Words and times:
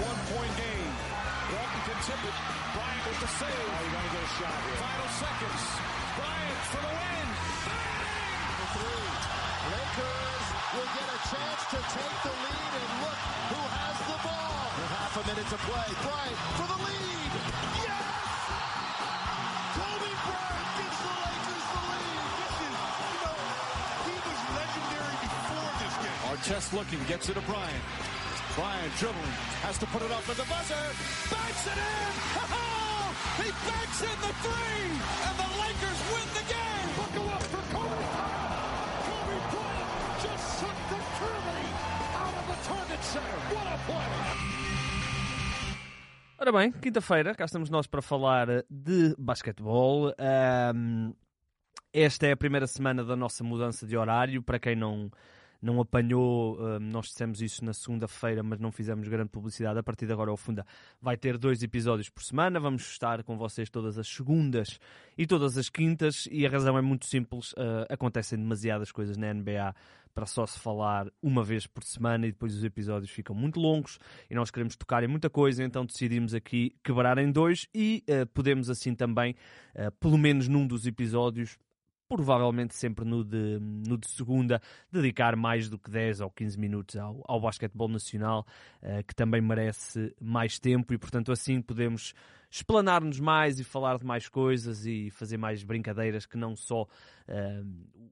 one-point 0.00 0.54
game. 0.56 0.92
Walton 1.52 1.82
can 1.84 1.98
tip 2.08 2.22
it. 2.24 2.36
Bryant 2.72 3.04
with 3.04 3.20
the 3.20 3.30
save. 3.36 3.52
Oh, 3.52 3.80
you 3.84 3.90
got 3.92 4.04
to 4.08 4.12
get 4.16 4.24
a 4.24 4.32
shot 4.40 4.56
here. 4.64 4.78
Final 4.80 5.10
seconds. 5.20 5.62
Bryant 6.16 6.62
for 6.72 6.80
the 6.80 6.92
win. 6.96 7.28
Bang! 7.68 8.48
The 8.56 8.66
three. 8.72 9.12
Lakers 9.62 10.46
will 10.72 10.90
get 10.96 11.08
a 11.12 11.18
chance 11.28 11.62
to 11.76 11.78
take 11.92 12.16
the 12.24 12.32
lead, 12.32 12.72
and 12.72 12.88
look 13.04 13.20
who 13.52 13.60
has 13.68 13.96
the 14.08 14.18
ball. 14.24 14.64
With 14.80 14.92
half 14.96 15.12
a 15.12 15.24
minute 15.28 15.48
to 15.52 15.58
play. 15.60 15.88
Bryant 16.00 16.40
for 16.56 16.66
the 16.72 16.78
lead. 16.88 17.32
Yes! 17.84 18.32
Kobe 19.76 20.12
Bryant 20.24 20.68
gives 20.80 21.00
the 21.04 21.14
Lakers 21.20 21.66
the 21.68 21.82
lead. 21.92 22.24
This 22.40 22.56
is, 22.64 22.76
you 22.80 23.18
know, 23.20 23.38
he 24.08 24.14
was 24.24 24.40
legendary 24.56 25.16
before 25.20 25.70
this 25.84 25.94
game. 26.00 26.20
Artest 26.32 26.68
looking, 26.72 27.00
gets 27.04 27.28
it 27.28 27.36
to 27.36 27.44
Bryant. 27.44 27.84
Bryant 28.54 28.92
dribbling, 29.00 29.36
has 29.64 29.78
to 29.78 29.86
put 29.86 30.02
it 30.02 30.12
up 30.12 30.28
at 30.28 30.36
the 30.36 30.44
buzzer. 30.44 30.84
Banks 31.32 31.64
it 31.72 31.78
in! 31.80 32.12
Oh, 32.36 33.08
he 33.40 33.48
banks 33.64 34.00
in 34.04 34.18
the 34.20 34.32
three! 34.44 34.92
And 35.24 35.34
the 35.40 35.50
Lakers 35.56 36.00
win 36.12 36.28
the 36.36 36.44
game! 36.52 36.88
Buckle 37.00 37.28
up 37.32 37.44
for 37.48 37.64
Kobe 37.72 37.96
Bryant. 38.12 39.08
Kobe 39.08 39.38
Bryant 39.56 39.88
just 40.20 40.44
sucked 40.60 40.86
the 40.92 41.00
Germany 41.16 41.68
out 42.12 42.34
of 42.36 42.44
the 42.52 42.58
Target 42.68 43.02
Center. 43.08 43.38
What 43.56 43.66
a 43.72 43.78
play! 43.88 44.52
Ora 46.38 46.52
bem, 46.52 46.72
quinta-feira, 46.72 47.34
cá 47.34 47.46
estamos 47.46 47.70
nós 47.70 47.86
para 47.86 48.02
falar 48.02 48.48
de 48.68 49.14
basquetebol. 49.16 50.12
Ahm, 50.18 51.14
esta 51.90 52.26
é 52.26 52.32
a 52.32 52.36
primeira 52.36 52.66
semana 52.66 53.02
da 53.02 53.16
nossa 53.16 53.42
mudança 53.42 53.86
de 53.86 53.96
horário. 53.96 54.42
Para 54.42 54.58
quem 54.58 54.76
não, 54.76 55.10
não 55.62 55.80
apanhou, 55.80 56.58
ahm, 56.60 56.80
nós 56.80 57.06
dissemos 57.06 57.40
isso 57.40 57.64
na 57.64 57.72
segunda-feira, 57.72 58.42
mas 58.42 58.58
não 58.58 58.72
fizemos 58.72 59.06
grande 59.06 59.30
publicidade. 59.30 59.78
A 59.78 59.82
partir 59.82 60.06
de 60.06 60.12
agora, 60.12 60.32
o 60.32 60.36
Funda 60.36 60.66
vai 61.00 61.16
ter 61.16 61.38
dois 61.38 61.62
episódios 61.62 62.10
por 62.10 62.24
semana. 62.24 62.58
Vamos 62.58 62.82
estar 62.82 63.22
com 63.22 63.38
vocês 63.38 63.70
todas 63.70 63.96
as 63.96 64.08
segundas 64.08 64.80
e 65.16 65.24
todas 65.24 65.56
as 65.56 65.68
quintas. 65.68 66.28
E 66.32 66.44
a 66.44 66.50
razão 66.50 66.76
é 66.76 66.82
muito 66.82 67.06
simples: 67.06 67.54
ah, 67.56 67.86
acontecem 67.88 68.36
demasiadas 68.36 68.90
coisas 68.90 69.16
na 69.16 69.32
NBA 69.32 69.72
para 70.12 70.26
só 70.26 70.44
se 70.44 70.58
falar 70.58 71.06
uma 71.22 71.42
vez 71.42 71.66
por 71.66 71.84
semana 71.84 72.26
e 72.26 72.32
depois 72.32 72.54
os 72.54 72.64
episódios 72.64 73.10
ficam 73.10 73.34
muito 73.34 73.58
longos 73.58 73.98
e 74.28 74.34
nós 74.34 74.50
queremos 74.50 74.76
tocar 74.76 75.02
em 75.02 75.06
muita 75.06 75.30
coisa, 75.30 75.64
então 75.64 75.86
decidimos 75.86 76.34
aqui 76.34 76.76
quebrar 76.84 77.16
em 77.16 77.32
dois 77.32 77.66
e 77.74 78.04
eh, 78.06 78.26
podemos 78.26 78.68
assim 78.68 78.94
também, 78.94 79.34
pelo 79.98 80.18
menos 80.18 80.48
num 80.48 80.66
dos 80.66 80.86
episódios, 80.86 81.56
provavelmente 82.08 82.74
sempre 82.74 83.04
no 83.04 83.24
de, 83.24 83.58
no 83.60 83.96
de 83.96 84.08
segunda, 84.08 84.60
dedicar 84.90 85.34
mais 85.36 85.68
do 85.68 85.78
que 85.78 85.90
10 85.90 86.20
ou 86.20 86.30
15 86.30 86.58
minutos 86.58 86.96
ao, 86.96 87.22
ao 87.26 87.40
basquetebol 87.40 87.88
nacional, 87.88 88.46
eh, 88.82 89.02
que 89.02 89.14
também 89.14 89.40
merece 89.40 90.14
mais 90.20 90.58
tempo 90.58 90.92
e, 90.92 90.98
portanto, 90.98 91.32
assim 91.32 91.62
podemos 91.62 92.14
explanar-nos 92.50 93.18
mais 93.18 93.58
e 93.58 93.64
falar 93.64 93.96
de 93.96 94.04
mais 94.04 94.28
coisas 94.28 94.84
e 94.84 95.08
fazer 95.10 95.38
mais 95.38 95.64
brincadeiras 95.64 96.26
que 96.26 96.36
não 96.36 96.54
só 96.54 96.86
eh, 97.26 97.62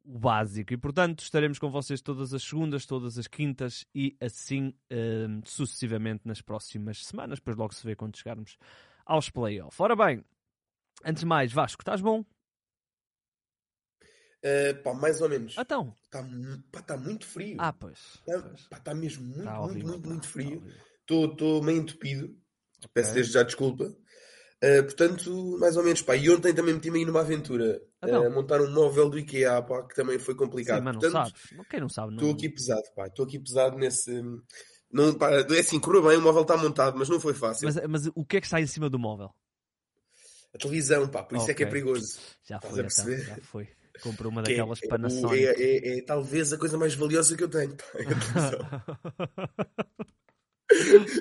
o 0.02 0.18
básico. 0.18 0.72
E, 0.72 0.78
portanto, 0.78 1.20
estaremos 1.20 1.58
com 1.58 1.68
vocês 1.68 2.00
todas 2.00 2.32
as 2.32 2.42
segundas, 2.42 2.86
todas 2.86 3.18
as 3.18 3.26
quintas 3.26 3.86
e 3.94 4.16
assim 4.18 4.72
eh, 4.88 5.28
sucessivamente 5.44 6.26
nas 6.26 6.40
próximas 6.40 7.04
semanas. 7.04 7.38
Depois 7.38 7.56
logo 7.56 7.74
se 7.74 7.86
vê 7.86 7.94
quando 7.94 8.16
chegarmos 8.16 8.56
aos 9.04 9.28
playoffs. 9.28 9.78
Ora 9.78 9.94
bem, 9.94 10.24
antes 11.04 11.20
de 11.20 11.26
mais, 11.26 11.52
Vasco, 11.52 11.82
estás 11.82 12.00
bom? 12.00 12.24
Uh, 14.42 14.82
pá, 14.82 14.94
mais 14.94 15.20
ou 15.20 15.28
menos. 15.28 15.54
Então, 15.58 15.94
Está 16.04 16.82
tá 16.82 16.96
muito 16.96 17.26
frio. 17.26 17.56
ah, 17.58 17.72
pois. 17.72 17.98
Está 18.56 18.78
tá 18.78 18.94
mesmo 18.94 19.24
muito, 19.24 19.44
Tá 19.44 19.58
muito, 19.58 19.70
horrível, 19.70 19.88
muito, 19.88 20.02
tá, 20.02 20.08
muito 20.08 20.22
tá 20.22 20.28
frio. 20.28 20.64
Estou 21.00 21.62
meio 21.62 21.78
entupido. 21.82 22.34
Peço 22.94 23.10
Ok. 23.10 23.14
desde 23.14 23.32
já 23.32 23.42
desculpa. 23.42 23.84
Uh, 23.84 24.82
portanto, 24.84 25.56
mais 25.58 25.76
ou 25.76 25.84
menos. 25.84 26.02
Pá, 26.02 26.16
e 26.16 26.30
ontem 26.30 26.54
também 26.54 26.74
meti-me 26.74 26.98
aí 26.98 27.04
numa 27.04 27.20
aventura. 27.20 27.80
Então. 28.02 28.26
Uh, 28.26 28.30
montar 28.30 28.60
um 28.60 28.70
móvel 28.72 29.10
do 29.10 29.18
IKEA, 29.18 29.62
pá, 29.62 29.82
que 29.86 29.94
também 29.94 30.18
foi 30.18 30.34
complicado. 30.34 30.78
Sim, 30.78 30.84
mas 30.84 30.94
não 30.94 31.00
portanto, 31.00 31.32
sabes. 31.32 31.68
Quem 31.68 31.80
não 31.80 31.88
sabe, 31.88 32.08
não. 32.12 32.16
estou 32.16 32.32
aqui 32.32 32.48
pesado, 32.48 32.84
pá. 32.94 33.06
Estou 33.06 33.26
aqui 33.26 33.38
pesado 33.38 33.76
nesse... 33.76 34.22
Não, 34.92 35.14
pá, 35.14 35.30
é 35.30 35.58
assim, 35.58 35.78
correu 35.78 36.02
bem, 36.02 36.16
o 36.16 36.22
móvel 36.22 36.42
está 36.42 36.56
montado, 36.56 36.98
mas 36.98 37.08
não 37.08 37.20
foi 37.20 37.32
fácil. 37.32 37.66
Mas, 37.66 37.76
mas 37.86 38.06
o 38.14 38.24
que 38.24 38.38
é 38.38 38.40
que 38.40 38.46
está 38.46 38.60
em 38.60 38.66
cima 38.66 38.90
do 38.90 38.98
móvel? 38.98 39.32
A 40.52 40.58
televisão, 40.58 41.08
pá, 41.08 41.22
por 41.22 41.38
isso 41.38 41.50
é 41.50 41.54
que 41.54 41.62
é 41.62 41.66
perigoso. 41.66 42.18
Já 42.44 42.56
Estás 42.56 42.74
foi, 42.74 42.82
a 42.82 42.86
então, 42.86 43.36
já 43.36 43.42
foi. 43.42 43.68
Comprou 44.02 44.30
uma 44.32 44.40
é- 44.42 44.44
daquelas 44.44 44.82
é, 44.82 44.86
Panasonic. 44.88 45.44
é, 45.44 45.62
é- 45.62 45.98
é 45.98 46.02
talvez 46.02 46.52
a 46.52 46.58
coisa 46.58 46.76
mais 46.78 46.94
valiosa 46.94 47.36
que 47.36 47.44
eu 47.44 47.48
tenho. 47.48 47.76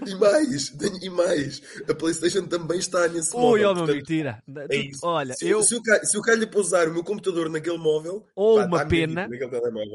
E 0.06 0.16
mais, 0.16 0.70
e 1.02 1.10
mais, 1.10 1.62
a 1.90 1.96
Playstation 1.96 2.46
também 2.46 2.78
está 2.78 3.08
nesse 3.08 3.36
Ui, 3.36 3.42
móvel. 3.42 3.70
ó 3.70 3.74
meu 3.74 3.84
amigo, 3.86 3.86
portanto, 3.86 4.06
tira. 4.06 4.44
é. 4.70 4.90
Olha, 5.02 5.34
se, 5.34 5.50
eu. 5.50 5.64
se, 5.64 5.74
eu, 5.76 5.82
se 6.06 6.22
calho 6.22 6.48
para 6.48 6.60
usar 6.60 6.88
o 6.88 6.94
meu 6.94 7.04
computador 7.04 7.50
naquele 7.50 7.80
móvel, 7.80 8.24
Ou 8.36 8.60
pá, 8.60 8.66
uma 8.68 8.86
pena. 8.86 9.28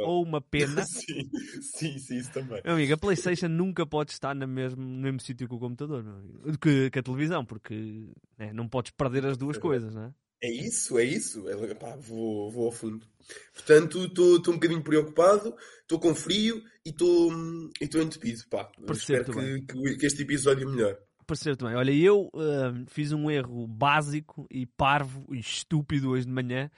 Ou 0.04 0.24
uma 0.24 0.40
pena. 0.40 0.82
sim, 0.84 1.30
sim, 1.62 1.98
sim, 1.98 2.16
isso 2.16 2.32
também. 2.32 2.60
Meu 2.64 2.74
amigo, 2.74 2.94
a 2.94 2.96
PlayStation 2.96 3.46
nunca 3.46 3.86
pode 3.86 4.10
estar 4.10 4.34
no 4.34 4.48
mesmo, 4.48 4.82
no 4.82 5.02
mesmo 5.02 5.20
sítio 5.20 5.46
que 5.48 5.54
o 5.54 5.58
computador, 5.60 6.02
meu 6.02 6.14
amigo. 6.14 6.58
Que, 6.58 6.90
que 6.90 6.98
a 6.98 7.02
televisão, 7.02 7.44
porque 7.44 8.08
né, 8.36 8.52
não 8.52 8.68
podes 8.68 8.90
perder 8.90 9.24
as 9.24 9.36
duas 9.36 9.56
É 9.56 9.60
coisas, 9.60 9.94
não 9.94 10.06
é? 10.06 10.10
É 10.44 10.50
isso, 10.50 10.98
é 10.98 11.04
isso. 11.04 11.48
É, 11.48 11.74
pá, 11.74 11.96
vou, 11.96 12.50
vou 12.50 12.66
ao 12.66 12.72
fundo. 12.72 13.06
Portanto, 13.54 14.04
estou 14.04 14.36
um 14.36 14.56
bocadinho 14.56 14.82
preocupado, 14.82 15.56
estou 15.80 15.98
com 15.98 16.14
frio 16.14 16.62
e 16.84 16.90
estou 16.90 18.02
entupido. 18.02 18.42
Pá. 18.50 18.70
Espero 18.90 19.24
que, 19.32 19.60
que, 19.62 19.96
que 19.96 20.06
este 20.06 20.20
episódio 20.20 20.68
melhore. 20.68 20.98
Percebo 21.26 21.56
também. 21.56 21.74
Olha, 21.76 21.92
eu 21.92 22.30
ah, 22.34 22.74
fiz 22.88 23.10
um 23.12 23.30
erro 23.30 23.66
básico 23.66 24.46
e 24.50 24.66
parvo 24.66 25.24
e 25.32 25.38
estúpido 25.38 26.10
hoje 26.10 26.26
de 26.26 26.32
manhã 26.32 26.70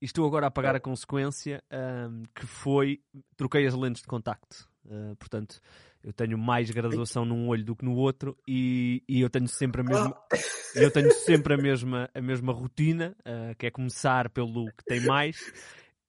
e 0.00 0.04
estou 0.04 0.24
agora 0.24 0.46
a 0.46 0.50
pagar 0.52 0.76
a 0.76 0.80
consequência 0.80 1.60
ah, 1.72 2.08
que 2.32 2.46
foi 2.46 3.00
troquei 3.36 3.66
as 3.66 3.74
lentes 3.74 4.00
de 4.00 4.06
contacto. 4.06 4.68
Ah, 4.88 5.16
portanto, 5.18 5.60
eu 6.02 6.12
tenho 6.12 6.38
mais 6.38 6.70
graduação 6.70 7.24
num 7.24 7.48
olho 7.48 7.64
do 7.64 7.76
que 7.76 7.84
no 7.84 7.94
outro 7.94 8.36
e, 8.46 9.02
e 9.08 9.20
eu 9.20 9.28
tenho 9.28 9.48
sempre 9.48 9.80
a 9.80 9.84
mesma 9.84 10.16
eu 10.74 10.90
tenho 10.90 11.12
sempre 11.12 11.54
a 11.54 11.56
mesma, 11.56 12.08
a 12.14 12.20
mesma 12.20 12.52
rotina, 12.52 13.16
ah, 13.24 13.54
que 13.56 13.66
é 13.66 13.70
começar 13.70 14.28
pelo 14.30 14.66
que 14.66 14.84
tem 14.84 15.00
mais. 15.00 15.36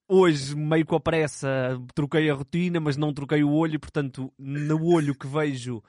Hoje, 0.08 0.56
meio 0.56 0.86
com 0.86 0.96
a 0.96 1.00
pressa, 1.00 1.80
troquei 1.94 2.30
a 2.30 2.34
rotina, 2.34 2.80
mas 2.80 2.98
não 2.98 3.14
troquei 3.14 3.44
o 3.44 3.52
olho, 3.52 3.76
e, 3.76 3.80
portanto, 3.80 4.34
no 4.38 4.84
olho 4.86 5.16
que 5.16 5.28
vejo 5.28 5.84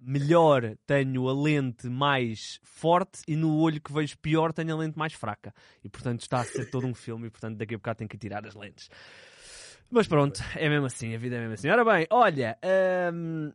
melhor 0.00 0.76
tenho 0.86 1.28
a 1.28 1.32
lente 1.32 1.88
mais 1.88 2.60
forte 2.62 3.20
e 3.26 3.34
no 3.34 3.56
olho 3.58 3.80
que 3.80 3.92
vejo 3.92 4.16
pior 4.18 4.52
tenho 4.52 4.74
a 4.74 4.78
lente 4.78 4.96
mais 4.96 5.12
fraca. 5.12 5.52
E 5.82 5.88
portanto 5.88 6.20
está 6.20 6.40
a 6.40 6.44
ser 6.44 6.70
todo 6.70 6.86
um 6.86 6.94
filme 6.94 7.26
e 7.26 7.30
portanto 7.30 7.56
daqui 7.56 7.74
a 7.74 7.78
bocado 7.78 7.98
tenho 7.98 8.08
que 8.08 8.16
tirar 8.16 8.46
as 8.46 8.54
lentes. 8.54 8.88
Mas 9.90 10.06
pronto, 10.06 10.40
é 10.54 10.68
mesmo 10.68 10.84
assim, 10.86 11.14
a 11.14 11.18
vida 11.18 11.36
é 11.36 11.40
mesmo 11.40 11.54
assim. 11.54 11.68
Ora 11.70 11.82
bem, 11.82 12.06
olha, 12.10 12.58
hum, 13.14 13.50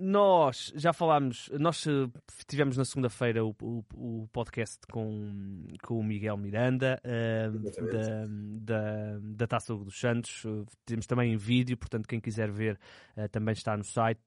nós 0.00 0.72
já 0.74 0.92
falámos, 0.92 1.48
nós 1.60 1.86
eh, 1.86 2.08
tivemos 2.48 2.76
na 2.76 2.84
segunda-feira 2.84 3.44
o, 3.44 3.54
o- 3.62 3.84
o 3.94 4.28
podcast 4.32 4.80
com, 4.90 5.64
com 5.84 6.00
o 6.00 6.02
Miguel 6.02 6.36
Miranda 6.36 7.00
hum, 7.04 7.62
da, 7.92 8.26
da, 8.74 9.18
da 9.20 9.46
Taça 9.46 9.76
dos 9.76 9.96
Santos. 9.98 10.42
Eh, 10.44 10.64
Temos 10.84 11.06
também 11.06 11.32
em 11.32 11.36
vídeo, 11.36 11.76
portanto, 11.76 12.08
quem 12.08 12.18
quiser 12.20 12.50
ver 12.50 12.76
eh, 13.16 13.28
também 13.28 13.52
está 13.52 13.76
no 13.76 13.84
site. 13.84 14.20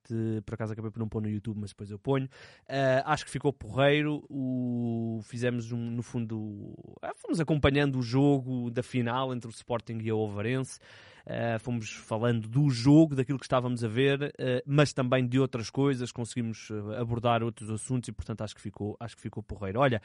Por 0.45 0.53
acaso 0.53 0.71
acabei 0.71 0.91
por 0.91 0.99
não 0.99 1.09
pôr 1.09 1.21
no 1.21 1.29
YouTube, 1.29 1.59
mas 1.59 1.71
depois 1.71 1.91
eu 1.91 1.99
ponho. 1.99 2.29
Eh, 2.69 3.03
acho 3.05 3.25
que 3.25 3.31
ficou 3.31 3.51
porreiro. 3.51 4.23
O, 4.29 5.19
fizemos, 5.23 5.73
um, 5.73 5.91
no 5.91 6.03
fundo, 6.03 6.73
ah, 7.01 7.11
fomos 7.17 7.37
acompanhando 7.41 7.99
o 7.99 8.01
jogo 8.01 8.71
da 8.71 8.81
final 8.81 9.33
entre 9.33 9.49
o 9.49 9.51
Sporting 9.51 9.97
e 10.01 10.09
a 10.09 10.15
Ovarense. 10.15 10.79
Uh, 11.25 11.59
fomos 11.59 11.91
falando 11.91 12.47
do 12.47 12.69
jogo, 12.69 13.15
daquilo 13.15 13.37
que 13.37 13.45
estávamos 13.45 13.83
a 13.83 13.87
ver, 13.87 14.23
uh, 14.23 14.63
mas 14.65 14.93
também 14.93 15.27
de 15.27 15.39
outras 15.39 15.69
coisas, 15.69 16.11
conseguimos 16.11 16.69
uh, 16.69 16.93
abordar 16.99 17.43
outros 17.43 17.69
assuntos 17.69 18.07
e, 18.07 18.11
portanto, 18.11 18.41
acho 18.41 18.55
que 18.55 18.61
ficou, 18.61 18.95
acho 18.99 19.15
que 19.15 19.21
ficou 19.21 19.43
porreiro. 19.43 19.79
Olha, 19.79 20.01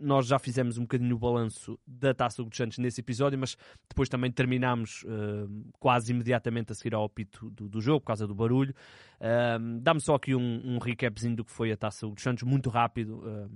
nós 0.00 0.26
já 0.26 0.38
fizemos 0.38 0.78
um 0.78 0.82
bocadinho 0.82 1.14
o 1.14 1.18
balanço 1.18 1.78
da 1.86 2.14
Taça 2.14 2.42
dos 2.42 2.56
Santos 2.56 2.78
nesse 2.78 3.00
episódio, 3.00 3.38
mas 3.38 3.56
depois 3.88 4.08
também 4.08 4.30
terminámos 4.30 5.04
uh, 5.04 5.72
quase 5.78 6.12
imediatamente 6.12 6.72
a 6.72 6.74
seguir 6.74 6.94
ao 6.94 7.04
apito 7.04 7.50
do, 7.50 7.68
do 7.68 7.80
jogo, 7.80 8.00
por 8.00 8.06
causa 8.06 8.26
do 8.26 8.34
barulho. 8.34 8.74
Uh, 9.20 9.80
Dá-me 9.80 10.00
só 10.00 10.14
aqui 10.14 10.34
um, 10.34 10.60
um 10.64 10.78
recapzinho 10.78 11.36
do 11.36 11.44
que 11.44 11.52
foi 11.52 11.72
a 11.72 11.76
Taça 11.76 12.06
dos 12.06 12.22
Santos, 12.22 12.42
muito 12.42 12.70
rápido. 12.70 13.18
Uh, 13.18 13.50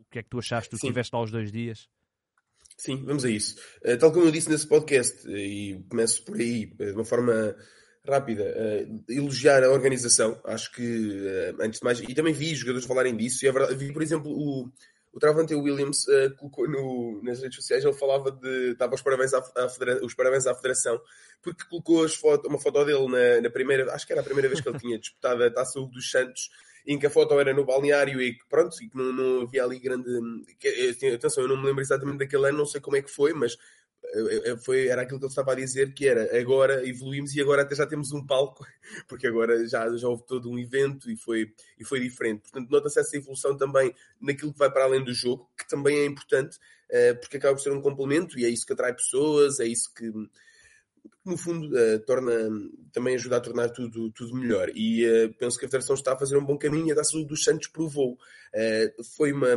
o 0.00 0.04
que 0.10 0.18
é 0.18 0.22
que 0.22 0.28
tu 0.28 0.38
achaste? 0.38 0.70
Tu 0.70 0.76
estiveste 0.76 1.14
lá 1.14 1.22
os 1.22 1.30
dois 1.30 1.50
dias? 1.50 1.88
Sim, 2.76 3.04
vamos 3.04 3.24
a 3.24 3.30
isso. 3.30 3.56
Uh, 3.84 3.96
tal 3.98 4.12
como 4.12 4.26
eu 4.26 4.32
disse 4.32 4.50
nesse 4.50 4.66
podcast, 4.66 5.26
uh, 5.26 5.36
e 5.36 5.82
começo 5.88 6.24
por 6.24 6.36
aí, 6.36 6.72
uh, 6.78 6.84
de 6.86 6.92
uma 6.92 7.04
forma 7.04 7.56
rápida, 8.06 8.44
elogiar 9.08 9.64
a 9.64 9.70
organização. 9.70 10.38
Acho 10.44 10.70
que, 10.72 11.26
antes 11.58 11.80
de 11.80 11.84
mais, 11.84 12.00
e 12.00 12.14
também 12.14 12.34
vi 12.34 12.54
jogadores 12.54 12.86
falarem 12.86 13.16
disso, 13.16 13.44
e 13.44 13.48
é 13.48 13.52
verdade, 13.52 13.76
vi, 13.76 13.92
por 13.94 14.02
exemplo, 14.02 14.30
o, 14.30 14.70
o 15.10 15.18
Travante 15.18 15.54
Williams 15.54 16.06
uh, 16.08 16.36
colocou 16.36 16.68
no, 16.68 17.22
nas 17.22 17.40
redes 17.40 17.56
sociais, 17.56 17.82
ele 17.82 17.94
falava 17.94 18.30
de. 18.30 18.74
dava 18.74 18.94
os 18.94 19.00
parabéns 19.00 19.32
à, 19.32 19.38
à 19.56 19.68
federa- 19.70 20.04
os 20.04 20.12
parabéns 20.12 20.46
à 20.46 20.54
Federação, 20.54 21.00
porque 21.42 21.64
colocou 21.64 22.06
foto, 22.10 22.46
uma 22.48 22.58
foto 22.58 22.84
dele 22.84 23.08
na, 23.08 23.40
na 23.40 23.50
primeira, 23.50 23.90
acho 23.94 24.06
que 24.06 24.12
era 24.12 24.20
a 24.20 24.24
primeira 24.24 24.48
vez 24.48 24.60
que 24.60 24.68
ele 24.68 24.78
tinha 24.78 24.98
disputado 24.98 25.42
a 25.42 25.50
Taça 25.50 25.78
Hugo 25.80 25.92
dos 25.92 26.10
Santos, 26.10 26.50
em 26.86 26.98
que 26.98 27.06
a 27.06 27.10
foto 27.10 27.38
era 27.38 27.54
no 27.54 27.64
balneário 27.64 28.20
e 28.20 28.34
que 28.34 28.46
pronto, 28.46 28.76
e 28.82 28.88
que 28.88 28.96
não, 28.96 29.12
não 29.12 29.42
havia 29.42 29.64
ali 29.64 29.78
grande. 29.78 30.08
Que, 30.58 30.96
atenção, 31.14 31.44
eu 31.44 31.48
não 31.48 31.56
me 31.56 31.66
lembro 31.66 31.82
exatamente 31.82 32.18
daquele 32.18 32.48
ano, 32.48 32.58
não 32.58 32.66
sei 32.66 32.80
como 32.80 32.96
é 32.96 33.02
que 33.02 33.10
foi, 33.10 33.32
mas 33.32 33.56
foi, 34.62 34.86
era 34.86 35.02
aquilo 35.02 35.18
que 35.18 35.24
ele 35.24 35.30
estava 35.30 35.52
a 35.52 35.56
dizer, 35.56 35.92
que 35.92 36.06
era 36.06 36.38
agora 36.38 36.86
evoluímos 36.86 37.34
e 37.34 37.40
agora 37.40 37.62
até 37.62 37.74
já 37.74 37.86
temos 37.86 38.12
um 38.12 38.24
palco, 38.24 38.64
porque 39.08 39.26
agora 39.26 39.66
já, 39.66 39.88
já 39.96 40.08
houve 40.08 40.24
todo 40.26 40.50
um 40.50 40.58
evento 40.58 41.10
e 41.10 41.16
foi, 41.16 41.52
e 41.78 41.84
foi 41.84 42.00
diferente. 42.00 42.42
Portanto, 42.42 42.70
nota-se 42.70 43.00
essa 43.00 43.16
evolução 43.16 43.56
também 43.56 43.94
naquilo 44.20 44.52
que 44.52 44.58
vai 44.58 44.70
para 44.70 44.84
além 44.84 45.02
do 45.02 45.12
jogo, 45.12 45.50
que 45.56 45.66
também 45.68 45.98
é 45.98 46.04
importante, 46.04 46.58
porque 47.20 47.38
acaba 47.38 47.54
por 47.54 47.62
ser 47.62 47.72
um 47.72 47.80
complemento 47.80 48.38
e 48.38 48.44
é 48.44 48.48
isso 48.48 48.66
que 48.66 48.72
atrai 48.72 48.94
pessoas, 48.94 49.58
é 49.58 49.66
isso 49.66 49.92
que, 49.92 50.10
no 51.24 51.36
fundo, 51.36 51.74
uh, 51.74 51.98
torna, 52.00 52.32
também 52.92 53.14
ajuda 53.14 53.36
a 53.36 53.40
tornar 53.40 53.70
tudo, 53.70 54.10
tudo 54.12 54.36
melhor. 54.36 54.70
E 54.74 55.06
uh, 55.06 55.34
penso 55.38 55.58
que 55.58 55.64
a 55.64 55.68
Federação 55.68 55.94
está 55.94 56.12
a 56.12 56.18
fazer 56.18 56.36
um 56.36 56.44
bom 56.44 56.58
caminho 56.58 56.88
e 56.88 56.92
a 56.92 56.94
Taça 56.94 57.18
dos 57.24 57.42
Santos 57.42 57.68
provou. 57.68 58.12
Uh, 58.12 59.04
foi 59.16 59.32
uma. 59.32 59.56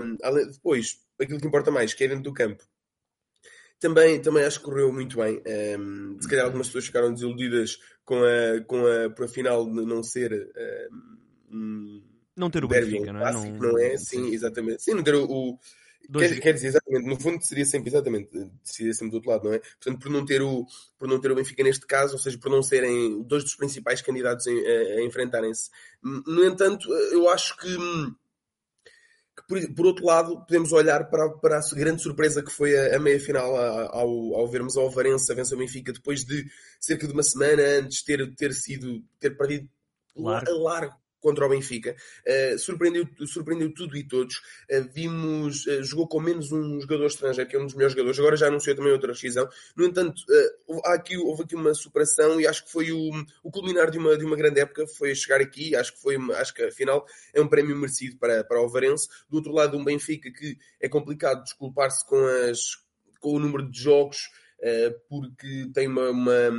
Depois, 0.52 1.00
aquilo 1.20 1.40
que 1.40 1.48
importa 1.48 1.72
mais, 1.72 1.94
que 1.94 2.04
é 2.04 2.08
dentro 2.08 2.24
do 2.24 2.34
campo. 2.34 2.64
Também, 3.80 4.20
também 4.20 4.44
acho 4.44 4.60
que 4.60 4.66
correu 4.66 4.92
muito 4.92 5.18
bem. 5.18 5.42
Um, 5.78 6.18
se 6.20 6.28
calhar 6.28 6.46
algumas 6.46 6.68
pessoas 6.68 6.88
ficaram 6.88 7.14
desiludidas 7.14 7.78
com 8.04 8.24
a, 8.24 8.62
com 8.66 8.88
a, 8.88 9.10
por 9.12 9.26
a 9.26 9.28
final 9.28 9.68
não 9.68 10.02
ser. 10.02 10.50
Um, 11.52 12.02
não 12.36 12.50
ter 12.50 12.64
o 12.64 12.68
Benfica, 12.68 13.12
não 13.12 13.20
é? 13.20 13.32
Clássico, 13.32 13.58
não, 13.58 13.72
não 13.72 13.80
é? 13.80 13.98
Sim, 13.98 14.34
exatamente. 14.34 14.84
Sim, 14.84 14.94
não 14.94 15.04
ter 15.04 15.16
o, 15.16 15.26
o 15.26 15.60
Quer, 16.12 16.40
quer, 16.40 16.54
dizer, 16.54 16.68
exatamente, 16.68 17.06
no 17.06 17.20
fundo 17.20 17.44
seria 17.44 17.66
sempre, 17.66 17.90
exatamente, 17.90 18.30
seria 18.64 18.94
sempre 18.94 19.12
do 19.12 19.16
outro 19.16 19.30
lado, 19.30 19.44
não 19.46 19.54
é? 19.54 19.60
Portanto, 19.60 20.00
por 20.00 20.10
não 20.10 20.26
ter 20.26 20.42
o, 20.42 20.66
por 20.98 21.08
não 21.08 21.20
ter 21.20 21.32
o 21.32 21.36
Benfica 21.36 21.64
neste 21.64 21.86
caso, 21.86 22.14
ou 22.14 22.20
seja, 22.20 22.38
por 22.38 22.50
não 22.50 22.64
serem 22.64 23.22
dois 23.24 23.44
dos 23.44 23.56
principais 23.56 24.02
candidatos 24.02 24.48
a, 24.48 24.52
a, 24.52 25.00
a 25.00 25.04
enfrentarem-se. 25.04 25.70
No 26.02 26.46
entanto, 26.46 26.90
eu 27.12 27.28
acho 27.30 27.58
que, 27.58 27.76
que 29.36 29.48
por, 29.50 29.76
por, 29.76 29.86
outro 29.86 30.06
lado, 30.06 30.46
podemos 30.46 30.72
olhar 30.72 31.10
para, 31.10 31.30
para 31.30 31.60
a 31.60 31.76
grande 31.76 32.02
surpresa 32.02 32.42
que 32.42 32.52
foi 32.52 32.78
a, 32.78 32.96
a 32.96 33.00
meia-final 33.00 33.58
ao, 33.92 34.36
ao 34.36 34.48
vermos 34.48 34.78
a 34.78 34.82
Alvarense 34.82 35.30
a 35.30 35.36
vencer 35.36 35.58
o 35.58 35.60
Benfica 35.60 35.92
depois 35.92 36.24
de 36.24 36.46
cerca 36.80 37.06
de 37.06 37.12
uma 37.12 37.24
semana 37.24 37.62
antes 37.80 38.02
ter, 38.02 38.34
ter 38.36 38.54
sido, 38.54 39.04
ter 39.20 39.36
perdido 39.36 39.70
largo, 40.16 40.52
largo 40.64 40.96
contra 41.28 41.46
o 41.46 41.50
Benfica. 41.50 41.94
Uh, 42.26 42.58
surpreendeu, 42.58 43.06
surpreendeu 43.26 43.74
tudo 43.74 43.98
e 43.98 44.04
todos. 44.08 44.38
Uh, 44.72 44.88
vimos, 44.94 45.66
uh, 45.66 45.84
jogou 45.84 46.08
com 46.08 46.22
menos 46.22 46.54
um 46.54 46.80
jogador 46.80 47.08
estrangeiro, 47.08 47.50
que 47.50 47.56
é 47.58 47.60
um 47.60 47.66
dos 47.66 47.74
melhores 47.74 47.94
jogadores. 47.94 48.18
Agora 48.18 48.38
já 48.38 48.48
anunciou 48.48 48.76
também 48.78 48.94
outra 48.94 49.12
decisão. 49.12 49.48
No 49.76 49.86
entanto, 49.86 50.22
há 50.86 50.94
aqui, 50.94 51.18
houve 51.18 51.44
aqui 51.44 51.56
uma 51.56 51.74
superação 51.74 52.40
e 52.40 52.48
acho 52.48 52.64
que 52.64 52.72
foi 52.72 52.94
o, 52.94 53.12
o 53.44 53.52
culminar 53.52 53.92
de 53.92 53.98
uma, 53.98 54.18
de 54.18 54.24
uma 54.24 54.38
grande 54.38 54.62
época. 54.62 54.88
Foi 54.88 55.14
chegar 55.14 55.42
aqui. 55.42 55.76
Acho 55.76 55.94
que 55.94 56.02
foi, 56.02 56.16
acho 56.36 56.54
que 56.54 56.64
afinal 56.64 57.06
é 57.34 57.42
um 57.42 57.48
prémio 57.48 57.76
merecido 57.76 58.18
para, 58.18 58.44
para 58.46 58.62
o 58.62 58.70
Varense. 58.70 59.10
Do 59.30 59.38
outro 59.38 59.52
lado, 59.52 59.78
um 59.78 59.84
Benfica 59.84 60.32
que 60.32 60.58
é 60.80 60.88
complicado 60.88 61.44
desculpar-se 61.44 62.08
com, 62.08 62.26
as, 62.50 62.78
com 63.20 63.34
o 63.34 63.40
número 63.40 63.70
de 63.70 63.78
jogos 63.78 64.30
porque 65.08 65.70
tem 65.74 65.88
uma, 65.88 66.10
uma, 66.10 66.52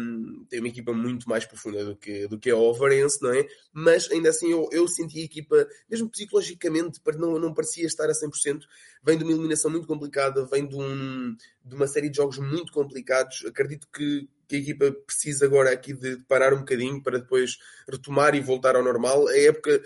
tem 0.48 0.60
uma 0.60 0.68
equipa 0.68 0.92
muito 0.92 1.28
mais 1.28 1.44
profunda 1.44 1.84
do 1.84 1.96
que, 1.96 2.28
do 2.28 2.38
que 2.38 2.50
a 2.50 2.56
Overense, 2.56 3.20
não 3.20 3.32
é? 3.32 3.46
Mas 3.72 4.10
ainda 4.10 4.30
assim 4.30 4.50
eu, 4.50 4.68
eu 4.70 4.86
senti 4.86 5.20
a 5.20 5.24
equipa, 5.24 5.68
mesmo 5.90 6.08
psicologicamente, 6.08 7.00
não, 7.16 7.38
não 7.38 7.52
parecia 7.52 7.86
estar 7.86 8.08
a 8.08 8.12
100%. 8.12 8.62
Vem 9.02 9.18
de 9.18 9.24
uma 9.24 9.32
eliminação 9.32 9.70
muito 9.70 9.86
complicada, 9.86 10.46
vem 10.46 10.66
de, 10.66 10.76
um, 10.76 11.36
de 11.64 11.74
uma 11.74 11.88
série 11.88 12.08
de 12.08 12.16
jogos 12.16 12.38
muito 12.38 12.72
complicados. 12.72 13.44
Acredito 13.46 13.88
que, 13.92 14.28
que 14.46 14.56
a 14.56 14.58
equipa 14.60 14.92
precisa 15.04 15.44
agora 15.44 15.72
aqui 15.72 15.92
de, 15.92 16.16
de 16.16 16.24
parar 16.24 16.54
um 16.54 16.58
bocadinho 16.58 17.02
para 17.02 17.18
depois 17.18 17.58
retomar 17.90 18.34
e 18.34 18.40
voltar 18.40 18.76
ao 18.76 18.84
normal. 18.84 19.26
A 19.26 19.36
época 19.36 19.82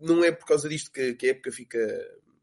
não 0.00 0.22
é 0.22 0.30
por 0.30 0.46
causa 0.46 0.68
disto 0.68 0.92
que, 0.92 1.14
que 1.14 1.26
a 1.26 1.30
época 1.30 1.50
fica. 1.50 1.78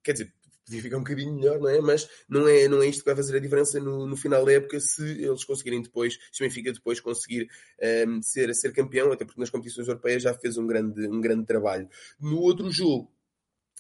Quer 0.04 0.14
dizer, 0.14 0.34
podia 0.66 0.82
ficar 0.82 0.98
um 0.98 1.04
bocadinho 1.04 1.34
melhor, 1.34 1.60
não 1.60 1.70
é? 1.70 1.82
Mas 1.82 2.10
não 2.28 2.48
é, 2.48 2.68
não 2.68 2.82
é 2.82 2.88
isto 2.88 3.00
que 3.00 3.06
vai 3.06 3.16
fazer 3.16 3.38
a 3.38 3.40
diferença 3.40 3.80
no, 3.80 4.08
no 4.08 4.16
final 4.16 4.46
da 4.46 4.54
época 4.54 4.80
se 4.80 5.04
eles 5.04 5.44
conseguirem 5.44 5.82
depois, 5.82 6.18
se 6.32 6.44
o 6.44 6.48
Benfica 6.48 6.72
depois 6.72 7.00
conseguir 7.00 7.44
um, 7.44 7.86
ehm, 7.86 8.22
ser, 8.22 8.54
ser 8.56 8.72
campeão, 8.74 9.12
até 9.12 9.26
porque 9.26 9.40
nas 9.40 9.50
competições 9.50 9.88
europeias 9.88 10.24
já 10.24 10.34
fez 10.34 10.58
um 10.58 10.66
grande, 10.66 11.08
um 11.08 11.22
grande 11.22 11.46
trabalho. 11.46 11.88
No 12.20 12.40
outro 12.40 12.72
jogo, 12.72 13.12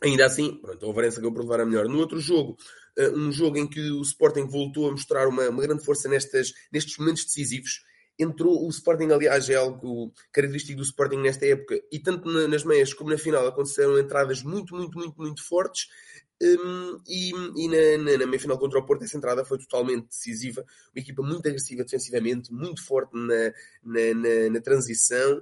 ainda 0.02 0.26
assim, 0.26 0.56
pronto, 0.62 0.86
a 0.86 0.90
Overense 0.90 1.18
acabou 1.18 1.34
por 1.34 1.42
levar 1.44 1.62
a 1.62 1.66
melhor. 1.66 1.88
No 1.88 2.00
outro 2.00 2.20
jogo, 2.20 2.58
uh, 2.98 3.18
um 3.18 3.32
jogo 3.32 3.58
em 3.58 3.68
que 3.68 3.80
o 3.92 4.02
Sporting 4.02 4.46
voltou 4.46 4.88
a 4.90 4.92
mostrar 4.92 5.28
uma, 5.28 5.50
uma 5.50 5.62
grande 5.62 5.84
força 5.84 6.10
nestas, 6.10 6.54
nestes 6.72 6.98
momentos 6.98 7.24
decisivos, 7.24 7.84
entrou 8.20 8.66
o 8.66 8.70
Sporting, 8.70 9.12
aliás, 9.12 9.50
é 9.50 9.56
algo 9.56 10.14
característico 10.32 10.78
do 10.78 10.84
Sporting 10.84 11.18
nesta 11.18 11.46
época, 11.46 11.82
e 11.92 12.00
tanto 12.00 12.30
nas 12.48 12.64
meias 12.64 12.94
como 12.94 13.10
na 13.10 13.18
final 13.18 13.48
aconteceram 13.48 13.98
entradas 13.98 14.44
muito, 14.44 14.76
muito, 14.76 14.98
muito, 14.98 15.20
muito 15.20 15.44
fortes, 15.44 15.88
um, 16.44 17.00
e, 17.08 17.32
e 17.32 17.68
na, 17.68 18.04
na, 18.04 18.18
na 18.20 18.26
meia 18.26 18.40
final 18.40 18.58
contra 18.58 18.80
o 18.80 18.86
Porto, 18.86 19.04
essa 19.04 19.18
entrada 19.18 19.46
foi 19.46 19.58
totalmente 19.58 20.08
decisiva. 20.08 20.62
Uma 20.62 21.02
equipa 21.02 21.22
muito 21.24 21.48
agressiva 21.48 21.84
defensivamente, 21.84 22.54
muito 22.54 22.84
forte 22.84 23.12
na, 23.14 24.50
na, 24.50 24.62
transição. 24.62 25.42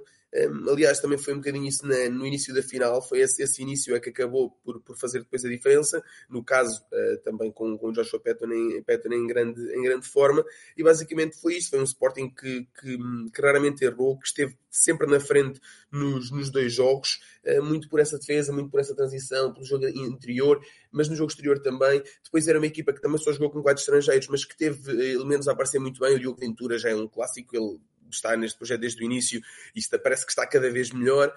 Aliás, 0.70 0.98
também 0.98 1.18
foi 1.18 1.34
um 1.34 1.38
bocadinho 1.38 1.68
isso 1.68 1.86
na, 1.86 2.08
no 2.08 2.26
início 2.26 2.54
da 2.54 2.62
final, 2.62 3.02
foi 3.02 3.20
esse, 3.20 3.42
esse 3.42 3.62
início 3.62 3.94
é 3.94 4.00
que 4.00 4.08
acabou 4.08 4.50
por, 4.64 4.80
por 4.80 4.96
fazer 4.96 5.20
depois 5.20 5.44
a 5.44 5.48
diferença, 5.48 6.02
no 6.28 6.42
caso 6.42 6.82
uh, 6.90 7.18
também 7.22 7.52
com, 7.52 7.76
com 7.76 7.88
o 7.88 7.92
Joshua 7.92 8.18
Patton, 8.18 8.50
em, 8.50 8.82
Patton 8.82 9.12
em, 9.12 9.26
grande, 9.26 9.60
em 9.74 9.82
grande 9.82 10.06
forma, 10.06 10.42
e 10.74 10.82
basicamente 10.82 11.38
foi 11.38 11.56
isso, 11.56 11.68
foi 11.68 11.80
um 11.80 11.84
Sporting 11.84 12.30
que, 12.30 12.66
que, 12.80 12.98
que 13.30 13.42
raramente 13.42 13.84
errou, 13.84 14.18
que 14.18 14.26
esteve 14.26 14.56
sempre 14.70 15.06
na 15.06 15.20
frente 15.20 15.60
nos, 15.90 16.30
nos 16.30 16.50
dois 16.50 16.72
jogos, 16.72 17.20
uh, 17.44 17.62
muito 17.62 17.88
por 17.90 18.00
essa 18.00 18.18
defesa, 18.18 18.54
muito 18.54 18.70
por 18.70 18.80
essa 18.80 18.96
transição, 18.96 19.52
pelo 19.52 19.66
jogo 19.66 19.86
interior, 19.86 20.64
mas 20.90 21.10
no 21.10 21.14
jogo 21.14 21.30
exterior 21.30 21.58
também. 21.60 22.02
Depois 22.24 22.48
era 22.48 22.58
uma 22.58 22.66
equipa 22.66 22.92
que 22.92 23.02
também 23.02 23.18
só 23.18 23.32
jogou 23.32 23.50
com 23.50 23.62
quatro 23.62 23.80
estrangeiros, 23.80 24.28
mas 24.28 24.46
que 24.46 24.56
teve 24.56 24.90
eh, 24.92 25.12
elementos 25.12 25.46
a 25.46 25.52
aparecer 25.52 25.78
muito 25.78 26.00
bem. 26.00 26.16
O 26.16 26.18
Diogo 26.18 26.40
Ventura 26.40 26.78
já 26.78 26.90
é 26.90 26.94
um 26.94 27.06
clássico, 27.06 27.54
ele 27.54 27.78
está 28.14 28.36
neste 28.36 28.58
projeto 28.58 28.80
desde 28.80 29.02
o 29.02 29.04
início 29.04 29.40
e 29.74 29.78
está, 29.78 29.98
parece 29.98 30.24
que 30.24 30.32
está 30.32 30.46
cada 30.46 30.70
vez 30.70 30.90
melhor. 30.90 31.34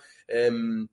Um, 0.51 0.87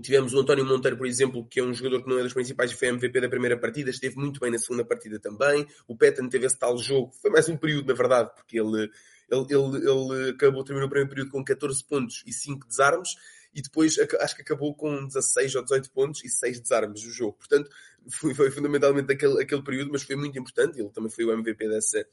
Tivemos 0.00 0.32
o 0.32 0.40
António 0.40 0.64
Monteiro, 0.64 0.96
por 0.96 1.06
exemplo, 1.06 1.46
que 1.46 1.60
é 1.60 1.62
um 1.62 1.74
jogador 1.74 2.02
que 2.02 2.08
não 2.08 2.18
é 2.18 2.22
dos 2.22 2.32
principais 2.32 2.70
e 2.70 2.74
foi 2.74 2.88
MVP 2.88 3.20
da 3.20 3.28
primeira 3.28 3.58
partida, 3.58 3.90
esteve 3.90 4.16
muito 4.16 4.40
bem 4.40 4.50
na 4.50 4.58
segunda 4.58 4.84
partida 4.84 5.18
também. 5.20 5.66
O 5.86 5.94
Petan 5.94 6.30
teve 6.30 6.46
esse 6.46 6.58
tal 6.58 6.78
jogo, 6.78 7.12
foi 7.20 7.30
mais 7.30 7.46
um 7.50 7.58
período, 7.58 7.88
na 7.88 7.94
verdade, 7.94 8.30
porque 8.34 8.58
ele, 8.58 8.90
ele, 9.30 9.46
ele, 9.50 9.90
ele 9.90 10.30
acabou, 10.30 10.64
terminou 10.64 10.86
o 10.86 10.90
primeiro 10.90 11.10
período 11.10 11.30
com 11.30 11.44
14 11.44 11.84
pontos 11.84 12.22
e 12.26 12.32
5 12.32 12.66
desarmes, 12.66 13.10
e 13.54 13.60
depois 13.60 13.98
acho 13.98 14.34
que 14.34 14.42
acabou 14.42 14.74
com 14.74 15.06
16 15.06 15.56
ou 15.56 15.62
18 15.62 15.90
pontos 15.90 16.24
e 16.24 16.28
6 16.28 16.60
desarmes 16.60 17.04
o 17.04 17.10
jogo. 17.10 17.34
Portanto, 17.34 17.70
foi, 18.10 18.34
foi 18.34 18.50
fundamentalmente 18.50 19.12
aquele, 19.12 19.42
aquele 19.42 19.62
período, 19.62 19.90
mas 19.92 20.02
foi 20.02 20.16
muito 20.16 20.38
importante. 20.38 20.80
Ele 20.80 20.88
também 20.90 21.10
foi 21.10 21.24
o 21.24 21.32
MVP 21.32 21.68
dessa, 21.68 22.06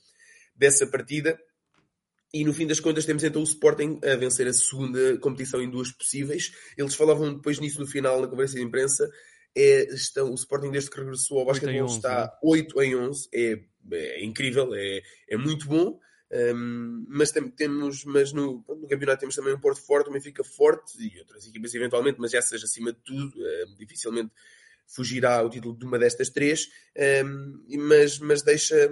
dessa 0.54 0.86
partida. 0.86 1.40
E 2.34 2.44
no 2.44 2.54
fim 2.54 2.68
das 2.68 2.80
contas 2.80 3.06
temos 3.06 3.24
então 3.24 3.42
o 3.42 3.46
Sporting 3.46 4.00
a 4.04 4.16
vencer 4.16 4.48
a 4.48 4.54
segunda 4.54 5.18
competição 5.18 5.62
em 5.62 5.70
duas 5.70 5.92
possíveis. 5.92 6.52
Eles 6.78 6.94
falavam 6.94 7.34
depois 7.34 7.60
nisso 7.60 7.80
no 7.80 7.88
final 7.88 8.22
na 8.22 8.28
conferência 8.28 8.60
de 8.60 8.66
imprensa. 8.66 9.10
É, 9.56 9.94
estão, 9.94 10.32
o 10.32 10.36
Sporting 10.36 10.70
desde 10.70 10.92
que 10.92 11.00
regressou 11.00 11.40
ao 11.40 11.46
basquetebol 11.46 11.88
está 11.88 12.38
8 12.44 12.82
em 12.84 12.96
11. 12.96 13.30
É, 13.34 13.60
é 13.92 14.24
incrível, 14.24 14.74
é, 14.76 15.02
é 15.28 15.38
muito 15.38 15.68
bom. 15.68 16.00
Um, 16.32 17.06
mas 17.10 17.32
tem, 17.32 17.50
temos, 17.50 18.06
mas 18.06 18.32
no, 18.32 18.64
no, 18.68 18.88
campeonato 18.88 19.22
temos 19.22 19.36
também 19.36 19.54
um 19.54 19.60
Porto 19.60 19.82
forte, 19.82 20.06
também 20.06 20.22
fica 20.22 20.44
forte 20.44 20.94
e 21.00 21.18
outras 21.18 21.48
equipas 21.48 21.74
eventualmente, 21.74 22.20
mas 22.20 22.36
essas 22.36 22.64
acima 22.64 22.94
de 22.94 23.00
tudo, 23.00 23.34
um, 23.40 23.76
dificilmente 23.76 24.32
fugirá 24.86 25.42
o 25.42 25.50
título 25.50 25.76
de 25.76 25.86
uma 25.86 25.98
destas 25.98 26.30
três, 26.30 26.68
um, 27.26 27.64
mas, 27.80 28.20
mas 28.20 28.44
deixa 28.44 28.92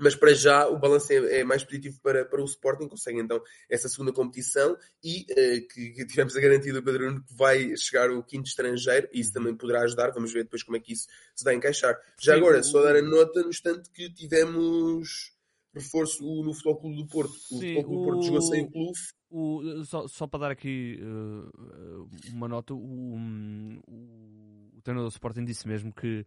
mas 0.00 0.14
para 0.14 0.34
já 0.34 0.66
o 0.68 0.78
balanço 0.78 1.12
é, 1.12 1.40
é, 1.40 1.44
mais 1.44 1.64
positivo 1.64 1.98
para, 2.02 2.24
para 2.24 2.42
o 2.42 2.44
Sporting, 2.44 2.88
consegue 2.88 3.20
então 3.20 3.40
essa 3.70 3.88
segunda 3.88 4.12
competição 4.12 4.76
e 5.02 5.26
uh, 5.30 5.68
que, 5.68 5.90
que, 5.90 6.06
tivemos 6.06 6.36
a 6.36 6.40
garantia 6.40 6.72
do 6.72 6.82
Pedro 6.82 7.06
Nuno 7.06 7.24
que 7.24 7.34
vai 7.34 7.76
chegar 7.76 8.10
o 8.10 8.22
quinto 8.22 8.48
estrangeiro 8.48 9.08
e 9.12 9.20
isso 9.20 9.30
uhum. 9.30 9.34
também 9.34 9.56
poderá 9.56 9.82
ajudar, 9.82 10.10
vamos 10.10 10.32
ver 10.32 10.44
depois 10.44 10.62
como 10.62 10.76
é 10.76 10.80
que 10.80 10.92
isso 10.92 11.06
se 11.34 11.44
vai 11.44 11.54
encaixar. 11.54 11.96
Já 12.20 12.34
Sim, 12.34 12.40
agora, 12.40 12.60
o... 12.60 12.64
só 12.64 12.82
dar 12.82 12.96
a 12.96 13.02
nota 13.02 13.42
no 13.42 13.48
instante 13.48 13.90
que 13.90 14.10
tivemos 14.12 15.32
reforço 15.74 16.22
no 16.42 16.52
Futebol 16.52 16.80
Clube 16.80 16.96
do 16.96 17.06
Porto. 17.06 17.32
O 17.32 17.58
Sim, 17.58 17.74
Futebol 17.74 17.84
Clube 17.84 17.96
do 17.96 18.04
Porto 18.04 18.26
jogou 18.26 18.42
sem 18.42 18.64
o 18.64 18.70
clube. 18.70 18.98
O, 19.30 19.84
só, 19.84 20.06
só 20.08 20.26
para 20.26 20.40
dar 20.40 20.50
aqui 20.50 21.00
uh, 21.00 22.08
uma 22.30 22.46
nota, 22.48 22.74
o, 22.74 23.14
um, 23.14 23.80
o, 23.86 24.76
o 24.76 24.82
treinador 24.82 25.08
do 25.08 25.12
Sporting 25.12 25.44
disse 25.44 25.66
mesmo 25.66 25.92
que 25.92 26.26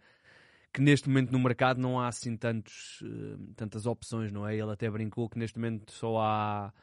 que 0.75 0.81
neste 0.81 1.07
momento 1.07 1.31
no 1.31 1.39
mercado 1.39 1.79
não 1.79 1.97
há 1.97 2.09
assim 2.09 2.35
tantos, 2.35 2.99
uh, 3.01 3.53
tantas 3.55 3.85
opções, 3.85 4.29
não 4.29 4.45
é? 4.45 4.57
Ele 4.57 4.69
até 4.69 4.91
brincou 4.91 5.29
que 5.29 5.39
neste 5.39 5.57
momento 5.57 5.89
só 5.89 6.19
há 6.19 6.73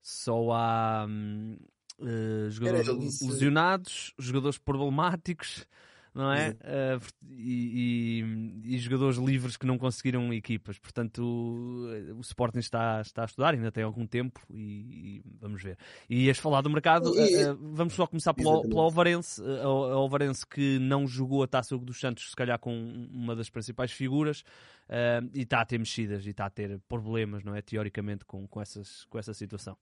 só 0.00 0.50
há 0.52 1.06
uh, 1.06 2.50
jogadores 2.50 3.20
lesionados, 3.20 4.14
jogadores 4.18 4.56
problemáticos, 4.56 5.66
não 6.14 6.32
é? 6.32 6.50
Uh, 6.50 7.00
e, 7.28 8.22
e, 8.64 8.74
e, 8.74 8.78
jogadores 8.78 9.18
livres 9.18 9.56
que 9.56 9.66
não 9.66 9.76
conseguiram 9.76 10.32
equipas. 10.32 10.78
Portanto, 10.78 11.18
o, 11.22 12.18
o, 12.18 12.20
Sporting 12.20 12.60
está, 12.60 13.00
está 13.00 13.22
a 13.22 13.24
estudar, 13.24 13.52
ainda 13.52 13.72
tem 13.72 13.82
algum 13.82 14.06
tempo 14.06 14.40
e, 14.48 15.18
e 15.18 15.22
vamos 15.40 15.60
ver. 15.60 15.76
E 16.08 16.26
ias 16.26 16.38
falar 16.38 16.60
do 16.60 16.70
mercado, 16.70 17.10
uh, 17.10 17.58
vamos 17.72 17.94
só 17.94 18.06
começar 18.06 18.32
pelo, 18.32 18.62
pelo 18.62 18.80
Alvarense, 18.80 19.42
uh, 19.42 19.66
Alvarense 19.66 20.46
que 20.46 20.78
não 20.78 21.04
jogou 21.04 21.42
a 21.42 21.48
Taça 21.48 21.76
dos 21.76 21.98
Santos, 21.98 22.30
se 22.30 22.36
calhar 22.36 22.60
com 22.60 22.72
uma 23.12 23.34
das 23.34 23.50
principais 23.50 23.90
figuras, 23.90 24.40
uh, 24.88 25.28
e 25.34 25.42
está 25.42 25.62
a 25.62 25.66
ter 25.66 25.78
mexidas 25.78 26.24
e 26.26 26.30
está 26.30 26.46
a 26.46 26.50
ter 26.50 26.78
problemas, 26.88 27.42
não 27.42 27.56
é? 27.56 27.60
Teoricamente, 27.60 28.24
com, 28.24 28.46
com, 28.46 28.60
essas, 28.62 29.04
com 29.06 29.18
essa 29.18 29.34
situação. 29.34 29.76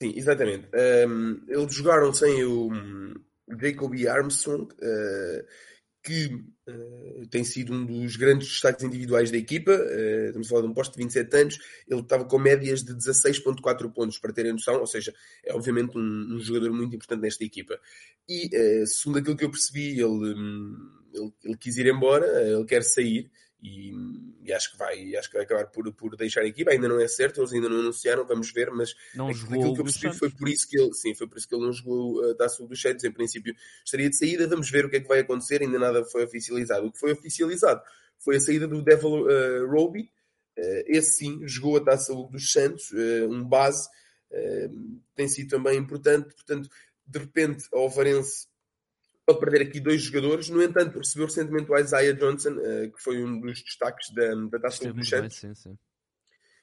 Sim, 0.00 0.12
exatamente. 0.14 0.68
Um, 1.08 1.42
eles 1.48 1.74
jogaram 1.74 2.12
sem 2.14 2.44
o 2.44 2.70
Jacoby 3.60 4.08
Armstrong, 4.08 4.64
uh, 4.64 5.44
que 6.02 6.26
uh, 6.68 7.26
tem 7.28 7.44
sido 7.44 7.72
um 7.72 7.84
dos 7.84 8.16
grandes 8.16 8.48
destaques 8.48 8.84
individuais 8.84 9.30
da 9.30 9.36
equipa. 9.36 9.72
Uh, 9.72 10.26
estamos 10.26 10.46
a 10.46 10.50
falar 10.50 10.62
de 10.62 10.68
um 10.68 10.74
posto 10.74 10.92
de 10.92 10.98
27 10.98 11.36
anos. 11.36 11.58
Ele 11.88 12.00
estava 12.00 12.24
com 12.24 12.38
médias 12.38 12.82
de 12.82 12.94
16,4 12.94 13.92
pontos, 13.92 14.18
para 14.18 14.32
terem 14.32 14.52
noção, 14.52 14.80
ou 14.80 14.86
seja, 14.86 15.14
é 15.44 15.54
obviamente 15.54 15.96
um, 15.98 16.36
um 16.36 16.38
jogador 16.40 16.72
muito 16.72 16.94
importante 16.94 17.22
nesta 17.22 17.44
equipa. 17.44 17.78
E, 18.28 18.50
segundo 18.86 19.18
aquilo 19.18 19.36
que 19.36 19.44
eu 19.44 19.50
percebi, 19.50 19.92
ele, 19.92 20.04
um, 20.04 20.76
ele, 21.12 21.32
ele 21.44 21.56
quis 21.56 21.76
ir 21.76 21.86
embora, 21.86 22.26
ele 22.42 22.64
quer 22.64 22.82
sair 22.82 23.30
e, 23.60 23.92
e, 24.44 24.52
acho 24.52 24.70
que 24.72 24.78
vai 24.78 25.16
acho 25.16 25.28
que 25.28 25.36
vai 25.36 25.44
acabar 25.44 25.66
por, 25.66 25.92
por 25.92 26.16
deixar 26.16 26.42
a 26.42 26.46
equipa. 26.46 26.70
Ainda 26.70 26.88
não 26.88 27.00
é 27.00 27.08
certo 27.08 27.40
eles 27.40 27.52
ainda 27.52 27.68
não 27.68 27.80
anunciaram 27.80 28.24
vamos 28.24 28.52
ver 28.52 28.70
mas 28.70 28.94
não 29.14 29.28
aquilo 29.28 29.74
que 29.74 29.80
eu 29.80 29.84
percebi 29.84 30.16
foi 30.16 30.30
por 30.30 30.48
isso 30.48 30.68
que 30.68 30.80
ele 30.80 30.94
sim 30.94 31.14
foi 31.14 31.26
por 31.26 31.38
isso 31.38 31.48
que 31.48 31.54
ele 31.54 31.64
não 31.64 31.72
jogou 31.72 32.30
a 32.30 32.34
taça 32.34 32.64
dos 32.64 32.80
Santos 32.80 33.04
em 33.04 33.12
princípio 33.12 33.54
estaria 33.84 34.08
de 34.08 34.16
saída. 34.16 34.46
Vamos 34.46 34.70
ver 34.70 34.84
o 34.84 34.90
que 34.90 34.96
é 34.96 35.00
que 35.00 35.08
vai 35.08 35.20
acontecer. 35.20 35.62
Ainda 35.62 35.78
nada 35.78 36.04
foi 36.04 36.24
oficializado. 36.24 36.86
O 36.86 36.92
que 36.92 36.98
foi 36.98 37.12
oficializado 37.12 37.82
foi 38.18 38.36
a 38.36 38.40
saída 38.40 38.68
do 38.68 38.82
Devil 38.82 39.26
uh, 39.26 39.66
Roby. 39.68 40.02
Uh, 40.56 40.82
esse 40.86 41.18
sim 41.18 41.46
jogou 41.46 41.76
a 41.76 41.84
taça 41.84 42.12
dos 42.14 42.52
Santos 42.52 42.90
uh, 42.90 43.28
um 43.30 43.44
base 43.44 43.88
tem 45.14 45.26
sido 45.26 45.48
também 45.48 45.78
importante. 45.78 46.34
Portanto 46.34 46.68
de 47.08 47.18
repente 47.18 47.66
a 47.72 47.78
Ovarense 47.78 48.46
pode 49.28 49.40
perder 49.40 49.62
aqui 49.62 49.78
dois 49.78 50.00
jogadores. 50.00 50.48
No 50.48 50.62
entanto, 50.62 50.98
recebeu 50.98 51.26
recentemente 51.26 51.70
o 51.70 51.78
Isaiah 51.78 52.14
Johnson, 52.14 52.52
uh, 52.52 52.90
que 52.90 53.02
foi 53.02 53.22
um 53.22 53.38
dos 53.40 53.62
destaques 53.62 54.10
da, 54.14 54.34
da 54.50 54.58
Taça 54.58 54.90
dos 54.90 55.08
Santos. 55.08 55.36
Sim, 55.36 55.54
sim. 55.54 55.78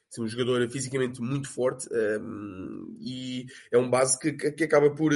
Sim, 0.08 0.22
um 0.22 0.28
jogador 0.28 0.68
fisicamente 0.70 1.20
muito 1.20 1.48
forte 1.48 1.88
um, 1.92 1.96
ehm, 1.96 2.96
e 3.00 3.46
é 3.72 3.76
um 3.76 3.90
base 3.90 4.16
que, 4.20 4.32
que, 4.32 4.62
acaba 4.62 4.88
por, 4.94 5.12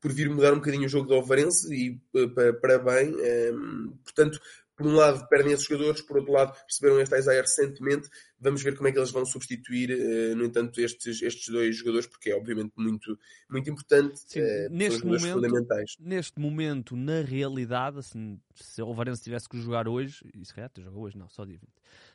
por 0.00 0.12
vir 0.12 0.28
mudar 0.28 0.52
um 0.52 0.56
bocadinho 0.56 0.84
o 0.84 0.88
jogo 0.88 1.06
do 1.06 1.14
Alvarense 1.14 1.72
e 1.72 2.00
uh, 2.18 2.28
para, 2.28 2.52
para, 2.52 2.78
bem. 2.78 3.14
Um, 3.14 3.20
ehm, 3.20 3.92
portanto, 4.04 4.40
por 4.76 4.86
um 4.86 4.94
lado 4.94 5.26
perdem 5.28 5.52
esses 5.52 5.66
jogadores, 5.66 6.00
por 6.02 6.18
outro 6.18 6.32
lado 6.32 6.56
receberam 6.66 7.00
este 7.00 7.16
Isaiah 7.16 7.42
recentemente, 7.42 8.08
vamos 8.40 8.62
ver 8.62 8.76
como 8.76 8.88
é 8.88 8.92
que 8.92 8.98
eles 8.98 9.10
vão 9.10 9.24
substituir, 9.24 9.90
uh, 9.90 10.36
no 10.36 10.44
entanto, 10.44 10.80
estes, 10.80 11.22
estes 11.22 11.48
dois 11.48 11.76
jogadores, 11.76 12.06
porque 12.06 12.30
é 12.30 12.36
obviamente 12.36 12.72
muito, 12.76 13.18
muito 13.50 13.70
importante, 13.70 14.20
Sim, 14.26 14.40
uh, 14.40 14.70
neste 14.70 15.04
momento, 15.04 15.32
fundamentais. 15.32 15.96
Neste 16.00 16.40
momento, 16.40 16.96
na 16.96 17.20
realidade, 17.20 17.98
assim, 17.98 18.40
se 18.54 18.82
o 18.82 18.92
Varense 18.92 19.22
tivesse 19.22 19.48
que 19.48 19.60
jogar 19.60 19.86
hoje, 19.86 20.24
isso 20.34 20.58
é, 20.58 20.68
joga 20.78 20.98
hoje, 20.98 21.16
não, 21.16 21.28
só 21.28 21.44
dia 21.44 21.58
20, 21.58 21.68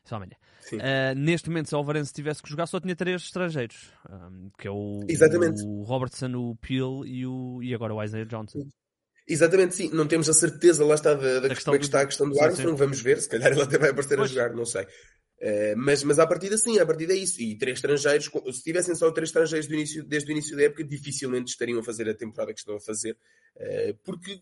só 0.03 0.15
amanhã. 0.15 0.35
Uh, 0.73 1.15
neste 1.17 1.49
momento, 1.49 1.69
se 1.69 1.75
o 1.75 1.83
Varense 1.83 2.13
tivesse 2.13 2.41
que 2.41 2.49
jogar, 2.49 2.67
só 2.67 2.79
tinha 2.79 2.95
três 2.95 3.21
estrangeiros, 3.21 3.91
um, 4.09 4.49
que 4.57 4.67
é 4.67 4.71
o, 4.71 4.99
Exatamente. 5.07 5.63
o 5.63 5.83
Robertson, 5.83 6.33
o 6.35 6.55
Peel 6.55 7.05
e, 7.05 7.25
o, 7.25 7.61
e 7.61 7.73
agora 7.73 7.93
o 7.93 8.03
Isaiah 8.03 8.25
Johnson. 8.25 8.61
Sim. 8.61 8.69
Exatamente, 9.27 9.75
sim. 9.75 9.89
Não 9.93 10.07
temos 10.07 10.29
a 10.29 10.33
certeza, 10.33 10.85
lá 10.85 10.95
está, 10.95 11.13
da, 11.13 11.41
da 11.41 11.49
questão 11.49 11.73
como 11.73 11.75
é 11.75 11.79
que 11.79 11.85
está 11.85 12.01
a 12.01 12.05
questão 12.05 12.29
do 12.29 12.39
Armstrong. 12.39 12.77
Vamos 12.77 13.01
ver, 13.01 13.19
se 13.19 13.27
calhar 13.27 13.51
ele 13.51 13.61
até 13.61 13.77
vai 13.77 13.89
aparecer 13.89 14.17
pois. 14.17 14.31
a 14.31 14.33
jogar, 14.33 14.55
não 14.55 14.65
sei. 14.65 14.83
Uh, 15.39 15.75
mas, 15.77 16.01
mas 16.03 16.17
à 16.17 16.25
partida 16.25 16.57
sim, 16.57 16.79
à 16.79 16.85
partida 16.85 17.13
é 17.13 17.17
isso. 17.17 17.41
E 17.41 17.57
três 17.57 17.77
estrangeiros, 17.77 18.29
se 18.53 18.63
tivessem 18.63 18.95
só 18.95 19.11
três 19.11 19.29
estrangeiros 19.29 19.67
do 19.67 19.73
início, 19.73 20.03
desde 20.03 20.29
o 20.29 20.31
início 20.31 20.55
da 20.55 20.63
época, 20.63 20.83
dificilmente 20.83 21.51
estariam 21.51 21.79
a 21.79 21.83
fazer 21.83 22.09
a 22.09 22.13
temporada 22.13 22.53
que 22.53 22.59
estão 22.59 22.75
a 22.77 22.79
fazer. 22.79 23.17
Uh, 23.57 23.93
porque, 24.03 24.41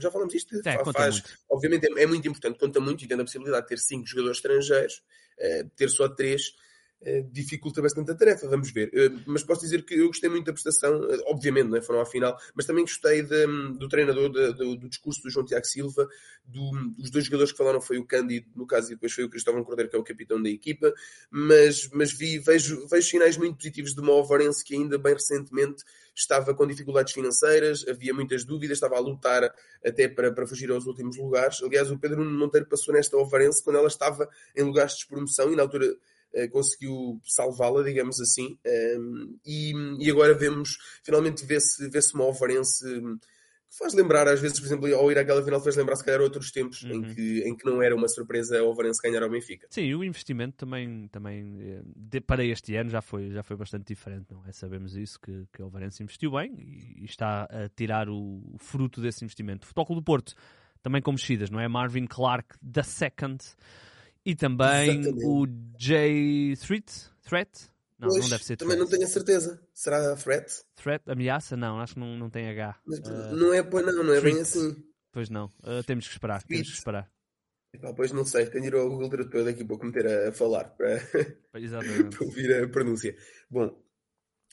já 0.00 0.10
falamos 0.10 0.34
isto, 0.34 0.60
é, 0.66 0.92
faz, 0.92 1.22
obviamente 1.48 1.86
é, 1.86 2.02
é, 2.02 2.06
muito 2.06 2.26
importante, 2.26 2.58
conta 2.58 2.80
muito, 2.80 3.04
e 3.04 3.08
tendo 3.08 3.20
a 3.20 3.24
possibilidade 3.24 3.62
de 3.62 3.68
ter 3.68 3.78
cinco 3.78 4.06
jogadores 4.06 4.38
estrangeiros, 4.38 4.94
uh, 5.38 5.70
ter 5.76 5.88
só 5.88 6.08
três, 6.08 6.42
dificulta 7.30 7.80
bastante 7.80 8.10
a 8.10 8.14
tarefa, 8.14 8.48
vamos 8.48 8.72
ver. 8.72 8.90
Eh, 8.92 9.10
mas 9.26 9.44
posso 9.44 9.60
dizer 9.60 9.84
que 9.84 9.94
eu 9.94 10.08
gostei 10.08 10.28
muito 10.28 10.46
da 10.46 10.52
prestação, 10.52 11.04
eh, 11.10 11.18
obviamente, 11.26 11.68
não 11.68 11.76
é? 11.76 11.80
foram 11.80 12.00
à 12.00 12.06
final, 12.06 12.36
mas 12.54 12.66
também 12.66 12.84
gostei 12.84 13.22
de, 13.22 13.46
do 13.78 13.88
treinador, 13.88 14.30
de, 14.30 14.52
do, 14.54 14.76
do, 14.76 14.88
discurso 14.88 15.22
do 15.22 15.30
João 15.30 15.46
Tiago 15.46 15.64
Silva, 15.64 16.08
do, 16.44 16.70
dos 16.96 17.10
dois 17.10 17.24
jogadores 17.24 17.52
que 17.52 17.58
falaram 17.58 17.80
foi 17.80 17.98
o 17.98 18.04
Cândido, 18.04 18.46
no 18.56 18.66
caso, 18.66 18.88
e 18.88 18.94
depois 18.94 19.12
foi 19.12 19.24
o 19.24 19.30
Cristóvão 19.30 19.62
Cordeiro, 19.62 19.90
que 19.90 19.96
é 19.96 19.98
o 19.98 20.04
capitão 20.04 20.42
da 20.42 20.50
equipa, 20.50 20.92
mas, 21.30 21.88
mas 21.92 22.12
vi, 22.12 22.38
vejo, 22.38 22.86
vejo 22.88 23.08
sinais 23.08 23.36
muito 23.36 23.56
positivos 23.56 23.94
de 23.94 24.00
uma 24.00 24.12
Ovarense 24.12 24.64
que 24.64 24.74
ainda 24.74 24.98
bem 24.98 25.14
recentemente 25.14 25.84
estava 26.14 26.52
com 26.52 26.66
dificuldades 26.66 27.12
financeiras, 27.12 27.86
havia 27.88 28.12
muitas 28.12 28.44
dúvidas, 28.44 28.76
estava 28.76 28.96
a 28.96 29.00
lutar 29.00 29.54
até 29.84 30.08
para, 30.08 30.32
para 30.32 30.46
fugir 30.46 30.68
aos 30.70 30.84
últimos 30.84 31.16
lugares. 31.16 31.62
Aliás, 31.62 31.90
o 31.92 31.98
Pedro 31.98 32.24
Monteiro 32.24 32.66
passou 32.66 32.92
nesta 32.92 33.16
Ovarense 33.16 33.62
quando 33.62 33.76
ela 33.76 33.86
estava 33.86 34.28
em 34.56 34.64
lugares 34.64 34.92
de 34.92 34.98
despromoção 34.98 35.52
e 35.52 35.56
na 35.56 35.62
altura 35.62 35.86
eh, 35.86 35.96
conseguiu 36.50 37.20
salvá-la, 37.24 37.82
digamos 37.82 38.20
assim, 38.20 38.58
ehm, 38.64 39.36
e, 39.44 39.72
e 39.98 40.10
agora 40.10 40.34
vemos, 40.34 40.76
finalmente 41.04 41.44
vê-se 41.44 41.88
vê 41.88 41.98
uma 42.14 42.24
Alvarense 42.24 42.84
que 43.70 43.76
faz 43.76 43.92
lembrar, 43.92 44.26
às 44.26 44.40
vezes, 44.40 44.58
por 44.58 44.66
exemplo, 44.66 44.94
ao 44.94 45.12
ir 45.12 45.18
àquela 45.18 45.42
final, 45.42 45.62
faz 45.62 45.76
lembrar 45.76 45.94
se 45.96 46.04
calhar 46.04 46.22
outros 46.22 46.50
tempos 46.50 46.82
uhum. 46.82 46.92
em, 46.92 47.02
que, 47.14 47.40
em 47.40 47.54
que 47.54 47.66
não 47.66 47.82
era 47.82 47.94
uma 47.94 48.08
surpresa 48.08 48.62
o 48.62 48.68
Alvarense 48.68 49.00
ganhar 49.02 49.22
ao 49.22 49.28
Benfica. 49.28 49.66
Sim, 49.70 49.92
o 49.94 50.02
investimento 50.02 50.56
também, 50.56 51.06
também 51.08 51.58
eh, 51.60 51.82
de, 51.94 52.20
para 52.20 52.42
este 52.44 52.74
ano 52.76 52.88
já 52.88 53.02
foi, 53.02 53.30
já 53.30 53.42
foi 53.42 53.56
bastante 53.56 53.86
diferente, 53.86 54.32
não 54.32 54.44
é? 54.46 54.52
Sabemos 54.52 54.96
isso, 54.96 55.20
que, 55.20 55.46
que 55.52 55.60
o 55.60 55.66
Alvarense 55.66 56.02
investiu 56.02 56.32
bem 56.32 56.54
e, 56.58 57.02
e 57.02 57.04
está 57.04 57.44
a 57.44 57.68
tirar 57.68 58.08
o, 58.08 58.40
o, 58.54 58.56
fruto 58.58 59.02
desse 59.02 59.22
investimento. 59.22 59.66
Futebol 59.66 59.96
do 59.96 60.02
Porto, 60.02 60.34
também 60.82 61.02
com 61.02 61.12
mexidas, 61.12 61.50
não 61.50 61.60
é? 61.60 61.68
Marvin 61.68 62.06
Clark, 62.06 62.56
the 62.60 62.82
second 62.82 63.44
e 64.28 64.34
também 64.34 65.00
Exatamente. 65.00 65.24
o 65.24 65.46
J 65.78 66.56
Threat? 66.56 67.10
Threat? 67.22 67.50
Não, 67.98 68.08
pois, 68.08 68.20
não 68.20 68.28
deve 68.28 68.44
ser 68.44 68.56
Também 68.58 68.76
threat. 68.76 68.90
não 68.90 68.98
tenho 68.98 69.08
a 69.08 69.10
certeza. 69.10 69.60
Será 69.72 70.16
Threat? 70.16 70.52
Threat? 70.76 71.02
Ameaça? 71.10 71.56
Não, 71.56 71.80
acho 71.80 71.94
que 71.94 72.00
não, 72.00 72.14
não 72.18 72.28
tem 72.28 72.46
H. 72.46 72.78
Mas, 72.84 72.98
uh, 72.98 73.34
não 73.34 73.54
é, 73.54 73.62
pois 73.62 73.86
não, 73.86 74.04
não 74.04 74.12
é 74.12 74.20
bem 74.20 74.38
assim. 74.38 74.76
Pois 75.10 75.30
não. 75.30 75.46
Uh, 75.60 75.82
temos 75.86 76.06
que 76.06 76.12
esperar. 76.12 76.42
Temos 76.42 76.68
que 76.68 76.76
esperar. 76.76 77.10
Epá, 77.72 77.94
pois 77.94 78.12
não 78.12 78.26
sei, 78.26 78.44
tenho 78.46 78.64
de 78.64 78.68
ir 78.68 78.74
ao 78.74 78.88
Google 78.90 79.08
Tradutor 79.08 79.44
daqui 79.44 79.64
para 79.64 79.86
meter 79.86 80.06
a, 80.06 80.28
a 80.28 80.32
falar 80.32 80.64
para, 80.76 81.00
para 81.50 82.24
ouvir 82.24 82.64
a 82.64 82.68
pronúncia. 82.68 83.16
Bom, 83.50 83.82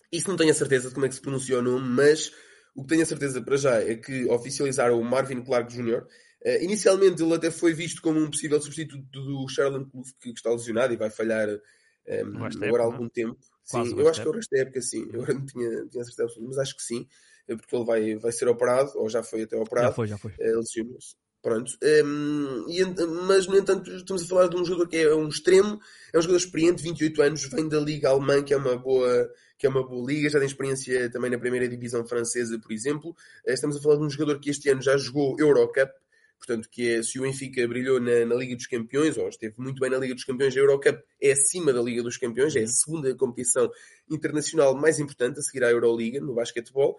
isso 0.10 0.30
não 0.30 0.38
tenho 0.38 0.52
a 0.52 0.54
certeza 0.54 0.88
de 0.88 0.94
como 0.94 1.06
é 1.06 1.10
que 1.10 1.16
se 1.16 1.22
pronuncia 1.22 1.60
o 1.60 1.62
nome, 1.62 1.86
mas 1.86 2.32
o 2.74 2.82
que 2.84 2.88
tenho 2.88 3.04
a 3.04 3.06
certeza 3.06 3.42
para 3.42 3.58
já 3.58 3.82
é 3.82 3.96
que 3.96 4.26
oficializaram 4.26 5.00
o 5.00 5.04
Marvin 5.04 5.44
Clark 5.44 5.74
Jr., 5.74 6.06
Uh, 6.46 6.64
inicialmente 6.64 7.24
ele 7.24 7.34
até 7.34 7.50
foi 7.50 7.74
visto 7.74 8.02
como 8.04 8.20
um 8.20 8.30
possível 8.30 8.62
substituto 8.62 9.04
do 9.10 9.48
Charlene 9.50 9.90
Clough, 9.90 10.06
que 10.22 10.30
está 10.30 10.52
lesionado 10.52 10.94
e 10.94 10.98
vai 10.98 11.10
falhar 11.10 11.50
um, 11.50 11.60
ehm, 12.06 12.64
agora 12.64 12.84
há 12.84 12.86
algum 12.86 13.10
tempo. 13.10 13.40
Sim, 13.64 14.00
eu 14.00 14.08
acho 14.08 14.22
que 14.22 14.28
é 14.28 14.30
o 14.30 14.34
resto 14.34 14.52
da 14.52 14.62
época 14.62 14.82
sim. 14.82 15.10
Eu 15.12 15.26
não 15.26 15.44
tinha, 15.44 15.88
tinha 15.88 16.04
certeza 16.04 16.24
absoluta, 16.26 16.50
mas 16.50 16.58
acho 16.60 16.76
que 16.76 16.84
sim, 16.84 17.08
eh, 17.48 17.56
porque 17.56 17.76
ele 17.76 17.86
vai, 17.86 18.16
vai 18.16 18.32
ser 18.32 18.48
operado, 18.48 18.92
ou 18.96 19.10
já 19.10 19.24
foi 19.24 19.42
até 19.42 19.58
operado. 19.58 19.88
Já 19.88 19.94
foi, 19.94 20.08
já 20.08 20.18
foi. 20.20 20.32
Uh, 20.34 20.58
lesionou-se. 20.60 21.16
Pronto. 21.42 21.72
Um, 21.84 22.66
ehm, 22.68 22.70
e, 22.70 23.06
mas, 23.28 23.48
no 23.48 23.58
entanto, 23.58 23.92
estamos 23.92 24.24
a 24.24 24.28
falar 24.28 24.48
de 24.48 24.56
um 24.56 24.66
jogador 24.66 24.88
que 24.88 24.98
é 24.98 25.16
um 25.16 25.28
extremo, 25.28 25.80
é 26.14 26.18
um 26.18 26.22
jogador 26.22 26.38
experiente, 26.38 26.84
28 26.84 27.22
anos, 27.24 27.44
vem 27.46 27.68
da 27.68 27.80
Liga 27.80 28.10
Alemã, 28.10 28.44
que 28.44 28.54
é 28.54 28.58
uma 28.58 28.78
boa, 28.78 29.32
que 29.58 29.66
é 29.66 29.70
uma 29.70 29.84
boa 29.84 30.06
liga, 30.06 30.30
já 30.30 30.40
tem 30.40 30.48
experiência 30.48 31.10
também 31.10 31.32
na 31.32 31.40
primeira 31.40 31.68
divisão 31.68 32.06
francesa, 32.06 32.60
por 32.60 32.72
exemplo. 32.72 33.16
Estamos 33.46 33.78
a 33.78 33.82
falar 33.82 33.98
de 33.98 34.04
um 34.04 34.10
jogador 34.10 34.40
que 34.40 34.50
este 34.52 34.70
ano 34.70 34.82
já 34.82 34.96
jogou 34.98 35.36
Eurocup, 35.40 35.92
portanto, 36.38 36.70
que 36.70 36.90
é, 36.90 37.04
se 37.04 37.20
o 37.20 37.24
Benfica 37.24 37.68
brilhou 37.68 38.00
na, 38.00 38.26
na, 38.26 38.36
Liga 38.36 38.56
dos 38.56 38.68
Campeões, 38.68 39.18
ou 39.18 39.28
esteve 39.28 39.56
muito 39.58 39.80
bem 39.80 39.90
na 39.90 39.98
Liga 39.98 40.14
dos 40.14 40.24
Campeões, 40.24 40.56
a 40.56 40.60
Eurocup 40.60 41.02
é 41.22 41.32
acima 41.32 41.74
da 41.74 41.82
Liga 41.82 42.04
dos 42.04 42.18
Campeões, 42.18 42.56
é 42.56 42.64
a 42.64 42.68
segunda 42.68 43.16
competição 43.16 43.70
internacional 44.10 44.76
mais 44.76 45.00
importante, 45.00 45.40
a 45.40 45.42
seguir 45.42 45.64
à 45.64 45.72
Euroliga, 45.72 46.20
no 46.20 46.36
basquetebol. 46.36 46.98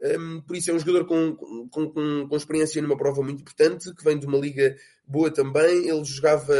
Um, 0.00 0.40
por 0.42 0.56
isso 0.56 0.70
é 0.70 0.74
um 0.74 0.78
jogador 0.78 1.06
com, 1.06 1.34
com, 1.34 1.90
com, 1.90 2.28
com, 2.28 2.36
experiência 2.36 2.80
numa 2.80 2.96
prova 2.96 3.20
muito 3.20 3.40
importante, 3.40 3.92
que 3.94 4.04
vem 4.04 4.18
de 4.18 4.26
uma 4.26 4.38
liga 4.38 4.76
boa 5.04 5.30
também. 5.30 5.88
Ele 5.88 6.04
jogava 6.04 6.54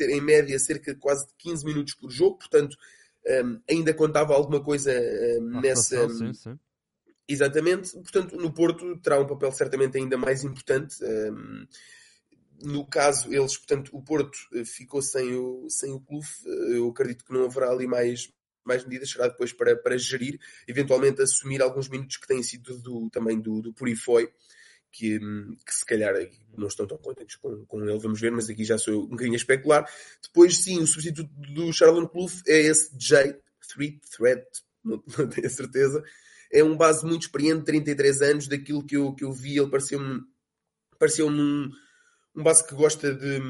em 0.00 0.20
média 0.20 0.58
cerca 0.58 0.94
de 0.94 0.98
quase 0.98 1.26
15 1.38 1.66
minutos 1.66 1.94
por 1.94 2.10
jogo, 2.10 2.38
portanto 2.38 2.76
um, 3.28 3.60
ainda 3.68 3.92
contava 3.92 4.32
alguma 4.32 4.62
coisa 4.62 4.90
um, 5.38 5.60
nessa, 5.60 6.08
sim, 6.08 6.32
sim. 6.32 6.58
Exatamente, 7.28 7.92
portanto, 7.92 8.36
no 8.36 8.50
Porto 8.50 8.98
terá 9.00 9.20
um 9.20 9.26
papel 9.26 9.52
certamente 9.52 9.98
ainda 9.98 10.16
mais 10.16 10.44
importante. 10.44 10.96
Um, 11.04 11.66
no 12.62 12.86
caso, 12.86 13.32
eles, 13.32 13.56
portanto, 13.56 13.90
o 13.92 14.02
Porto 14.02 14.36
eh, 14.54 14.64
ficou 14.64 15.00
sem 15.00 15.34
o, 15.34 15.68
sem 15.68 15.92
o 15.92 16.00
clube, 16.00 16.26
eh, 16.46 16.78
eu 16.78 16.88
acredito 16.88 17.24
que 17.24 17.32
não 17.32 17.44
haverá 17.44 17.70
ali 17.70 17.86
mais, 17.86 18.32
mais 18.64 18.82
medidas, 18.82 19.10
será 19.10 19.28
depois 19.28 19.52
para, 19.52 19.76
para 19.76 19.96
gerir, 19.96 20.40
eventualmente 20.66 21.22
assumir 21.22 21.62
alguns 21.62 21.88
minutos 21.88 22.16
que 22.16 22.26
têm 22.26 22.42
sido 22.42 22.78
do, 22.78 23.08
também 23.10 23.38
do, 23.40 23.60
do 23.60 23.72
Purifoy, 23.72 24.28
que, 24.90 25.20
que 25.20 25.74
se 25.74 25.84
calhar 25.84 26.14
não 26.56 26.66
estão 26.66 26.86
tão 26.86 26.98
contentes 26.98 27.36
com, 27.36 27.64
com 27.66 27.84
ele, 27.84 27.98
vamos 27.98 28.20
ver, 28.20 28.32
mas 28.32 28.48
aqui 28.48 28.64
já 28.64 28.78
sou 28.78 29.04
um 29.04 29.10
bocadinho 29.10 29.34
a 29.34 29.36
especular. 29.36 29.88
Depois, 30.22 30.56
sim, 30.56 30.80
o 30.80 30.86
substituto 30.86 31.30
do 31.54 31.72
Charlon 31.72 32.06
Plouffe 32.06 32.42
é 32.46 32.58
esse 32.58 32.90
J, 32.96 33.38
Three 33.68 34.00
Threat, 34.16 34.46
não, 34.82 35.02
não 35.16 35.28
tenho 35.28 35.46
a 35.46 35.50
certeza. 35.50 36.02
É 36.50 36.64
um 36.64 36.76
base 36.76 37.04
muito 37.04 37.22
experiente, 37.22 37.64
33 37.64 38.22
anos, 38.22 38.48
daquilo 38.48 38.84
que 38.84 38.96
eu, 38.96 39.14
que 39.14 39.24
eu 39.24 39.32
vi, 39.32 39.58
ele 39.58 39.70
pareceu-me 39.70 40.22
pareceu-me 40.98 41.40
um, 41.40 41.70
um 42.34 42.42
base 42.42 42.66
que 42.66 42.74
gosta 42.74 43.14
de 43.14 43.40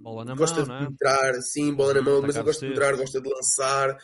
Bola 0.00 0.24
na 0.24 0.34
gosta 0.34 0.64
mão, 0.64 0.66
de 0.66 0.72
é? 0.72 0.86
penetrar, 0.86 1.42
sim, 1.42 1.74
bola 1.74 1.94
na 1.94 2.02
mão, 2.02 2.20
mas 2.20 2.36
ele 2.36 2.44
gosta 2.44 2.60
de 2.60 2.72
penetrar, 2.72 2.96
gosta 2.96 3.20
de 3.20 3.28
lançar, 3.28 3.98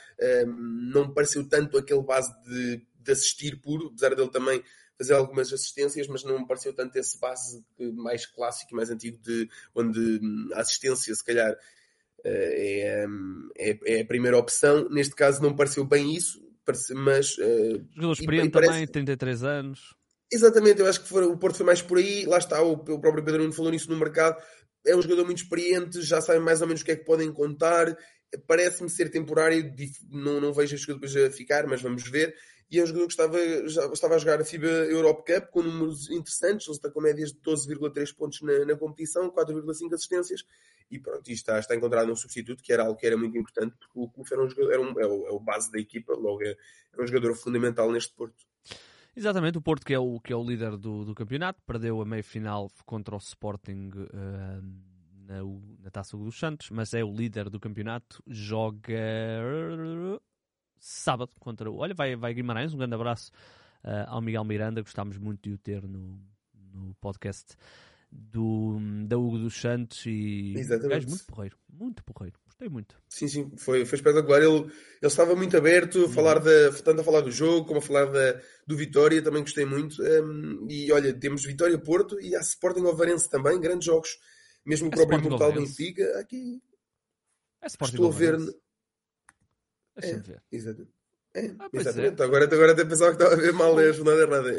hum, 0.47 0.91
não 0.93 1.09
me 1.09 1.15
pareceu 1.15 1.47
tanto 1.49 1.77
aquele 1.77 2.03
base 2.03 2.33
de, 2.43 2.83
de 3.01 3.13
assistir 3.13 3.61
puro, 3.61 3.89
apesar 3.89 4.15
dele 4.15 4.31
também 4.31 4.63
fazer 4.97 5.15
algumas 5.15 5.51
assistências, 5.53 6.07
mas 6.09 6.25
não 6.25 6.41
me 6.41 6.47
pareceu 6.47 6.75
tanto 6.75 6.97
esse 6.97 7.19
base 7.19 7.65
mais 7.95 8.27
clássico 8.27 8.73
e 8.73 8.77
mais 8.77 8.91
antigo 8.91 9.19
de 9.23 9.49
onde 9.75 9.99
hum, 10.23 10.51
a 10.53 10.61
assistência 10.61 11.15
se 11.15 11.25
calhar 11.25 11.57
eh, 12.25 13.03
é, 13.03 13.09
hum, 13.09 13.49
é, 13.57 13.79
é 13.85 14.01
a 14.03 14.07
primeira 14.07 14.37
opção. 14.37 14.89
Neste 14.91 15.15
caso 15.15 15.43
não 15.43 15.51
me 15.51 15.57
pareceu 15.57 15.85
bem 15.85 16.15
isso, 16.15 16.43
mas 16.95 17.37
eh, 17.41 17.81
Jogador 17.95 18.13
experiente 18.13 18.49
e 18.49 18.51
parece- 18.51 18.73
também, 18.73 18.87
33 18.87 19.43
anos. 19.45 19.95
Exatamente, 20.33 20.81
eu 20.81 20.87
acho 20.87 21.01
que 21.03 21.09
foi- 21.09 21.25
o 21.27 21.37
Porto 21.37 21.57
foi 21.57 21.67
mais 21.67 21.83
por 21.83 21.99
aí. 21.99 22.25
Lá 22.25 22.39
está, 22.39 22.63
o, 22.63 22.73
o 22.73 23.01
próprio 23.01 23.25
Pedro 23.25 23.41
Nuno 23.43 23.53
falou 23.53 23.71
nisso 23.73 23.91
no 23.91 23.99
mercado. 23.99 24.37
É 24.87 24.95
um 24.97 25.03
jogador 25.03 25.25
muito 25.25 25.43
experiente, 25.43 26.01
já 26.03 26.21
sabe 26.21 26.39
mais 26.41 26.61
ou 26.63 26.67
menos 26.69 26.83
o 26.83 26.85
que 26.85 26.93
é 26.93 26.97
que 26.97 27.05
podem 27.05 27.33
contar. 27.33 27.97
Parece-me 28.47 28.89
ser 28.89 29.11
temporário, 29.11 29.73
não, 30.09 30.41
não 30.41 30.53
vejo 30.53 30.75
este 30.77 30.87
jogador 30.87 31.07
depois 31.09 31.33
a 31.33 31.37
ficar, 31.37 31.67
mas 31.67 31.83
vamos 31.83 32.05
ver. 32.09 32.33
E 32.71 32.79
é 32.79 32.83
um 32.85 32.87
jogador 32.87 33.07
que 33.07 33.13
estava, 33.13 33.69
já, 33.69 33.87
estava 33.87 34.15
a 34.15 34.19
jogar 34.19 34.41
a 34.41 34.45
FIBA 34.45 34.69
Europe 34.69 35.25
Cup 35.33 35.51
com 35.51 35.63
números 35.63 36.09
interessantes. 36.09 36.69
Ele 36.69 36.77
está 36.77 36.89
com 36.89 37.01
médias 37.01 37.33
de 37.33 37.41
12,3 37.41 38.15
pontos 38.15 38.41
na, 38.43 38.65
na 38.65 38.77
competição, 38.77 39.29
4,5 39.29 39.95
assistências. 39.95 40.45
E 40.89 40.99
pronto, 40.99 41.29
e 41.29 41.33
está, 41.33 41.59
está 41.59 41.75
encontrado 41.75 42.11
um 42.11 42.17
substituto, 42.17 42.63
que 42.63 42.73
era 42.73 42.85
algo 42.85 42.99
que 42.99 43.07
era 43.07 43.17
muito 43.17 43.37
importante, 43.37 43.75
porque 43.77 43.99
o 43.99 44.09
Clube 44.09 44.29
era, 44.33 44.45
um 44.45 44.49
jogador, 44.49 44.73
era, 44.73 44.81
um, 44.81 45.01
é, 45.01 45.07
o, 45.07 45.27
é 45.27 45.31
o 45.31 45.41
base 45.41 45.71
da 45.71 45.79
equipa, 45.79 46.15
logo 46.15 46.43
é, 46.43 46.51
é 46.51 47.03
um 47.03 47.07
jogador 47.07 47.35
fundamental 47.35 47.91
neste 47.91 48.13
Porto. 48.13 48.45
Exatamente, 49.17 49.59
o 49.59 49.63
Porto 49.63 49.85
que 49.85 49.95
é 49.95 49.99
o, 49.99 50.21
que 50.21 50.33
é 50.33 50.37
o 50.37 50.43
líder 50.43 50.77
do, 50.77 51.05
do 51.05 51.15
campeonato, 51.15 51.61
perdeu 51.67 52.01
a 52.01 52.05
meia-final 52.05 52.71
contra 52.87 53.15
o 53.15 53.19
Sporting 53.19 53.91
eh, 54.13 54.61
na, 55.27 55.43
na 55.83 55.91
Taça 55.91 56.17
dos 56.17 56.39
Santos, 56.39 56.71
mas 56.71 56.95
é 56.95 57.05
o 57.05 57.13
líder 57.13 57.51
do 57.51 57.61
campeonato, 57.61 58.23
joga 58.27 58.93
sábado 60.81 61.31
contra 61.39 61.71
o... 61.71 61.77
Olha, 61.77 61.95
vai, 61.95 62.17
vai 62.17 62.35
Guimarães, 62.35 62.75
um 62.75 62.79
grande 62.79 62.95
abraço 62.95 63.31
eh, 63.85 64.05
ao 64.09 64.21
Miguel 64.21 64.45
Miranda, 64.45 64.83
gostámos 64.83 65.17
muito 65.19 65.49
de 65.49 65.55
o 65.55 65.59
ter 65.59 65.83
no, 65.87 66.21
no 66.73 66.95
podcast 67.01 67.55
do, 68.11 68.79
da 69.07 69.17
Hugo 69.17 69.39
dos 69.39 69.61
Santos 69.61 70.05
e 70.07 70.55
Exatamente. 70.57 71.07
muito 71.09 71.25
porreiro, 71.27 71.57
muito 71.73 72.05
porreiro, 72.05 72.39
gostei 72.45 72.69
muito. 72.69 72.97
Sim, 73.09 73.29
sim, 73.29 73.53
foi, 73.57 73.85
foi 73.85 73.97
espetacular. 73.97 74.43
Ele, 74.43 74.59
ele 74.59 74.73
estava 75.03 75.37
muito 75.37 75.57
aberto, 75.57 76.05
a 76.05 76.09
falar 76.09 76.41
da, 76.41 76.73
tanto 76.85 77.01
a 77.01 77.05
falar 77.05 77.21
do 77.21 77.31
jogo 77.31 77.67
como 77.67 77.79
a 77.79 77.83
falar 77.83 78.07
da, 78.07 78.41
do 78.67 78.77
Vitória, 78.77 79.23
também 79.23 79.43
gostei 79.43 79.65
muito. 79.65 80.03
Um, 80.03 80.67
e 80.69 80.91
olha, 80.91 81.13
temos 81.13 81.45
Vitória 81.45 81.79
Porto 81.79 82.21
e 82.21 82.35
há 82.35 82.41
Sporting 82.41 82.83
Ovarense 82.83 83.31
também, 83.31 83.61
grandes 83.61 83.87
jogos. 83.87 84.19
Mesmo 84.67 84.89
o 84.89 84.93
É 84.93 85.07
próprio 85.07 85.31
Mortal. 85.31 85.53
Benfica, 85.53 86.19
aqui 86.19 86.61
É 87.63 87.67
Sporting 87.67 87.95
estou 87.95 88.11
a 88.11 88.15
ver. 88.15 88.39
Deixa-me 90.01 90.23
ver. 90.23 90.43
Exatamente. 90.51 90.93
É, 91.35 91.47
Ah, 91.59 91.69
pois 91.71 91.87
exatamente. 91.87 92.23
Agora, 92.23 92.45
agora 92.45 92.73
até 92.73 92.85
pensava 92.85 93.15
que 93.17 93.23
estava 93.23 93.35
a 93.35 93.45
ver 93.45 93.53
mal 93.53 93.79
a 93.79 93.93
jornada 93.93 94.23
errada. 94.23 94.51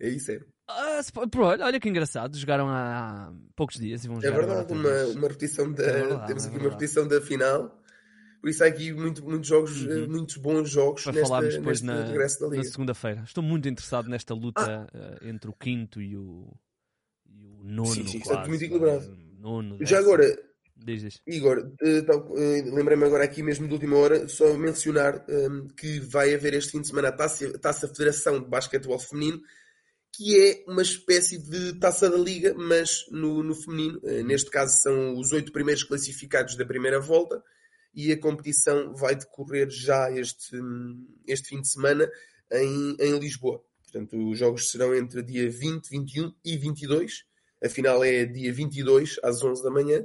É, 0.00 0.06
é 0.06 0.08
isso, 0.08 0.32
é. 0.32 0.40
Ah, 0.66 1.00
olha, 1.36 1.64
olha 1.66 1.80
que 1.80 1.88
engraçado, 1.88 2.36
jogaram 2.38 2.68
há 2.68 3.32
poucos 3.54 3.76
dias 3.76 4.04
e 4.04 4.08
vão 4.08 4.16
É 4.18 4.20
jogar 4.22 4.42
agora 4.44 4.64
verdade, 4.64 4.72
uma, 4.72 5.18
uma 5.18 5.28
repetição 5.28 5.70
da. 5.72 5.84
É 5.84 5.92
verdade, 5.92 6.26
temos 6.26 6.44
é 6.44 6.48
aqui 6.48 6.56
uma 6.58 6.68
repetição 6.70 7.06
da 7.06 7.20
final. 7.20 7.80
Por 8.40 8.50
isso 8.50 8.62
há 8.62 8.66
aqui 8.66 8.92
muito, 8.92 9.24
muitos 9.24 9.48
jogos, 9.48 9.86
eh, 9.86 10.06
muitos 10.06 10.36
bons 10.36 10.68
jogos 10.70 11.02
Para 11.02 11.12
nesta, 11.14 11.28
falarmos 11.28 11.54
depois 11.54 11.80
neste 11.80 11.86
na, 11.86 12.04
regresso 12.04 12.40
da 12.40 12.56
na 12.56 12.64
segunda-feira. 12.64 13.22
Estou 13.24 13.42
muito 13.42 13.68
interessado 13.68 14.08
nesta 14.08 14.34
luta 14.34 14.86
eh, 14.92 15.28
entre 15.28 15.48
o 15.50 15.54
quinto 15.54 16.00
e 16.00 16.14
o, 16.16 16.52
e 17.26 17.46
o 17.46 17.64
nono. 17.64 17.94
Sim, 17.94 18.06
sim, 18.06 18.18
está 18.18 18.34
quase, 18.34 18.48
muito 18.50 18.64
equilibrado. 18.64 19.16
Nono, 19.38 19.78
Já 19.80 19.96
décimo. 19.98 20.14
agora, 20.14 20.38
Diz, 20.76 21.02
diz. 21.02 21.20
Igor, 21.26 21.72
eh, 21.80 22.02
tal- 22.02 22.36
eh, 22.36 22.62
lembrei-me 22.66 23.04
agora 23.04 23.24
aqui 23.24 23.42
mesmo 23.42 23.66
de 23.66 23.72
última 23.74 23.96
hora, 23.96 24.26
só 24.28 24.52
mencionar 24.54 25.24
eh, 25.28 25.48
que 25.76 26.00
vai 26.00 26.34
haver 26.34 26.52
este 26.54 26.72
fim 26.72 26.80
de 26.80 26.88
semana 26.88 27.08
a 27.08 27.12
Taça, 27.12 27.58
Taça 27.58 27.88
Federação 27.88 28.40
de 28.40 28.48
Basquetebol 28.48 28.98
Feminino, 28.98 29.40
que 30.12 30.36
é 30.38 30.64
uma 30.70 30.82
espécie 30.82 31.38
de 31.38 31.78
Taça 31.78 32.10
da 32.10 32.16
Liga, 32.18 32.54
mas 32.54 33.04
no, 33.10 33.42
no 33.42 33.54
feminino. 33.54 34.00
Eh, 34.04 34.22
neste 34.24 34.50
caso 34.50 34.76
são 34.82 35.16
os 35.18 35.32
oito 35.32 35.52
primeiros 35.52 35.84
classificados 35.84 36.56
da 36.56 36.66
primeira 36.66 37.00
volta 37.00 37.42
e 37.94 38.10
a 38.10 38.18
competição 38.20 38.94
vai 38.94 39.14
decorrer 39.14 39.70
já 39.70 40.10
este, 40.10 40.56
este 41.26 41.48
fim 41.50 41.60
de 41.60 41.68
semana 41.70 42.10
em, 42.52 42.96
em 42.98 43.18
Lisboa. 43.18 43.62
Portanto, 43.84 44.16
os 44.30 44.38
jogos 44.38 44.70
serão 44.72 44.92
entre 44.94 45.22
dia 45.22 45.48
20, 45.48 45.88
21 45.88 46.32
e 46.44 46.56
22. 46.58 47.24
A 47.64 47.68
final 47.68 48.02
é 48.04 48.24
dia 48.24 48.52
22, 48.52 49.20
às 49.22 49.40
11 49.42 49.62
da 49.62 49.70
manhã. 49.70 50.04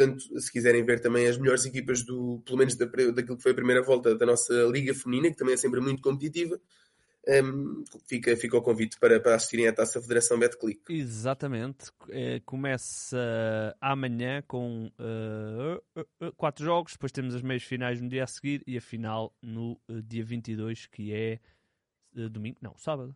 Portanto, 0.00 0.40
se 0.40 0.50
quiserem 0.50 0.82
ver 0.82 0.98
também 1.00 1.26
as 1.26 1.36
melhores 1.36 1.66
equipas 1.66 2.02
do, 2.02 2.40
pelo 2.46 2.56
menos 2.56 2.74
da, 2.74 2.86
daquilo 2.86 3.36
que 3.36 3.42
foi 3.42 3.52
a 3.52 3.54
primeira 3.54 3.82
volta 3.82 4.14
da 4.14 4.24
nossa 4.24 4.54
Liga 4.72 4.94
Feminina, 4.94 5.30
que 5.30 5.36
também 5.36 5.52
é 5.52 5.58
sempre 5.58 5.78
muito 5.78 6.00
competitiva, 6.00 6.58
hum, 7.28 7.84
fica, 8.08 8.34
fica 8.34 8.56
o 8.56 8.62
convite 8.62 8.98
para, 8.98 9.20
para 9.20 9.34
assistirem 9.34 9.68
à 9.68 9.74
Taça 9.74 10.00
Federação 10.00 10.38
Betclic. 10.38 10.80
Exatamente. 10.88 11.90
Eh, 12.08 12.40
começa 12.46 13.76
amanhã 13.78 14.42
com 14.48 14.90
eh, 14.98 15.82
eh, 15.96 16.06
eh, 16.22 16.32
quatro 16.34 16.64
jogos, 16.64 16.92
depois 16.92 17.12
temos 17.12 17.34
as 17.34 17.42
meias 17.42 17.62
finais 17.62 18.00
no 18.00 18.08
dia 18.08 18.24
a 18.24 18.26
seguir 18.26 18.62
e 18.66 18.78
a 18.78 18.80
final 18.80 19.36
no 19.42 19.78
dia 20.02 20.24
22, 20.24 20.86
que 20.86 21.12
é 21.12 21.40
domingo, 22.30 22.56
não, 22.62 22.74
sábado. 22.78 23.14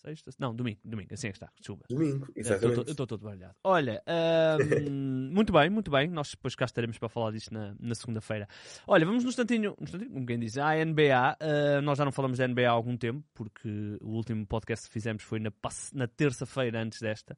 Sexta? 0.00 0.30
Não, 0.38 0.54
domingo, 0.54 0.80
domingo, 0.84 1.12
assim 1.12 1.28
é 1.28 1.30
que 1.30 1.36
está, 1.36 1.50
desculpa. 1.58 1.84
Domingo, 1.88 2.26
Eu 2.34 2.40
exatamente. 2.40 2.90
estou 2.90 3.06
todo 3.06 3.22
baralhado. 3.22 3.54
Olha, 3.62 4.02
ahm, 4.06 4.58
muito 5.32 5.52
bem, 5.52 5.68
muito 5.68 5.90
bem. 5.90 6.08
Nós 6.08 6.30
depois 6.30 6.54
cá 6.54 6.64
estaremos 6.64 6.98
para 6.98 7.08
falar 7.08 7.32
disto 7.32 7.52
na, 7.52 7.74
na 7.78 7.94
segunda-feira. 7.94 8.48
Olha, 8.86 9.04
vamos 9.04 9.24
no 9.24 9.28
instantinho, 9.30 9.74
no 9.78 9.84
instantinho, 9.84 10.10
como 10.10 10.24
quem 10.26 10.38
diz, 10.38 10.56
à 10.56 10.74
NBA. 10.84 11.36
Ah, 11.38 11.82
nós 11.82 11.98
já 11.98 12.04
não 12.04 12.12
falamos 12.12 12.38
da 12.38 12.48
NBA 12.48 12.68
há 12.68 12.70
algum 12.70 12.96
tempo, 12.96 13.22
porque 13.34 13.98
o 14.00 14.10
último 14.10 14.46
podcast 14.46 14.86
que 14.86 14.92
fizemos 14.92 15.22
foi 15.22 15.38
na, 15.38 15.52
na 15.92 16.06
terça-feira 16.08 16.82
antes 16.82 17.00
desta. 17.00 17.36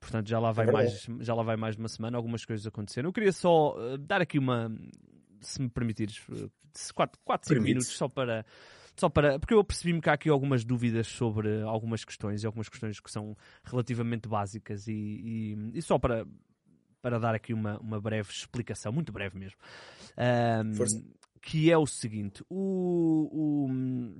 Portanto, 0.00 0.28
já 0.28 0.38
lá, 0.38 0.52
vai 0.52 0.68
É 0.68 0.72
mais, 0.72 1.06
já 1.20 1.34
lá 1.34 1.42
vai 1.42 1.56
mais 1.56 1.74
de 1.74 1.82
uma 1.82 1.88
semana. 1.88 2.16
Algumas 2.16 2.44
coisas 2.44 2.66
aconteceram. 2.66 3.08
Eu 3.08 3.12
queria 3.12 3.32
só 3.32 3.76
ah, 3.76 3.96
dar 3.98 4.22
aqui 4.22 4.38
uma, 4.38 4.72
se 5.40 5.60
me 5.60 5.68
permitires, 5.68 6.18
4, 6.94 7.20
5 7.24 7.48
Permite. 7.48 7.68
minutos 7.68 7.88
só 7.88 8.08
para. 8.08 8.44
Só 8.98 9.08
para, 9.08 9.38
porque 9.38 9.54
eu 9.54 9.62
percebi-me 9.62 10.00
que 10.00 10.10
há 10.10 10.14
aqui 10.14 10.28
algumas 10.28 10.64
dúvidas 10.64 11.06
sobre 11.06 11.62
algumas 11.62 12.04
questões 12.04 12.42
e 12.42 12.46
algumas 12.46 12.68
questões 12.68 12.98
que 12.98 13.10
são 13.10 13.36
relativamente 13.64 14.28
básicas 14.28 14.88
e, 14.88 14.92
e- 14.92 15.70
e 15.74 15.82
só 15.82 15.98
para, 15.98 16.26
para 17.00 17.18
dar 17.20 17.34
aqui 17.34 17.54
uma, 17.54 17.78
uma 17.78 18.00
breve 18.00 18.28
explicação, 18.30 18.90
muito 18.92 19.12
breve 19.12 19.38
mesmo, 19.38 19.56
Força. 20.74 21.00
que 21.40 21.70
é 21.70 21.78
o 21.78 21.86
seguinte, 21.86 22.42
o, 22.50 23.28
o- 23.70 24.16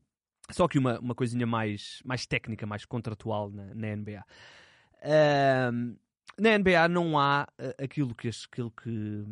só 0.53 0.69
que 0.69 0.79
uma, 0.79 0.99
uma 1.01 1.15
coisinha 1.15 1.47
mais, 1.47 2.01
mais 2.05 2.25
técnica, 2.27 2.65
mais 2.67 2.85
contratual 2.85 3.51
na, 3.51 3.75
na 3.75 3.89
NBA. 3.89 4.25
Ahm, 5.03 5.97
na 6.39 6.57
NBA 6.57 6.89
não 6.89 7.19
há 7.19 7.47
eh, 7.59 7.75
aquilo 7.83 8.15
que, 8.15 8.29
aquilo 8.29 8.71
que 8.71 9.25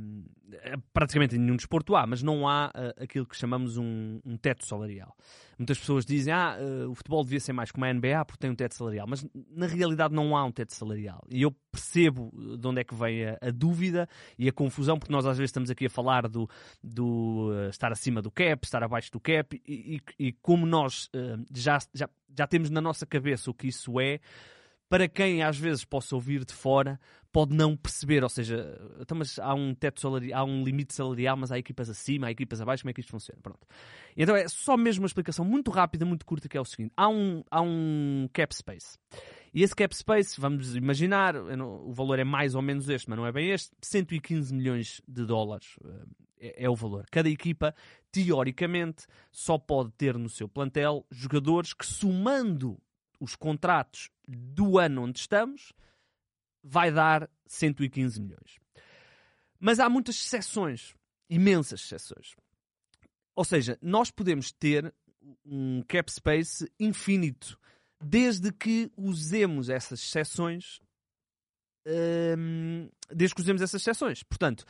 eh, 0.52 0.74
praticamente 0.92 1.36
em 1.36 1.38
nenhum 1.38 1.56
desporto 1.56 1.94
há, 1.94 2.06
mas 2.06 2.22
não 2.22 2.48
há 2.48 2.72
eh, 2.74 3.04
aquilo 3.04 3.24
que 3.26 3.36
chamamos 3.36 3.76
um, 3.76 4.20
um 4.24 4.36
teto 4.36 4.66
salarial. 4.66 5.16
Muitas 5.58 5.78
pessoas 5.78 6.04
dizem 6.04 6.32
ah, 6.34 6.56
o 6.88 6.94
futebol 6.94 7.24
devia 7.24 7.40
ser 7.40 7.52
mais 7.52 7.70
como 7.70 7.84
a 7.86 7.92
NBA 7.92 8.24
porque 8.26 8.40
tem 8.40 8.50
um 8.50 8.54
teto 8.54 8.74
salarial, 8.74 9.06
mas 9.08 9.26
na 9.50 9.66
realidade 9.66 10.12
não 10.14 10.36
há 10.36 10.44
um 10.44 10.52
teto 10.52 10.74
salarial. 10.74 11.24
E 11.30 11.42
eu 11.42 11.50
percebo 11.72 12.30
de 12.58 12.66
onde 12.66 12.80
é 12.80 12.84
que 12.84 12.94
vem 12.94 13.24
a, 13.24 13.38
a 13.40 13.50
dúvida 13.50 14.08
e 14.38 14.48
a 14.48 14.52
confusão, 14.52 14.98
porque 14.98 15.12
nós 15.12 15.24
às 15.24 15.38
vezes 15.38 15.48
estamos 15.50 15.70
aqui 15.70 15.86
a 15.86 15.90
falar 15.90 16.28
do, 16.28 16.48
do 16.82 17.50
estar 17.70 17.90
acima 17.90 18.20
do 18.20 18.30
cap, 18.30 18.64
estar 18.66 18.82
abaixo 18.82 19.10
do 19.10 19.18
cap, 19.20 19.60
e, 19.66 19.96
e- 20.18 20.26
e 20.28 20.32
como 20.42 20.66
nós 20.66 21.08
já, 21.54 21.78
já, 21.94 22.08
já 22.36 22.46
temos 22.46 22.68
na 22.68 22.80
nossa 22.80 23.06
cabeça 23.06 23.50
o 23.50 23.54
que 23.54 23.68
isso 23.68 23.98
é, 23.98 24.20
para 24.88 25.08
quem 25.08 25.42
às 25.42 25.58
vezes 25.58 25.84
possa 25.84 26.14
ouvir 26.14 26.44
de 26.44 26.52
fora, 26.54 26.98
pode 27.32 27.54
não 27.54 27.76
perceber, 27.76 28.22
ou 28.22 28.28
seja, 28.28 28.80
então, 29.00 29.18
há 29.42 29.54
um 29.54 29.74
teto 29.74 30.00
salarial, 30.00 30.40
há 30.40 30.44
um 30.44 30.64
limite 30.64 30.94
salarial, 30.94 31.36
mas 31.36 31.52
há 31.52 31.58
equipas 31.58 31.90
acima, 31.90 32.28
há 32.28 32.30
equipas 32.30 32.60
abaixo, 32.60 32.82
como 32.82 32.90
é 32.90 32.92
que 32.94 33.00
isto 33.00 33.10
funciona? 33.10 33.40
Pronto. 33.42 33.66
Então 34.16 34.34
é 34.34 34.48
só 34.48 34.76
mesmo 34.76 35.02
uma 35.02 35.06
explicação 35.06 35.44
muito 35.44 35.70
rápida, 35.70 36.06
muito 36.06 36.24
curta, 36.24 36.48
que 36.48 36.56
é 36.56 36.60
o 36.60 36.64
seguinte: 36.64 36.92
há 36.96 37.08
um, 37.08 37.42
há 37.50 37.60
um 37.60 38.28
cap 38.32 38.54
space. 38.54 38.96
E 39.52 39.62
esse 39.62 39.74
cap 39.74 39.94
space, 39.94 40.40
vamos 40.40 40.76
imaginar, 40.76 41.34
não- 41.34 41.86
o 41.86 41.92
valor 41.92 42.18
é 42.18 42.24
mais 42.24 42.54
ou 42.54 42.62
menos 42.62 42.88
este, 42.88 43.08
mas 43.08 43.18
não 43.18 43.26
é 43.26 43.32
bem 43.32 43.50
este, 43.50 43.70
115 43.82 44.54
milhões 44.54 45.00
de 45.08 45.24
dólares 45.24 45.76
eh, 45.84 46.04
é, 46.38 46.64
é 46.64 46.70
o 46.70 46.74
valor. 46.74 47.06
Cada 47.10 47.28
equipa, 47.28 47.74
teoricamente, 48.12 49.06
só 49.32 49.58
pode 49.58 49.90
ter 49.92 50.16
no 50.18 50.28
seu 50.28 50.48
plantel 50.48 51.06
jogadores 51.10 51.72
que, 51.72 51.86
somando 51.86 52.78
os 53.18 53.34
contratos 53.34 54.10
do 54.26 54.78
ano 54.78 55.02
onde 55.02 55.20
estamos, 55.20 55.72
vai 56.62 56.90
dar 56.90 57.30
115 57.46 58.20
milhões. 58.20 58.58
Mas 59.58 59.78
há 59.78 59.88
muitas 59.88 60.16
exceções, 60.16 60.94
imensas 61.30 61.80
exceções. 61.82 62.34
Ou 63.34 63.44
seja, 63.44 63.78
nós 63.80 64.10
podemos 64.10 64.50
ter 64.50 64.92
um 65.44 65.82
cap 65.82 66.10
space 66.10 66.70
infinito, 66.78 67.58
desde 68.00 68.52
que 68.52 68.90
usemos 68.96 69.68
essas 69.68 70.00
exceções. 70.00 70.80
Hum, 71.86 72.88
desde 73.10 73.34
que 73.34 73.40
usemos 73.40 73.62
essas 73.62 73.80
exceções. 73.80 74.22
Portanto, 74.22 74.62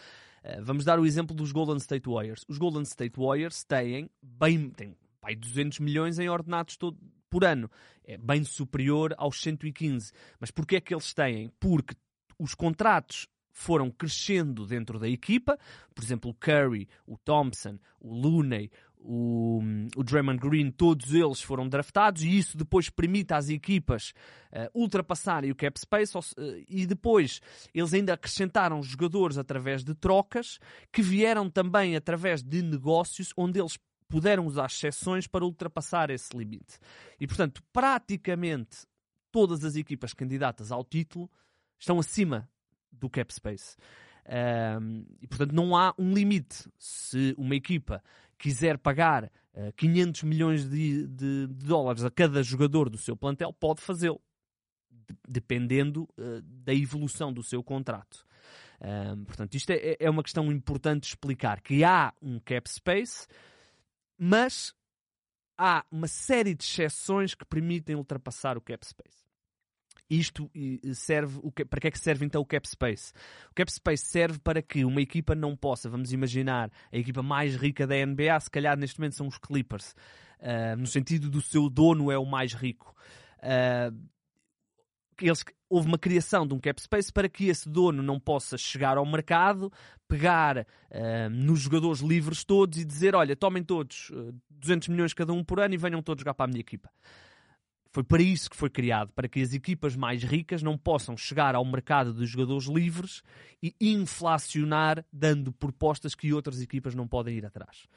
uh, 0.45 0.63
vamos 0.63 0.85
dar 0.85 1.01
o 1.01 1.07
exemplo 1.07 1.35
dos 1.35 1.51
Golden 1.51 1.79
State 1.79 2.09
Warriors. 2.09 2.45
Os 2.47 2.59
Golden 2.59 2.83
State 2.83 3.19
Warriors 3.19 3.65
têm 3.65 4.11
bem 4.23 4.69
têm, 4.69 4.95
pai, 5.21 5.35
200 5.35 5.79
milhões 5.79 6.19
em 6.19 6.29
ordenados 6.29 6.77
todo, 6.77 6.99
por 7.37 7.45
ano. 7.45 7.71
É 8.03 8.17
bem 8.17 8.45
superior 8.45 9.15
aos 9.19 9.43
115. 9.43 10.11
Mas 10.41 10.51
porquê 10.51 10.77
é 10.77 10.81
que 10.81 10.95
eles 10.95 11.13
têm? 11.13 11.53
Porque 11.61 11.95
os 12.39 12.55
contratos 12.55 13.29
foram 13.53 13.91
crescendo 13.91 14.67
dentro 14.67 14.99
da 14.99 15.07
equipa, 15.07 15.59
por 15.95 16.03
exemplo, 16.03 16.31
o 16.31 16.35
Curry, 16.35 16.89
o 17.07 17.19
Thompson, 17.19 17.79
o 18.01 18.15
Looney, 18.15 18.71
o, 18.99 19.61
o 19.97 20.03
Draymond 20.03 20.39
Green, 20.39 20.71
todos 20.71 21.13
eles 21.13 21.43
foram 21.43 21.69
draftados 21.69 22.23
e 22.23 22.39
isso 22.39 22.57
depois 22.57 22.89
permite 22.89 23.35
às 23.35 23.51
equipas 23.51 24.15
uh, 24.53 24.71
ultrapassarem 24.75 25.51
o 25.51 25.55
cap 25.55 25.79
space 25.79 26.17
uh, 26.17 26.23
e 26.67 26.87
depois 26.87 27.41
eles 27.75 27.93
ainda 27.93 28.15
acrescentaram 28.15 28.83
jogadores 28.83 29.37
através 29.37 29.85
de 29.85 29.95
trocas 29.95 30.59
que 30.91 31.03
vieram 31.03 31.51
também 31.51 31.97
através 31.97 32.43
de 32.43 32.63
negócios 32.63 33.33
onde 33.37 33.61
eles 33.61 33.79
puderam 34.09 34.47
usar 34.47 34.67
exceções 34.67 35.27
para 35.27 35.45
ultrapassar 35.45 36.11
esse 36.11 36.37
limite. 36.37 36.79
E 37.21 37.27
portanto, 37.27 37.63
praticamente 37.73 38.87
todas 39.31 39.65
as 39.65 39.77
equipas 39.77 40.15
candidatas 40.15 40.73
ao 40.73 40.85
título 40.85 41.31
estão 41.79 41.99
acima 41.99 42.49
do 42.91 43.11
cap 43.11 43.33
space. 43.33 43.77
Um, 44.81 45.05
e 45.21 45.27
portanto 45.27 45.53
não 45.53 45.77
há 45.77 45.95
um 45.99 46.13
limite. 46.13 46.69
Se 46.79 47.35
uma 47.39 47.55
equipa 47.55 48.03
quiser 48.39 48.79
pagar 48.79 49.25
uh, 49.25 49.73
500 49.77 50.23
milhões 50.25 50.69
de, 50.69 51.07
de, 51.07 51.47
de, 51.47 51.67
dólares 51.67 52.05
a 52.05 52.11
cada 52.11 52.43
jogador 52.43 52.91
do 52.91 52.99
seu 52.99 53.17
plantel, 53.17 53.53
pode 53.53 53.81
fazê-lo, 53.81 54.21
de, 54.91 55.15
dependendo 55.29 56.09
uh, 56.19 56.43
da 56.43 56.75
evolução 56.75 57.33
do 57.33 57.43
seu 57.43 57.63
contrato. 57.63 58.27
Um, 58.81 59.25
portanto, 59.25 59.55
isto 59.55 59.71
é, 59.71 59.97
é 59.99 60.11
uma 60.11 60.23
questão 60.23 60.51
importante 60.53 61.05
explicar: 61.05 61.61
que 61.61 61.83
há 61.85 62.13
um 62.21 62.39
cap 62.39 62.69
space, 62.71 63.27
mas 64.19 64.75
há 65.59 65.85
uma 65.91 66.09
série 66.09 66.55
de 66.55 66.65
exceções 66.65 67.35
que 67.35 67.45
permitem 67.45 67.97
ultrapassar 67.97 68.57
o 68.57 68.61
cap 68.61 68.87
space. 68.87 69.25
Isto 70.09 70.49
serve, 70.95 71.41
para 71.69 71.81
que 71.81 71.89
é 71.89 71.91
que 71.91 71.99
serve 71.99 72.25
então 72.25 72.41
o 72.41 72.47
cap 72.47 72.69
space? 72.69 73.13
O 73.51 73.55
cap 73.55 73.73
space 73.73 74.07
serve 74.07 74.39
para 74.39 74.63
que 74.63 74.85
uma 74.85 75.01
equipa 75.01 75.35
não 75.35 75.57
possa, 75.57 75.91
vamos 75.91 76.13
imaginar, 76.13 76.71
a 76.93 76.97
equipa 76.97 77.23
mais 77.23 77.57
rica 77.57 77.87
da 77.87 77.95
NBA, 78.07 78.39
se 78.39 78.51
calhar 78.51 78.77
neste 78.79 79.01
momento 79.01 79.17
são 79.17 79.27
os 79.27 79.37
Clippers, 79.37 79.97
uh, 80.41 80.77
no 80.79 80.87
sentido 80.87 81.29
do 81.29 81.41
seu 81.41 81.69
dono 81.69 82.11
é 82.13 82.19
o 82.19 82.25
mais 82.25 82.53
rico. 82.53 82.95
Uh, 83.39 84.16
eles, 85.25 85.45
houve 85.69 85.89
uma 85.89 85.99
criação 85.99 86.47
de 86.47 86.53
um 86.53 86.59
cap 86.59 86.81
space 86.81 87.13
para 87.13 87.29
que 87.29 87.49
esse 87.49 87.69
dono 87.69 88.03
não 88.03 88.21
possa 88.21 88.59
chegar 88.59 88.99
ao 88.99 89.07
mercado, 89.07 89.73
pegar 90.07 90.59
uh, 90.59 91.31
nos 91.31 91.61
jogadores 91.61 92.01
livres 92.01 92.45
todos 92.45 92.79
e 92.79 92.85
dizer: 92.85 93.15
Olha, 93.15 93.35
tomem 93.35 93.63
todos 93.63 94.11
200 94.51 94.89
milhões 94.89 95.15
cada 95.15 95.33
um 95.33 95.43
por 95.43 95.61
ano 95.61 95.75
e 95.75 95.79
venham 95.79 96.03
todos 96.03 96.21
jogar 96.21 96.35
para 96.35 96.45
a 96.45 96.49
minha 96.49 96.61
equipa. 96.61 96.91
Foi 97.97 98.05
para 98.05 98.21
isso 98.21 98.51
que 98.51 98.57
foi 98.59 98.69
criado, 98.69 99.11
para 99.15 99.27
que 99.27 99.41
as 99.41 99.55
equipas 99.55 99.97
mais 99.97 100.23
ricas 100.23 100.63
não 100.63 100.77
possam 100.77 101.17
chegar 101.17 101.55
ao 101.55 101.65
mercado 101.65 102.13
de 102.13 102.27
jogadores 102.27 102.67
livres 102.67 103.23
e 103.63 103.75
inflacionar, 103.81 105.03
dando 105.11 105.51
propostas 105.51 106.15
que 106.15 106.31
outras 106.31 106.61
equipas 106.61 106.95
não 106.95 107.09
podem 107.09 107.39
ir 107.39 107.47
atrás. 107.47 107.89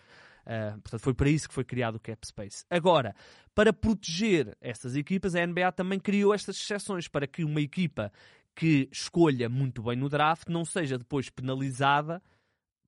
Uh, 0.49 0.81
portanto, 0.81 1.01
foi 1.01 1.13
para 1.13 1.29
isso 1.29 1.47
que 1.47 1.53
foi 1.53 1.63
criado 1.63 1.95
o 1.95 1.99
Cap 1.99 2.25
Space. 2.25 2.65
Agora, 2.71 3.15
para 3.53 3.71
proteger 3.71 4.57
essas 4.59 4.95
equipas, 4.95 5.35
a 5.35 5.45
NBA 5.45 5.71
também 5.73 5.99
criou 5.99 6.33
estas 6.33 6.55
exceções 6.55 7.07
para 7.07 7.27
que 7.27 7.43
uma 7.43 7.61
equipa 7.61 8.11
que 8.55 8.89
escolha 8.91 9.47
muito 9.47 9.83
bem 9.83 9.95
no 9.95 10.09
draft 10.09 10.47
não 10.49 10.65
seja 10.65 10.97
depois 10.97 11.29
penalizada 11.29 12.19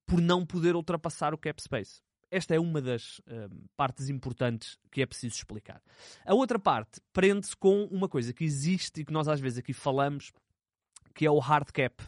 por 0.07 0.19
não 0.19 0.43
poder 0.43 0.75
ultrapassar 0.75 1.35
o 1.35 1.37
Cap 1.37 1.61
Space. 1.61 2.01
Esta 2.31 2.55
é 2.55 2.59
uma 2.59 2.81
das 2.81 3.19
uh, 3.19 3.49
partes 3.77 4.09
importantes 4.09 4.79
que 4.89 5.03
é 5.03 5.05
preciso 5.05 5.35
explicar. 5.35 5.83
A 6.25 6.33
outra 6.33 6.57
parte 6.57 6.99
prende-se 7.13 7.55
com 7.55 7.83
uma 7.85 8.09
coisa 8.09 8.33
que 8.33 8.43
existe 8.43 9.01
e 9.01 9.05
que 9.05 9.13
nós 9.13 9.27
às 9.27 9.39
vezes 9.39 9.59
aqui 9.59 9.71
falamos, 9.71 10.31
que 11.13 11.27
é 11.27 11.31
o 11.31 11.37
hard 11.37 11.69
cap. 11.71 12.03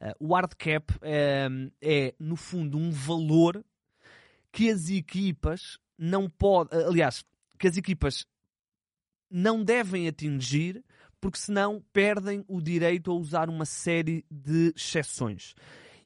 Uh, 0.00 0.14
o 0.18 0.34
hard 0.34 0.54
cap 0.54 0.92
é, 1.00 2.14
no 2.18 2.34
fundo, 2.34 2.76
um 2.76 2.90
valor 2.90 3.64
que 4.52 4.70
as 4.70 4.88
equipas 4.88 5.78
não 5.98 6.28
podem. 6.28 6.82
Aliás, 6.84 7.24
que 7.58 7.68
as 7.68 7.76
equipas 7.76 8.26
não 9.30 9.62
devem 9.62 10.08
atingir 10.08 10.84
porque 11.20 11.38
senão 11.38 11.84
perdem 11.92 12.44
o 12.48 12.60
direito 12.60 13.10
a 13.10 13.14
usar 13.14 13.50
uma 13.50 13.66
série 13.66 14.24
de 14.30 14.72
exceções. 14.74 15.54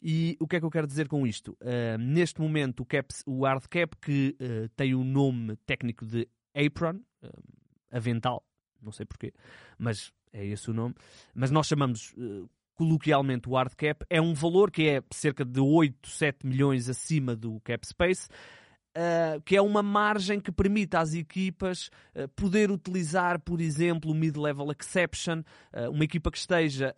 E 0.02 0.36
o 0.38 0.46
que 0.46 0.56
é 0.56 0.60
que 0.60 0.66
eu 0.66 0.70
quero 0.70 0.86
dizer 0.86 1.08
com 1.08 1.26
isto? 1.26 1.56
Uh, 1.62 1.96
neste 1.98 2.40
momento, 2.40 2.80
o, 2.80 2.84
cap, 2.84 3.08
o 3.24 3.44
hard 3.44 3.64
cap, 3.68 3.96
que 3.96 4.36
uh, 4.40 4.68
tem 4.76 4.94
o 4.94 5.02
nome 5.02 5.56
técnico 5.64 6.04
de 6.04 6.28
apron, 6.54 7.00
uh, 7.22 7.42
avental, 7.90 8.44
não 8.82 8.92
sei 8.92 9.06
porquê, 9.06 9.32
mas 9.78 10.12
é 10.32 10.44
esse 10.44 10.68
o 10.68 10.74
nome, 10.74 10.94
mas 11.32 11.50
nós 11.50 11.66
chamamos 11.66 12.12
coloquialmente 12.74 13.48
o 13.48 13.54
hard 13.54 13.74
cap, 13.74 14.04
é 14.10 14.20
um 14.20 14.34
valor 14.34 14.70
que 14.70 14.88
é 14.88 15.02
cerca 15.12 15.44
de 15.44 15.60
8, 15.60 16.08
7 16.08 16.46
milhões 16.46 16.88
acima 16.88 17.34
do 17.34 17.60
cap 17.60 17.86
space, 17.86 18.28
Uh, 18.96 19.42
que 19.42 19.56
é 19.56 19.60
uma 19.60 19.82
margem 19.82 20.38
que 20.38 20.52
permite 20.52 20.96
às 20.96 21.14
equipas 21.14 21.90
uh, 22.14 22.28
poder 22.36 22.70
utilizar, 22.70 23.40
por 23.40 23.60
exemplo, 23.60 24.12
o 24.12 24.14
mid-level 24.14 24.70
exception. 24.70 25.42
Uh, 25.72 25.90
uma 25.90 26.04
equipa 26.04 26.30
que 26.30 26.38
esteja, 26.38 26.94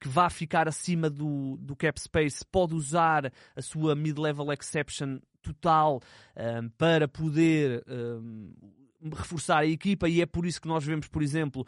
que 0.00 0.06
vá 0.06 0.30
ficar 0.30 0.68
acima 0.68 1.10
do, 1.10 1.56
do 1.56 1.74
cap 1.74 2.00
space, 2.00 2.46
pode 2.46 2.72
usar 2.72 3.32
a 3.56 3.60
sua 3.60 3.96
mid-level 3.96 4.52
exception 4.52 5.18
total 5.42 6.00
para 6.76 7.08
poder 7.08 7.82
reforçar 9.02 9.58
a 9.58 9.66
equipa 9.66 10.08
e 10.08 10.20
é 10.20 10.26
por 10.26 10.46
isso 10.46 10.60
que 10.60 10.68
nós 10.68 10.84
vemos, 10.84 11.08
por 11.08 11.22
exemplo, 11.22 11.66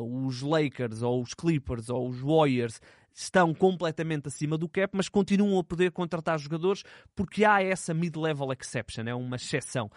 os 0.00 0.42
Lakers 0.42 1.02
ou 1.02 1.20
os 1.20 1.34
Clippers 1.34 1.88
ou 1.88 2.08
os 2.08 2.20
Warriors 2.20 2.80
estão 3.14 3.52
completamente 3.52 4.28
acima 4.28 4.56
do 4.56 4.68
cap, 4.68 4.96
mas 4.96 5.08
continuam 5.08 5.58
a 5.58 5.64
poder 5.64 5.90
contratar 5.92 6.38
jogadores 6.38 6.82
porque 7.14 7.44
há 7.44 7.62
essa 7.62 7.92
mid-level 7.92 8.52
exception, 8.52 9.04
é 9.06 9.14
uma 9.14 9.36
exceção. 9.36 9.90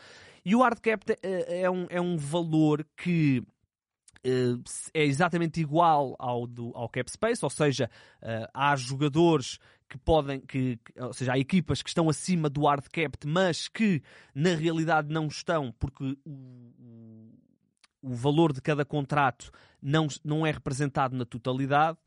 E 0.43 0.55
o 0.55 0.61
hard 0.61 0.79
cap 0.79 1.03
é, 1.23 1.61
é 1.61 1.69
um, 1.69 1.87
é 1.89 1.99
um 1.99 2.17
valor 2.17 2.85
que 2.95 3.41
eh, 3.41 3.54
é 4.93 5.03
exatamente 5.05 5.61
igual 5.61 6.15
ao, 6.17 6.47
do, 6.47 6.71
ao 6.75 6.89
cap 6.89 7.09
space, 7.11 7.43
ou 7.43 7.49
seja, 7.49 7.89
uh, 8.21 8.47
há 8.53 8.75
jogadores 8.75 9.59
que 9.87 9.97
podem, 9.97 10.39
que, 10.41 10.79
ou 10.97 11.13
seja, 11.13 11.33
há 11.33 11.39
equipas 11.39 11.83
que 11.83 11.89
estão 11.89 12.09
acima 12.09 12.49
do 12.49 12.65
hard 12.65 12.85
cap, 12.87 13.17
mas 13.25 13.67
que 13.67 14.01
na 14.33 14.55
realidade 14.55 15.13
não 15.13 15.27
estão 15.27 15.71
porque 15.79 16.17
o, 16.25 17.29
o 18.01 18.13
valor 18.13 18.51
de 18.51 18.61
cada 18.61 18.83
contrato 18.83 19.51
não, 19.81 20.07
não 20.23 20.45
é 20.45 20.51
representado 20.51 21.15
na 21.15 21.25
totalidade 21.25 21.97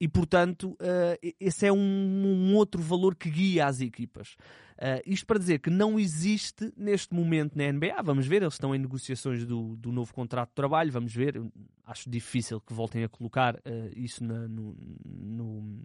e, 0.00 0.06
portanto, 0.06 0.72
uh, 0.72 1.34
esse 1.40 1.66
é 1.66 1.72
um, 1.72 1.78
um, 1.78 2.54
outro 2.54 2.82
valor 2.82 3.14
que 3.14 3.30
guia 3.30 3.66
as 3.66 3.80
equipas. 3.80 4.36
Uh, 4.76 5.00
isto 5.06 5.26
para 5.26 5.38
dizer 5.38 5.58
que 5.58 5.70
não 5.70 5.98
existe 5.98 6.70
neste 6.76 7.14
momento 7.14 7.56
na 7.56 7.72
NBA, 7.72 8.02
vamos 8.02 8.26
ver, 8.26 8.42
eles 8.42 8.54
estão 8.54 8.74
em 8.74 8.78
negociações 8.78 9.46
do, 9.46 9.74
do 9.76 9.90
novo 9.90 10.12
contrato 10.12 10.50
de 10.50 10.54
trabalho, 10.54 10.92
vamos 10.92 11.14
ver, 11.14 11.40
acho 11.86 12.10
difícil 12.10 12.60
que 12.60 12.74
voltem 12.74 13.04
a 13.04 13.08
colocar 13.08 13.54
uh, 13.54 13.60
isso 13.94 14.22
na, 14.22 14.46
no, 14.46 14.76
no, 15.04 15.82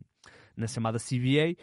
na 0.58 0.68
chamada 0.68 0.98
CBA. 0.98 1.56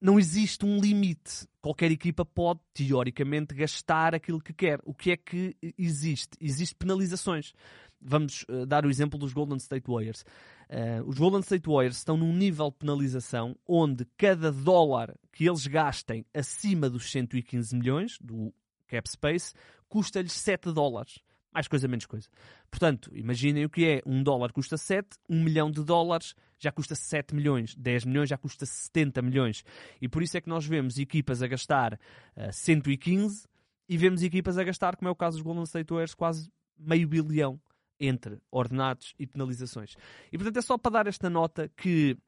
Não 0.00 0.18
existe 0.18 0.64
um 0.64 0.78
limite. 0.78 1.46
Qualquer 1.60 1.90
equipa 1.90 2.24
pode, 2.24 2.60
teoricamente, 2.74 3.54
gastar 3.54 4.14
aquilo 4.14 4.40
que 4.40 4.52
quer. 4.52 4.78
O 4.84 4.94
que 4.94 5.10
é 5.10 5.16
que 5.16 5.56
existe? 5.78 6.36
Existem 6.40 6.76
penalizações. 6.78 7.52
Vamos 8.00 8.44
uh, 8.48 8.66
dar 8.66 8.84
o 8.84 8.90
exemplo 8.90 9.18
dos 9.18 9.32
Golden 9.32 9.56
State 9.56 9.90
Warriors. 9.90 10.22
Uh, 10.68 11.02
os 11.06 11.18
Golden 11.18 11.40
State 11.40 11.66
Warriors 11.66 11.96
estão 11.96 12.16
num 12.16 12.32
nível 12.32 12.70
de 12.70 12.76
penalização 12.76 13.56
onde 13.66 14.04
cada 14.18 14.52
dólar 14.52 15.14
que 15.32 15.48
eles 15.48 15.66
gastem 15.66 16.26
acima 16.34 16.90
dos 16.90 17.10
115 17.10 17.74
milhões 17.74 18.18
do 18.20 18.52
cap 18.86 19.08
space 19.08 19.54
custa-lhes 19.88 20.32
7 20.32 20.72
dólares. 20.72 21.20
Mais 21.56 21.68
coisa, 21.68 21.88
menos 21.88 22.04
coisa. 22.04 22.28
Portanto, 22.70 23.10
imaginem 23.14 23.64
o 23.64 23.70
que 23.70 23.86
é. 23.86 24.02
Um 24.04 24.22
dólar 24.22 24.52
custa 24.52 24.76
7, 24.76 25.08
um 25.26 25.42
milhão 25.42 25.70
de 25.70 25.82
dólares 25.82 26.34
já 26.58 26.70
custa 26.70 26.94
7 26.94 27.34
milhões, 27.34 27.74
10 27.74 28.04
milhões 28.04 28.28
já 28.28 28.36
custa 28.36 28.66
70 28.66 29.22
milhões. 29.22 29.64
E 29.98 30.06
por 30.06 30.22
isso 30.22 30.36
é 30.36 30.40
que 30.42 30.50
nós 30.50 30.66
vemos 30.66 30.98
equipas 30.98 31.42
a 31.42 31.46
gastar 31.46 31.94
uh, 31.94 31.98
eh, 32.36 32.52
115 32.52 33.48
e 33.88 33.96
vemos 33.96 34.22
equipas 34.22 34.58
a 34.58 34.64
gastar, 34.64 34.96
como 34.96 35.08
é 35.08 35.10
o 35.10 35.16
caso 35.16 35.38
dos 35.38 35.42
Golden 35.42 35.62
State 35.62 35.90
Warriors, 35.90 36.12
quase 36.12 36.52
meio 36.78 37.08
bilhão 37.08 37.58
entre 37.98 38.38
ordenados 38.50 39.14
e 39.18 39.26
penalizações. 39.26 39.96
E 40.30 40.36
portanto 40.36 40.58
é 40.58 40.62
só 40.62 40.76
para 40.76 40.92
dar 40.92 41.06
esta 41.06 41.30
nota 41.30 41.70
que 41.74 42.18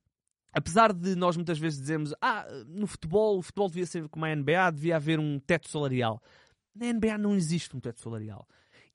apesar 0.54 0.90
de 0.90 1.14
nós 1.14 1.36
muitas 1.36 1.58
vezes 1.58 1.78
dizermos 1.78 2.14
ah, 2.22 2.46
no 2.66 2.86
futebol, 2.86 3.36
o 3.36 3.42
futebol 3.42 3.68
devia 3.68 3.84
ser 3.84 4.08
como 4.08 4.24
a 4.24 4.34
NBA, 4.34 4.70
devia 4.72 4.96
haver 4.96 5.20
um 5.20 5.38
teto 5.38 5.68
salarial. 5.68 6.22
Na 6.74 6.90
NBA 6.90 7.18
não 7.18 7.34
existe 7.34 7.76
um 7.76 7.80
teto 7.80 8.00
salarial. 8.00 8.48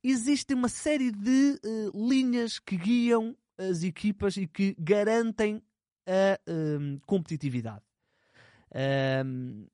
Existe 0.04 0.54
uma 0.54 0.68
série 0.68 1.12
de 1.12 1.60
uh, 1.64 2.08
linhas 2.10 2.60
que 2.60 2.76
guiam 2.76 3.36
as 3.58 3.84
equipas 3.84 4.36
e 4.38 4.48
que 4.48 4.76
garantem 4.78 5.62
a 6.06 6.40
um, 6.50 7.00
competitividade. 7.06 7.84
Um, 9.26 9.66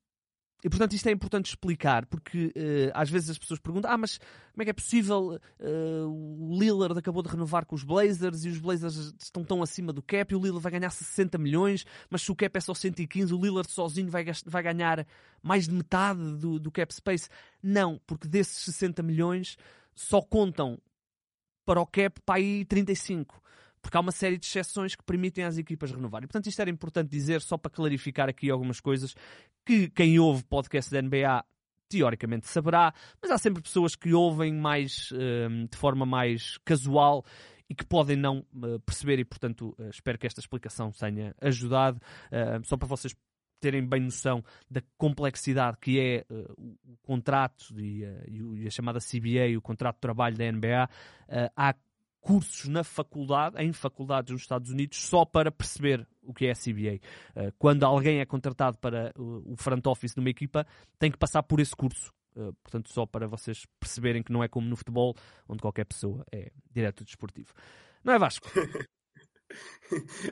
e 0.62 0.68
portanto 0.68 0.92
isto 0.92 1.08
é 1.08 1.12
importante 1.12 1.46
explicar, 1.46 2.04
porque 2.04 2.48
uh, 2.48 2.90
às 2.92 3.08
vezes 3.08 3.30
as 3.30 3.38
pessoas 3.38 3.58
perguntam: 3.58 3.90
ah, 3.90 3.96
mas 3.96 4.18
como 4.52 4.62
é 4.62 4.64
que 4.64 4.70
é 4.70 4.74
possível? 4.74 5.40
Uh, 5.58 6.06
o 6.06 6.58
Lillard 6.58 6.98
acabou 6.98 7.22
de 7.22 7.30
renovar 7.30 7.64
com 7.64 7.74
os 7.74 7.82
Blazers 7.82 8.44
e 8.44 8.50
os 8.50 8.58
Blazers 8.58 9.14
estão 9.18 9.42
tão 9.42 9.62
acima 9.62 9.92
do 9.92 10.02
cap 10.02 10.32
e 10.32 10.36
o 10.36 10.38
Lillard 10.38 10.62
vai 10.62 10.72
ganhar 10.72 10.90
60 10.90 11.38
milhões, 11.38 11.86
mas 12.10 12.22
se 12.22 12.30
o 12.30 12.36
cap 12.36 12.56
é 12.56 12.60
só 12.60 12.74
115, 12.74 13.32
o 13.32 13.40
Lillard 13.40 13.70
sozinho 13.70 14.10
vai, 14.10 14.24
vai 14.44 14.62
ganhar 14.62 15.06
mais 15.42 15.66
de 15.66 15.74
metade 15.74 16.36
do, 16.36 16.58
do 16.58 16.70
cap 16.70 16.94
space. 16.94 17.28
Não, 17.62 17.98
porque 18.06 18.28
desses 18.28 18.58
60 18.64 19.02
milhões 19.02 19.56
só 20.00 20.20
contam 20.22 20.78
para 21.64 21.80
o 21.80 21.86
cap 21.86 22.20
para 22.22 22.36
aí 22.36 22.64
35 22.64 23.40
porque 23.82 23.96
há 23.96 24.00
uma 24.00 24.12
série 24.12 24.36
de 24.36 24.46
exceções 24.46 24.94
que 24.94 25.02
permitem 25.02 25.42
às 25.42 25.56
equipas 25.56 25.90
renovar. 25.90 26.22
E, 26.22 26.26
portanto, 26.26 26.48
isto 26.48 26.60
era 26.60 26.68
importante 26.68 27.08
dizer, 27.08 27.40
só 27.40 27.56
para 27.56 27.70
clarificar 27.70 28.28
aqui 28.28 28.50
algumas 28.50 28.78
coisas, 28.78 29.14
que 29.64 29.88
quem 29.88 30.18
ouve 30.18 30.44
podcast 30.44 30.90
da 30.90 31.00
NBA 31.00 31.44
teoricamente 31.88 32.46
saberá, 32.46 32.92
mas 33.20 33.30
há 33.30 33.38
sempre 33.38 33.62
pessoas 33.62 33.96
que 33.96 34.12
ouvem 34.12 34.52
mais 34.52 35.10
um, 35.12 35.66
de 35.66 35.76
forma 35.76 36.04
mais 36.04 36.58
casual 36.58 37.24
e 37.70 37.74
que 37.74 37.84
podem 37.84 38.16
não 38.16 38.44
uh, 38.54 38.78
perceber 38.80 39.18
e, 39.18 39.24
portanto, 39.24 39.74
uh, 39.78 39.88
espero 39.88 40.18
que 40.18 40.26
esta 40.26 40.40
explicação 40.40 40.92
tenha 40.92 41.34
ajudado. 41.40 42.00
Uh, 42.26 42.64
só 42.64 42.76
para 42.76 42.86
vocês 42.86 43.14
terem 43.60 43.86
bem 43.86 44.00
noção 44.00 44.42
da 44.70 44.82
complexidade 44.96 45.76
que 45.80 46.00
é 46.00 46.24
o 46.56 46.96
contrato 47.02 47.78
e, 47.78 48.02
e, 48.28 48.66
a 48.66 48.70
chamada 48.70 48.98
CBA, 48.98 49.56
o 49.56 49.60
contrato 49.60 49.96
de 49.96 50.00
trabalho 50.00 50.36
da 50.36 50.50
NBA, 50.50 50.88
há 51.56 51.74
cursos 52.20 52.68
na 52.68 52.84
faculdade, 52.84 53.56
em 53.62 53.72
faculdades 53.72 54.32
nos 54.32 54.42
Estados 54.42 54.70
Unidos, 54.70 54.98
só 54.98 55.24
para 55.24 55.50
perceber 55.50 56.06
o 56.22 56.32
que 56.34 56.46
é 56.46 56.50
a 56.50 56.54
CBA. 56.54 57.00
Eh, 57.34 57.52
quando 57.58 57.84
alguém 57.84 58.20
é 58.20 58.26
contratado 58.26 58.78
para 58.78 59.12
o 59.16 59.56
front 59.56 59.84
office 59.86 60.14
de 60.14 60.20
uma 60.20 60.30
equipa, 60.30 60.66
tem 60.98 61.10
que 61.10 61.18
passar 61.18 61.42
por 61.42 61.60
esse 61.60 61.74
curso. 61.74 62.12
Eh, 62.36 62.52
portanto, 62.62 62.92
só 62.92 63.06
para 63.06 63.26
vocês 63.26 63.66
perceberem 63.78 64.22
que 64.22 64.32
não 64.32 64.44
é 64.44 64.48
como 64.48 64.68
no 64.68 64.76
futebol, 64.76 65.14
onde 65.48 65.60
qualquer 65.60 65.84
pessoa 65.84 66.24
é 66.30 66.52
direto 66.70 67.04
desportivo. 67.04 67.52
Não 68.04 68.12
é 68.12 68.18
Vasco? 68.18 68.48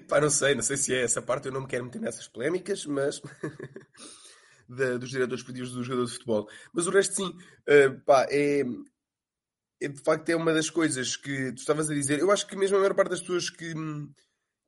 pá, 0.09 0.21
não 0.21 0.31
sei, 0.31 0.55
não 0.55 0.63
sei 0.63 0.77
se 0.77 0.95
é 0.95 1.03
essa 1.03 1.23
parte, 1.23 1.47
eu 1.47 1.53
não 1.53 1.63
me 1.63 1.67
quero 1.67 1.85
meter 1.85 2.01
nessas 2.01 2.29
polémicas, 2.29 2.87
mas 2.87 3.21
dos 4.69 5.11
diretores 5.11 5.41
esportivos 5.41 5.73
dos 5.73 5.87
jogadores 5.87 6.11
de 6.11 6.17
futebol. 6.17 6.49
Mas 6.73 6.87
o 6.87 6.91
resto 6.91 7.15
sim, 7.15 7.29
uh, 7.29 8.01
pá, 8.05 8.27
é, 8.31 8.63
é, 9.81 9.89
de 9.89 10.01
facto 10.03 10.29
é 10.29 10.37
uma 10.37 10.53
das 10.53 10.71
coisas 10.71 11.17
que 11.17 11.53
tu 11.53 11.59
estavas 11.59 11.89
a 11.89 11.95
dizer. 11.95 12.19
Eu 12.19 12.31
acho 12.31 12.47
que 12.47 12.57
mesmo 12.57 12.77
a 12.77 12.81
maior 12.81 12.95
parte 12.95 13.11
das 13.11 13.21
pessoas 13.21 13.49
que, 13.49 13.73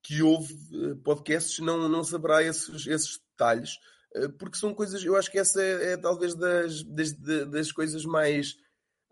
que 0.03 0.23
ouve 0.23 0.55
eh, 0.73 0.95
podcasts 1.05 1.59
não, 1.59 1.89
não 1.89 2.05
saberá 2.05 2.43
esses, 2.43 2.87
esses 2.87 3.19
detalhes, 3.31 3.73
eh, 4.15 4.29
porque 4.29 4.57
são 4.57 4.75
coisas, 4.75 5.05
eu 5.05 5.17
acho 5.17 5.31
que 5.31 5.39
essa 5.39 5.61
é, 5.63 5.93
é 5.93 5.97
talvez 5.97 6.35
das, 6.35 6.83
das, 6.85 7.13
das 7.49 7.73
coisas 7.73 8.05
mais 8.05 8.57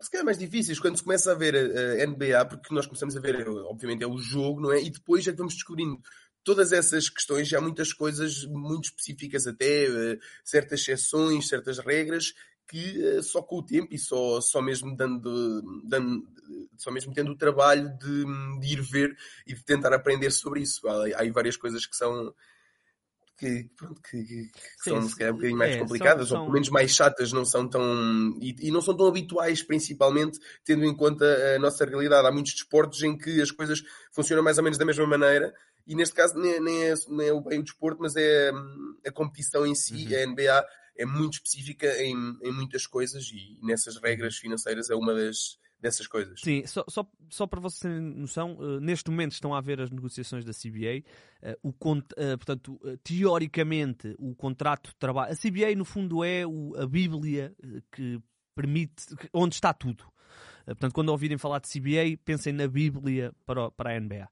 se 0.01 0.09
calhar 0.09 0.25
mais 0.25 0.37
difíceis 0.37 0.79
quando 0.79 0.97
se 0.97 1.03
começa 1.03 1.31
a 1.31 1.35
ver 1.35 1.55
a, 1.55 2.05
NBA, 2.05 2.45
porque 2.45 2.73
nós 2.73 2.85
começamos 2.85 3.15
a 3.17 3.19
ver, 3.19 3.47
obviamente, 3.49 4.03
é 4.03 4.07
o 4.07 4.17
jogo, 4.17 4.61
não 4.61 4.71
é? 4.71 4.81
E 4.81 4.89
depois 4.89 5.27
é 5.27 5.31
que 5.31 5.37
vamos 5.37 5.53
descobrindo 5.53 5.99
todas 6.43 6.71
essas 6.71 7.09
questões, 7.09 7.47
já 7.47 7.57
há 7.57 7.61
muitas 7.61 7.91
coisas 7.91 8.45
muito 8.45 8.85
específicas, 8.85 9.45
até 9.45 9.89
uh, 9.89 10.19
certas 10.43 10.81
exceções, 10.81 11.47
certas 11.47 11.79
regras 11.79 12.33
que 12.69 13.03
eh, 13.03 13.21
só 13.23 13.41
com 13.41 13.57
o 13.57 13.65
tempo 13.65 13.87
e 13.91 13.97
só, 13.97 14.39
só 14.39 14.61
mesmo 14.61 14.95
dando, 14.95 15.81
dando 15.83 16.23
só 16.77 16.91
mesmo 16.91 17.11
tendo 17.13 17.31
o 17.31 17.35
trabalho 17.35 17.89
de, 17.97 18.59
de, 18.59 18.73
ir 18.73 18.81
ver 18.81 19.17
e 19.47 19.55
de 19.55 19.63
tentar 19.63 19.91
aprender 19.91 20.29
sobre 20.29 20.61
isso. 20.61 20.87
Há, 20.87 21.07
há 21.15 21.21
aí 21.21 21.31
várias 21.31 21.57
coisas 21.57 21.87
que 21.87 21.95
são 21.95 22.33
que, 23.39 23.69
pronto, 23.77 24.01
que, 24.01 24.23
que 24.23 24.51
Sim, 24.77 24.89
são 24.91 25.01
se 25.03 25.15
calhar 25.15 25.33
um 25.33 25.37
bocadinho 25.37 25.57
mais 25.57 25.75
é, 25.75 25.79
complicadas, 25.79 26.27
são, 26.27 26.37
ou 26.37 26.43
pelo 26.43 26.53
menos 26.53 26.69
mais 26.69 26.91
chatas, 26.91 27.31
não 27.31 27.45
são 27.45 27.67
tão 27.67 28.37
e, 28.41 28.55
e, 28.67 28.71
não 28.71 28.81
são 28.81 28.95
tão 28.95 29.07
habituais, 29.07 29.63
principalmente 29.63 30.39
tendo 30.65 30.83
em 30.83 30.95
conta 30.95 31.25
a 31.55 31.59
nossa 31.59 31.85
realidade. 31.85 32.27
Há 32.27 32.31
muitos 32.31 32.53
desportos 32.53 33.01
em 33.01 33.17
que 33.17 33.41
as 33.41 33.49
coisas 33.49 33.81
funcionam 34.11 34.43
mais 34.43 34.57
ou 34.57 34.63
menos 34.63 34.77
da 34.77 34.85
mesma 34.85 35.07
maneira, 35.07 35.53
e 35.87 35.95
neste 35.95 36.13
caso 36.13 36.37
nem, 36.37 36.59
nem, 36.59 36.83
é, 36.83 36.93
nem 37.07 37.29
é 37.29 37.41
bem 37.41 37.59
o 37.59 37.63
desporto, 37.63 38.01
mas 38.01 38.15
é 38.15 38.51
hum, 38.53 38.97
a 39.05 39.11
competição 39.11 39.65
em 39.65 39.73
si, 39.73 40.07
uhum. 40.07 40.21
a 40.21 40.25
NBA 40.27 40.65
é 40.97 41.05
muito 41.05 41.35
específica 41.35 41.87
em, 42.03 42.37
em 42.41 42.51
muitas 42.51 42.85
coisas 42.85 43.31
e 43.31 43.57
nessas 43.63 43.95
regras 43.95 44.35
financeiras 44.35 44.89
é 44.89 44.95
uma 44.95 45.13
das, 45.13 45.57
dessas 45.81 46.07
coisas. 46.07 46.41
Sim, 46.41 46.65
só, 46.65 46.83
só, 46.87 47.09
só 47.29 47.47
para 47.47 47.59
vocês 47.59 47.79
terem 47.79 48.01
noção, 48.01 48.57
uh, 48.57 48.79
neste 48.79 49.09
momento 49.09 49.33
estão 49.33 49.53
a 49.53 49.57
haver 49.57 49.79
as 49.81 49.89
negociações 49.89 50.43
da 50.43 50.51
CBA. 50.51 51.03
Uh, 51.41 51.69
o, 51.69 51.69
uh, 51.69 52.03
portanto, 52.37 52.79
teoricamente, 53.03 54.15
o 54.17 54.35
contrato 54.35 54.89
de 54.89 54.95
trabalho. 54.95 55.31
A 55.31 55.35
CBA, 55.35 55.75
no 55.75 55.85
fundo, 55.85 56.23
é 56.23 56.45
o, 56.45 56.75
a 56.77 56.85
Bíblia 56.85 57.53
que 57.91 58.19
permite. 58.55 59.05
onde 59.33 59.55
está 59.55 59.73
tudo. 59.73 60.03
portanto, 60.65 60.93
quando 60.93 61.09
ouvirem 61.09 61.37
falar 61.37 61.59
de 61.59 61.69
CBA, 61.69 62.17
pensem 62.23 62.53
na 62.53 62.67
Bíblia 62.67 63.33
para, 63.45 63.71
para 63.71 63.95
a 63.95 63.99
NBA. 63.99 64.29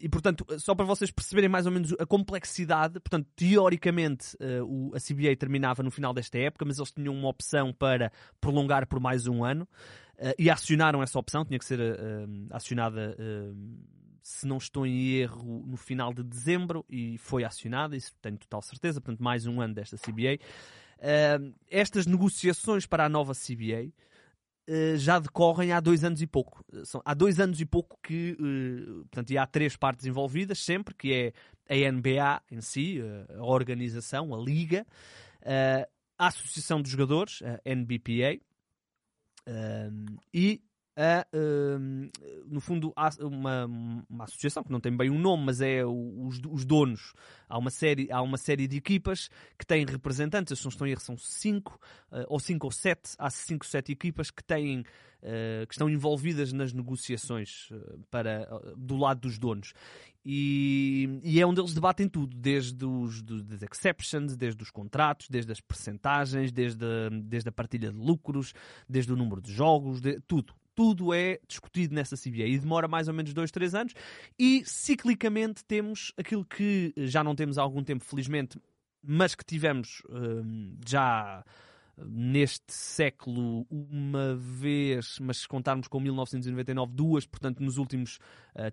E 0.00 0.08
portanto, 0.08 0.46
só 0.58 0.74
para 0.74 0.84
vocês 0.84 1.10
perceberem 1.10 1.48
mais 1.48 1.66
ou 1.66 1.72
menos 1.72 1.94
a 1.98 2.06
complexidade, 2.06 3.00
portanto, 3.00 3.26
teoricamente 3.34 4.36
uh, 4.36 4.64
o, 4.64 4.94
a 4.94 4.98
CBA 4.98 5.34
terminava 5.36 5.82
no 5.82 5.90
final 5.90 6.12
desta 6.12 6.38
época, 6.38 6.64
mas 6.64 6.78
eles 6.78 6.92
tinham 6.92 7.14
uma 7.14 7.28
opção 7.28 7.72
para 7.72 8.12
prolongar 8.40 8.86
por 8.86 9.00
mais 9.00 9.26
um 9.26 9.44
ano 9.44 9.66
uh, 10.18 10.34
e 10.38 10.50
acionaram 10.50 11.02
essa 11.02 11.18
opção, 11.18 11.44
tinha 11.44 11.58
que 11.58 11.64
ser 11.64 11.80
acionada, 12.50 13.16
se 14.22 14.46
não 14.46 14.58
estou 14.58 14.86
em 14.86 15.16
erro, 15.16 15.64
no 15.66 15.76
final 15.76 16.12
de 16.12 16.22
dezembro 16.22 16.84
e 16.88 17.18
foi 17.18 17.42
acionada, 17.42 17.96
isso 17.96 18.12
tenho 18.20 18.38
total 18.38 18.62
certeza, 18.62 19.00
portanto, 19.00 19.22
mais 19.22 19.46
um 19.46 19.60
ano 19.60 19.74
desta 19.74 19.96
CBA. 19.96 20.38
estas 21.70 22.06
negociações 22.06 22.86
para 22.86 23.06
a 23.06 23.08
nova 23.08 23.32
CBA 23.32 23.92
já 24.96 25.18
decorrem 25.18 25.72
há 25.72 25.80
dois 25.80 26.04
anos 26.04 26.22
e 26.22 26.26
pouco. 26.26 26.64
São, 26.84 27.02
há 27.04 27.14
dois 27.14 27.40
anos 27.40 27.60
e 27.60 27.66
pouco 27.66 27.98
que, 28.02 28.36
uh, 28.38 29.00
portanto, 29.04 29.30
e 29.30 29.38
há 29.38 29.46
três 29.46 29.76
partes 29.76 30.06
envolvidas 30.06 30.58
sempre, 30.58 30.94
que 30.94 31.12
é 31.12 31.86
a 31.86 31.92
NBA 31.92 32.42
em 32.50 32.60
si, 32.60 33.00
uh, 33.00 33.40
a 33.40 33.44
organização, 33.44 34.34
a 34.34 34.38
liga, 34.38 34.86
a 36.18 36.26
Associação 36.26 36.82
dos 36.82 36.90
Jogadores, 36.90 37.40
a 37.42 37.74
NBPA, 37.74 38.40
e 40.32 40.62
a, 41.00 41.26
uh, 41.34 42.10
no 42.46 42.60
fundo, 42.60 42.92
há 42.94 43.08
uma, 43.20 43.64
uma 44.08 44.24
associação 44.24 44.62
que 44.62 44.70
não 44.70 44.80
tem 44.80 44.94
bem 44.94 45.08
um 45.08 45.18
nome, 45.18 45.44
mas 45.46 45.62
é 45.62 45.82
os, 45.82 46.38
os 46.46 46.66
donos. 46.66 47.14
Há 47.48 47.56
uma, 47.56 47.70
série, 47.70 48.12
há 48.12 48.20
uma 48.20 48.36
série 48.36 48.68
de 48.68 48.76
equipas 48.76 49.30
que 49.58 49.64
têm 49.64 49.86
representantes, 49.86 50.58
se 50.58 50.64
não 50.64 50.68
estão 50.68 50.86
em 50.86 50.90
erro, 50.90 51.00
são 51.00 51.16
cinco, 51.16 51.80
uh, 52.12 52.26
ou 52.28 52.38
cinco 52.38 52.66
ou 52.66 52.70
sete, 52.70 53.12
há 53.18 53.30
cinco 53.30 53.64
ou 53.64 53.70
sete 53.70 53.90
equipas 53.90 54.30
que 54.30 54.44
têm 54.44 54.84
Uh, 55.22 55.66
que 55.66 55.74
estão 55.74 55.90
envolvidas 55.90 56.50
nas 56.50 56.72
negociações 56.72 57.70
uh, 57.70 57.98
para, 58.10 58.48
do 58.74 58.96
lado 58.96 59.20
dos 59.20 59.38
donos. 59.38 59.74
E, 60.24 61.20
e, 61.22 61.38
é 61.38 61.44
onde 61.44 61.60
eles 61.60 61.74
debatem 61.74 62.08
tudo, 62.08 62.34
desde 62.34 62.86
os 62.86 63.22
exceptions, 63.70 64.34
desde 64.34 64.62
os 64.62 64.70
contratos, 64.70 65.28
desde 65.28 65.52
as 65.52 65.60
percentagens, 65.60 66.50
desde, 66.50 66.86
desde 67.24 67.50
a 67.50 67.52
partilha 67.52 67.92
de 67.92 67.98
lucros, 67.98 68.54
desde 68.88 69.12
o 69.12 69.16
número 69.16 69.42
de 69.42 69.52
jogos, 69.52 70.00
de, 70.00 70.18
tudo 70.20 70.54
tudo 70.74 71.12
é 71.12 71.38
discutido 71.46 71.94
nessa 71.94 72.16
CBA 72.16 72.46
e 72.46 72.58
demora 72.58 72.88
mais 72.88 73.08
ou 73.08 73.14
menos 73.14 73.32
dois, 73.32 73.50
três 73.50 73.74
anos. 73.74 73.92
E 74.38 74.62
ciclicamente 74.64 75.64
temos 75.64 76.12
aquilo 76.16 76.44
que 76.44 76.92
já 76.96 77.22
não 77.22 77.34
temos 77.34 77.58
há 77.58 77.62
algum 77.62 77.82
tempo, 77.82 78.04
felizmente, 78.04 78.58
mas 79.02 79.34
que 79.34 79.44
tivemos 79.44 80.02
hum, 80.10 80.76
já 80.86 81.44
neste 82.06 82.72
século 82.72 83.66
uma 83.70 84.34
vez, 84.36 85.18
mas 85.20 85.38
se 85.38 85.48
contarmos 85.48 85.88
com 85.88 86.00
1999, 86.00 86.92
duas, 86.94 87.26
portanto, 87.26 87.62
nos 87.62 87.78
últimos 87.78 88.18
uh, 88.54 88.72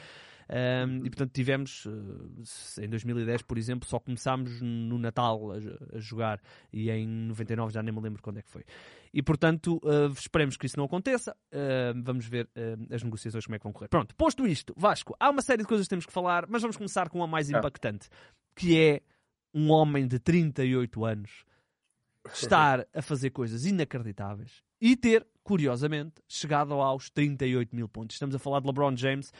Um, 0.48 0.98
e 0.98 1.10
portanto 1.10 1.32
tivemos 1.32 1.86
uh, 1.86 2.80
em 2.80 2.88
2010, 2.88 3.42
por 3.42 3.58
exemplo, 3.58 3.88
só 3.88 3.98
começámos 3.98 4.60
no 4.60 4.96
Natal 4.96 5.52
a, 5.52 5.56
a, 5.96 5.98
jogar 5.98 6.40
e 6.72 6.88
em 6.88 7.04
99 7.04 7.72
já 7.72 7.82
nem 7.82 7.92
me 7.92 8.00
lembro 8.00 8.22
quando 8.22 8.38
é 8.38 8.42
que 8.42 8.50
foi. 8.50 8.64
E 9.16 9.22
portanto 9.22 9.80
uh, 9.82 10.12
esperemos 10.12 10.58
que 10.58 10.66
isso 10.66 10.76
não 10.76 10.84
aconteça. 10.84 11.34
Uh, 11.50 12.02
vamos 12.02 12.26
ver 12.26 12.50
as 12.92 13.02
negociações 13.02 13.46
como 13.46 13.56
é 13.56 13.58
que 13.58 13.64
vão 13.64 13.72
correr. 13.72 13.88
Pronto, 13.88 14.14
posto 14.14 14.46
isto, 14.46 14.74
Vasco, 14.76 15.16
há 15.18 15.30
uma 15.30 15.40
série 15.40 15.62
de 15.62 15.68
coisas 15.68 15.86
que 15.86 15.90
temos 15.90 16.04
que 16.04 16.12
falar, 16.12 16.46
mas 16.46 16.60
vamos 16.60 16.76
começar 16.76 17.08
com 17.08 17.22
a 17.22 17.26
mais 17.26 17.50
ah. 17.50 17.58
impactante, 17.58 18.10
que 18.54 18.78
é 18.78 19.00
um 19.54 19.70
homem 19.70 20.06
de 20.06 20.18
38 20.18 21.02
anos 21.02 21.46
estar 22.34 22.86
a 22.92 23.00
fazer 23.00 23.30
coisas 23.30 23.64
inacreditáveis 23.64 24.62
e 24.78 24.94
ter, 24.94 25.26
curiosamente, 25.42 26.22
chegado 26.28 26.74
aos 26.74 27.08
38 27.08 27.74
mil 27.74 27.88
pontos. 27.88 28.16
Estamos 28.16 28.34
a 28.34 28.38
falar 28.38 28.60
de 28.60 28.66
LeBron 28.66 28.94
James, 28.96 29.32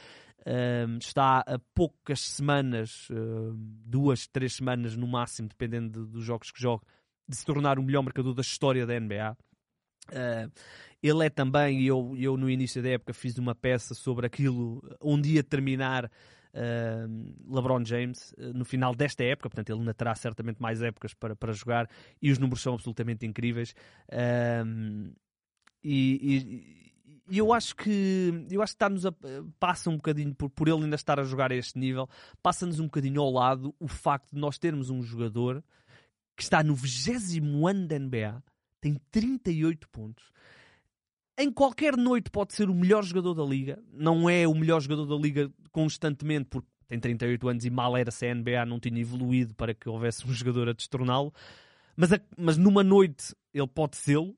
um, 0.46 0.98
está 0.98 1.40
a 1.40 1.58
poucas 1.74 2.20
semanas, 2.20 3.10
uh, 3.10 3.52
duas, 3.54 4.26
três 4.26 4.54
semanas 4.54 4.96
no 4.96 5.06
máximo, 5.06 5.48
dependendo 5.48 6.06
de, 6.06 6.12
dos 6.12 6.24
jogos 6.24 6.50
que 6.50 6.60
joga, 6.60 6.84
de 7.28 7.36
se 7.36 7.44
tornar 7.44 7.78
o 7.78 7.82
melhor 7.82 8.02
marcador 8.02 8.32
da 8.32 8.42
história 8.42 8.86
da 8.86 8.98
NBA. 8.98 9.36
Uh, 10.12 10.50
ele 11.02 11.26
é 11.26 11.30
também, 11.30 11.82
eu, 11.82 12.14
eu 12.16 12.36
no 12.36 12.48
início 12.48 12.82
da 12.82 12.90
época 12.90 13.12
fiz 13.12 13.38
uma 13.38 13.54
peça 13.54 13.94
sobre 13.94 14.26
aquilo, 14.26 14.82
um 15.00 15.20
dia 15.20 15.42
terminar 15.42 16.06
uh, 16.06 17.54
LeBron 17.54 17.84
James, 17.84 18.32
uh, 18.32 18.52
no 18.54 18.64
final 18.64 18.94
desta 18.94 19.22
época, 19.22 19.48
portanto 19.48 19.70
ele 19.70 19.80
ainda 19.80 19.94
terá 19.94 20.14
certamente 20.14 20.60
mais 20.60 20.82
épocas 20.82 21.14
para, 21.14 21.36
para 21.36 21.52
jogar 21.52 21.88
e 22.20 22.30
os 22.30 22.38
números 22.38 22.62
são 22.62 22.74
absolutamente 22.74 23.26
incríveis. 23.26 23.74
e, 25.82 26.86
e 27.28 27.38
eu 27.38 27.52
acho 27.52 27.74
que 27.74 28.46
eu 28.50 28.62
acho 28.62 28.72
que 28.72 28.76
está-nos 28.76 29.04
passa 29.58 29.90
um 29.90 29.96
bocadinho 29.96 30.34
por, 30.34 30.48
por 30.48 30.68
ele 30.68 30.84
ainda 30.84 30.96
estar 30.96 31.18
a 31.18 31.24
jogar 31.24 31.50
a 31.50 31.56
este 31.56 31.78
nível, 31.78 32.08
passa-nos 32.42 32.78
um 32.78 32.84
bocadinho 32.84 33.20
ao 33.20 33.30
lado 33.30 33.74
o 33.80 33.88
facto 33.88 34.32
de 34.32 34.40
nós 34.40 34.58
termos 34.58 34.90
um 34.90 35.02
jogador 35.02 35.62
que 36.36 36.42
está 36.42 36.62
no 36.62 36.74
20 36.74 37.40
ano 37.66 37.86
da 37.88 37.98
NBA, 37.98 38.42
tem 38.86 39.00
38 39.10 39.88
pontos. 39.88 40.24
Em 41.36 41.50
qualquer 41.50 41.96
noite 41.96 42.30
pode 42.30 42.54
ser 42.54 42.70
o 42.70 42.74
melhor 42.74 43.04
jogador 43.04 43.34
da 43.34 43.42
liga, 43.42 43.82
não 43.92 44.30
é 44.30 44.46
o 44.46 44.54
melhor 44.54 44.80
jogador 44.80 45.06
da 45.06 45.16
liga 45.16 45.50
constantemente, 45.72 46.46
porque 46.48 46.68
tem 46.86 47.00
38 47.00 47.48
anos 47.48 47.64
e 47.64 47.70
mal 47.70 47.96
era 47.96 48.10
se 48.10 48.26
a 48.26 48.34
NBA 48.34 48.64
não 48.64 48.78
tinha 48.78 49.00
evoluído 49.00 49.54
para 49.54 49.74
que 49.74 49.88
houvesse 49.88 50.26
um 50.26 50.32
jogador 50.32 50.68
a 50.68 50.72
destorná-lo, 50.72 51.34
mas, 51.96 52.10
mas 52.38 52.56
numa 52.56 52.84
noite 52.84 53.34
ele 53.52 53.66
pode 53.66 53.96
sê-lo. 53.96 54.36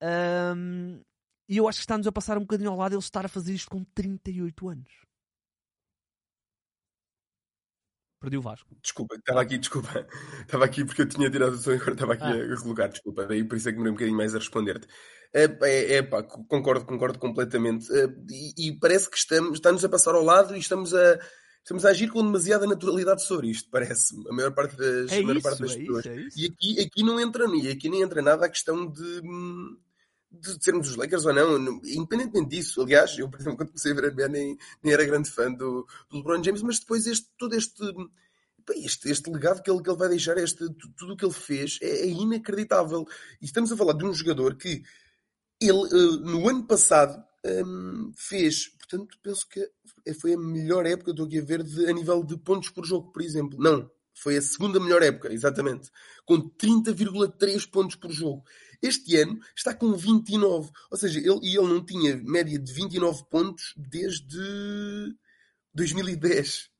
Um, 0.00 1.00
e 1.48 1.56
eu 1.56 1.68
acho 1.68 1.78
que 1.78 1.82
está-nos 1.82 2.06
a 2.06 2.12
passar 2.12 2.38
um 2.38 2.42
bocadinho 2.42 2.70
ao 2.70 2.76
lado 2.76 2.94
ele 2.94 3.00
estar 3.00 3.26
a 3.26 3.28
fazer 3.28 3.52
isto 3.52 3.68
com 3.68 3.82
38 3.82 4.68
anos. 4.68 5.07
Perdi 8.20 8.36
o 8.36 8.42
Vasco. 8.42 8.76
Desculpa, 8.82 9.14
estava 9.14 9.40
aqui, 9.40 9.58
desculpa. 9.58 10.06
Estava 10.42 10.64
aqui 10.64 10.84
porque 10.84 11.02
eu 11.02 11.08
tinha 11.08 11.30
tirado 11.30 11.52
o 11.52 11.58
som 11.58 11.70
e 11.70 11.76
agora 11.76 11.92
estava 11.92 12.12
aqui 12.14 12.24
ah. 12.24 12.54
a 12.54 12.60
colocar, 12.60 12.88
desculpa. 12.88 13.26
Daí 13.26 13.44
por 13.44 13.56
isso 13.56 13.68
é 13.68 13.72
que 13.72 13.76
demorei 13.76 13.92
um 13.92 13.94
bocadinho 13.94 14.16
mais 14.16 14.34
a 14.34 14.38
responder-te. 14.38 14.88
É, 15.32 15.44
é, 15.62 15.94
é 15.96 16.02
pá, 16.02 16.22
concordo, 16.22 16.84
concordo 16.84 17.18
completamente. 17.18 17.86
É, 17.92 18.06
e, 18.28 18.68
e, 18.68 18.78
parece 18.78 19.08
que 19.08 19.16
estamos, 19.16 19.52
está-nos 19.52 19.84
a 19.84 19.88
passar 19.88 20.14
ao 20.14 20.24
lado 20.24 20.56
e 20.56 20.58
estamos 20.58 20.94
a, 20.94 21.18
estamos 21.62 21.84
a 21.84 21.90
agir 21.90 22.08
com 22.10 22.24
demasiada 22.24 22.66
naturalidade 22.66 23.22
sobre 23.24 23.50
isto, 23.50 23.70
parece-me. 23.70 24.28
A 24.28 24.32
maior 24.32 24.52
parte 24.52 24.76
das, 24.76 25.12
é 25.12 25.20
maior 25.20 25.36
isso, 25.36 25.48
parte 25.48 25.62
das 25.62 25.72
é 25.72 25.78
pessoas. 25.78 26.04
Isso, 26.04 26.08
é 26.08 26.16
isso. 26.16 26.40
E 26.40 26.46
aqui, 26.46 26.80
aqui 26.80 27.02
não 27.04 27.20
entra 27.20 27.44
e 27.54 27.70
aqui 27.70 27.88
nem 27.88 28.02
entra 28.02 28.20
nada 28.20 28.46
a 28.46 28.48
questão 28.48 28.90
de 28.90 29.20
hum, 29.22 29.76
de 30.30 30.62
sermos 30.62 30.90
os 30.90 30.96
Lakers 30.96 31.24
ou 31.24 31.32
não, 31.32 31.80
independentemente 31.84 32.50
disso, 32.50 32.82
aliás, 32.82 33.18
eu, 33.18 33.28
por 33.28 33.40
exemplo, 33.40 33.56
quando 33.56 33.68
comecei 33.68 33.92
a 33.92 33.94
ver 33.94 34.04
a 34.04 34.10
NBA 34.10 34.28
nem, 34.28 34.58
nem 34.82 34.92
era 34.92 35.04
grande 35.04 35.30
fã 35.30 35.50
do, 35.50 35.86
do 36.10 36.18
LeBron 36.18 36.42
James, 36.42 36.62
mas 36.62 36.78
depois 36.78 37.06
este, 37.06 37.28
todo 37.38 37.54
este, 37.54 37.82
este, 38.76 39.10
este 39.10 39.30
legado 39.30 39.62
que 39.62 39.70
ele, 39.70 39.82
que 39.82 39.88
ele 39.88 39.96
vai 39.96 40.08
deixar, 40.08 40.36
este, 40.36 40.68
tudo 40.96 41.14
o 41.14 41.16
que 41.16 41.24
ele 41.24 41.32
fez 41.32 41.78
é, 41.80 42.02
é, 42.02 42.06
inacreditável. 42.06 43.06
E 43.40 43.46
estamos 43.46 43.72
a 43.72 43.76
falar 43.76 43.94
de 43.94 44.04
um 44.04 44.12
jogador 44.12 44.54
que 44.56 44.82
ele, 45.60 45.72
uh, 45.72 46.20
no 46.20 46.48
ano 46.48 46.66
passado, 46.66 47.24
um, 47.44 48.12
fez, 48.14 48.68
portanto, 48.68 49.18
penso 49.22 49.48
que 49.48 49.70
foi 50.20 50.34
a 50.34 50.38
melhor 50.38 50.86
época, 50.86 51.10
estou 51.10 51.26
aqui 51.26 51.38
a 51.38 51.44
ver, 51.44 51.60
a 51.60 51.92
nível 51.92 52.22
de 52.22 52.36
pontos 52.36 52.70
por 52.70 52.84
jogo, 52.84 53.10
por 53.12 53.22
exemplo. 53.22 53.58
Não, 53.58 53.90
foi 54.14 54.36
a 54.36 54.42
segunda 54.42 54.80
melhor 54.80 55.02
época, 55.02 55.32
exatamente, 55.32 55.90
com 56.26 56.36
30,3 56.50 57.70
pontos 57.70 57.96
por 57.96 58.10
jogo. 58.10 58.44
Este 58.82 59.16
ano 59.16 59.40
está 59.56 59.74
com 59.74 59.92
29. 59.92 60.70
Ou 60.90 60.96
seja, 60.96 61.18
ele, 61.18 61.40
e 61.42 61.56
ele 61.56 61.66
não 61.66 61.84
tinha 61.84 62.16
média 62.16 62.58
de 62.58 62.72
29 62.72 63.24
pontos 63.30 63.74
desde 63.76 65.14
2010. 65.74 66.70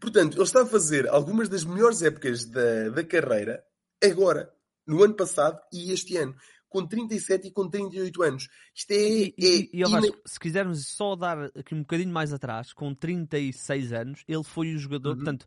Portanto, 0.00 0.36
ele 0.36 0.42
está 0.42 0.62
a 0.62 0.66
fazer 0.66 1.08
algumas 1.08 1.48
das 1.48 1.64
melhores 1.64 2.02
épocas 2.02 2.44
da, 2.44 2.90
da 2.90 3.04
carreira 3.04 3.64
agora, 4.02 4.52
no 4.86 5.02
ano 5.02 5.14
passado 5.14 5.58
e 5.72 5.92
este 5.92 6.16
ano 6.16 6.34
com 6.74 6.84
37 6.84 7.46
e 7.46 7.50
com 7.52 7.68
38 7.68 8.22
anos. 8.24 8.48
Isto 8.74 8.90
é. 8.90 8.96
E, 8.96 9.34
é, 9.38 9.46
e, 9.72 9.82
e 9.82 10.28
se 10.28 10.40
quisermos 10.40 10.88
só 10.88 11.14
dar 11.14 11.44
aqui 11.56 11.72
um 11.72 11.82
bocadinho 11.82 12.12
mais 12.12 12.32
atrás, 12.32 12.72
com 12.72 12.92
36 12.92 13.92
anos, 13.92 14.24
ele 14.26 14.42
foi 14.42 14.74
o 14.74 14.78
jogador, 14.78 15.10
uhum. 15.10 15.16
portanto, 15.18 15.46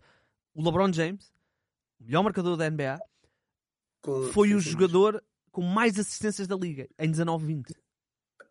o 0.53 0.63
LeBron 0.63 0.93
James, 0.93 1.29
o 1.99 2.05
melhor 2.05 2.23
marcador 2.23 2.55
da 2.55 2.69
NBA, 2.69 2.97
com... 4.01 4.23
foi 4.31 4.53
o 4.55 4.59
jogador 4.61 5.21
com 5.57 5.63
mais 5.63 5.97
assistências 5.97 6.47
da 6.47 6.55
liga 6.55 6.87
em 6.99 7.11
19-20. 7.11 7.73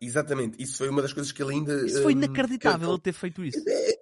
Exatamente, 0.01 0.61
isso 0.61 0.77
foi 0.77 0.89
uma 0.89 1.01
das 1.01 1.13
coisas 1.13 1.31
que 1.31 1.41
ele 1.41 1.53
ainda. 1.53 1.85
Isso 1.85 2.03
foi 2.03 2.13
hum, 2.13 2.17
inacreditável 2.17 2.89
ele 2.89 2.99
ter 2.99 3.13
feito 3.13 3.45
isso. 3.45 3.63
É, 3.65 3.97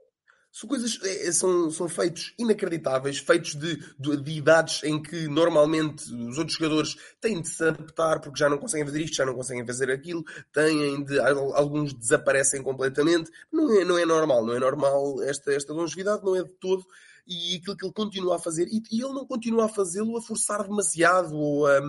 são 0.51 0.67
coisas, 0.67 0.99
é, 1.03 1.31
são, 1.31 1.69
são 1.69 1.87
feitos 1.87 2.33
inacreditáveis, 2.39 3.19
feitos 3.19 3.53
de, 3.53 3.75
de, 3.99 4.17
de, 4.17 4.31
idades 4.31 4.83
em 4.83 4.99
que 4.99 5.27
normalmente 5.27 6.11
os 6.11 6.39
outros 6.39 6.57
jogadores 6.57 6.97
têm 7.21 7.39
de 7.39 7.47
se 7.47 7.63
adaptar 7.63 8.19
porque 8.21 8.39
já 8.39 8.49
não 8.49 8.57
conseguem 8.57 8.87
fazer 8.87 9.01
isto, 9.03 9.17
já 9.17 9.25
não 9.27 9.35
conseguem 9.35 9.63
fazer 9.63 9.91
aquilo, 9.91 10.23
têm 10.51 11.03
de. 11.03 11.19
alguns 11.19 11.93
desaparecem 11.93 12.63
completamente. 12.63 13.29
Não 13.53 13.71
é, 13.71 13.85
não 13.85 13.99
é 13.99 14.05
normal, 14.07 14.43
não 14.43 14.55
é 14.55 14.59
normal 14.59 15.21
esta, 15.21 15.53
esta 15.53 15.71
longevidade, 15.73 16.25
não 16.25 16.35
é 16.35 16.41
de 16.41 16.53
todo. 16.53 16.83
E 17.27 17.57
aquilo 17.57 17.77
que 17.77 17.85
ele 17.85 17.93
continua 17.93 18.37
a 18.37 18.39
fazer, 18.39 18.67
e, 18.67 18.81
e 18.91 19.03
ele 19.03 19.13
não 19.13 19.27
continua 19.27 19.65
a 19.65 19.69
fazê-lo 19.69 20.17
a 20.17 20.23
forçar 20.23 20.63
demasiado 20.63 21.35
ou 21.35 21.67
a. 21.67 21.79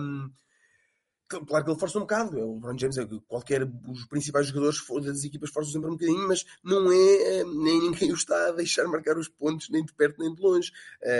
Claro 1.27 1.65
que 1.65 1.71
ele 1.71 1.79
força 1.79 1.97
um 1.97 2.01
bocado. 2.01 2.39
É 2.39 2.43
o 2.43 2.53
LeBron 2.53 2.77
James, 2.77 2.97
é 2.97 3.07
qualquer 3.27 3.63
os 3.87 4.05
principais 4.05 4.47
jogadores 4.47 4.81
das 5.03 5.23
equipas 5.23 5.49
forçam 5.49 5.73
sempre 5.73 5.89
um 5.89 5.93
bocadinho, 5.93 6.27
mas 6.27 6.45
não 6.63 6.91
é 6.91 7.43
nem 7.43 7.81
ninguém 7.81 8.11
o 8.11 8.15
está 8.15 8.47
a 8.47 8.51
deixar 8.51 8.87
marcar 8.87 9.17
os 9.17 9.27
pontos 9.27 9.69
nem 9.69 9.83
de 9.83 9.93
perto 9.93 10.19
nem 10.19 10.33
de 10.33 10.41
longe. 10.41 10.71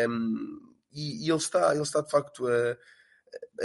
Um, 0.10 0.60
e, 0.94 1.26
e, 1.26 1.30
ele 1.30 1.38
está, 1.38 1.74
ele 1.74 1.84
está 1.84 2.02
de 2.02 2.10
facto 2.10 2.48
a, 2.48 2.78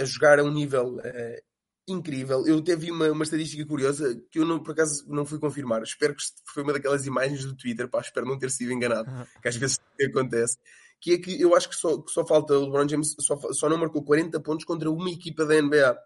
a 0.01 0.05
jogar 0.05 0.41
a 0.41 0.43
um 0.43 0.53
nível 0.53 0.97
uh, 0.97 1.43
incrível. 1.87 2.45
Eu 2.47 2.59
até 2.59 2.75
vi 2.75 2.91
uma, 2.91 3.11
uma 3.11 3.25
estatística 3.25 3.65
curiosa 3.65 4.21
que 4.31 4.41
eu 4.41 4.45
não, 4.45 4.61
por 4.61 4.73
acaso 4.73 5.05
não 5.09 5.25
fui 5.25 5.39
confirmar. 5.39 5.83
Espero 5.83 6.15
que 6.15 6.23
foi 6.47 6.65
uma 6.65 6.73
daquelas 6.73 7.07
imagens 7.07 7.45
do 7.45 7.57
Twitter, 7.57 7.89
pá, 7.89 8.01
espero 8.01 8.27
não 8.27 8.39
ter 8.39 8.51
sido 8.51 8.73
enganado, 8.73 9.11
que 9.41 9.49
às 9.49 9.57
vezes 9.57 9.81
acontece. 10.03 10.59
Que 11.01 11.15
é 11.15 11.19
que 11.19 11.41
eu 11.41 11.55
acho 11.57 11.69
que 11.69 11.75
só, 11.75 12.01
que 12.01 12.11
só 12.11 12.25
falta 12.25 12.55
o 12.55 12.65
LeBron 12.65 12.89
James, 12.89 13.17
só, 13.19 13.37
só 13.53 13.69
não 13.69 13.79
marcou 13.79 14.05
40 14.05 14.39
pontos 14.41 14.65
contra 14.65 14.91
uma 14.91 15.11
equipa 15.11 15.45
da 15.45 15.61
NBA 15.61 15.99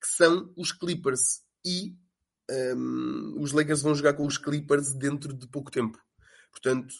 que 0.00 0.08
são 0.08 0.52
os 0.56 0.72
Clippers. 0.72 1.42
E 1.64 1.94
um, 2.50 3.34
os 3.40 3.52
Lakers 3.52 3.82
vão 3.82 3.94
jogar 3.94 4.14
com 4.14 4.26
os 4.26 4.38
Clippers 4.38 4.94
dentro 4.94 5.32
de 5.34 5.48
pouco 5.48 5.70
tempo. 5.70 5.98
Portanto, 6.50 6.94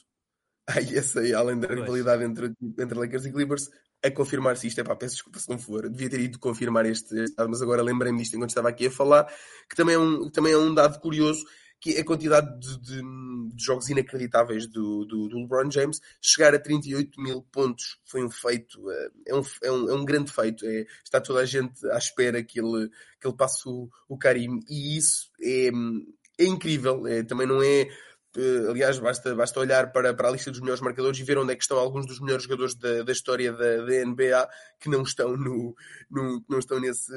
aí 0.69 0.97
essa 0.97 1.21
aí, 1.21 1.33
além 1.33 1.59
da 1.59 1.69
rivalidade 1.69 2.25
entre, 2.25 2.53
entre 2.79 2.99
Lakers 2.99 3.25
e 3.27 3.33
Clippers, 3.33 3.69
a 4.05 4.11
confirmar 4.11 4.57
se 4.57 4.67
isto 4.67 4.81
é 4.81 4.85
pá, 4.85 4.95
peço 4.95 5.15
desculpa 5.15 5.39
se 5.39 5.49
não 5.49 5.59
for, 5.59 5.89
devia 5.89 6.11
ter 6.11 6.21
ido 6.21 6.39
confirmar 6.39 6.85
este, 6.87 7.15
este 7.19 7.35
mas 7.49 7.63
agora 7.63 7.83
lembrei-me 7.83 8.19
disto 8.19 8.35
enquanto 8.35 8.51
estava 8.51 8.69
aqui 8.69 8.87
a 8.87 8.91
falar, 8.91 9.27
que 9.69 9.75
também 9.75 9.95
é 9.95 9.99
um, 9.99 10.31
também 10.31 10.53
é 10.53 10.59
um 10.59 10.75
dado 10.75 11.01
curioso 11.01 11.45
que 11.87 12.01
a 12.01 12.05
quantidade 12.05 12.59
de, 12.59 12.81
de, 12.81 13.03
de 13.55 13.65
jogos 13.65 13.89
inacreditáveis 13.89 14.67
do, 14.67 15.05
do, 15.05 15.29
do, 15.29 15.39
LeBron 15.39 15.71
James. 15.71 16.01
Chegar 16.21 16.53
a 16.53 16.59
38 16.59 17.21
mil 17.21 17.43
pontos 17.53 18.01
foi 18.05 18.25
um 18.25 18.31
feito, 18.31 18.91
eh, 18.91 19.11
é 19.29 19.35
um, 19.37 19.43
é 19.63 19.71
um, 19.71 19.91
é 19.91 19.95
um 19.95 20.05
grande 20.05 20.33
feito. 20.33 20.67
É, 20.67 20.85
está 21.05 21.21
toda 21.21 21.41
a 21.41 21.45
gente 21.45 21.87
à 21.91 21.97
espera 21.97 22.43
que 22.43 22.59
ele, 22.59 22.91
que 23.21 23.29
ele 23.29 23.37
passe 23.37 23.69
o, 23.69 23.89
o 24.09 24.19
Karim 24.19 24.59
e 24.69 24.97
isso 24.99 25.31
é, 25.41 25.69
é 26.39 26.45
incrível. 26.45 27.07
É, 27.07 27.23
também 27.23 27.47
não 27.47 27.63
é. 27.63 27.83
Eh, 28.37 28.69
aliás, 28.69 28.99
basta, 28.99 29.33
basta 29.37 29.61
olhar 29.61 29.93
para, 29.93 30.13
para 30.13 30.29
a 30.29 30.33
lista 30.33 30.51
dos 30.51 30.61
melhores 30.61 30.83
marcadores 30.83 31.21
e 31.21 31.23
ver 31.23 31.39
onde 31.39 31.53
é 31.53 31.57
que 31.57 31.63
estão 31.63 31.79
alguns 31.79 32.05
dos 32.05 32.21
melhores 32.21 32.43
jogadores 32.43 32.75
da, 32.75 33.05
da 33.05 33.13
história 33.13 33.53
da, 33.53 33.77
da 33.77 34.05
NBA 34.05 34.49
que 34.81 34.91
não 34.91 35.03
estão, 35.03 35.37
no, 35.37 35.73
no, 36.11 36.45
não 36.49 36.59
estão 36.59 36.81
nesse, 36.81 37.13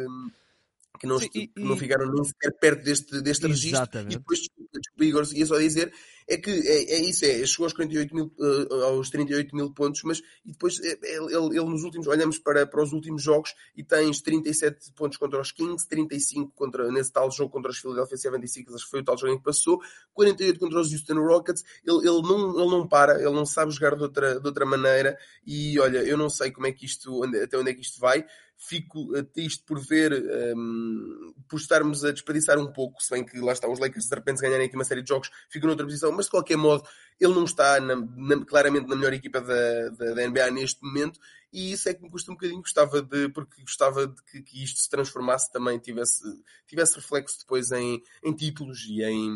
que 0.98 1.08
não, 1.08 1.20
Sim, 1.20 1.30
e- 1.34 1.52
não 1.56 1.78
ficaram 1.78 2.12
nem 2.12 2.24
sequer 2.24 2.52
perto 2.60 2.84
deste, 2.84 3.22
deste 3.22 3.46
registro. 3.48 3.80
E 4.14 4.18
depois, 4.18 4.40
desculpa, 4.40 5.06
Igor, 5.06 5.26
ia 5.34 5.46
só 5.46 5.58
dizer, 5.58 5.94
é 6.28 6.38
que 6.38 6.50
é, 6.52 6.96
é 6.96 7.02
isso, 7.02 7.24
é, 7.26 7.46
chegou 7.46 7.66
aos 7.66 7.74
48 7.74 8.14
mil, 8.14 8.32
eh, 8.40 8.84
aos 8.86 9.10
38 9.10 9.56
mil 9.56 9.72
pontos, 9.74 10.02
mas 10.04 10.20
e 10.46 10.52
depois 10.52 10.78
eh, 10.84 10.98
ele, 11.04 11.36
ele- 11.58 11.64
nos 11.70 11.84
últimos, 11.84 12.06
olhamos 12.08 12.38
para, 12.40 12.68
para 12.68 12.84
os 12.84 12.92
últimos 12.92 13.24
jogos 13.24 13.54
e 13.78 13.84
tens 13.84 14.22
37 14.22 14.92
pontos 14.94 15.18
contra 15.18 15.40
os 15.40 15.52
Kings, 15.52 15.88
35 15.88 16.52
contra, 16.54 16.92
nesse 16.92 17.12
tal 17.14 17.32
jogo 17.32 17.50
contra 17.52 17.72
os 17.72 17.78
Philadelphia 17.78 18.18
76ers, 18.18 18.76
acho 18.76 18.84
que 18.86 18.92
foi 18.92 19.00
o 19.00 19.04
tal 19.04 19.18
jogo 19.18 19.34
em 19.34 19.38
que 19.38 19.44
passou, 19.44 19.80
48 20.14 20.60
contra 20.60 20.82
os 20.82 20.92
Houston 20.92 21.16
Rockets, 21.26 21.64
ele, 21.86 21.98
ele, 22.00 22.22
não, 22.22 22.60
ele 22.60 22.70
não 22.72 22.88
para, 22.88 23.16
ele 23.22 23.32
não 23.32 23.46
sabe 23.46 23.72
jogar 23.72 23.96
de 23.96 24.04
outra, 24.04 24.40
de 24.40 24.46
outra 24.46 24.66
maneira 24.66 25.18
e 25.48 25.80
olha, 25.80 26.00
eu 26.00 26.18
não 26.18 26.30
sei 26.30 26.52
como 26.52 26.68
é 26.68 26.72
que 26.74 26.86
isto, 26.86 27.24
onde- 27.24 27.40
até 27.42 27.58
onde 27.58 27.72
é 27.72 27.74
que 27.74 27.82
isto 27.82 28.00
vai, 28.00 28.26
fico 28.62 29.16
eh, 29.16 29.24
triste 29.24 29.64
por 29.66 29.80
ver, 29.80 30.12
ehm, 30.12 31.34
por 31.48 31.58
estarmos 31.58 32.04
a 32.04 32.12
desperdiçar 32.12 32.60
um 32.60 32.72
pouco, 32.72 33.02
se 33.02 33.10
bem 33.10 33.24
que 33.26 33.40
lá 33.40 33.54
está 33.54 33.70
os 33.70 33.80
Lakers 33.80 34.08
de 34.10 34.16
repente 34.16 34.42
ganharem 34.42 34.68
aqui 34.68 34.76
uma 34.76 34.84
série 34.84 35.02
de 35.02 35.08
jogos, 35.08 35.32
ficam 35.50 35.68
noutra 35.68 35.86
posição, 35.86 36.12
mas 36.12 36.26
de 36.26 36.32
qualquer 36.32 36.58
modo 36.58 36.84
ele 37.20 37.34
não 37.34 37.46
está 37.46 37.80
na- 37.80 37.96
na- 37.96 38.46
claramente 38.46 38.88
na 38.88 38.96
melhor 38.98 39.14
equipa 39.14 39.40
da, 39.40 39.90
da, 39.90 40.14
da 40.14 40.28
NBA 40.28 40.52
neste 40.52 40.84
momento 40.84 41.20
e 41.52 41.72
isso 41.72 41.88
é 41.90 41.94
que 41.94 42.04
me 42.04 42.10
custa 42.12 42.32
um 42.32 42.36
bocadinho, 42.36 42.60
gostava 42.62 43.02
de, 43.02 43.30
porque 43.30 43.62
gostava 43.62 44.06
de 44.08 44.22
que, 44.24 44.42
que 44.42 44.64
isto 44.64 44.80
se 44.80 44.90
transformasse 44.90 45.52
também, 45.52 45.80
tivesse, 45.80 46.22
tivesse 46.68 46.96
reflexo 46.96 47.40
depois 47.40 47.72
em, 47.72 48.04
em 48.24 48.34
títulos 48.36 48.86
e 48.88 49.02
em 49.04 49.32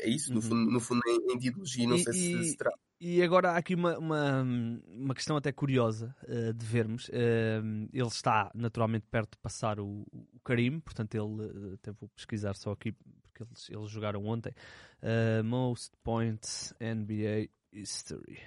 é 0.00 0.08
isso, 0.08 0.30
no 0.32 0.36
Uhum. 0.36 0.42
fundo, 0.42 0.70
no 0.70 0.80
fundo 0.80 1.02
em, 1.06 1.34
em 1.34 1.38
títulos 1.38 1.76
e 1.76 1.86
não 1.86 1.96
E- 1.96 2.04
sei 2.04 2.12
se, 2.12 2.36
e- 2.36 2.44
se 2.44 2.56
terá. 2.56 2.70
E 3.02 3.22
agora 3.22 3.52
há 3.52 3.56
aqui 3.56 3.74
uma, 3.74 3.96
uma, 3.98 4.42
uma 4.86 5.14
questão 5.14 5.34
até 5.34 5.50
curiosa 5.50 6.14
eh, 6.28 6.52
de 6.52 6.66
vermos. 6.66 7.08
Eh, 7.10 7.60
ele 7.94 8.06
está 8.08 8.50
naturalmente 8.54 9.06
perto 9.10 9.32
de 9.32 9.38
passar 9.38 9.80
o, 9.80 10.04
o 10.12 10.40
Karim, 10.44 10.80
portanto 10.80 11.14
ele 11.14 11.70
eh, 11.70 11.74
até 11.76 11.92
vou 11.92 12.10
pesquisar 12.10 12.54
só 12.54 12.72
aqui 12.72 12.92
porque 13.22 13.42
eles, 13.42 13.70
eles 13.70 13.90
jogaram 13.90 14.26
ontem. 14.26 14.52
Eh, 15.00 15.40
most 15.42 15.92
points 16.02 16.74
NBA 16.78 17.48
history. 17.72 18.38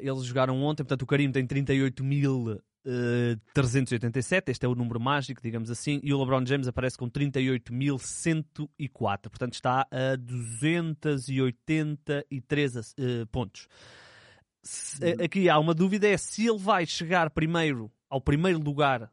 Eles 0.00 0.24
jogaram 0.24 0.62
ontem, 0.62 0.82
portanto 0.82 1.02
o 1.02 1.06
Karim 1.06 1.30
tem 1.32 1.46
38.387, 2.84 4.48
este 4.48 4.66
é 4.66 4.68
o 4.68 4.74
número 4.74 4.98
mágico, 5.00 5.40
digamos 5.42 5.70
assim, 5.70 6.00
e 6.02 6.12
o 6.12 6.18
LeBron 6.18 6.44
James 6.46 6.66
aparece 6.66 6.98
com 6.98 7.08
38.104, 7.08 8.68
portanto 9.28 9.54
está 9.54 9.86
a 9.90 10.16
283 10.16 12.94
eh, 12.98 13.24
pontos. 13.30 13.68
Se- 14.62 15.04
eh, 15.04 15.24
aqui 15.24 15.48
há 15.48 15.58
uma 15.58 15.74
dúvida: 15.74 16.06
é 16.08 16.16
se 16.16 16.46
ele 16.48 16.58
vai 16.58 16.86
chegar 16.86 17.30
primeiro 17.30 17.90
ao 18.08 18.20
primeiro 18.20 18.60
lugar 18.60 19.10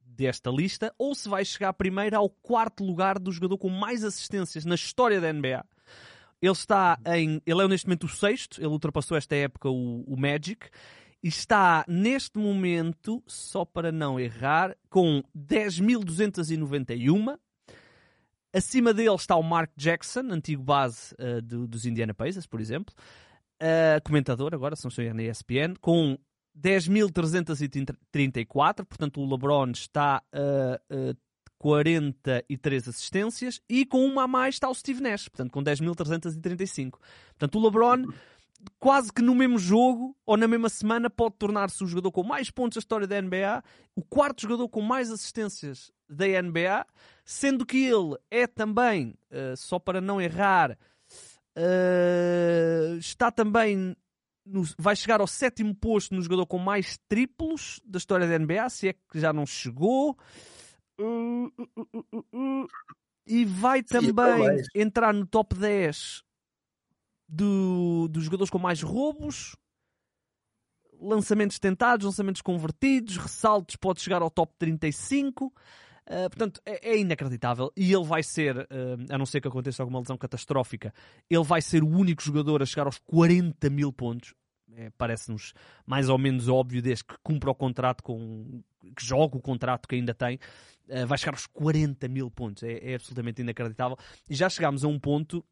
desta 0.00 0.50
lista 0.50 0.92
ou 0.98 1.14
se 1.14 1.28
vai 1.28 1.44
chegar 1.44 1.72
primeiro 1.74 2.16
ao 2.16 2.28
quarto 2.28 2.82
lugar 2.84 3.16
do 3.18 3.30
jogador 3.30 3.56
com 3.58 3.68
mais 3.68 4.02
assistências 4.04 4.64
na 4.64 4.74
história 4.74 5.20
da 5.20 5.32
NBA. 5.32 5.64
Ele 6.40 6.52
está 6.52 6.98
em. 7.16 7.40
Ele 7.46 7.62
é 7.62 7.68
neste 7.68 7.86
momento 7.86 8.04
o 8.04 8.08
sexto, 8.08 8.58
ele 8.60 8.68
ultrapassou 8.68 9.16
esta 9.16 9.34
época 9.36 9.68
o, 9.68 10.02
o 10.02 10.16
Magic 10.16 10.68
está 11.22 11.84
neste 11.88 12.38
momento, 12.38 13.22
só 13.26 13.64
para 13.64 13.90
não 13.92 14.18
errar, 14.20 14.76
com 14.88 15.22
10.291. 15.36 17.36
Acima 18.54 18.94
dele 18.94 19.14
está 19.14 19.36
o 19.36 19.42
Mark 19.42 19.70
Jackson, 19.76 20.20
antigo 20.30 20.62
base 20.62 21.14
eh, 21.18 21.40
do- 21.40 21.66
dos 21.66 21.84
Indiana 21.86 22.14
Pacers, 22.14 22.46
por 22.46 22.60
exemplo. 22.60 22.94
Uh, 23.60 23.98
comentador 24.04 24.54
agora, 24.54 24.76
se 24.76 24.84
não 24.84 24.88
estou 24.88 25.04
na 25.12 25.22
ESPN, 25.24 25.74
com 25.80 26.16
10.334, 26.58 28.84
portanto 28.84 29.20
o 29.20 29.28
LeBron 29.28 29.70
está 29.72 30.22
a 30.32 30.80
uh, 30.92 31.16
43 31.58 32.88
assistências 32.88 33.60
e 33.68 33.84
com 33.84 34.04
uma 34.06 34.22
a 34.24 34.28
mais 34.28 34.54
está 34.54 34.68
o 34.70 34.74
Steve 34.74 35.00
Nash, 35.02 35.28
portanto 35.28 35.50
com 35.50 35.60
10.335. 35.62 36.92
Portanto 37.36 37.58
o 37.58 37.64
LeBron 37.64 38.04
quase 38.78 39.12
que 39.12 39.22
no 39.22 39.34
mesmo 39.34 39.58
jogo 39.58 40.16
ou 40.26 40.36
na 40.36 40.48
mesma 40.48 40.68
semana 40.68 41.08
pode 41.08 41.36
tornar-se 41.36 41.82
o 41.82 41.86
jogador 41.86 42.12
com 42.12 42.22
mais 42.22 42.50
pontos 42.50 42.76
da 42.76 42.80
história 42.80 43.06
da 43.06 43.20
NBA, 43.20 43.62
o 43.94 44.02
quarto 44.02 44.42
jogador 44.42 44.68
com 44.68 44.80
mais 44.80 45.10
assistências 45.10 45.92
da 46.08 46.26
NBA, 46.26 46.86
sendo 47.24 47.64
que 47.66 47.84
ele 47.84 48.16
é 48.30 48.46
também, 48.46 49.14
uh, 49.30 49.56
só 49.56 49.78
para 49.78 50.00
não 50.00 50.20
errar, 50.20 50.76
Uh, 51.58 52.96
está 52.98 53.32
também 53.32 53.96
no- 54.46 54.62
vai 54.78 54.94
chegar 54.94 55.20
ao 55.20 55.26
sétimo 55.26 55.74
posto 55.74 56.14
no 56.14 56.22
jogador 56.22 56.46
com 56.46 56.56
mais 56.56 56.96
triplos 57.08 57.80
da 57.84 57.98
história 57.98 58.28
da 58.28 58.38
NBA, 58.38 58.70
se 58.70 58.88
é 58.88 58.92
que 58.92 59.18
já 59.18 59.32
não 59.32 59.44
chegou. 59.44 60.16
Uh. 61.00 61.50
E 63.26 63.44
vai 63.44 63.80
então 63.80 64.00
também 64.00 64.62
entrar 64.74 65.12
no 65.12 65.26
top 65.26 65.56
10 65.56 66.22
do, 67.28 68.08
dos 68.08 68.24
jogadores 68.24 68.50
com 68.50 68.58
mais 68.58 68.82
roubos, 68.82 69.54
lançamentos 71.00 71.58
tentados, 71.58 72.06
lançamentos 72.06 72.42
convertidos, 72.42 73.16
ressaltos, 73.16 73.76
pode 73.76 74.00
chegar 74.00 74.22
ao 74.22 74.30
top 74.30 74.52
35. 74.58 75.46
Uh, 75.46 76.30
portanto, 76.30 76.60
é, 76.64 76.92
é 76.92 76.98
inacreditável. 76.98 77.70
E 77.76 77.92
ele 77.92 78.04
vai 78.04 78.22
ser, 78.22 78.56
uh, 78.56 78.66
a 79.10 79.18
não 79.18 79.26
ser 79.26 79.40
que 79.40 79.48
aconteça 79.48 79.82
alguma 79.82 80.00
lesão 80.00 80.16
catastrófica, 80.16 80.92
ele 81.28 81.44
vai 81.44 81.60
ser 81.60 81.82
o 81.82 81.88
único 81.88 82.22
jogador 82.22 82.62
a 82.62 82.66
chegar 82.66 82.86
aos 82.86 82.98
40 82.98 83.68
mil 83.68 83.92
pontos. 83.92 84.34
É, 84.74 84.90
Parece-nos 84.96 85.54
mais 85.86 86.08
ou 86.08 86.18
menos 86.18 86.48
óbvio, 86.48 86.80
desde 86.80 87.04
que 87.04 87.14
cumpra 87.22 87.50
o 87.50 87.54
contrato 87.54 88.02
com. 88.02 88.62
que 88.96 89.04
joga 89.04 89.36
o 89.36 89.40
contrato 89.40 89.88
que 89.88 89.96
ainda 89.96 90.14
tem, 90.14 90.38
uh, 90.88 91.06
vai 91.06 91.18
chegar 91.18 91.32
aos 91.32 91.46
40 91.46 92.08
mil 92.08 92.30
pontos. 92.30 92.62
É, 92.62 92.92
é 92.92 92.94
absolutamente 92.94 93.42
inacreditável. 93.42 93.96
E 94.30 94.34
já 94.34 94.48
chegámos 94.48 94.84
a 94.84 94.88
um 94.88 94.98
ponto. 94.98 95.44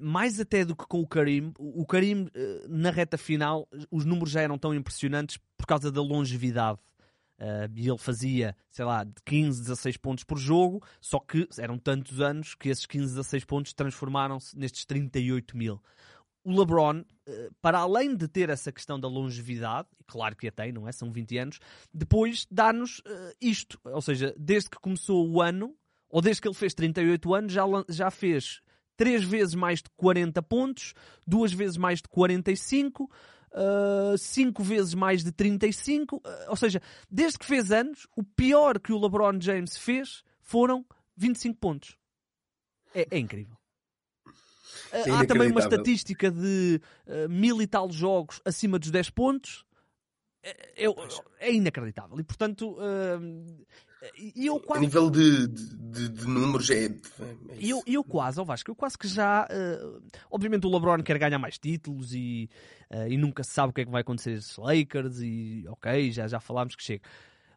Mais 0.00 0.38
até 0.38 0.64
do 0.64 0.76
que 0.76 0.86
com 0.86 1.00
o 1.00 1.06
Karim, 1.06 1.52
o 1.58 1.84
Karim 1.84 2.24
uh, 2.24 2.28
na 2.68 2.90
reta 2.90 3.18
final 3.18 3.68
os 3.90 4.04
números 4.04 4.30
já 4.30 4.40
eram 4.40 4.56
tão 4.56 4.74
impressionantes 4.74 5.38
por 5.56 5.66
causa 5.66 5.90
da 5.90 6.00
longevidade. 6.00 6.78
Uh, 7.36 7.66
e 7.74 7.88
ele 7.88 7.98
fazia, 7.98 8.56
sei 8.70 8.84
lá, 8.84 9.02
de 9.02 9.14
15, 9.24 9.60
16 9.62 9.96
pontos 9.96 10.22
por 10.22 10.38
jogo, 10.38 10.84
só 11.00 11.18
que 11.18 11.48
eram 11.58 11.76
tantos 11.78 12.20
anos 12.20 12.54
que 12.54 12.68
esses 12.68 12.86
15, 12.86 13.14
16 13.16 13.44
pontos 13.44 13.72
transformaram-se 13.72 14.56
nestes 14.56 14.84
38 14.84 15.56
mil. 15.56 15.82
O 16.44 16.56
LeBron, 16.56 17.00
uh, 17.00 17.54
para 17.60 17.78
além 17.78 18.14
de 18.14 18.28
ter 18.28 18.50
essa 18.50 18.70
questão 18.70 19.00
da 19.00 19.08
longevidade, 19.08 19.88
e 19.98 20.04
claro 20.04 20.36
que 20.36 20.46
a 20.46 20.52
tem, 20.52 20.72
não 20.72 20.86
é? 20.86 20.92
São 20.92 21.10
20 21.10 21.38
anos, 21.38 21.58
depois 21.92 22.46
dá-nos 22.50 23.00
uh, 23.00 23.34
isto. 23.40 23.80
Ou 23.84 24.00
seja, 24.00 24.32
desde 24.38 24.70
que 24.70 24.78
começou 24.78 25.28
o 25.28 25.42
ano, 25.42 25.74
ou 26.08 26.20
desde 26.20 26.40
que 26.40 26.46
ele 26.46 26.54
fez 26.54 26.72
38 26.72 27.34
anos, 27.34 27.52
já, 27.52 27.64
já 27.88 28.10
fez 28.12 28.62
três 28.96 29.24
vezes 29.24 29.54
mais 29.54 29.80
de 29.80 29.90
40 29.96 30.42
pontos, 30.42 30.94
duas 31.26 31.52
vezes 31.52 31.76
mais 31.76 32.00
de 32.00 32.08
45, 32.08 33.04
uh, 33.04 34.18
cinco 34.18 34.62
vezes 34.62 34.94
mais 34.94 35.22
de 35.22 35.32
35. 35.32 36.16
Uh, 36.16 36.20
ou 36.48 36.56
seja, 36.56 36.80
desde 37.10 37.38
que 37.38 37.46
fez 37.46 37.70
anos, 37.70 38.06
o 38.16 38.22
pior 38.22 38.78
que 38.78 38.92
o 38.92 39.00
LeBron 39.00 39.40
James 39.40 39.76
fez 39.76 40.22
foram 40.40 40.84
25 41.16 41.58
pontos. 41.58 41.96
É, 42.94 43.06
é 43.10 43.18
incrível. 43.18 43.56
É 44.92 45.10
Há 45.10 45.26
também 45.26 45.50
uma 45.50 45.60
estatística 45.60 46.30
de 46.30 46.80
uh, 47.06 47.28
mil 47.28 47.60
e 47.60 47.66
tal 47.66 47.90
jogos 47.90 48.40
acima 48.44 48.78
dos 48.78 48.90
10 48.90 49.10
pontos. 49.10 49.64
É, 50.42 50.84
é, 50.84 50.94
é 51.40 51.52
inacreditável. 51.52 52.20
E 52.20 52.22
portanto, 52.22 52.76
uh, 52.78 53.66
e 54.16 54.46
eu 54.46 54.60
quase... 54.60 54.78
A 54.78 54.86
nível 54.86 55.10
de, 55.10 55.46
de, 55.48 56.08
de 56.08 56.26
números 56.26 56.68
é. 56.70 56.86
é 56.86 56.96
e 57.58 57.70
eu, 57.70 57.82
eu 57.86 58.04
quase, 58.04 58.40
ó 58.40 58.44
Vasco, 58.44 58.70
eu 58.70 58.74
quase 58.74 58.98
que 58.98 59.08
já. 59.08 59.46
Uh, 59.46 60.02
obviamente 60.30 60.66
o 60.66 60.70
LeBron 60.70 61.02
quer 61.02 61.18
ganhar 61.18 61.38
mais 61.38 61.58
títulos 61.58 62.12
e, 62.12 62.48
uh, 62.90 63.08
e 63.08 63.16
nunca 63.16 63.42
se 63.42 63.50
sabe 63.50 63.70
o 63.70 63.72
que 63.72 63.82
é 63.82 63.84
que 63.84 63.90
vai 63.90 64.02
acontecer 64.02 64.34
nos 64.34 64.56
Lakers 64.56 65.20
e 65.20 65.64
ok, 65.68 66.10
já, 66.10 66.26
já 66.26 66.40
falámos 66.40 66.76
que 66.76 66.82
chega. 66.82 67.02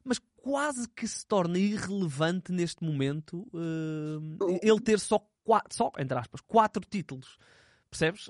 Mas 0.04 0.20
quase 0.38 0.88
que 0.90 1.08
se 1.08 1.26
torna 1.26 1.58
irrelevante 1.58 2.52
neste 2.52 2.84
momento 2.84 3.48
uh, 3.54 4.60
ele 4.62 4.80
ter 4.80 5.00
só 5.00 5.20
quatro, 5.44 5.76
só, 5.76 5.92
entre 6.00 6.18
aspas, 6.18 6.42
quatro 6.42 6.84
títulos. 6.90 7.38
Percebes? 7.90 8.30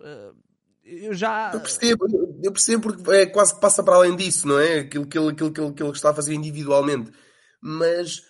eu 0.83 1.13
já. 1.13 1.51
Eu 1.53 1.59
percebo, 1.59 2.07
eu 2.43 2.51
percebo 2.51 2.83
porque 2.83 3.11
é, 3.11 3.25
quase 3.25 3.55
que 3.55 3.59
passa 3.59 3.83
para 3.83 3.95
além 3.95 4.15
disso, 4.15 4.47
não 4.47 4.59
é? 4.59 4.79
Aquilo 4.79 5.05
que 5.05 5.17
ele, 5.17 5.31
aquilo, 5.31 5.49
aquilo, 5.49 5.67
aquilo 5.69 5.91
que 5.91 5.97
está 5.97 6.11
a 6.11 6.13
fazer 6.13 6.33
individualmente 6.33 7.11
mas, 7.61 8.21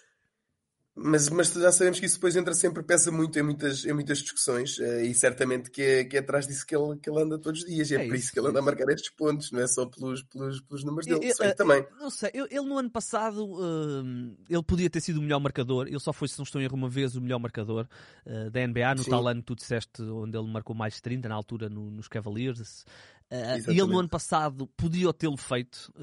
mas, 0.95 1.29
mas 1.29 1.53
já 1.53 1.71
sabemos 1.71 1.99
que 1.99 2.07
isso 2.07 2.15
depois 2.15 2.35
entra 2.35 2.53
sempre, 2.55 2.81
pesa 2.81 3.11
muito 3.11 3.37
em 3.37 3.43
muitas, 3.43 3.85
em 3.85 3.93
muitas 3.93 4.17
discussões 4.17 4.79
uh, 4.79 5.01
e 5.01 5.13
certamente 5.13 5.69
que 5.69 5.81
é, 5.81 6.03
que 6.03 6.17
é 6.17 6.19
atrás 6.19 6.47
disso 6.47 6.65
que 6.65 6.75
ele, 6.75 6.97
que 6.97 7.09
ele 7.09 7.21
anda 7.21 7.37
todos 7.37 7.61
os 7.61 7.67
dias 7.67 7.91
é, 7.91 7.95
é 7.95 7.97
por 7.99 8.15
isso, 8.15 8.25
isso 8.25 8.33
que 8.33 8.39
ele 8.39 8.47
anda 8.47 8.59
a 8.59 8.61
marcar 8.63 8.89
estes 8.89 9.11
pontos, 9.11 9.51
não 9.51 9.61
é 9.61 9.67
só 9.67 9.85
pelos, 9.85 10.23
pelos, 10.23 10.59
pelos 10.61 10.83
números 10.83 11.05
dele, 11.05 11.31
eu, 11.39 11.45
eu, 11.45 11.55
também. 11.55 11.85
Não 11.99 12.09
sei, 12.09 12.31
eu, 12.33 12.47
ele 12.49 12.61
no 12.61 12.77
ano 12.77 12.89
passado 12.89 13.45
uh, 13.45 14.35
ele 14.49 14.63
podia 14.63 14.89
ter 14.89 15.01
sido 15.01 15.17
o 15.17 15.21
melhor 15.21 15.39
marcador, 15.39 15.87
ele 15.87 15.99
só 15.99 16.11
foi, 16.11 16.27
se 16.27 16.37
não 16.39 16.43
estou 16.43 16.59
em 16.59 16.63
erro, 16.63 16.75
uma 16.75 16.89
vez 16.89 17.15
o 17.15 17.21
melhor 17.21 17.39
marcador 17.39 17.87
uh, 18.25 18.49
da 18.49 18.65
NBA, 18.65 18.95
no 18.95 19.03
Sim. 19.03 19.11
tal 19.11 19.27
ano 19.27 19.41
que 19.41 19.47
tu 19.47 19.55
disseste 19.55 20.01
onde 20.01 20.35
ele 20.35 20.47
marcou 20.47 20.75
mais 20.75 20.95
de 20.95 21.01
30, 21.03 21.29
na 21.29 21.35
altura 21.35 21.69
no, 21.69 21.91
nos 21.91 22.07
Cavaliers. 22.07 22.85
Uh, 23.29 23.69
e 23.69 23.79
ele 23.79 23.85
no 23.85 23.99
ano 23.99 24.09
passado 24.09 24.65
podia 24.75 25.13
tê-lo 25.13 25.37
feito. 25.37 25.93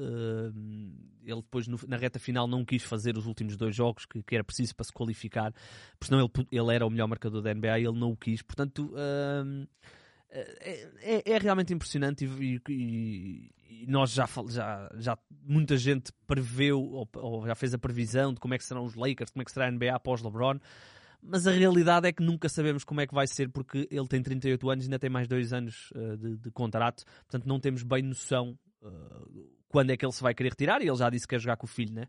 Ele 1.25 1.41
depois 1.41 1.67
no, 1.67 1.79
na 1.87 1.97
reta 1.97 2.19
final 2.19 2.47
não 2.47 2.63
quis 2.63 2.83
fazer 2.83 3.17
os 3.17 3.25
últimos 3.25 3.57
dois 3.57 3.75
jogos 3.75 4.05
que, 4.05 4.21
que 4.21 4.35
era 4.35 4.43
preciso 4.43 4.75
para 4.75 4.85
se 4.85 4.93
qualificar, 4.93 5.51
porque 5.99 6.13
senão 6.13 6.19
ele, 6.19 6.47
ele 6.51 6.75
era 6.75 6.85
o 6.85 6.89
melhor 6.89 7.07
marcador 7.07 7.41
da 7.41 7.53
NBA 7.53 7.79
e 7.79 7.85
ele 7.85 7.99
não 7.99 8.11
o 8.11 8.17
quis. 8.17 8.41
Portanto, 8.41 8.93
uh, 8.93 9.67
é, 10.29 10.89
é, 11.01 11.31
é, 11.31 11.37
realmente 11.37 11.73
impressionante 11.73 12.25
e, 12.25 12.61
e, 12.69 13.51
e, 13.69 13.85
nós 13.87 14.11
já, 14.11 14.27
já, 14.47 14.91
já 14.97 15.17
muita 15.43 15.77
gente 15.77 16.11
preveu 16.27 16.81
ou, 16.81 17.09
ou, 17.15 17.47
já 17.47 17.55
fez 17.55 17.73
a 17.73 17.77
previsão 17.77 18.33
de 18.33 18.39
como 18.39 18.53
é 18.53 18.57
que 18.57 18.65
serão 18.65 18.83
os 18.83 18.95
Lakers, 18.95 19.31
como 19.31 19.41
é 19.41 19.45
que 19.45 19.51
será 19.51 19.67
a 19.67 19.71
NBA 19.71 19.93
após 19.93 20.21
LeBron 20.21 20.59
mas 21.27 21.47
a 21.47 21.51
realidade 21.51 22.07
é 22.07 22.11
que 22.11 22.23
nunca 22.23 22.47
sabemos 22.47 22.83
como 22.83 23.01
é 23.01 23.07
que 23.07 23.13
vai 23.13 23.27
ser 23.27 23.49
porque 23.49 23.87
ele 23.89 24.07
tem 24.07 24.21
38 24.21 24.69
anos 24.69 24.85
e 24.85 24.87
ainda 24.87 24.99
tem 24.99 25.09
mais 25.09 25.27
dois 25.27 25.51
anos 25.53 25.91
uh, 25.95 26.15
de, 26.17 26.37
de, 26.37 26.51
contrato, 26.51 27.03
portanto 27.23 27.47
não 27.47 27.59
temos 27.59 27.83
bem 27.83 28.03
noção 28.03 28.57
uh, 28.81 29.49
quando 29.75 29.89
é 29.89 29.97
que 29.97 30.05
ele 30.05 30.13
se 30.13 30.23
vai 30.23 30.33
querer 30.33 30.51
retirar 30.51 30.81
e 30.81 30.87
ele 30.87 30.95
já 30.95 31.09
disse 31.09 31.27
que 31.27 31.35
quer 31.35 31.41
jogar 31.41 31.57
com 31.57 31.65
o 31.65 31.69
filho, 31.69 31.93
né? 31.93 32.07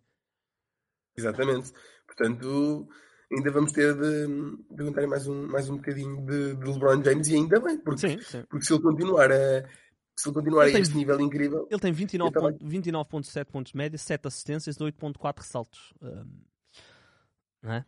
Exatamente. 1.19 1.73
Portanto, 2.07 2.89
ainda 3.33 3.51
vamos 3.51 3.73
ter 3.73 3.93
de, 3.93 4.27
de 4.71 4.83
aguentar 4.83 5.05
mais 5.09 5.27
um, 5.27 5.49
mais 5.49 5.69
um 5.69 5.75
bocadinho 5.75 6.25
de, 6.25 6.55
de, 6.55 6.65
LeBron 6.65 7.03
James 7.03 7.27
e 7.27 7.35
ainda 7.35 7.59
bem, 7.59 7.77
porque, 7.79 8.09
sim, 8.09 8.21
sim. 8.21 8.45
porque 8.49 8.65
se 8.65 8.73
ele 8.73 8.83
continuar 8.83 9.33
a. 9.33 9.69
Se 10.17 10.29
ele 10.29 10.35
continuar 10.35 10.63
ele 10.63 10.71
a 10.71 10.75
tem, 10.75 10.83
este 10.83 10.97
nível 10.97 11.21
incrível. 11.21 11.67
Ele 11.69 11.81
tem 11.81 11.93
29,7 11.93 12.59
29 12.63 13.09
pontos 13.51 13.73
média, 13.73 13.99
7 13.99 14.29
assistências, 14.29 14.77
8,4 14.77 15.39
ressaltos. 15.39 15.93
Um, 16.01 16.45
é? 17.73 17.85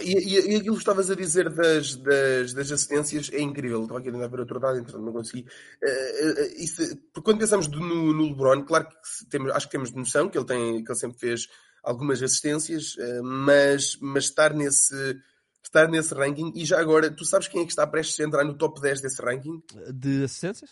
E, 0.00 0.52
e, 0.52 0.56
aquilo 0.56 0.74
que 0.74 0.82
estavas 0.82 1.10
a 1.10 1.14
dizer 1.14 1.48
das, 1.50 1.96
das, 1.96 2.52
das 2.52 2.72
assistências 2.72 3.30
é 3.32 3.40
incrível. 3.40 3.82
Estava 3.82 4.00
aqui 4.00 4.08
a 4.08 4.12
tentar 4.12 4.26
ver 4.28 4.40
outro 4.40 4.60
dado, 4.60 4.78
então 4.78 5.00
não 5.00 5.12
consegui. 5.12 5.46
Uh, 5.82 6.42
uh, 6.42 6.62
isso, 6.62 6.96
porque 7.12 7.22
quando 7.22 7.38
pensamos 7.38 7.68
no, 7.68 8.12
no, 8.12 8.28
LeBron, 8.28 8.64
claro 8.64 8.86
que 8.88 9.26
temos, 9.30 9.52
acho 9.52 9.66
que 9.66 9.72
temos 9.72 9.92
noção 9.92 10.28
que 10.28 10.38
ele, 10.38 10.46
tem, 10.46 10.84
que 10.84 10.90
ele 10.90 10.98
sempre 10.98 11.18
fez 11.18 11.48
algumas 11.82 12.22
assistências, 12.22 12.96
mas, 13.22 13.96
mas 14.00 14.24
estar 14.24 14.54
nesse. 14.54 15.20
Estar 15.64 15.88
nesse 15.88 16.12
ranking, 16.12 16.52
e 16.56 16.66
já 16.66 16.78
agora, 16.78 17.08
tu 17.08 17.24
sabes 17.24 17.46
quem 17.46 17.62
é 17.62 17.64
que 17.64 17.70
está 17.70 17.86
prestes 17.86 18.18
a 18.18 18.24
entrar 18.24 18.44
no 18.44 18.58
top 18.58 18.80
10 18.80 19.00
desse 19.00 19.22
ranking? 19.22 19.62
De 19.94 20.24
assistências? 20.24 20.70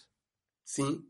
Sim 0.65 1.10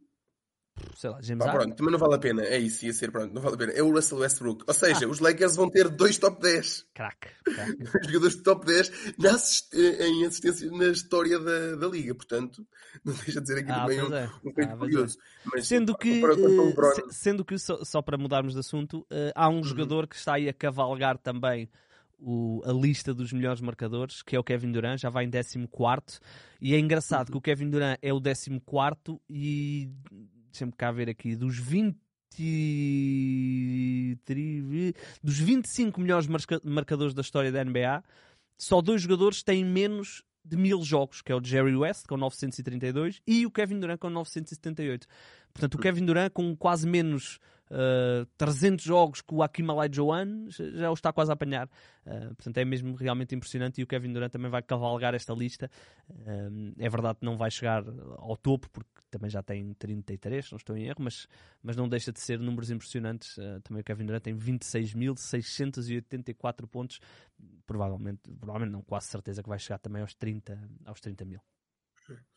sei 0.94 1.10
lá, 1.10 1.20
James 1.22 1.44
Pá, 1.44 1.52
pronto, 1.52 1.74
também 1.74 1.92
não 1.92 1.98
vale 1.98 2.14
a 2.14 2.18
pena. 2.18 2.42
É 2.42 2.58
isso, 2.58 2.84
ia 2.84 2.92
ser 2.92 3.10
pronto, 3.10 3.32
não 3.32 3.40
vale 3.40 3.54
a 3.54 3.58
pena. 3.58 3.72
É 3.72 3.82
o 3.82 3.90
Russell 3.90 4.18
Westbrook. 4.18 4.64
Ou 4.66 4.74
seja, 4.74 5.06
ah. 5.06 5.08
os 5.08 5.20
Lakers 5.20 5.56
vão 5.56 5.70
ter 5.70 5.88
dois 5.88 6.18
top 6.18 6.40
10. 6.40 6.86
Crack. 6.94 7.28
jogadores 8.06 8.36
de 8.36 8.42
top 8.42 8.66
10 8.66 9.14
na 9.18 9.30
assist... 9.30 9.74
em 9.74 10.26
assistência 10.26 10.70
na 10.70 10.88
história 10.88 11.38
da, 11.38 11.76
da 11.76 11.86
liga. 11.88 12.14
Portanto, 12.14 12.66
não 13.04 13.14
deixa 13.14 13.40
de 13.40 13.46
dizer 13.46 13.58
aqui 13.60 13.70
ah, 13.70 13.80
também 13.80 14.02
um, 14.02 14.14
é. 14.14 14.30
um 14.44 14.52
feito 14.52 14.72
ah, 14.72 14.76
curioso. 14.76 15.18
Mas, 15.44 15.66
sendo, 15.66 15.96
que, 15.96 16.22
uh, 16.24 17.12
sendo 17.12 17.44
que, 17.44 17.58
só, 17.58 17.82
só, 17.84 18.02
para 18.02 18.18
mudarmos 18.18 18.54
de 18.54 18.60
assunto, 18.60 19.00
uh, 19.10 19.32
há 19.34 19.48
um 19.48 19.56
uhum. 19.56 19.62
jogador 19.62 20.06
que 20.06 20.16
está 20.16 20.34
aí 20.34 20.48
a 20.48 20.52
cavalgar 20.52 21.18
também. 21.18 21.68
O, 22.22 22.60
a 22.66 22.72
lista 22.72 23.14
dos 23.14 23.32
melhores 23.32 23.62
marcadores, 23.62 24.20
que 24.20 24.36
é 24.36 24.38
o 24.38 24.44
Kevin 24.44 24.70
Durant, 24.70 25.00
já 25.00 25.08
vai 25.08 25.24
em 25.24 25.30
14 25.30 26.20
e 26.60 26.74
é 26.74 26.78
engraçado 26.78 27.28
uhum. 27.28 27.32
que 27.32 27.38
o 27.38 27.40
Kevin 27.40 27.70
Durant 27.70 27.98
é 28.02 28.12
o 28.12 28.20
14 28.20 28.60
e 29.26 29.90
deixa-me 30.50 30.72
cá 30.72 30.90
ver 30.90 31.08
aqui, 31.08 31.34
dos 31.34 31.58
20 31.58 31.96
dos 35.22 35.38
25 35.38 36.00
melhores 36.00 36.28
marcadores 36.64 37.12
da 37.12 37.22
história 37.22 37.50
da 37.50 37.64
NBA, 37.64 38.02
só 38.56 38.80
dois 38.80 39.02
jogadores 39.02 39.42
têm 39.42 39.64
menos 39.64 40.22
de 40.44 40.56
mil 40.56 40.82
jogos, 40.82 41.20
que 41.22 41.32
é 41.32 41.34
o 41.34 41.44
Jerry 41.44 41.76
West 41.76 42.06
com 42.06 42.16
932 42.16 43.20
e 43.26 43.44
o 43.44 43.50
Kevin 43.50 43.80
Durant 43.80 43.98
com 43.98 44.08
978. 44.08 45.06
Portanto, 45.52 45.74
o 45.74 45.78
Kevin 45.78 46.04
Durant 46.06 46.32
com 46.32 46.56
quase 46.56 46.86
menos 46.86 47.38
uh, 47.70 48.26
300 48.36 48.84
jogos 48.84 49.20
que 49.20 49.34
o 49.34 49.42
Akim 49.42 49.68
Olajuwon 49.68 50.48
já 50.50 50.90
o 50.90 50.94
está 50.94 51.12
quase 51.12 51.30
a 51.30 51.34
apanhar. 51.34 51.68
Uh, 52.04 52.34
portanto, 52.34 52.58
é 52.58 52.64
mesmo 52.64 52.94
realmente 52.94 53.34
impressionante 53.34 53.80
e 53.80 53.84
o 53.84 53.86
Kevin 53.86 54.12
Durant 54.12 54.32
também 54.32 54.50
vai 54.50 54.62
cavalgar 54.62 55.14
esta 55.14 55.32
lista. 55.32 55.70
Uh, 56.08 56.74
é 56.78 56.88
verdade 56.88 57.20
que 57.20 57.24
não 57.24 57.36
vai 57.36 57.50
chegar 57.50 57.84
ao 58.18 58.36
topo 58.36 58.68
porque 58.70 58.90
também 59.10 59.30
já 59.30 59.42
tem 59.42 59.74
33, 59.74 60.52
não 60.52 60.56
estou 60.56 60.76
em 60.76 60.86
erro, 60.86 61.00
mas, 61.00 61.26
mas 61.62 61.76
não 61.76 61.88
deixa 61.88 62.12
de 62.12 62.20
ser 62.20 62.38
números 62.38 62.70
impressionantes. 62.70 63.36
Uh, 63.36 63.60
também 63.62 63.80
o 63.80 63.84
Kevin 63.84 64.06
Durant 64.06 64.22
tem 64.22 64.36
26.684 64.36 66.66
pontos. 66.66 67.00
Provavelmente, 67.66 68.30
provavelmente 68.38 68.72
não, 68.72 68.82
quase 68.82 69.06
certeza 69.06 69.42
que 69.42 69.48
vai 69.48 69.58
chegar 69.58 69.78
também 69.78 70.02
aos 70.02 70.14
30, 70.14 70.60
aos 70.84 71.00
30 71.00 71.24
mil. 71.24 71.40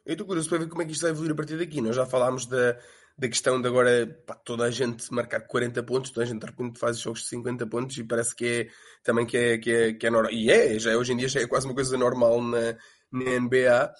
Eu 0.05 0.13
estou 0.13 0.27
curioso 0.27 0.49
para 0.49 0.59
ver 0.59 0.67
como 0.67 0.81
é 0.81 0.85
que 0.85 0.91
isto 0.91 1.01
vai 1.01 1.11
evoluir 1.11 1.31
a 1.31 1.35
partir 1.35 1.57
daqui. 1.57 1.81
Nós 1.81 1.95
já 1.95 2.05
falámos 2.05 2.45
da, 2.45 2.77
da 3.17 3.27
questão 3.27 3.61
de 3.61 3.67
agora 3.67 4.07
pá, 4.25 4.35
toda 4.35 4.65
a 4.65 4.71
gente 4.71 5.11
marcar 5.13 5.41
40 5.41 5.81
pontos, 5.83 6.11
toda 6.11 6.25
a 6.25 6.27
gente 6.27 6.39
de 6.39 6.45
repente 6.45 6.79
faz 6.79 6.99
jogos 6.99 7.21
de 7.21 7.27
50 7.27 7.67
pontos 7.67 7.97
e 7.97 8.03
parece 8.03 8.35
que 8.35 8.45
é 8.45 8.67
também 9.03 9.25
que 9.25 9.37
é, 9.37 9.57
que 9.57 9.71
é, 9.71 9.93
que 9.93 10.07
é 10.07 10.09
normal. 10.09 10.31
E 10.31 10.51
é, 10.51 10.77
já 10.79 10.91
é, 10.91 10.97
hoje 10.97 11.13
em 11.13 11.17
dia 11.17 11.29
já 11.29 11.41
é 11.41 11.47
quase 11.47 11.65
uma 11.65 11.75
coisa 11.75 11.97
normal 11.97 12.41
na, 12.41 12.75
na 13.11 13.39
NBA. 13.39 13.93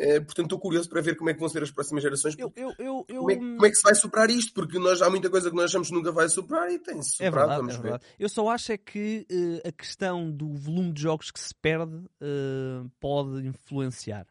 É, 0.00 0.20
portanto, 0.20 0.46
estou 0.46 0.60
curioso 0.60 0.88
para 0.88 1.00
ver 1.00 1.16
como 1.16 1.28
é 1.28 1.34
que 1.34 1.40
vão 1.40 1.48
ser 1.48 1.60
as 1.60 1.72
próximas 1.72 2.04
gerações. 2.04 2.36
Eu, 2.38 2.52
eu, 2.56 2.72
eu, 2.78 3.04
como, 3.18 3.30
é, 3.32 3.34
como, 3.34 3.66
é, 3.66 3.68
que 3.70 3.74
se 3.74 3.82
vai 3.82 3.94
superar 3.96 4.30
isto? 4.30 4.54
Porque 4.54 4.78
nós, 4.78 5.02
há 5.02 5.10
muita 5.10 5.28
coisa 5.28 5.50
que 5.50 5.56
nós 5.56 5.64
achamos 5.64 5.88
que 5.88 5.94
nunca 5.94 6.12
vai 6.12 6.28
superar 6.28 6.70
e 6.70 6.78
tem-se 6.78 7.10
superado. 7.10 7.36
É 7.36 7.40
verdade, 7.40 7.60
vamos 7.60 7.74
é 7.74 7.98
ver. 7.98 8.00
Eu 8.16 8.28
só 8.28 8.48
acho 8.48 8.70
é 8.70 8.78
que 8.78 9.26
uh, 9.28 9.68
a 9.68 9.72
questão 9.72 10.30
do 10.30 10.54
volume 10.54 10.92
de 10.92 11.02
jogos 11.02 11.32
que 11.32 11.40
se 11.40 11.52
perde 11.52 11.96
uh, 11.96 12.88
pode 13.00 13.44
influenciar. 13.44 14.24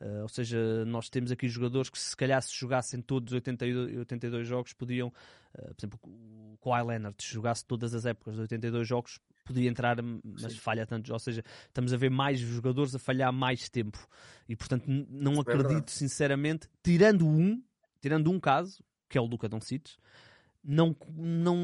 Uh, 0.00 0.22
ou 0.22 0.28
seja, 0.28 0.84
nós 0.84 1.08
temos 1.08 1.30
aqui 1.30 1.48
jogadores 1.48 1.88
que 1.88 1.98
se 1.98 2.16
calhar 2.16 2.42
se 2.42 2.54
jogassem 2.54 3.00
todos 3.00 3.32
os 3.32 3.36
82, 3.36 3.98
82 3.98 4.46
jogos 4.46 4.72
podiam, 4.72 5.08
uh, 5.08 5.74
por 5.74 5.80
exemplo, 5.80 6.00
o 6.04 6.58
Kawhi 6.62 6.86
Leonard, 6.88 7.16
se 7.20 7.32
jogasse 7.32 7.64
todas 7.64 7.94
as 7.94 8.04
épocas 8.04 8.34
de 8.34 8.40
82 8.40 8.86
jogos, 8.86 9.20
podia 9.44 9.68
entrar, 9.68 9.96
mas 10.02 10.52
Sim. 10.52 10.58
falha 10.58 10.86
tanto. 10.86 11.12
Ou 11.12 11.18
seja, 11.18 11.44
estamos 11.66 11.92
a 11.92 11.96
ver 11.96 12.10
mais 12.10 12.40
jogadores 12.40 12.94
a 12.94 12.98
falhar 12.98 13.32
mais 13.32 13.68
tempo. 13.68 14.08
E 14.48 14.56
portanto, 14.56 14.84
não 14.86 15.34
é 15.34 15.40
acredito, 15.40 15.88
é 15.88 15.92
sinceramente, 15.92 16.68
tirando 16.82 17.26
um, 17.26 17.62
tirando 18.00 18.30
um 18.30 18.40
caso, 18.40 18.82
que 19.08 19.16
é 19.16 19.20
o 19.20 19.24
Luca 19.24 19.48
Doncic, 19.48 19.96
não, 20.64 20.96
não, 21.14 21.56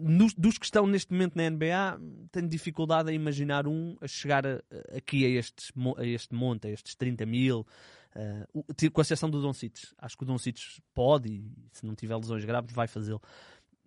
nos, 0.00 0.34
dos 0.34 0.58
que 0.58 0.64
estão 0.64 0.86
neste 0.86 1.12
momento 1.12 1.36
na 1.36 1.48
NBA, 1.48 2.00
tenho 2.32 2.48
dificuldade 2.48 3.08
a 3.08 3.12
imaginar 3.12 3.68
um 3.68 3.96
a 4.00 4.08
chegar 4.08 4.44
a, 4.44 4.60
aqui 4.96 5.24
a, 5.24 5.28
estes, 5.28 5.72
a 5.96 6.04
este 6.04 6.34
monte, 6.34 6.66
a 6.66 6.70
estes 6.70 6.96
30 6.96 7.24
mil, 7.24 7.66
uh, 8.16 8.90
com 8.90 9.00
exceção 9.00 9.30
do 9.30 9.40
Doncic. 9.40 9.78
Acho 9.96 10.16
que 10.16 10.24
o 10.24 10.26
Doncic 10.26 10.58
pode, 10.92 11.28
e 11.32 11.52
se 11.72 11.86
não 11.86 11.94
tiver 11.94 12.16
lesões 12.16 12.44
graves, 12.44 12.74
vai 12.74 12.88
fazê-lo. 12.88 13.22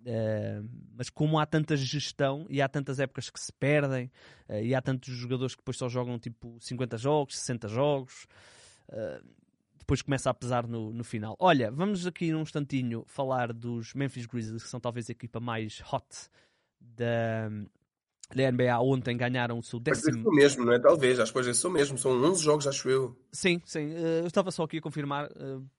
Uh, 0.02 0.68
mas 0.96 1.10
como 1.10 1.38
há 1.38 1.46
tanta 1.46 1.76
gestão 1.76 2.48
e 2.50 2.60
há 2.60 2.68
tantas 2.68 3.00
épocas 3.00 3.30
que 3.30 3.40
se 3.40 3.54
perdem 3.54 4.10
uh, 4.50 4.56
e 4.56 4.74
há 4.74 4.82
tantos 4.82 5.14
jogadores 5.14 5.54
que 5.54 5.62
depois 5.62 5.78
só 5.78 5.88
jogam 5.88 6.18
tipo 6.18 6.58
50 6.60 6.98
jogos, 6.98 7.38
60 7.38 7.68
jogos, 7.68 8.26
uh, 8.90 9.24
depois 9.92 10.02
começa 10.02 10.30
a 10.30 10.34
pesar 10.34 10.66
no, 10.68 10.94
no 10.94 11.04
final. 11.04 11.36
Olha, 11.38 11.70
vamos 11.70 12.08
aqui 12.08 12.32
num 12.32 12.44
instantinho 12.44 13.04
falar 13.08 13.52
dos 13.52 13.94
Memphis 13.94 14.26
Grizzlies, 14.26 14.64
que 14.64 14.70
são 14.70 14.80
talvez 14.80 15.10
a 15.10 15.12
equipa 15.12 15.42
mais 15.42 15.84
hot 15.92 16.06
da, 16.80 17.50
da 18.34 18.52
NBA. 18.52 18.80
Ontem 18.80 19.18
ganharam 19.18 19.60
o 19.60 19.64
seu 19.64 19.82
décimo. 19.82 20.14
Mas 20.14 20.22
isso 20.22 20.32
mesmo, 20.32 20.66
não 20.66 20.72
é? 20.72 20.80
Talvez, 20.80 21.20
acho 21.20 21.34
que 21.34 21.40
é 21.40 21.42
isso 21.42 21.70
mesmo. 21.70 21.98
São 21.98 22.12
11 22.24 22.42
jogos, 22.42 22.68
acho 22.68 22.90
eu. 22.90 23.18
Sim, 23.34 23.62
sim. 23.66 23.92
Eu 23.92 24.28
estava 24.28 24.50
só 24.50 24.64
aqui 24.64 24.78
a 24.78 24.82
confirmar, 24.82 25.30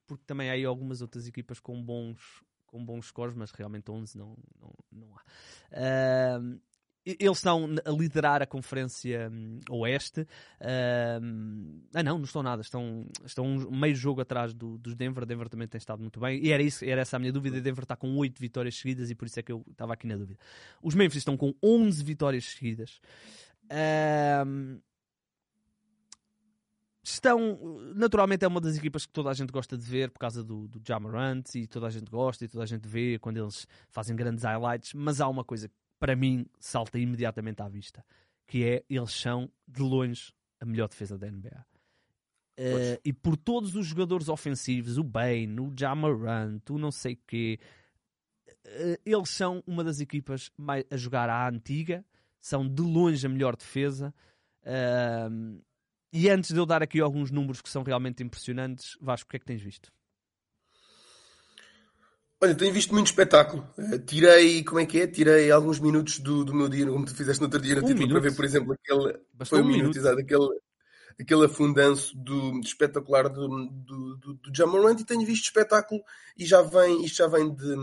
porque 0.07 0.25
também 0.27 0.51
há 0.51 0.53
aí 0.53 0.65
algumas 0.67 1.01
outras 1.01 1.27
equipas 1.27 1.59
com 1.59 1.83
bons 1.83 2.45
com 2.67 2.83
bons 2.85 3.07
scores, 3.07 3.35
mas 3.35 3.51
realmente 3.51 3.91
11 3.91 4.17
não, 4.17 4.37
não, 4.59 4.73
não 4.91 5.09
há. 5.15 6.41
Uh, 6.41 6.61
eles 7.05 7.39
estão 7.39 7.69
a 7.85 7.91
liderar 7.91 8.43
a 8.43 8.47
Conferência 8.47 9.29
hum, 9.33 9.59
Oeste. 9.71 10.21
Uh, 10.61 11.83
ah, 11.95 12.03
não, 12.03 12.19
não 12.19 12.25
estão 12.25 12.43
nada. 12.43 12.63
Estão, 12.63 13.07
estão 13.25 13.47
meio 13.71 13.95
jogo 13.95 14.21
atrás 14.21 14.55
do, 14.55 14.79
dos 14.79 14.95
Denver. 14.95 15.27
Denver 15.27 15.49
também 15.49 15.67
tem 15.67 15.79
estado 15.79 16.01
muito 16.01 16.21
bem. 16.21 16.41
E 16.43 16.53
era, 16.53 16.63
isso, 16.63 16.85
era 16.85 17.01
essa 17.01 17.17
a 17.17 17.19
minha 17.19 17.33
dúvida. 17.33 17.61
Denver 17.61 17.83
está 17.83 17.97
com 17.97 18.17
8 18.17 18.39
vitórias 18.41 18.77
seguidas 18.77 19.11
e 19.11 19.15
por 19.15 19.27
isso 19.27 19.41
é 19.41 19.43
que 19.43 19.51
eu 19.51 19.65
estava 19.71 19.93
aqui 19.95 20.07
na 20.07 20.17
dúvida. 20.17 20.39
Os 20.81 20.95
Memphis 20.95 21.19
estão 21.19 21.37
com 21.37 21.53
11 21.63 22.05
vitórias 22.05 22.45
seguidas. 22.45 23.01
Uh, 23.65 24.81
estão 27.03 27.59
naturalmente 27.97 28.45
é 28.45 28.49
uma 28.49 28.61
das 28.61 28.77
equipas 28.77 29.05
que 29.05 29.13
toda 29.13 29.29
a 29.29 29.35
gente 29.35 29.51
gosta 29.51 29.77
de 29.77 29.85
ver 29.85 30.11
por 30.11 30.21
causa 30.21 30.45
do, 30.45 30.69
do 30.69 30.81
Jamarant 30.87 31.53
e 31.57 31.67
toda 31.67 31.87
a 31.87 31.91
gente 31.91 32.09
gosta 32.09 32.45
e 32.45 32.49
toda 32.49 32.63
a 32.63 32.67
gente 32.67 32.87
vê 32.87 33.19
quando 33.19 33.39
eles 33.39 33.67
fazem 33.91 34.15
grandes 34.15 34.45
highlights, 34.45 34.95
mas 34.95 35.21
há 35.21 35.29
uma 35.29 35.45
coisa 35.45 35.69
que 35.69 35.75
para 36.03 36.17
mim 36.17 36.45
salta 36.59 36.99
imediatamente 36.99 37.63
à 37.63 37.69
vista, 37.69 38.05
que 38.49 38.65
é 38.65 38.85
eles 38.91 39.13
são 39.13 39.49
de 39.69 39.83
longe 39.83 40.35
a 40.61 40.65
melhor 40.67 40.89
defesa 40.89 41.17
da 41.17 41.31
NBA. 41.31 41.65
Uh, 42.59 42.99
e 43.05 43.13
por 43.13 43.37
todos 43.37 43.77
os 43.77 43.87
jogadores 43.87 44.29
ofensivos, 44.29 44.99
o 44.99 45.05
Bane, 45.05 45.61
o 45.61 45.73
Jamarant, 45.79 46.69
o 46.71 46.77
não 46.77 46.91
sei 46.91 47.15
quê, 47.25 47.61
uh, 48.49 49.01
eles 49.07 49.31
são 49.31 49.63
uma 49.65 49.85
das 49.85 50.01
equipas 50.01 50.51
mais, 50.59 50.85
a 50.91 50.97
jogar 50.97 51.31
à 51.31 51.49
antiga, 51.49 52.05
são 52.41 52.69
de 52.69 52.83
longe 52.83 53.25
a 53.25 53.31
melhor 53.31 53.55
defesa. 53.55 54.13
Uh, 54.65 55.63
e 56.13 56.29
antes 56.29 56.51
de 56.51 56.59
eu 56.59 56.67
dar 56.67 56.83
aqui 56.83 56.99
alguns 56.99 57.31
números 57.31 57.63
que 57.63 57.69
são 57.69 57.85
realmente 57.85 58.25
impressionantes, 58.25 58.99
Vasco, 59.01 59.29
o 59.29 59.31
que 59.31 59.37
é 59.37 59.39
que 59.39 59.47
tens 59.47 59.63
visto? 59.63 59.93
Olha, 62.43 62.57
tenho 62.57 62.73
visto 62.73 62.93
muito 62.93 63.07
espetáculo. 63.07 63.65
Uh, 63.79 64.01
tirei, 64.01 64.65
como 64.65 64.81
é 64.81 64.85
que 64.85 65.01
é? 65.01 65.07
Tirei 65.07 65.49
alguns 65.53 65.79
minutos 65.79 66.19
do, 66.19 66.45
do 66.45 66.53
meu 66.53 66.69
dia, 66.69 66.85
como 66.87 67.05
tu 67.05 67.15
fizeste 67.15 67.41
no 67.41 67.47
outro 67.47 67.61
dia 67.61 67.77
no 67.77 67.83
Um 67.83 67.87
título, 67.87 68.09
para 68.09 68.21
minuto? 68.21 68.23
ver, 68.31 68.35
por 68.35 68.45
exemplo, 68.45 68.73
aquele. 68.73 69.21
Bastou 69.33 69.59
foi 69.59 69.63
um 69.63 69.69
um 69.69 69.69
minuto, 69.69 69.97
exato, 69.97 70.19
aquele, 70.19 70.49
aquele 71.21 71.45
afundanço 71.45 72.17
do, 72.17 72.59
espetacular 72.59 73.29
do, 73.29 73.47
do, 73.47 74.17
do, 74.17 74.35
do 74.35 74.53
Jamarant 74.53 74.99
e 74.99 75.05
tenho 75.05 75.25
visto 75.25 75.45
espetáculo 75.45 76.03
e 76.37 76.45
já 76.45 76.63
vem, 76.63 77.05
isto 77.05 77.19
já 77.19 77.29
vem 77.29 77.55
de. 77.55 77.77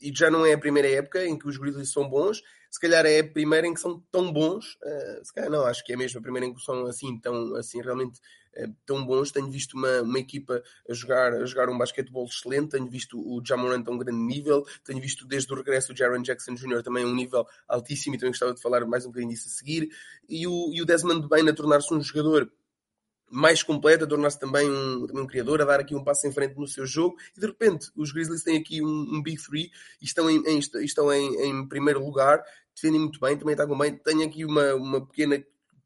E 0.00 0.10
já 0.14 0.30
não 0.30 0.46
é 0.46 0.54
a 0.54 0.58
primeira 0.58 0.88
época 0.88 1.26
em 1.26 1.38
que 1.38 1.46
os 1.46 1.58
Grizzlies 1.58 1.92
são 1.92 2.08
bons, 2.08 2.42
se 2.70 2.80
calhar 2.80 3.04
é 3.04 3.20
a 3.20 3.28
primeira 3.28 3.66
em 3.66 3.74
que 3.74 3.80
são 3.80 4.02
tão 4.10 4.32
bons, 4.32 4.78
uh, 4.82 5.22
se 5.22 5.34
calhar 5.34 5.50
não, 5.50 5.66
acho 5.66 5.84
que 5.84 5.92
é 5.92 5.96
mesmo 5.98 6.18
a 6.18 6.22
primeira 6.22 6.46
em 6.46 6.54
que 6.54 6.62
são 6.62 6.86
assim, 6.86 7.20
tão, 7.20 7.54
assim 7.56 7.82
realmente 7.82 8.20
tão 8.84 9.04
bons. 9.04 9.30
Tenho 9.30 9.50
visto 9.50 9.74
uma, 9.74 10.02
uma 10.02 10.18
equipa 10.18 10.62
a 10.88 10.92
jogar, 10.92 11.32
a 11.34 11.44
jogar 11.44 11.68
um 11.68 11.76
basquetebol 11.76 12.26
excelente, 12.26 12.70
tenho 12.70 12.86
visto 12.88 13.18
o 13.18 13.42
Jamorant 13.44 13.84
a 13.86 13.90
um 13.90 13.98
grande 13.98 14.18
nível, 14.18 14.64
tenho 14.84 15.00
visto 15.00 15.26
desde 15.26 15.52
o 15.52 15.56
regresso 15.56 15.92
do 15.92 15.98
Jaron 15.98 16.22
Jackson 16.22 16.54
Jr. 16.54 16.82
também 16.82 17.04
a 17.04 17.06
um 17.06 17.14
nível 17.14 17.46
altíssimo 17.68 18.14
e 18.14 18.18
também 18.18 18.30
gostava 18.30 18.54
de 18.54 18.60
falar 18.60 18.84
mais 18.86 19.04
um 19.04 19.08
bocadinho 19.08 19.32
disso 19.32 19.48
a 19.48 19.50
seguir. 19.50 19.88
E 20.28 20.46
o, 20.46 20.70
e 20.72 20.80
o 20.80 20.86
Desmond 20.86 21.28
Bain 21.28 21.48
a 21.48 21.54
tornar-se 21.54 21.92
um 21.92 22.00
jogador 22.00 22.50
mais 23.30 23.62
completo, 23.62 24.04
a 24.04 24.06
tornar-se 24.06 24.38
também 24.38 24.70
um, 24.70 25.06
também 25.06 25.22
um 25.22 25.26
criador, 25.26 25.60
a 25.60 25.64
dar 25.64 25.80
aqui 25.80 25.94
um 25.94 26.04
passo 26.04 26.26
em 26.26 26.32
frente 26.32 26.56
no 26.56 26.66
seu 26.66 26.86
jogo, 26.86 27.16
e 27.36 27.40
de 27.40 27.46
repente 27.46 27.90
os 27.96 28.12
Grizzlies 28.12 28.42
têm 28.42 28.56
aqui 28.56 28.82
um, 28.82 29.16
um 29.16 29.22
Big 29.22 29.40
e 29.54 29.70
estão 30.00 30.30
em, 30.30 30.42
em 30.46 30.58
estão 30.58 31.12
em, 31.12 31.34
em, 31.42 31.68
primeiro 31.68 32.04
lugar, 32.04 32.42
defendem 32.74 33.00
muito 33.00 33.18
bem, 33.18 33.36
também 33.36 33.54
atacam 33.54 33.76
bem. 33.76 33.96
Tenho 33.96 34.24
aqui 34.24 34.44
uma, 34.44 34.74
uma 34.74 35.06
pequena, 35.06 35.42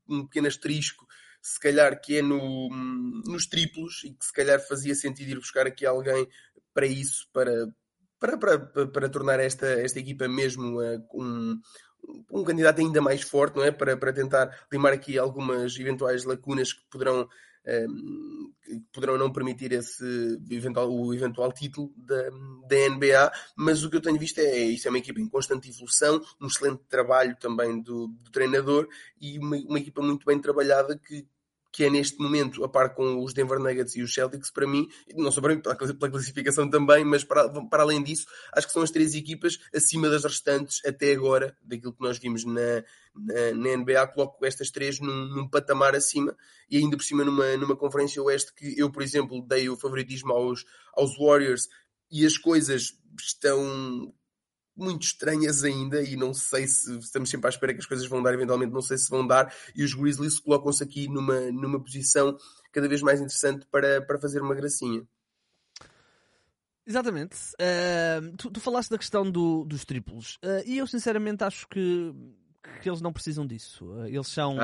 um 0.09 0.27
pequeno 0.27 0.49
asterisco, 0.49 1.07
se 1.43 1.59
calhar 1.59 2.01
que 2.01 2.19
é 2.19 2.23
no, 2.23 2.69
nos 3.27 3.47
triplos, 3.47 4.05
e 4.05 4.13
que 4.13 4.25
se 4.25 4.33
calhar 4.33 4.61
fazia 4.61 4.95
sentido 4.95 5.31
ir 5.31 5.37
buscar 5.37 5.67
aqui 5.67 5.87
alguém 5.87 6.29
para 6.75 6.87
isso, 6.87 7.29
para, 7.33 7.53
para, 8.19 8.37
para, 8.37 8.87
para, 8.87 9.09
tornar 9.09 9.41
esta, 9.41 9.67
esta 9.67 9.99
equipa 9.99 10.29
mesmo 10.29 10.81
uh, 10.81 11.03
um, 11.15 11.61
um 12.31 12.45
candidato 12.45 12.81
ainda 12.81 13.01
mais 13.01 13.23
forte, 13.23 13.57
não 13.57 13.65
é? 13.65 13.71
Para, 13.71 13.97
para 13.97 14.13
tentar 14.13 14.67
limar 14.71 14.93
aqui 14.93 15.19
algumas 15.19 15.79
eventuais 15.79 16.25
lacunas 16.25 16.73
que 16.73 16.83
poderão, 16.91 17.29
que 17.65 18.81
poderão 18.93 19.19
não 19.19 19.33
permitir 19.33 19.73
esse 19.73 20.05
eventual, 20.51 20.91
o 20.91 21.13
eventual 21.15 21.53
título 21.53 21.93
da, 21.97 22.23
da 22.69 22.89
NBA, 22.89 23.33
mas 23.57 23.85
o 23.85 23.91
que 23.91 23.97
eu 23.97 24.01
tenho 24.01 24.19
visto 24.19 24.39
é, 24.39 24.45
é 24.45 24.65
isso, 24.65 24.89
é 24.89 24.91
uma 24.91 24.99
equipa 24.99 25.21
em 25.21 25.29
constante 25.29 25.69
evolução, 25.69 26.21
um 26.41 26.47
excelente 26.47 26.83
trabalho 26.89 27.37
também 27.39 27.81
do, 27.81 28.09
do 28.09 28.31
treinador 28.31 28.89
e 29.21 29.39
uma, 29.39 29.57
uma 29.57 29.79
equipa 29.79 30.03
muito 30.03 30.25
bem 30.25 30.41
trabalhada 30.41 30.99
que 30.99 31.27
que 31.73 31.85
é 31.85 31.91
neste 31.91 32.19
momento, 32.19 32.65
a 32.65 32.69
par 32.69 32.95
com 32.95 33.23
os 33.23 33.33
Denver 33.33 33.59
Nuggets 33.59 33.95
e 33.95 34.03
os 34.03 34.13
Celtics, 34.13 34.51
para 34.51 34.67
mim, 34.67 34.89
não 35.15 35.31
só 35.31 35.41
para 35.41 35.55
mim, 35.55 35.61
pela 35.61 35.77
classificação 36.11 36.69
também, 36.69 37.05
mas 37.05 37.23
para, 37.23 37.49
para 37.49 37.83
além 37.83 38.03
disso, 38.03 38.27
acho 38.53 38.67
que 38.67 38.73
são 38.73 38.83
as 38.83 38.91
três 38.91 39.15
equipas 39.15 39.59
acima 39.75 40.09
das 40.09 40.25
restantes 40.25 40.85
até 40.85 41.13
agora, 41.13 41.57
daquilo 41.63 41.93
que 41.93 42.03
nós 42.03 42.19
vimos 42.19 42.45
na, 42.45 42.83
na, 43.15 43.55
na 43.55 43.77
NBA, 43.77 44.07
coloco 44.09 44.45
estas 44.45 44.71
três 44.71 44.99
num, 44.99 45.27
num, 45.27 45.49
patamar 45.49 45.95
acima 45.95 46.37
e 46.69 46.79
ainda 46.79 46.97
por 46.97 47.05
cima 47.05 47.25
numa, 47.25 47.57
numa 47.57 47.77
conferência 47.77 48.23
oeste 48.23 48.53
que 48.55 48.79
eu, 48.79 48.91
por 48.91 49.03
exemplo, 49.03 49.41
dei 49.47 49.69
o 49.69 49.77
favoritismo 49.77 50.33
aos, 50.33 50.65
aos 50.95 51.17
Warriors 51.17 51.69
e 52.11 52.27
as 52.27 52.37
coisas 52.37 52.99
estão 53.19 54.13
muito 54.77 55.03
estranhas 55.03 55.63
ainda 55.65 56.03
e 56.03 56.17
não 56.17 56.33
sei 56.33 56.67
se 56.67 56.99
estamos 56.99 57.29
sempre 57.29 57.47
à 57.47 57.51
espera 57.51 57.73
que 57.75 57.81
as 57.81 57.87
coisas 57.87 58.07
vão 58.07 58.23
dar, 58.23 58.33
eventualmente 58.33 58.73
não 58.73 58.83
sei 58.83 58.97
se 58.97 59.11
vão 59.11 59.27
dar, 59.27 59.55
e 59.75 59.85
os 59.85 59.95
Grizzlies 59.95 60.39
colocam-se 60.39 60.83
aqui 60.83 61.09
numa, 61.09 61.41
numa 61.51 61.83
posição 61.83 62.37
cada 62.73 62.89
vez 62.89 63.03
mais 63.03 63.21
interessante 63.21 63.67
para, 63.71 64.01
para 64.03 64.19
fazer 64.19 64.41
uma 64.41 64.55
gracinha. 64.55 65.07
Exatamente. 66.87 67.37
Uh, 67.55 68.37
tu, 68.37 68.51
tu, 68.51 68.61
falaste 68.61 68.91
da 68.91 68.99
questão 68.99 69.31
do, 69.31 69.65
dos 69.65 69.85
triplos 69.85 70.39
uh, 70.45 70.67
e 70.67 70.79
eu 70.79 70.87
sinceramente 70.87 71.45
acho 71.45 71.69
que, 71.69 72.13
que 72.83 72.89
eles 72.89 73.01
não 73.01 73.13
precisam 73.13 73.47
disso. 73.47 73.85
Uh, 73.85 74.07
eles 74.07 74.27
são, 74.27 74.57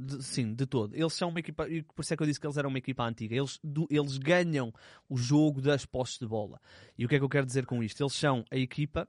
de, 0.00 0.22
sim, 0.22 0.54
de 0.54 0.66
todo. 0.66 0.94
Eles 0.94 1.12
são 1.14 1.30
uma 1.30 1.40
equipa, 1.40 1.68
e 1.68 1.82
por 1.82 2.02
isso 2.02 2.14
é 2.14 2.16
que 2.16 2.22
eu 2.22 2.26
disse 2.26 2.38
que 2.38 2.46
eles 2.46 2.56
eram 2.56 2.68
uma 2.68 2.78
equipa 2.78 3.02
antiga. 3.04 3.34
Eles, 3.34 3.58
do, 3.64 3.88
eles 3.90 4.18
ganham 4.18 4.72
o 5.08 5.16
jogo 5.16 5.60
das 5.60 5.84
postes 5.84 6.20
de 6.20 6.26
bola. 6.28 6.60
E 6.96 7.04
o 7.04 7.08
que 7.08 7.16
é 7.16 7.18
que 7.18 7.24
eu 7.24 7.28
quero 7.28 7.46
dizer 7.46 7.66
com 7.66 7.82
isto? 7.82 8.00
Eles 8.00 8.12
são 8.12 8.44
a 8.50 8.56
equipa 8.56 9.08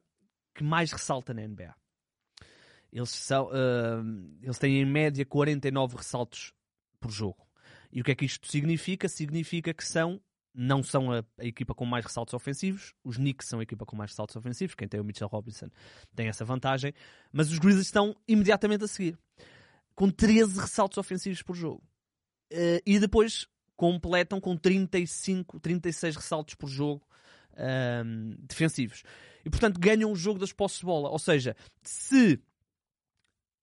que 0.56 0.64
mais 0.64 0.92
ressalta 0.92 1.34
na 1.34 1.46
NBA. 1.46 1.76
Eles, 2.92 3.10
são, 3.10 3.48
uh, 3.48 4.38
eles 4.42 4.58
têm 4.58 4.80
em 4.82 4.86
média 4.86 5.26
49 5.26 5.98
ressaltos 5.98 6.54
por 7.00 7.12
jogo. 7.12 7.46
E 7.92 8.02
o 8.02 8.04
que 8.04 8.12
é 8.12 8.16
que 8.16 8.26
isto 8.26 8.50
significa? 8.50 9.10
Significa 9.10 9.74
que 9.74 9.84
são, 9.84 10.20
não 10.54 10.82
são 10.82 11.12
a, 11.12 11.24
a, 11.38 11.46
equipa 11.46 11.76
com 11.76 11.86
mais 11.86 12.06
ressaltos 12.06 12.34
ofensivos, 12.34 12.94
os 13.04 13.18
Knicks 13.18 13.48
são 13.50 13.60
a 13.60 13.64
equipa 13.64 13.86
com 13.86 13.98
mais 13.98 14.12
ressaltos 14.12 14.36
ofensivos, 14.38 14.76
quem 14.76 14.88
tem 14.88 15.00
o 15.00 15.04
Mitchell 15.04 15.28
Robinson 15.28 15.70
tem 16.16 16.28
essa 16.28 16.46
vantagem, 16.46 16.94
mas 17.34 17.52
os 17.52 17.60
Grizzlies 17.60 17.88
estão 17.88 18.16
imediatamente 18.28 18.86
a 18.86 18.88
seguir, 18.88 19.18
com 19.94 20.10
13 20.10 20.60
ressaltos 20.60 20.98
ofensivos 20.98 21.42
por 21.42 21.56
jogo. 21.56 21.84
Uh, 22.54 22.80
e 22.86 22.98
depois 22.98 23.46
completam 23.76 24.40
com 24.40 24.56
35, 24.56 25.60
36 25.60 26.16
ressaltos 26.16 26.56
por 26.56 26.70
jogo 26.70 27.06
um, 27.58 28.36
defensivos. 28.40 29.04
E 29.46 29.50
portanto 29.50 29.80
ganham 29.80 30.12
o 30.12 30.16
jogo 30.16 30.40
das 30.40 30.52
posses 30.52 30.80
de 30.80 30.86
bola. 30.86 31.10
Ou 31.10 31.20
seja, 31.20 31.56
se 31.82 32.42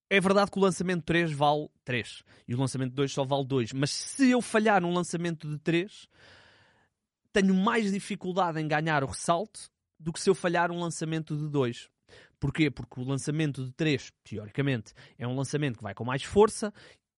é 0.08 0.20
verdade 0.20 0.50
que 0.50 0.58
o 0.58 0.62
lançamento 0.62 1.02
3 1.04 1.32
vale 1.32 1.68
3 1.84 2.22
e 2.46 2.54
o 2.54 2.58
lançamento 2.58 2.92
2 2.92 3.12
só 3.12 3.24
vale 3.24 3.46
2, 3.46 3.72
mas 3.72 3.90
se 3.90 4.30
eu 4.30 4.40
falhar 4.40 4.82
num 4.82 4.92
lançamento 4.92 5.48
de 5.48 5.58
3, 5.58 6.06
tenho 7.32 7.54
mais 7.54 7.90
dificuldade 7.90 8.60
em 8.60 8.68
ganhar 8.68 9.02
o 9.02 9.06
ressalto 9.06 9.70
do 9.98 10.12
que 10.12 10.20
se 10.20 10.28
eu 10.28 10.34
falhar 10.34 10.70
um 10.70 10.78
lançamento 10.78 11.36
de 11.36 11.48
2. 11.48 11.88
Porquê? 12.38 12.70
Porque 12.70 13.00
o 13.00 13.04
lançamento 13.04 13.64
de 13.64 13.72
3, 13.72 14.12
teoricamente, 14.22 14.92
é 15.16 15.26
um 15.26 15.34
lançamento 15.34 15.78
que 15.78 15.82
vai 15.82 15.94
com 15.94 16.04
mais 16.04 16.22
força 16.22 16.74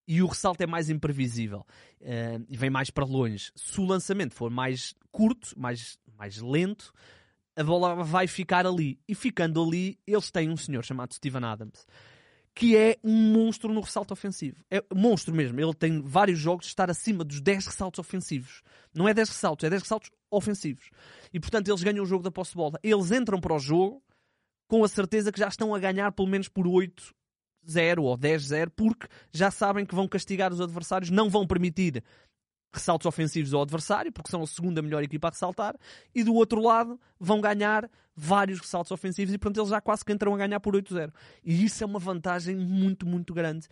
e 0.06 0.22
o 0.22 0.26
ressalto 0.26 0.62
é 0.62 0.66
mais 0.66 0.90
imprevisível 0.90 1.66
uh, 2.00 2.46
e 2.48 2.56
vem 2.56 2.70
mais 2.70 2.90
para 2.90 3.04
longe. 3.04 3.50
Se 3.56 3.80
o 3.80 3.86
lançamento 3.86 4.34
for 4.34 4.50
mais 4.50 4.94
curto, 5.10 5.58
mais, 5.58 5.98
mais 6.16 6.38
lento, 6.40 6.92
a 7.56 7.62
bola 7.62 8.02
vai 8.02 8.26
ficar 8.26 8.66
ali. 8.66 8.98
E 9.08 9.14
ficando 9.14 9.62
ali, 9.62 9.98
eles 10.06 10.30
têm 10.30 10.50
um 10.50 10.56
senhor 10.56 10.84
chamado 10.84 11.14
Steven 11.14 11.44
Adams, 11.44 11.86
que 12.54 12.76
é 12.76 12.96
um 13.02 13.32
monstro 13.32 13.72
no 13.72 13.80
ressalto 13.80 14.12
ofensivo. 14.12 14.64
É 14.70 14.82
monstro 14.94 15.34
mesmo. 15.34 15.60
Ele 15.60 15.74
tem 15.74 16.00
vários 16.00 16.38
jogos 16.38 16.66
de 16.66 16.72
estar 16.72 16.90
acima 16.90 17.24
dos 17.24 17.40
10 17.40 17.66
ressaltos 17.66 17.98
ofensivos. 17.98 18.62
Não 18.94 19.08
é 19.08 19.14
10 19.14 19.28
ressaltos, 19.28 19.64
é 19.64 19.70
10 19.70 19.82
ressaltos 19.82 20.10
ofensivos. 20.30 20.90
E 21.32 21.40
portanto 21.40 21.68
eles 21.68 21.82
ganham 21.82 22.04
o 22.04 22.06
jogo 22.06 22.22
da 22.22 22.30
posse 22.30 22.52
de 22.52 22.56
bola. 22.56 22.78
Eles 22.82 23.10
entram 23.10 23.40
para 23.40 23.54
o 23.54 23.58
jogo 23.58 24.02
com 24.68 24.84
a 24.84 24.88
certeza 24.88 25.30
que 25.30 25.38
já 25.38 25.48
estão 25.48 25.74
a 25.74 25.78
ganhar 25.78 26.10
pelo 26.12 26.28
menos 26.28 26.48
por 26.48 26.66
8 26.66 27.14
0 27.68 28.02
ou 28.04 28.18
10-0, 28.18 28.70
porque 28.76 29.06
já 29.32 29.50
sabem 29.50 29.86
que 29.86 29.94
vão 29.94 30.06
castigar 30.06 30.52
os 30.52 30.60
adversários, 30.60 31.10
não 31.10 31.30
vão 31.30 31.46
permitir 31.46 32.02
ressaltos 32.74 33.06
ofensivos 33.06 33.54
ao 33.54 33.62
adversário, 33.62 34.12
porque 34.12 34.30
são 34.30 34.42
a 34.42 34.46
segunda 34.46 34.82
melhor 34.82 35.02
equipa 35.02 35.28
a 35.28 35.30
ressaltar, 35.30 35.76
e 36.14 36.22
do 36.22 36.34
outro 36.34 36.62
lado 36.62 37.00
vão 37.18 37.40
ganhar 37.40 37.88
vários 38.16 38.60
ressaltos 38.60 38.92
ofensivos 38.92 39.34
e 39.34 39.38
portanto 39.38 39.58
eles 39.58 39.70
já 39.70 39.80
quase 39.80 40.04
que 40.04 40.12
entram 40.12 40.34
a 40.34 40.38
ganhar 40.38 40.60
por 40.60 40.74
8-0. 40.74 41.12
E 41.44 41.64
isso 41.64 41.82
é 41.82 41.86
uma 41.86 41.98
vantagem 41.98 42.56
muito, 42.56 43.06
muito 43.06 43.34
grande 43.34 43.68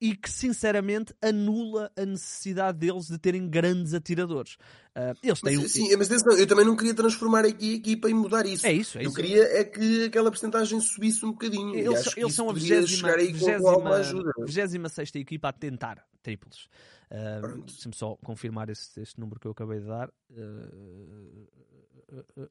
e 0.00 0.14
que 0.16 0.30
sinceramente 0.30 1.14
anula 1.22 1.90
a 1.96 2.04
necessidade 2.04 2.78
deles 2.78 3.06
de 3.06 3.18
terem 3.18 3.48
grandes 3.48 3.94
atiradores. 3.94 4.58
Uh, 4.96 5.18
eles 5.24 5.40
têm 5.40 5.56
mas, 5.58 5.72
sim, 5.72 5.96
mas 5.96 6.06
atenção, 6.06 6.38
eu 6.38 6.46
também 6.46 6.64
não 6.64 6.76
queria 6.76 6.94
transformar 6.94 7.44
aqui 7.44 7.72
a 7.72 7.76
equipa 7.76 8.08
e 8.08 8.14
mudar 8.14 8.46
isso. 8.46 8.64
É 8.64 8.72
isso, 8.72 8.96
é 8.96 9.02
eu 9.02 9.08
isso. 9.08 9.16
queria 9.16 9.42
é 9.42 9.64
que 9.64 10.04
aquela 10.04 10.30
porcentagem 10.30 10.80
subisse 10.80 11.26
um 11.26 11.32
bocadinho. 11.32 11.74
Eles, 11.74 12.06
eles 12.16 12.28
isso 12.28 12.30
são 12.30 12.48
a 12.48 12.54
poderia 12.54 12.80
20, 12.80 12.88
chegar 12.88 13.18
aí 13.18 13.36
com, 13.36 13.58
com 13.58 13.68
alguma 13.68 13.96
ajuda. 13.96 14.30
26 14.38 15.16
equipa 15.16 15.48
a 15.48 15.52
tentar 15.52 16.06
triplos. 16.22 16.68
Uh, 17.10 17.62
Deixa-me 17.62 17.94
só 17.94 18.16
confirmar 18.24 18.70
este, 18.70 19.00
este, 19.00 19.18
número 19.18 19.40
que 19.40 19.48
eu 19.48 19.52
acabei 19.52 19.80
de 19.80 19.86
dar. 19.86 20.08
Uh, 20.30 21.48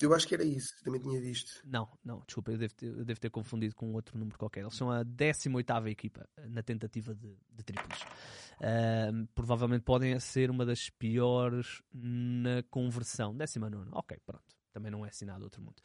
eu 0.01 0.13
acho 0.13 0.27
que 0.27 0.33
era 0.33 0.43
isso, 0.43 0.73
também 0.83 0.99
tinha 0.99 1.19
visto. 1.21 1.61
Não, 1.65 1.87
não, 2.03 2.21
desculpa, 2.25 2.51
eu 2.51 2.57
devo 2.57 2.73
ter, 2.73 2.87
eu 2.87 3.05
devo 3.05 3.19
ter 3.19 3.29
confundido 3.29 3.75
com 3.75 3.93
outro 3.93 4.17
número 4.17 4.37
qualquer. 4.37 4.61
Eles 4.61 4.75
são 4.75 4.91
a 4.91 5.03
18 5.03 5.87
equipa 5.87 6.27
na 6.49 6.61
tentativa 6.61 7.15
de, 7.15 7.35
de 7.51 7.63
triplos. 7.63 7.99
Uh, 8.60 9.28
provavelmente 9.34 9.84
podem 9.84 10.18
ser 10.20 10.49
uma 10.49 10.66
das 10.66 10.89
piores 10.89 11.82
na 11.93 12.64
conversão. 12.70 13.36
19, 13.36 13.89
ok, 13.91 14.18
pronto. 14.26 14.43
Também 14.72 14.91
não 14.91 15.06
é 15.06 15.10
assinado 15.10 15.43
outro 15.43 15.62
mundo. 15.62 15.76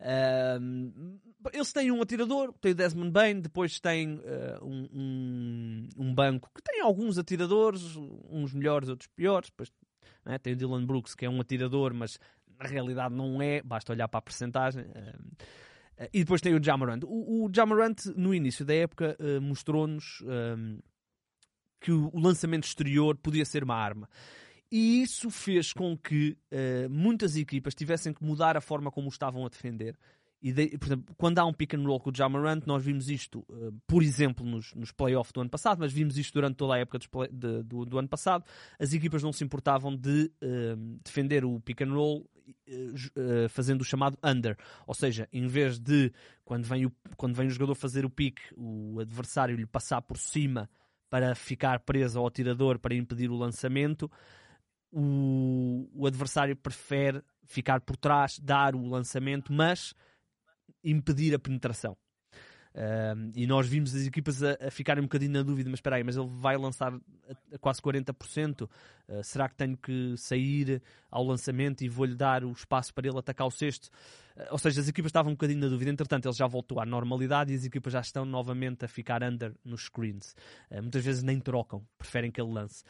Uh, 0.00 1.20
eles 1.52 1.72
têm 1.72 1.92
um 1.92 2.00
atirador, 2.00 2.54
tem 2.54 2.72
o 2.72 2.74
Desmond 2.74 3.10
Bain, 3.10 3.40
depois 3.40 3.78
tem 3.78 4.14
uh, 4.14 4.64
um, 4.64 4.88
um, 4.92 5.88
um, 5.98 6.14
banco 6.14 6.50
que 6.54 6.62
tem 6.62 6.80
alguns 6.80 7.18
atiradores, 7.18 7.96
uns 8.30 8.54
melhores, 8.54 8.88
outros 8.88 9.10
piores. 9.14 9.50
Depois 9.50 9.70
né, 10.24 10.38
tem 10.38 10.54
o 10.54 10.56
Dylan 10.56 10.86
Brooks, 10.86 11.14
que 11.14 11.26
é 11.26 11.30
um 11.30 11.38
atirador, 11.38 11.92
mas 11.92 12.18
na 12.58 12.66
realidade 12.66 13.14
não 13.14 13.42
é, 13.42 13.62
basta 13.62 13.92
olhar 13.92 14.08
para 14.08 14.18
a 14.18 14.22
percentagem. 14.22 14.84
Uh, 14.84 16.08
e 16.14 16.20
depois 16.20 16.40
tem 16.40 16.54
o 16.54 16.64
Jamarant. 16.64 17.02
O, 17.04 17.44
o 17.44 17.50
Jamarant, 17.54 18.06
no 18.16 18.34
início 18.34 18.64
da 18.64 18.74
época, 18.74 19.18
mostrou-nos 19.42 20.22
que 21.80 21.90
o 21.90 22.18
lançamento 22.18 22.64
exterior 22.64 23.16
podia 23.16 23.44
ser 23.44 23.64
uma 23.64 23.74
arma. 23.74 24.08
e 24.70 25.02
isso 25.02 25.30
fez 25.30 25.72
com 25.72 25.96
que 25.96 26.36
uh, 26.52 26.88
muitas 26.88 27.36
equipas 27.36 27.74
tivessem 27.74 28.12
que 28.12 28.22
mudar 28.22 28.56
a 28.56 28.60
forma 28.60 28.90
como 28.90 29.08
estavam 29.08 29.44
a 29.44 29.48
defender. 29.48 29.96
E 30.42 30.52
de, 30.52 30.78
por 30.78 30.86
exemplo, 30.86 31.14
quando 31.16 31.38
há 31.38 31.44
um 31.44 31.52
pick 31.52 31.74
and 31.74 31.82
roll 31.82 32.00
com 32.00 32.10
o 32.10 32.14
Jamarant, 32.14 32.62
nós 32.66 32.82
vimos 32.82 33.10
isto, 33.10 33.40
uh, 33.50 33.72
por 33.86 34.02
exemplo, 34.02 34.46
nos, 34.46 34.72
nos 34.74 34.92
playoffs 34.92 35.32
do 35.32 35.40
ano 35.40 35.50
passado, 35.50 35.78
mas 35.80 35.92
vimos 35.92 36.16
isto 36.16 36.32
durante 36.32 36.56
toda 36.56 36.74
a 36.74 36.78
época 36.78 36.98
play, 37.10 37.28
de, 37.32 37.62
do, 37.64 37.84
do, 37.84 37.98
ano 37.98 38.08
passado. 38.08 38.44
As 38.78 38.92
equipas 38.92 39.22
não 39.22 39.32
se 39.32 39.42
importavam 39.42 39.96
de 39.96 40.30
uh, 40.42 40.98
defender 41.04 41.44
o 41.44 41.60
pick 41.60 41.80
and 41.82 41.92
roll 41.92 42.28
fazendo 43.48 43.82
o 43.82 43.84
chamado 43.84 44.18
under. 44.24 44.56
Ou 44.84 44.94
seja, 44.94 45.28
em 45.32 45.46
vez 45.46 45.78
de 45.78 46.12
quando 46.44 46.64
vem, 46.64 46.86
o, 46.86 46.92
quando 47.16 47.34
vem 47.34 47.46
o 47.46 47.50
jogador 47.50 47.76
fazer 47.76 48.04
o 48.04 48.10
pick, 48.10 48.40
o 48.56 48.98
adversário 48.98 49.56
lhe 49.56 49.66
passar 49.66 50.02
por 50.02 50.18
cima 50.18 50.68
para 51.10 51.34
ficar 51.34 51.80
preso 51.80 52.18
ao 52.18 52.26
atirador 52.26 52.78
para 52.78 52.94
impedir 52.94 53.30
o 53.30 53.36
lançamento, 53.36 54.10
o, 54.92 55.90
o 55.92 56.06
adversário 56.06 56.56
prefere 56.56 57.22
ficar 57.44 57.80
por 57.80 57.96
trás, 57.96 58.38
dar 58.38 58.74
o 58.74 58.86
lançamento, 58.86 59.52
mas 59.52 59.92
impedir 60.82 61.34
a 61.34 61.38
penetração. 61.38 61.96
Uh, 62.72 63.32
e 63.34 63.48
nós 63.48 63.66
vimos 63.66 63.94
as 63.94 64.06
equipas 64.06 64.42
a, 64.44 64.56
a, 64.60 64.70
ficarem 64.70 65.02
um 65.02 65.06
bocadinho 65.06 65.32
na 65.32 65.42
dúvida, 65.42 65.68
mas 65.68 65.78
espera 65.78 65.96
aí, 65.96 66.04
mas 66.04 66.16
ele 66.16 66.28
vai 66.30 66.56
lançar 66.56 66.92
a, 66.92 67.54
a 67.54 67.58
quase 67.58 67.82
40%, 67.82 68.62
uh, 68.62 68.68
será 69.24 69.48
que 69.48 69.56
tenho 69.56 69.76
que 69.76 70.16
sair 70.16 70.80
ao 71.10 71.24
lançamento 71.24 71.82
e 71.82 71.88
vou-lhe 71.88 72.14
dar 72.14 72.44
o 72.44 72.52
espaço 72.52 72.94
para 72.94 73.08
ele 73.08 73.18
atacar 73.18 73.46
o 73.46 73.50
sexto? 73.50 73.86
Uh, 74.36 74.46
ou 74.52 74.58
seja, 74.58 74.80
as 74.80 74.88
equipas 74.88 75.08
estavam 75.08 75.32
um 75.32 75.34
bocadinho 75.34 75.60
na 75.60 75.68
dúvida, 75.68 75.90
entretanto 75.90 76.26
ele 76.28 76.36
já 76.36 76.46
voltou 76.46 76.78
à 76.78 76.86
normalidade 76.86 77.52
e 77.52 77.56
as 77.56 77.64
equipas 77.64 77.92
já 77.92 78.00
estão 78.00 78.24
novamente 78.24 78.84
a 78.84 78.88
ficar 78.88 79.20
under 79.24 79.52
nos 79.64 79.86
screens. 79.86 80.36
Ah, 80.70 80.80
muitas 80.80 81.04
vezes 81.04 81.24
nem 81.24 81.40
trocam, 81.40 81.84
preferem 81.98 82.30
que 82.30 82.40
ele 82.40 82.52
lance. 82.52 82.84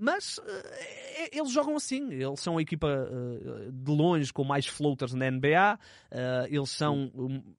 Mas 0.00 0.38
uh, 0.38 0.42
eles 1.30 1.52
jogam 1.52 1.76
assim. 1.76 2.10
Eles 2.12 2.40
são 2.40 2.56
a 2.56 2.62
equipa 2.62 2.88
uh, 2.88 3.70
de 3.70 3.90
longe 3.90 4.32
com 4.32 4.42
mais 4.42 4.66
floaters 4.66 5.12
na 5.12 5.30
NBA. 5.30 5.78
Uh, 6.10 6.46
eles 6.48 6.70
são 6.70 7.12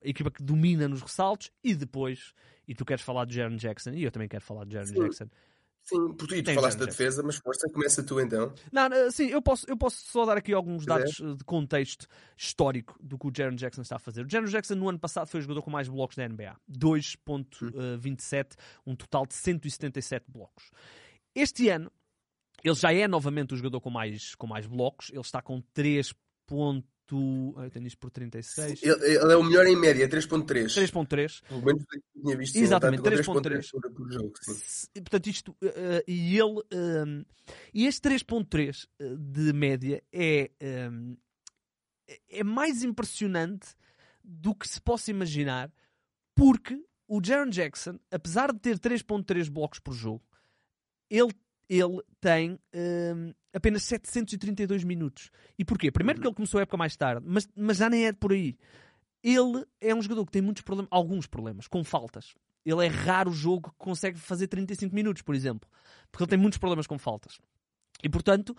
a 0.03 0.07
equipa 0.07 0.31
que 0.31 0.41
domina 0.41 0.87
nos 0.87 1.01
ressaltos. 1.01 1.51
E 1.63 1.75
depois, 1.75 2.33
e 2.67 2.73
tu 2.73 2.83
queres 2.83 3.03
falar 3.03 3.25
de 3.25 3.35
Jaron 3.35 3.55
Jackson, 3.57 3.91
e 3.91 4.03
eu 4.03 4.11
também 4.11 4.27
quero 4.27 4.43
falar 4.43 4.65
de 4.65 4.73
Jaron 4.73 4.91
Jackson. 4.91 5.27
Sim, 5.83 6.13
porque 6.13 6.43
tu, 6.43 6.53
falaste 6.53 6.77
da 6.77 6.85
defesa, 6.85 7.23
mas 7.23 7.37
força, 7.37 7.67
começa 7.69 8.03
tu 8.03 8.19
então. 8.19 8.53
Não, 8.71 9.11
sim, 9.11 9.27
eu 9.27 9.41
posso, 9.41 9.65
eu 9.67 9.75
posso 9.75 10.05
só 10.05 10.25
dar 10.25 10.37
aqui 10.37 10.53
alguns 10.53 10.85
dados 10.85 11.19
é. 11.19 11.33
de 11.33 11.43
contexto 11.43 12.07
histórico 12.37 12.95
do 13.01 13.17
que 13.17 13.27
o 13.27 13.31
Jaron 13.35 13.55
Jackson 13.55 13.81
está 13.81 13.95
a 13.95 13.99
fazer. 13.99 14.25
O 14.25 14.29
Jaron 14.29 14.45
Jackson 14.45 14.75
no 14.75 14.87
ano 14.87 14.99
passado 14.99 15.27
foi 15.27 15.39
o 15.39 15.43
jogador 15.43 15.63
com 15.63 15.71
mais 15.71 15.89
blocos 15.89 16.15
da 16.15 16.27
NBA. 16.27 16.55
2.27, 16.71 18.53
hum. 18.53 18.91
um 18.91 18.95
total 18.95 19.25
de 19.25 19.33
177 19.33 20.25
blocos. 20.29 20.71
Este 21.33 21.69
ano, 21.69 21.91
ele 22.63 22.75
já 22.75 22.93
é 22.93 23.07
novamente 23.07 23.53
o 23.53 23.57
jogador 23.57 23.81
com 23.81 23.89
mais, 23.89 24.35
com 24.35 24.47
mais 24.47 24.65
blocos. 24.65 25.09
Ele 25.09 25.21
está 25.21 25.41
com 25.41 25.61
3. 25.73 26.13
Ah, 27.57 27.65
eu 27.65 27.69
tenho 27.71 27.87
isto 27.87 27.97
por 27.97 28.09
36. 28.09 28.81
Ele, 28.81 29.05
ele 29.05 29.33
é 29.33 29.35
o 29.35 29.43
melhor 29.43 29.67
em 29.67 29.75
média, 29.75 30.07
3.3. 30.07 30.45
3.3. 30.45 31.41
Pelo 31.47 31.65
menos 31.65 31.83
eu 31.93 32.21
tinha 32.21 32.37
visto. 32.37 32.55
Exatamente, 32.55 33.03
3.3. 33.03 33.69
por 33.93 34.11
jogo. 34.11 34.33
Portanto, 34.93 35.27
isto. 35.27 35.51
Uh, 35.61 36.03
e 36.07 36.37
ele. 36.37 36.59
Uh, 36.73 37.25
e 37.73 37.85
este 37.85 38.01
3.3 38.09 38.87
de 39.17 39.53
média 39.53 40.01
é. 40.11 40.51
Um, 40.61 41.17
é 42.29 42.43
mais 42.43 42.83
impressionante 42.83 43.69
do 44.23 44.53
que 44.53 44.67
se 44.67 44.81
possa 44.81 45.11
imaginar, 45.11 45.71
porque 46.35 46.81
o 47.07 47.21
Jaron 47.23 47.49
Jackson, 47.49 47.99
apesar 48.09 48.51
de 48.51 48.59
ter 48.59 48.79
3.3 48.79 49.49
blocos 49.49 49.79
por 49.79 49.93
jogo, 49.93 50.23
ele 51.09 51.33
ele 51.71 52.01
tem 52.19 52.59
um, 52.75 53.33
apenas 53.53 53.83
732 53.83 54.83
minutos. 54.83 55.31
E 55.57 55.63
porquê? 55.63 55.89
Primeiro 55.89 56.19
porque 56.19 56.27
ele 56.27 56.35
começou 56.35 56.59
a 56.59 56.63
época 56.63 56.75
mais 56.75 56.97
tarde, 56.97 57.25
mas, 57.25 57.47
mas 57.55 57.77
já 57.77 57.89
nem 57.89 58.07
é 58.07 58.11
por 58.11 58.33
aí. 58.33 58.57
Ele 59.23 59.65
é 59.79 59.95
um 59.95 60.01
jogador 60.01 60.25
que 60.25 60.33
tem 60.33 60.41
muitos 60.41 60.63
problemas, 60.63 60.89
alguns 60.91 61.27
problemas, 61.27 61.67
com 61.69 61.81
faltas. 61.81 62.35
Ele 62.65 62.85
é 62.85 62.89
raro 62.89 63.31
o 63.31 63.33
jogo 63.33 63.69
que 63.69 63.77
consegue 63.77 64.19
fazer 64.19 64.47
35 64.47 64.93
minutos, 64.93 65.21
por 65.21 65.33
exemplo. 65.33 65.69
Porque 66.11 66.23
ele 66.23 66.29
tem 66.31 66.39
muitos 66.39 66.59
problemas 66.59 66.87
com 66.87 66.99
faltas. 66.99 67.39
E 68.03 68.09
portanto, 68.09 68.53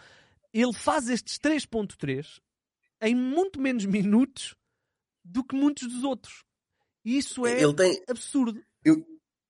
ele 0.50 0.72
faz 0.72 1.10
estes 1.10 1.38
3.3 1.38 2.40
em 3.02 3.14
muito 3.14 3.60
menos 3.60 3.84
minutos 3.86 4.54
do 5.22 5.44
que 5.44 5.54
muitos 5.54 5.86
dos 5.86 6.02
outros. 6.02 6.44
E 7.04 7.18
isso 7.18 7.46
é 7.46 7.60
tem... 7.74 8.02
absurdo. 8.08 8.58
Eu, 8.82 9.04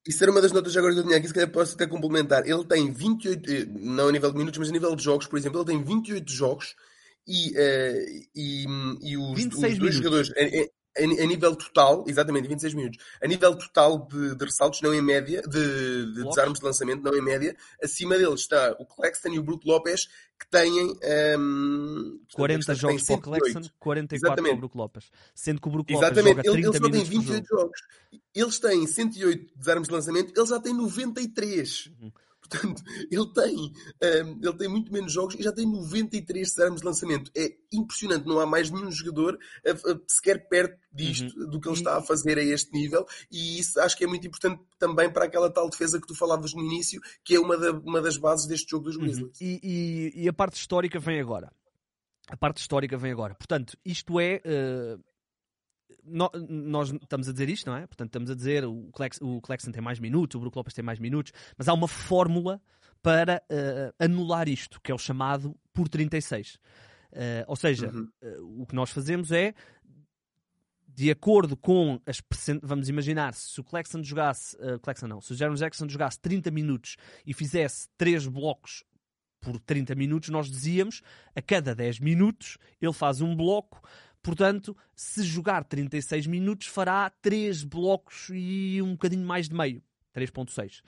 isso 0.06 0.22
era 0.22 0.32
uma 0.32 0.40
das 0.40 0.52
notas 0.52 0.76
agora 0.76 0.92
que 0.92 1.00
eu 1.00 1.04
tinha 1.04 1.16
aqui, 1.16 1.28
se 1.28 1.34
calhar 1.34 1.50
posso 1.50 1.74
até 1.74 1.86
complementar. 1.86 2.46
Ele 2.46 2.64
tem 2.64 2.90
28, 2.90 3.50
eh, 3.50 3.66
não 3.80 4.08
a 4.08 4.12
nível 4.12 4.30
de 4.32 4.38
minutos, 4.38 4.58
mas 4.58 4.68
a 4.68 4.72
nível 4.72 4.96
de 4.96 5.04
jogos, 5.04 5.26
por 5.26 5.38
exemplo, 5.38 5.60
ele 5.60 5.66
tem 5.66 5.82
28 5.82 6.32
jogos 6.32 6.74
e, 7.26 7.50
uh, 7.50 8.28
e, 8.34 8.66
e 9.00 9.16
os, 9.16 9.46
os 9.46 9.78
dois 9.78 9.94
jogadores, 9.94 10.30
a, 10.30 10.81
a, 10.96 11.26
nível 11.26 11.56
total, 11.56 12.04
exatamente, 12.06 12.48
26 12.48 12.74
minutos, 12.74 13.04
a 13.22 13.26
nível 13.26 13.56
total 13.56 14.06
de, 14.06 14.34
de 14.34 14.44
ressaltos, 14.44 14.80
não 14.82 14.92
em 14.92 15.00
média, 15.00 15.42
de, 15.42 16.12
de 16.12 16.24
desarmes 16.24 16.58
de 16.58 16.64
lançamento, 16.64 17.02
não 17.02 17.14
em 17.16 17.22
média, 17.22 17.56
acima 17.82 18.18
deles 18.18 18.40
está 18.40 18.76
o 18.78 18.84
Claxton 18.84 19.30
e 19.30 19.38
o 19.38 19.42
Brook 19.42 19.66
Lopes, 19.66 20.08
que 20.38 20.48
têm 20.50 20.96
um, 21.38 22.20
40 22.34 22.74
jogos 22.74 23.02
para 23.04 23.14
o 23.14 23.20
Claxton, 23.20 23.62
44 23.78 24.16
Exatamente. 24.16 24.42
para 24.42 24.54
o 24.54 24.60
Brook 24.60 24.76
Lopes. 24.76 25.10
Sendo 25.34 25.60
que 25.60 25.68
o 25.68 25.70
Brook 25.70 25.92
Lopes 25.92 26.08
Exatamente. 26.08 26.46
joga 26.46 26.52
30 26.52 26.68
ele, 26.68 26.78
só 26.78 26.90
tem 26.90 27.04
28 27.04 27.46
jogos. 27.48 27.80
Eles 28.34 28.58
têm 28.58 28.86
108 28.86 29.52
desarmes 29.56 29.88
de 29.88 29.94
lançamento, 29.94 30.32
ele 30.36 30.46
já 30.46 30.60
tem 30.60 30.74
93. 30.74 31.90
Uhum. 32.00 32.12
Portanto, 32.52 32.82
ele 33.10 33.26
tem, 33.32 33.56
um, 33.56 34.38
ele 34.42 34.56
tem 34.56 34.68
muito 34.68 34.92
menos 34.92 35.12
jogos 35.12 35.34
e 35.34 35.42
já 35.42 35.52
tem 35.52 35.66
93 35.66 36.48
desarmes 36.48 36.80
de 36.80 36.86
lançamento. 36.86 37.30
É 37.34 37.54
impressionante, 37.72 38.26
não 38.26 38.38
há 38.38 38.46
mais 38.46 38.70
nenhum 38.70 38.90
jogador 38.90 39.38
a, 39.66 39.70
a, 39.70 39.98
sequer 40.06 40.48
perto 40.48 40.78
disto, 40.92 41.38
uhum. 41.38 41.48
do 41.48 41.60
que 41.60 41.68
ele 41.68 41.76
está 41.76 41.96
a 41.96 42.02
fazer 42.02 42.36
a 42.38 42.42
este 42.42 42.70
nível, 42.72 43.06
e 43.30 43.58
isso 43.58 43.80
acho 43.80 43.96
que 43.96 44.04
é 44.04 44.06
muito 44.06 44.26
importante 44.26 44.62
também 44.78 45.10
para 45.10 45.24
aquela 45.24 45.50
tal 45.50 45.70
defesa 45.70 45.98
que 46.00 46.06
tu 46.06 46.14
falavas 46.14 46.52
no 46.52 46.62
início, 46.62 47.00
que 47.24 47.34
é 47.34 47.40
uma, 47.40 47.56
da, 47.56 47.72
uma 47.72 48.02
das 48.02 48.16
bases 48.16 48.46
deste 48.46 48.70
jogo 48.70 48.84
dos 48.84 48.96
uhum. 48.96 49.02
Grizzlies. 49.02 49.40
Uhum. 49.40 49.46
E, 49.46 49.60
e, 50.14 50.24
e, 50.24 50.28
a 50.28 50.32
parte 50.32 50.56
histórica 50.56 50.98
vem 50.98 51.20
agora. 51.20 51.50
A 52.28 52.36
parte 52.36 52.58
histórica 52.58 52.96
vem 52.96 53.12
agora. 53.12 53.34
Portanto, 53.34 53.76
isto 53.84 54.20
é. 54.20 54.40
Uh 54.44 55.11
nós 56.04 56.90
estamos 56.90 57.28
a 57.28 57.32
dizer 57.32 57.48
isto, 57.48 57.66
não 57.66 57.76
é? 57.76 57.86
Portanto, 57.86 58.08
estamos 58.08 58.30
a 58.30 58.34
dizer 58.34 58.64
o, 58.64 58.90
Clex, 58.92 59.18
o 59.20 59.40
Clexon 59.40 59.70
tem 59.70 59.82
mais 59.82 59.98
minutos, 59.98 60.34
o 60.34 60.40
Brook 60.40 60.56
Lopes 60.56 60.74
tem 60.74 60.84
mais 60.84 60.98
minutos, 60.98 61.32
mas 61.56 61.68
há 61.68 61.72
uma 61.72 61.88
fórmula 61.88 62.60
para 63.02 63.42
uh, 63.50 64.04
anular 64.04 64.48
isto, 64.48 64.80
que 64.80 64.92
é 64.92 64.94
o 64.94 64.98
chamado 64.98 65.56
por 65.72 65.88
36. 65.88 66.54
Uh, 66.54 66.58
eh, 67.12 67.44
ou 67.46 67.56
seja, 67.56 67.90
uhum. 67.90 68.08
uh, 68.22 68.62
o 68.62 68.66
que 68.66 68.74
nós 68.74 68.90
fazemos 68.90 69.32
é, 69.32 69.54
de 70.94 71.10
acordo 71.10 71.56
com 71.56 72.00
as 72.06 72.22
vamos 72.62 72.88
imaginar, 72.88 73.34
se 73.34 73.60
o 73.60 73.64
Clexon 73.64 74.02
jogasse, 74.02 74.56
uh, 74.56 74.78
Clexon 74.80 75.08
não, 75.08 75.20
se 75.20 75.32
o 75.32 75.36
Jaron 75.36 75.54
Jackson 75.54 75.88
jogasse 75.88 76.20
30 76.20 76.50
minutos 76.50 76.96
e 77.26 77.34
fizesse 77.34 77.88
3 77.96 78.26
blocos 78.28 78.84
por 79.40 79.58
30 79.58 79.94
minutos, 79.94 80.28
nós 80.28 80.48
dizíamos, 80.48 81.02
a 81.34 81.42
cada 81.42 81.74
10 81.74 81.98
minutos 81.98 82.58
ele 82.80 82.92
faz 82.92 83.20
um 83.20 83.34
bloco 83.34 83.82
Portanto, 84.22 84.76
se 84.94 85.24
jogar 85.24 85.64
36 85.64 86.26
minutos, 86.26 86.68
fará 86.68 87.10
3 87.10 87.64
blocos 87.64 88.28
e 88.32 88.80
um 88.80 88.92
bocadinho 88.92 89.26
mais 89.26 89.48
de 89.48 89.54
meio. 89.54 89.82
3.6. 90.14 90.82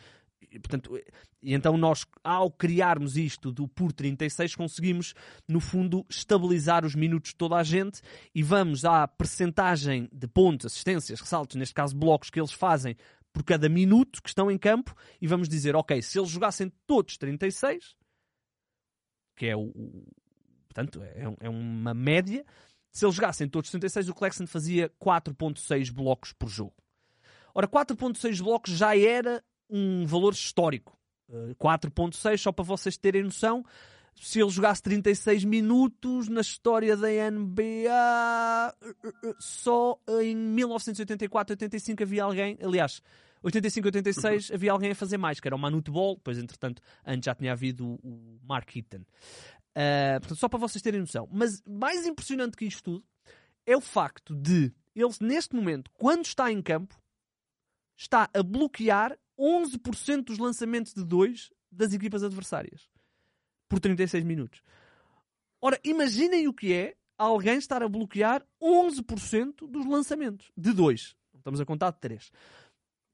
Portanto, 0.61 0.97
e 1.43 1.55
então 1.55 1.77
nós, 1.77 2.07
ao 2.23 2.51
criarmos 2.51 3.17
isto 3.17 3.51
do 3.51 3.67
por 3.67 3.93
36, 3.93 4.55
conseguimos, 4.55 5.15
no 5.49 5.59
fundo, 5.59 6.07
estabilizar 6.09 6.85
os 6.85 6.95
minutos 6.95 7.31
de 7.31 7.37
toda 7.37 7.57
a 7.57 7.63
gente 7.63 8.01
e 8.35 8.43
vamos 8.43 8.85
à 8.85 9.09
percentagem 9.09 10.09
de 10.13 10.29
pontos, 10.29 10.67
assistências, 10.67 11.21
ressaltos, 11.21 11.57
neste 11.57 11.75
caso 11.75 11.97
blocos 11.97 12.31
que 12.31 12.39
eles 12.39 12.53
fazem 12.53 12.97
por 13.33 13.43
cada 13.43 13.69
minuto 13.69 14.23
que 14.23 14.29
estão 14.29 14.51
em 14.51 14.57
campo 14.57 14.95
e 15.21 15.27
vamos 15.27 15.49
dizer, 15.49 15.75
ok, 15.75 16.01
se 16.01 16.19
eles 16.19 16.31
jogassem 16.31 16.73
todos 16.87 17.19
36, 17.19 17.97
que 19.37 19.47
é 19.47 19.57
o... 19.57 19.73
Portanto, 20.69 21.03
é, 21.03 21.25
é 21.41 21.49
uma 21.49 21.95
média, 21.95 22.45
se 22.95 23.05
eles 23.05 23.17
jogassem 23.17 23.49
todos 23.49 23.71
76, 23.71 24.09
o 24.09 24.15
Clexon 24.15 24.47
fazia 24.47 24.89
4.6 25.03 25.93
blocos 25.93 26.33
por 26.33 26.49
jogo. 26.49 26.75
Ora, 27.53 27.67
4.6 27.67 28.41
blocos 28.41 28.73
já 28.73 28.97
era 28.97 29.43
um 29.69 30.07
valor 30.07 30.33
histórico. 30.33 30.97
4.6, 31.61 32.33
eh, 32.33 32.37
só 32.37 32.53
para 32.53 32.65
vocês 32.65 32.97
terem 32.97 33.25
noção, 33.25 33.65
se 34.15 34.41
ele 34.41 34.51
jogasse 34.51 34.81
36 34.83 35.45
minutos 35.45 36.29
na 36.29 36.41
história 36.41 36.97
da 36.97 37.09
NBA, 37.31 38.75
só 39.41 39.99
em 40.21 40.37
1984-85 40.37 42.03
havia 42.03 42.23
alguém, 42.23 42.57
aliás, 42.63 43.03
85-86 43.45 44.55
havia 44.55 44.73
alguém 44.73 44.93
a 44.93 44.95
fazer 44.95 45.19
mais, 45.19 45.39
que 45.39 45.47
era 45.47 45.55
o 45.55 45.59
Manute 45.59 45.91
Ball, 45.91 46.15
depois 46.15 46.39
entretanto 46.39 46.81
antes 47.05 47.27
já 47.27 47.35
tinha 47.35 47.53
havido 47.53 47.99
o 48.03 48.39
Mark 48.43 48.75
Eaton. 48.75 49.05
Uh, 49.77 50.21
portanto, 50.21 50.39
só 50.39 50.49
para 50.49 50.59
vocês 50.59 50.81
terem 50.81 51.01
noção. 51.01 51.29
Mas 51.33 51.63
mais 51.67 52.07
impressionante 52.07 52.57
que 52.57 52.65
isto 52.65 52.83
tudo 52.83 53.05
é 53.67 53.77
o 53.77 53.81
facto 53.81 54.35
de 54.35 54.73
ele, 54.95 55.13
neste 55.21 55.57
momento, 55.57 55.91
quando 55.95 56.25
está 56.25 56.51
em 56.53 56.63
campo, 56.63 56.97
está 57.97 58.31
a 58.33 58.43
bloquear 58.43 59.19
11% 59.39 60.25
dos 60.25 60.39
lançamentos 60.39 60.95
de 60.95 61.05
dois 61.05 61.51
das 61.71 61.93
equipas 61.93 62.23
adversárias. 62.23 62.89
por 63.69 63.81
36 63.81 64.23
minutos. 64.23 64.63
Ora, 65.61 65.81
imaginem 65.83 66.47
o 66.47 66.53
que 66.53 66.73
é 66.73 66.97
alguém 67.19 67.57
estar 67.57 67.83
a 67.83 67.89
bloquear 67.89 68.47
11% 68.63 69.67
dos 69.69 69.87
lançamentos. 69.87 70.53
De 70.57 70.73
dois. 70.73 71.17
Estamos 71.35 71.61
a 71.61 71.65
contar 71.65 71.91
de 71.91 71.99
três. 71.99 72.31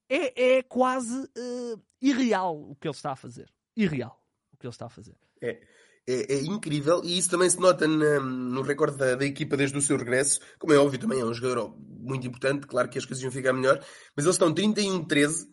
É, 0.08 0.56
é 0.56 0.62
quase 0.62 1.16
uh, 1.16 1.82
irreal 2.02 2.70
o 2.70 2.74
que 2.74 2.88
ele 2.88 2.94
está 2.94 3.12
a 3.12 3.16
fazer. 3.16 3.50
Irreal 3.76 4.22
o 4.52 4.56
que 4.56 4.66
ele 4.66 4.72
está 4.72 4.86
a 4.86 4.90
fazer. 4.90 5.16
É, 5.40 5.66
é, 6.10 6.34
é 6.34 6.42
incrível 6.42 7.02
e 7.04 7.18
isso 7.18 7.30
também 7.30 7.48
se 7.48 7.60
nota 7.60 7.86
na, 7.86 8.20
no 8.20 8.62
recorde 8.62 8.96
da, 8.96 9.14
da, 9.14 9.24
equipa 9.24 9.56
desde 9.56 9.76
o 9.76 9.82
seu 9.82 9.96
regresso. 9.96 10.40
Como 10.58 10.72
é 10.72 10.78
óbvio, 10.78 10.98
também 10.98 11.20
é 11.20 11.24
um 11.24 11.34
jogador 11.34 11.74
muito 11.78 12.26
importante. 12.26 12.66
Claro 12.66 12.88
que 12.88 12.98
as 12.98 13.04
coisas 13.04 13.22
iam 13.22 13.32
ficar 13.32 13.52
melhor. 13.52 13.78
Mas 14.16 14.24
eles 14.24 14.34
estão 14.34 14.52
31-13 14.52 15.46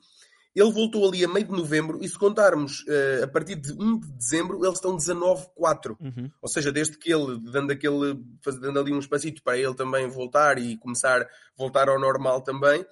ele 0.60 0.72
voltou 0.72 1.08
ali 1.08 1.24
a 1.24 1.28
meio 1.28 1.46
de 1.46 1.52
novembro 1.52 2.00
e 2.02 2.10
se 2.10 2.18
contarmos 2.18 2.82
uh, 2.88 3.24
a 3.24 3.28
partir 3.28 3.56
de 3.56 3.74
1 3.74 4.00
de 4.00 4.08
dezembro, 4.14 4.66
eles 4.66 4.78
estão 4.78 4.98
19-4. 4.98 5.96
Uhum. 6.00 6.32
Ou 6.42 6.50
seja, 6.50 6.72
desde 6.72 6.98
que 6.98 7.14
ele, 7.14 7.40
dando, 7.52 7.72
aquele, 7.72 8.20
dando 8.60 8.80
ali 8.80 8.92
um 8.92 8.98
espacito 8.98 9.44
para 9.44 9.56
ele 9.56 9.76
também 9.76 10.10
voltar 10.10 10.58
e 10.58 10.76
começar 10.78 11.28
voltar 11.56 11.90
ao 11.90 12.00
normal 12.00 12.42
também, 12.42 12.84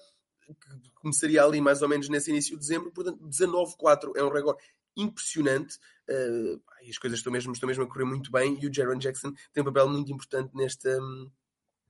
começaria 0.94 1.44
ali 1.44 1.60
mais 1.60 1.82
ou 1.82 1.90
menos 1.90 2.08
nesse 2.08 2.30
início 2.30 2.56
de 2.56 2.60
dezembro, 2.60 2.92
portanto 2.92 3.28
19-4 3.28 4.12
é 4.16 4.24
um 4.24 4.32
recorde 4.32 4.64
impressionante 4.96 5.78
uh, 6.08 6.62
e 6.86 6.90
as 6.90 6.98
coisas 6.98 7.20
estão 7.20 7.32
mesmo, 7.32 7.52
estão 7.52 7.68
mesmo 7.68 7.84
a 7.84 7.88
correr 7.88 8.06
muito 8.06 8.32
bem 8.32 8.58
e 8.62 8.68
o 8.68 8.74
Jaron 8.74 8.98
Jackson 8.98 9.34
tem 9.54 9.62
um 9.62 9.66
papel 9.66 9.90
muito 9.90 10.12
importante 10.12 10.52
nesta... 10.56 10.90
Um, 11.02 11.30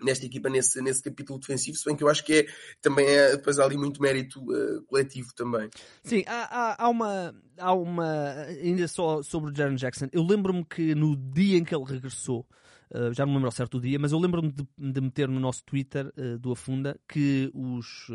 nesta 0.02 0.26
equipa 0.26 0.50
nesse, 0.50 0.82
nesse 0.82 1.02
capítulo 1.02 1.40
defensivo, 1.40 1.78
se 1.78 1.86
bem 1.86 1.96
que 1.96 2.04
eu 2.04 2.10
acho 2.10 2.24
que 2.24 2.34
é, 2.34 2.46
também 2.82 3.06
é, 3.06 3.32
depois 3.38 3.60
há 3.60 3.64
ali 3.64 3.78
muito 3.78 4.02
mérito 4.02 4.42
uh, 4.42 4.84
coletivo 4.84 5.34
também. 5.34 5.70
Sim, 6.04 6.24
há, 6.28 6.44
há, 6.44 6.86
há, 6.86 6.90
uma, 6.90 7.36
há 7.58 7.74
uma, 7.74 8.34
ainda 8.62 8.88
só 8.88 9.24
sobre 9.24 9.52
o 9.52 9.56
Jaron 9.56 9.76
Jackson, 9.76 10.08
eu 10.12 10.24
lembro-me 10.24 10.66
que 10.66 10.94
no 10.94 11.16
dia 11.16 11.58
em 11.58 11.64
que 11.64 11.74
ele 11.74 11.86
regressou, 11.86 12.46
uh, 12.92 13.14
já 13.14 13.26
não 13.26 13.32
me 13.32 13.38
lembro 13.38 13.48
ao 13.48 13.54
certo 13.54 13.78
o 13.78 13.82
dia, 13.82 13.98
mas 13.98 14.12
eu 14.12 14.20
lembro-me 14.20 14.52
de, 14.52 14.68
de, 14.78 15.02
meter 15.02 15.28
no 15.28 15.40
nosso 15.40 15.64
Twitter 15.64 16.12
uh, 16.18 16.38
do 16.38 16.52
Afunda 16.52 17.00
que 17.08 17.50
os... 17.54 18.10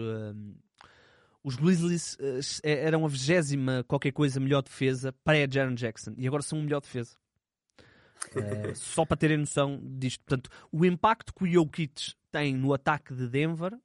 os 1.42 1.56
Grizzlies 1.56 2.16
eram 2.62 3.04
a 3.04 3.08
vigésima 3.08 3.84
qualquer 3.88 4.12
coisa 4.12 4.38
melhor 4.38 4.62
defesa 4.62 5.12
para 5.24 5.44
a 5.44 5.50
Jaron 5.50 5.74
Jackson 5.74 6.14
e 6.16 6.26
agora 6.26 6.42
são 6.42 6.58
a 6.58 6.62
melhor 6.62 6.80
defesa. 6.80 7.16
Uh, 8.34 8.74
só 8.76 9.04
para 9.04 9.16
terem 9.16 9.38
noção 9.38 9.80
disto. 9.82 10.22
Portanto, 10.24 10.50
o 10.70 10.84
impacto 10.84 11.32
que 11.34 11.44
o 11.44 11.46
Jokic 11.46 12.14
tem 12.30 12.54
no 12.54 12.74
ataque 12.74 13.14
de 13.14 13.26
Denver, 13.26 13.76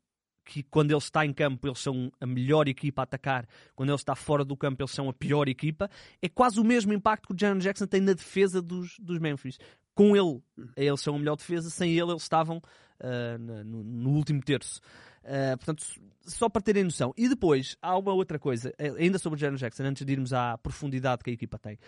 que 0.45 0.61
quando 0.63 0.91
ele 0.91 0.97
está 0.97 1.25
em 1.25 1.33
campo 1.33 1.67
eles 1.67 1.79
são 1.79 2.11
a 2.19 2.25
melhor 2.25 2.67
equipa 2.67 3.01
a 3.01 3.03
atacar, 3.03 3.47
quando 3.73 3.89
ele 3.89 3.95
está 3.95 4.15
fora 4.15 4.45
do 4.45 4.55
campo 4.55 4.81
eles 4.81 4.91
são 4.91 5.09
a 5.09 5.13
pior 5.13 5.47
equipa, 5.49 5.89
é 6.21 6.29
quase 6.29 6.59
o 6.59 6.63
mesmo 6.63 6.93
impacto 6.93 7.27
que 7.27 7.33
o 7.33 7.37
Jaron 7.37 7.57
Jackson 7.57 7.87
tem 7.87 8.01
na 8.01 8.13
defesa 8.13 8.61
dos, 8.61 8.99
dos 8.99 9.17
Memphis. 9.17 9.57
Com 9.95 10.15
ele, 10.15 10.41
eles 10.75 11.01
são 11.01 11.15
a 11.15 11.19
melhor 11.19 11.37
defesa, 11.37 11.69
sem 11.69 11.91
ele 11.91 12.11
eles 12.11 12.21
estavam 12.21 12.57
uh, 12.57 13.37
no, 13.39 13.83
no, 13.83 14.09
último 14.11 14.41
terço. 14.41 14.81
Uh, 15.25 15.57
portanto, 15.57 15.83
só 16.21 16.47
para 16.47 16.61
terem 16.61 16.83
noção. 16.83 17.13
E 17.17 17.27
depois, 17.27 17.75
há 17.81 17.97
uma 17.97 18.13
outra 18.13 18.37
coisa, 18.37 18.73
ainda 18.97 19.17
sobre 19.17 19.37
o 19.37 19.39
Jaron 19.39 19.55
Jackson, 19.55 19.83
antes 19.83 20.05
de 20.05 20.11
irmos 20.11 20.33
à 20.33 20.57
profundidade 20.57 21.23
que 21.23 21.31
a 21.31 21.33
equipa 21.33 21.57
tem. 21.57 21.79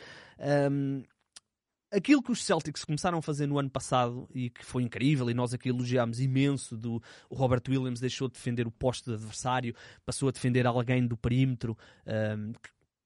Um, 0.71 1.03
aquilo 1.91 2.21
que 2.21 2.31
os 2.31 2.43
Celtics 2.43 2.83
começaram 2.83 3.19
a 3.19 3.21
fazer 3.21 3.47
no 3.47 3.57
ano 3.57 3.69
passado 3.69 4.27
e 4.33 4.49
que 4.49 4.65
foi 4.65 4.83
incrível 4.83 5.29
e 5.29 5.33
nós 5.33 5.53
aqui 5.53 5.69
elogiámos 5.69 6.19
imenso 6.19 6.75
do 6.75 7.01
o 7.29 7.35
Robert 7.35 7.61
Williams 7.67 7.99
deixou 7.99 8.27
de 8.27 8.33
defender 8.33 8.67
o 8.67 8.71
poste 8.71 9.05
do 9.05 9.13
adversário 9.13 9.73
passou 10.05 10.27
a 10.27 10.31
defender 10.31 10.67
alguém 10.67 11.07
do 11.07 11.15
perímetro 11.15 11.77
um, 12.05 12.51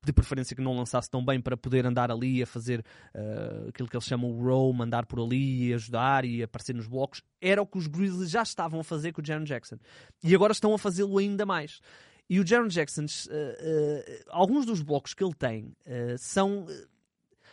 de 0.04 0.12
preferência 0.12 0.56
que 0.56 0.62
não 0.62 0.76
lançasse 0.76 1.10
tão 1.10 1.24
bem 1.24 1.39
para 1.39 1.56
poder 1.56 1.86
andar 1.86 2.10
ali 2.10 2.41
a 2.41 2.47
fazer 2.47 2.84
uh, 3.14 3.70
aquilo 3.70 3.88
que 3.88 3.95
eles 3.95 4.06
chamam 4.06 4.32
o 4.32 4.43
roam, 4.43 4.82
andar 4.82 5.06
por 5.06 5.20
ali 5.20 5.68
e 5.68 5.74
ajudar 5.74 6.26
e 6.26 6.41
aparecer 6.41 6.74
nos 6.74 6.88
blocos, 6.88 7.22
era 7.39 7.62
o 7.62 7.68
que 7.68 7.78
os 7.78 7.88
Grizzlies 7.88 8.32
já 8.32 8.41
estavam 8.41 8.80
a 8.80 8.84
fazer 8.84 9.12
com 9.12 9.22
o 9.22 9.26
Jaron 9.26 9.43
Jackson. 9.43 9.78
E 10.24 10.34
agora 10.34 10.54
estão 10.54 10.74
a 10.74 10.80
fazê-lo 10.80 11.18
ainda 11.18 11.45
mais. 11.45 11.82
E 12.28 12.39
o 12.39 12.47
Jaron 12.47 12.68
Jackson, 12.68 13.04
uh, 13.04 13.06
uh, 13.06 14.24
alguns 14.30 14.66
dos 14.66 14.82
blocos 14.82 15.14
que 15.14 15.24
ele 15.24 15.36
tem 15.36 15.76
são 16.18 16.66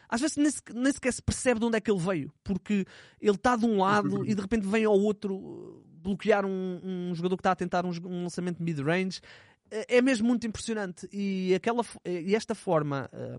às 0.08 0.22
vezes 0.22 0.36
nem, 0.72 0.90
sequer 0.90 1.12
se 1.12 1.20
percebe 1.20 1.60
de 1.60 1.66
onde 1.66 1.76
é 1.76 1.80
que 1.80 1.90
ele 1.90 2.00
veio, 2.00 2.32
porque 2.42 2.86
ele 3.20 3.36
está 3.36 3.56
de 3.56 3.66
um 3.66 3.78
lado 3.78 4.24
e 4.24 4.34
de 4.34 4.40
repente 4.40 4.66
vem 4.66 4.84
ao 4.84 4.98
outro 4.98 5.84
bloquear 6.02 6.46
um, 6.46 6.80
um 6.82 7.14
jogador 7.14 7.36
que 7.36 7.40
está 7.40 7.52
a 7.52 7.56
tentar 7.56 7.84
um, 7.84 7.90
um 8.06 8.22
lançamento 8.22 8.62
mid-range. 8.62 9.20
É, 9.70 9.98
é 9.98 10.02
mesmo 10.02 10.26
muito 10.26 10.46
impressionante. 10.46 11.08
E, 11.12 11.54
aquela, 11.54 11.84
e 12.04 12.34
esta 12.34 12.54
forma 12.54 13.08
um, 13.12 13.38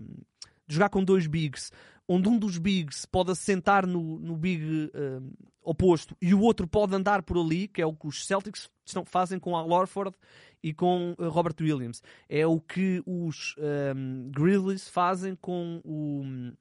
de 0.66 0.74
jogar 0.74 0.88
com 0.88 1.02
dois 1.02 1.26
bigs, 1.26 1.70
onde 2.08 2.28
um 2.28 2.38
dos 2.38 2.58
bigs 2.58 3.06
pode 3.06 3.30
assentar 3.30 3.86
no, 3.86 4.18
no 4.18 4.36
big 4.36 4.90
um, 4.94 5.32
oposto 5.62 6.16
e 6.20 6.34
o 6.34 6.40
outro 6.40 6.66
pode 6.66 6.94
andar 6.94 7.22
por 7.22 7.38
ali, 7.38 7.68
que 7.68 7.82
é 7.82 7.86
o 7.86 7.94
que 7.94 8.06
os 8.06 8.26
Celtics 8.26 8.68
estão, 8.84 9.04
fazem 9.04 9.38
com 9.38 9.56
a 9.56 9.62
Lorford 9.62 10.16
e 10.62 10.72
com 10.72 11.14
uh, 11.18 11.28
Robert 11.28 11.54
Williams. 11.60 12.02
É 12.28 12.46
o 12.46 12.60
que 12.60 13.02
os 13.06 13.54
um, 13.96 14.30
Grizzlies 14.30 14.88
fazem 14.88 15.34
com 15.36 15.80
o, 15.84 16.52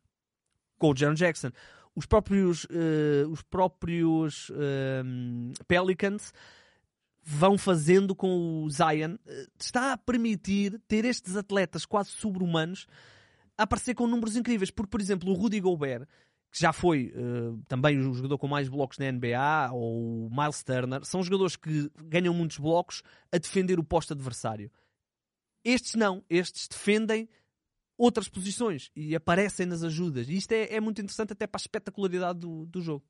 com 0.78 0.92
o 0.92 0.96
Jaron 0.96 1.16
Jackson. 1.16 1.52
Os 1.96 2.06
próprios, 2.06 2.66
uh, 2.66 3.30
os 3.30 3.42
próprios 3.42 4.52
um, 4.52 5.52
Pelicans 5.68 6.34
vão 7.32 7.58
fazendo 7.58 8.16
com 8.16 8.64
o 8.64 8.70
Zion. 8.70 9.16
Uh, 9.16 9.48
está 9.60 9.94
a 9.94 9.98
permitir 9.98 10.82
ter 10.88 11.06
estes 11.06 11.36
atletas 11.36 11.86
quase 11.86 12.10
sobre-humanos 12.10 12.88
a 13.58 13.64
aparecer 13.64 13.94
com 13.94 14.08
números 14.08 14.36
incríveis. 14.36 14.72
Porque, 14.72 14.90
por 14.90 15.00
exemplo, 15.00 15.30
o 15.30 15.34
Rudy 15.34 15.60
Gobert 15.60 16.08
que 16.52 16.60
já 16.60 16.74
foi 16.74 17.14
uh, 17.16 17.62
também 17.68 18.00
o 18.00 18.14
jogador 18.14 18.38
com 18.40 18.48
mais 18.48 18.68
blocos 18.68 18.98
na 18.98 19.12
NBA, 19.12 19.72
ou 19.72 20.26
o 20.26 20.30
Miles 20.32 20.64
Turner, 20.64 21.06
são 21.06 21.22
jogadores 21.22 21.56
que 21.56 21.92
ganham 22.06 22.34
muitos 22.34 22.58
blocos 22.58 23.04
a 23.32 23.38
defender 23.38 23.78
o 23.78 23.84
posto 23.84 24.14
adversário. 24.14 24.72
Estes 25.64 25.94
não, 25.94 26.24
estes 26.30 26.68
defendem 26.68 27.30
outras 27.98 28.28
posições 28.28 28.92
e 28.96 29.16
aparecem 29.16 29.66
nas 29.66 29.84
ajudas. 29.84 30.28
E 30.28 30.38
isto 30.38 30.52
é, 30.54 30.74
é 30.74 30.80
muito 30.80 31.02
interessante 31.02 31.34
até 31.34 31.46
para 31.46 31.60
a 31.60 31.62
espetacularidade 31.62 32.40
do, 32.40 32.66
do 32.66 32.82
jogo. 32.82 33.06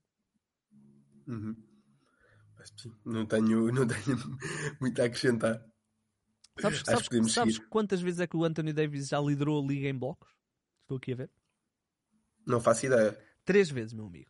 Uhum. 1.27 1.55
Não 3.05 3.25
tenho, 3.25 3.71
não 3.73 3.87
tenho 3.87 4.17
muito 4.79 5.01
a 5.01 5.05
acrescentar. 5.05 5.63
Sabes, 6.59 6.83
sabes, 6.85 7.33
sabes 7.33 7.57
quantas 7.57 8.01
vezes 8.01 8.19
é 8.19 8.27
que 8.27 8.35
o 8.35 8.43
Anthony 8.43 8.73
Davis 8.73 9.07
já 9.07 9.19
liderou 9.19 9.63
a 9.63 9.67
liga 9.67 9.87
em 9.87 9.97
blocos? 9.97 10.29
Estou 10.81 10.97
aqui 10.97 11.13
a 11.13 11.15
ver. 11.15 11.31
Não 12.45 12.59
faço 12.59 12.85
ideia. 12.85 13.17
Três 13.45 13.69
vezes, 13.69 13.93
meu 13.93 14.07
amigo. 14.07 14.29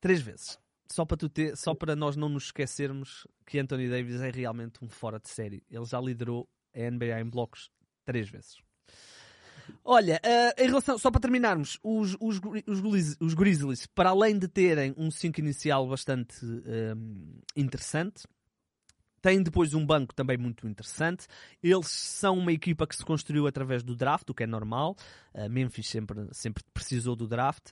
Três 0.00 0.22
vezes. 0.22 0.58
Só 0.90 1.04
para, 1.04 1.16
tu 1.16 1.28
ter, 1.28 1.56
só 1.56 1.74
para 1.74 1.94
nós 1.94 2.16
não 2.16 2.28
nos 2.28 2.44
esquecermos 2.44 3.26
que 3.46 3.58
Anthony 3.58 3.88
Davis 3.88 4.20
é 4.20 4.30
realmente 4.30 4.82
um 4.82 4.88
fora 4.88 5.20
de 5.20 5.28
série. 5.28 5.62
Ele 5.70 5.84
já 5.84 6.00
liderou 6.00 6.48
a 6.74 6.90
NBA 6.90 7.20
em 7.20 7.28
blocos 7.28 7.70
três 8.04 8.28
vezes. 8.28 8.56
Olha, 9.84 10.20
uh, 10.24 10.62
em 10.62 10.66
relação, 10.66 10.98
só 10.98 11.10
para 11.10 11.20
terminarmos, 11.20 11.78
os, 11.82 12.16
os, 12.20 12.40
os, 12.66 13.16
os 13.20 13.34
Grizzlies, 13.34 13.86
para 13.86 14.10
além 14.10 14.38
de 14.38 14.48
terem 14.48 14.94
um 14.96 15.10
5 15.10 15.40
inicial 15.40 15.88
bastante 15.88 16.44
um, 16.44 17.40
interessante, 17.56 18.24
tem 19.22 19.42
depois 19.42 19.74
um 19.74 19.84
banco 19.84 20.14
também 20.14 20.36
muito 20.36 20.66
interessante. 20.66 21.26
Eles 21.62 21.88
são 21.88 22.38
uma 22.38 22.52
equipa 22.52 22.86
que 22.86 22.96
se 22.96 23.04
construiu 23.04 23.46
através 23.46 23.82
do 23.82 23.94
draft, 23.94 24.28
o 24.30 24.34
que 24.34 24.44
é 24.44 24.46
normal. 24.46 24.96
Uh, 25.34 25.48
Memphis 25.48 25.88
sempre, 25.88 26.28
sempre 26.32 26.62
precisou 26.72 27.14
do 27.14 27.28
draft. 27.28 27.70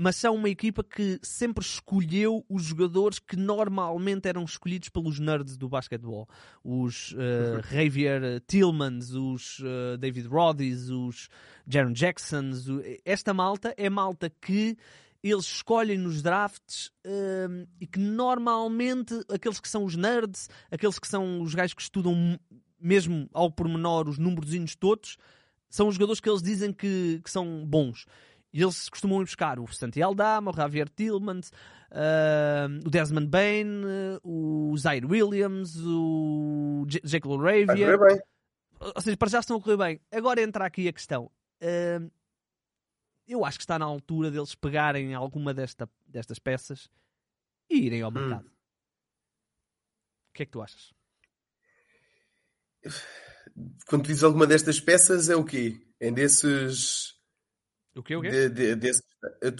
Mas 0.00 0.14
são 0.14 0.36
uma 0.36 0.48
equipa 0.48 0.84
que 0.84 1.18
sempre 1.20 1.64
escolheu 1.64 2.46
os 2.48 2.62
jogadores 2.62 3.18
que 3.18 3.34
normalmente 3.34 4.28
eram 4.28 4.44
escolhidos 4.44 4.88
pelos 4.88 5.18
nerds 5.18 5.56
do 5.56 5.68
basquetebol. 5.68 6.28
Os 6.62 7.10
uh, 7.14 7.60
Javier 7.74 8.40
Tillmans, 8.46 9.10
os 9.10 9.58
uh, 9.58 9.98
David 9.98 10.28
Roddies, 10.28 10.88
os 10.88 11.28
Jaron 11.66 11.92
Jacksons. 11.92 12.66
Esta 13.04 13.34
malta 13.34 13.74
é 13.76 13.90
malta 13.90 14.30
que 14.30 14.76
eles 15.20 15.46
escolhem 15.46 15.98
nos 15.98 16.22
drafts 16.22 16.92
um, 17.04 17.66
e 17.80 17.86
que 17.88 17.98
normalmente 17.98 19.20
aqueles 19.28 19.58
que 19.58 19.68
são 19.68 19.84
os 19.84 19.96
nerds, 19.96 20.48
aqueles 20.70 21.00
que 21.00 21.08
são 21.08 21.40
os 21.42 21.56
gajos 21.56 21.74
que 21.74 21.82
estudam 21.82 22.38
mesmo 22.80 23.28
ao 23.32 23.50
pormenor 23.50 24.08
os 24.08 24.16
números 24.16 24.76
todos, 24.76 25.16
são 25.68 25.88
os 25.88 25.96
jogadores 25.96 26.20
que 26.20 26.28
eles 26.28 26.42
dizem 26.42 26.72
que, 26.72 27.20
que 27.22 27.30
são 27.30 27.66
bons. 27.66 28.06
E 28.58 28.62
eles 28.62 28.88
costumam 28.88 29.20
ir 29.20 29.24
buscar 29.24 29.60
o 29.60 29.68
Santi 29.68 30.02
Aldama, 30.02 30.50
o 30.50 30.56
Javier 30.56 30.88
Tillmans, 30.88 31.52
uh, 31.92 32.84
o 32.84 32.90
Desmond 32.90 33.28
Bain, 33.28 33.66
o 34.24 34.76
Zaire 34.76 35.06
Williams, 35.06 35.76
o 35.76 36.84
J 36.88 37.00
Jekyll 37.04 37.36
Ravia. 37.36 37.96
Ou 38.80 39.00
seja, 39.00 39.16
para 39.16 39.28
já 39.28 39.38
estão 39.38 39.58
a 39.58 39.60
correr 39.60 39.76
bem. 39.76 40.00
Agora 40.10 40.42
entra 40.42 40.66
aqui 40.66 40.88
a 40.88 40.92
questão. 40.92 41.30
Uh, 41.62 42.10
eu 43.28 43.44
acho 43.44 43.58
que 43.58 43.62
está 43.62 43.78
na 43.78 43.84
altura 43.84 44.28
deles 44.28 44.56
pegarem 44.56 45.14
alguma 45.14 45.54
desta, 45.54 45.88
destas 46.04 46.40
peças 46.40 46.90
e 47.70 47.76
irem 47.76 48.02
ao 48.02 48.10
hum. 48.10 48.14
mercado. 48.14 48.44
Hum. 48.44 48.52
O 50.30 50.32
que 50.34 50.42
é 50.42 50.46
que 50.46 50.50
tu 50.50 50.60
achas? 50.60 50.92
Quando 53.86 54.02
tu 54.02 54.08
dizes 54.08 54.24
alguma 54.24 54.48
destas 54.48 54.80
peças, 54.80 55.28
é 55.28 55.36
o 55.36 55.44
quê? 55.44 55.80
É 56.00 56.10
desses. 56.10 57.17
O 57.98 58.02
quê, 58.02 58.14
o 58.14 58.20
quê? 58.20 58.30
De, 58.30 58.48
de, 58.48 58.76
desse, 58.76 59.02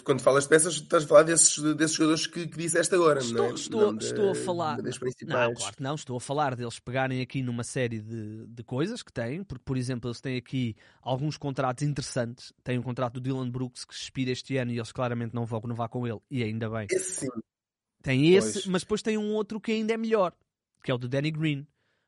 quando 0.04 0.20
falas 0.20 0.44
de 0.44 0.50
peças, 0.50 0.74
estás 0.74 1.02
a 1.02 1.06
falar 1.08 1.24
desses, 1.24 1.58
desses 1.74 1.96
jogadores 1.96 2.26
que, 2.28 2.46
que 2.46 2.56
disseste 2.56 2.94
agora, 2.94 3.18
estou, 3.18 3.36
não 3.36 3.44
é? 3.46 3.52
Estou, 3.54 3.92
não 3.92 3.98
estou 3.98 4.30
a 4.30 4.34
falar. 4.36 4.80
Das 4.80 4.96
principais. 4.96 5.48
Não, 5.48 5.54
claro 5.54 5.76
que 5.76 5.82
não. 5.82 5.94
Estou 5.96 6.16
a 6.16 6.20
falar 6.20 6.54
deles 6.54 6.78
pegarem 6.78 7.20
aqui 7.20 7.42
numa 7.42 7.64
série 7.64 8.00
de, 8.00 8.46
de 8.46 8.62
coisas 8.62 9.02
que 9.02 9.12
têm, 9.12 9.42
porque, 9.42 9.64
por 9.64 9.76
exemplo, 9.76 10.08
eles 10.08 10.20
têm 10.20 10.36
aqui 10.36 10.76
alguns 11.02 11.36
contratos 11.36 11.82
interessantes. 11.82 12.52
Tem 12.62 12.78
um 12.78 12.82
contrato 12.82 13.14
do 13.14 13.20
Dylan 13.20 13.50
Brooks 13.50 13.84
que 13.84 13.92
expira 13.92 14.30
este 14.30 14.56
ano 14.56 14.70
e 14.70 14.76
eles 14.76 14.92
claramente 14.92 15.34
não 15.34 15.44
vão 15.44 15.58
renovar 15.58 15.88
com 15.88 16.06
ele, 16.06 16.20
e 16.30 16.44
ainda 16.44 16.70
bem. 16.70 16.86
Esse 16.92 17.26
sim. 17.26 17.28
Tem 18.02 18.34
esse, 18.36 18.52
Pois. 18.52 18.66
mas 18.66 18.82
depois 18.82 19.02
tem 19.02 19.18
um 19.18 19.34
outro 19.34 19.60
que 19.60 19.72
ainda 19.72 19.92
é 19.92 19.96
melhor, 19.96 20.32
que 20.84 20.92
é 20.92 20.94
o 20.94 20.98
do 20.98 21.08
Danny 21.08 21.32
Green. 21.32 21.62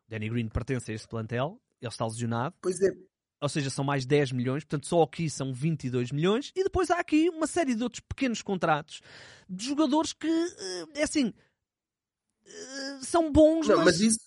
O 0.07 0.11
Danny 0.11 0.29
Green 0.29 0.49
pertence 0.49 0.93
a 0.93 0.95
este 0.95 1.09
plantel, 1.09 1.61
ele 1.83 1.89
está 1.89 2.07
lesionado, 2.07 2.55
Pois 2.61 2.81
é, 2.81 2.93
ou 3.41 3.49
seja, 3.49 3.71
são 3.71 3.85
mais 3.85 4.05
10 4.05 4.33
milhões, 4.33 4.65
portanto 4.65 4.87
só 4.87 5.03
aqui 5.03 5.31
são 5.31 5.53
22 5.53 6.13
milhões, 6.13 6.53
e 6.55 6.63
depois 6.63 6.91
há 6.91 6.99
aqui 7.01 7.29
uma 7.31 7.47
série 7.47 7.75
de 7.75 7.83
outros 7.83 8.01
pequenos 8.01 8.43
contratos 8.43 9.01
de 9.49 9.65
jogadores 9.67 10.13
que, 10.13 10.29
eh, 10.29 10.85
é 10.97 11.03
assim, 11.05 11.33
eh, 12.47 12.99
são 13.03 13.31
bons, 13.33 13.69
Não, 13.69 13.77
mas... 13.79 13.87
mas 13.87 14.01
isso. 14.01 14.19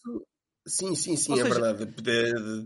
Sim, 0.66 0.96
sim, 0.96 1.18
sim, 1.18 1.34
Ou 1.34 1.40
é 1.40 1.44
seja, 1.44 1.54
verdade. 1.74 1.86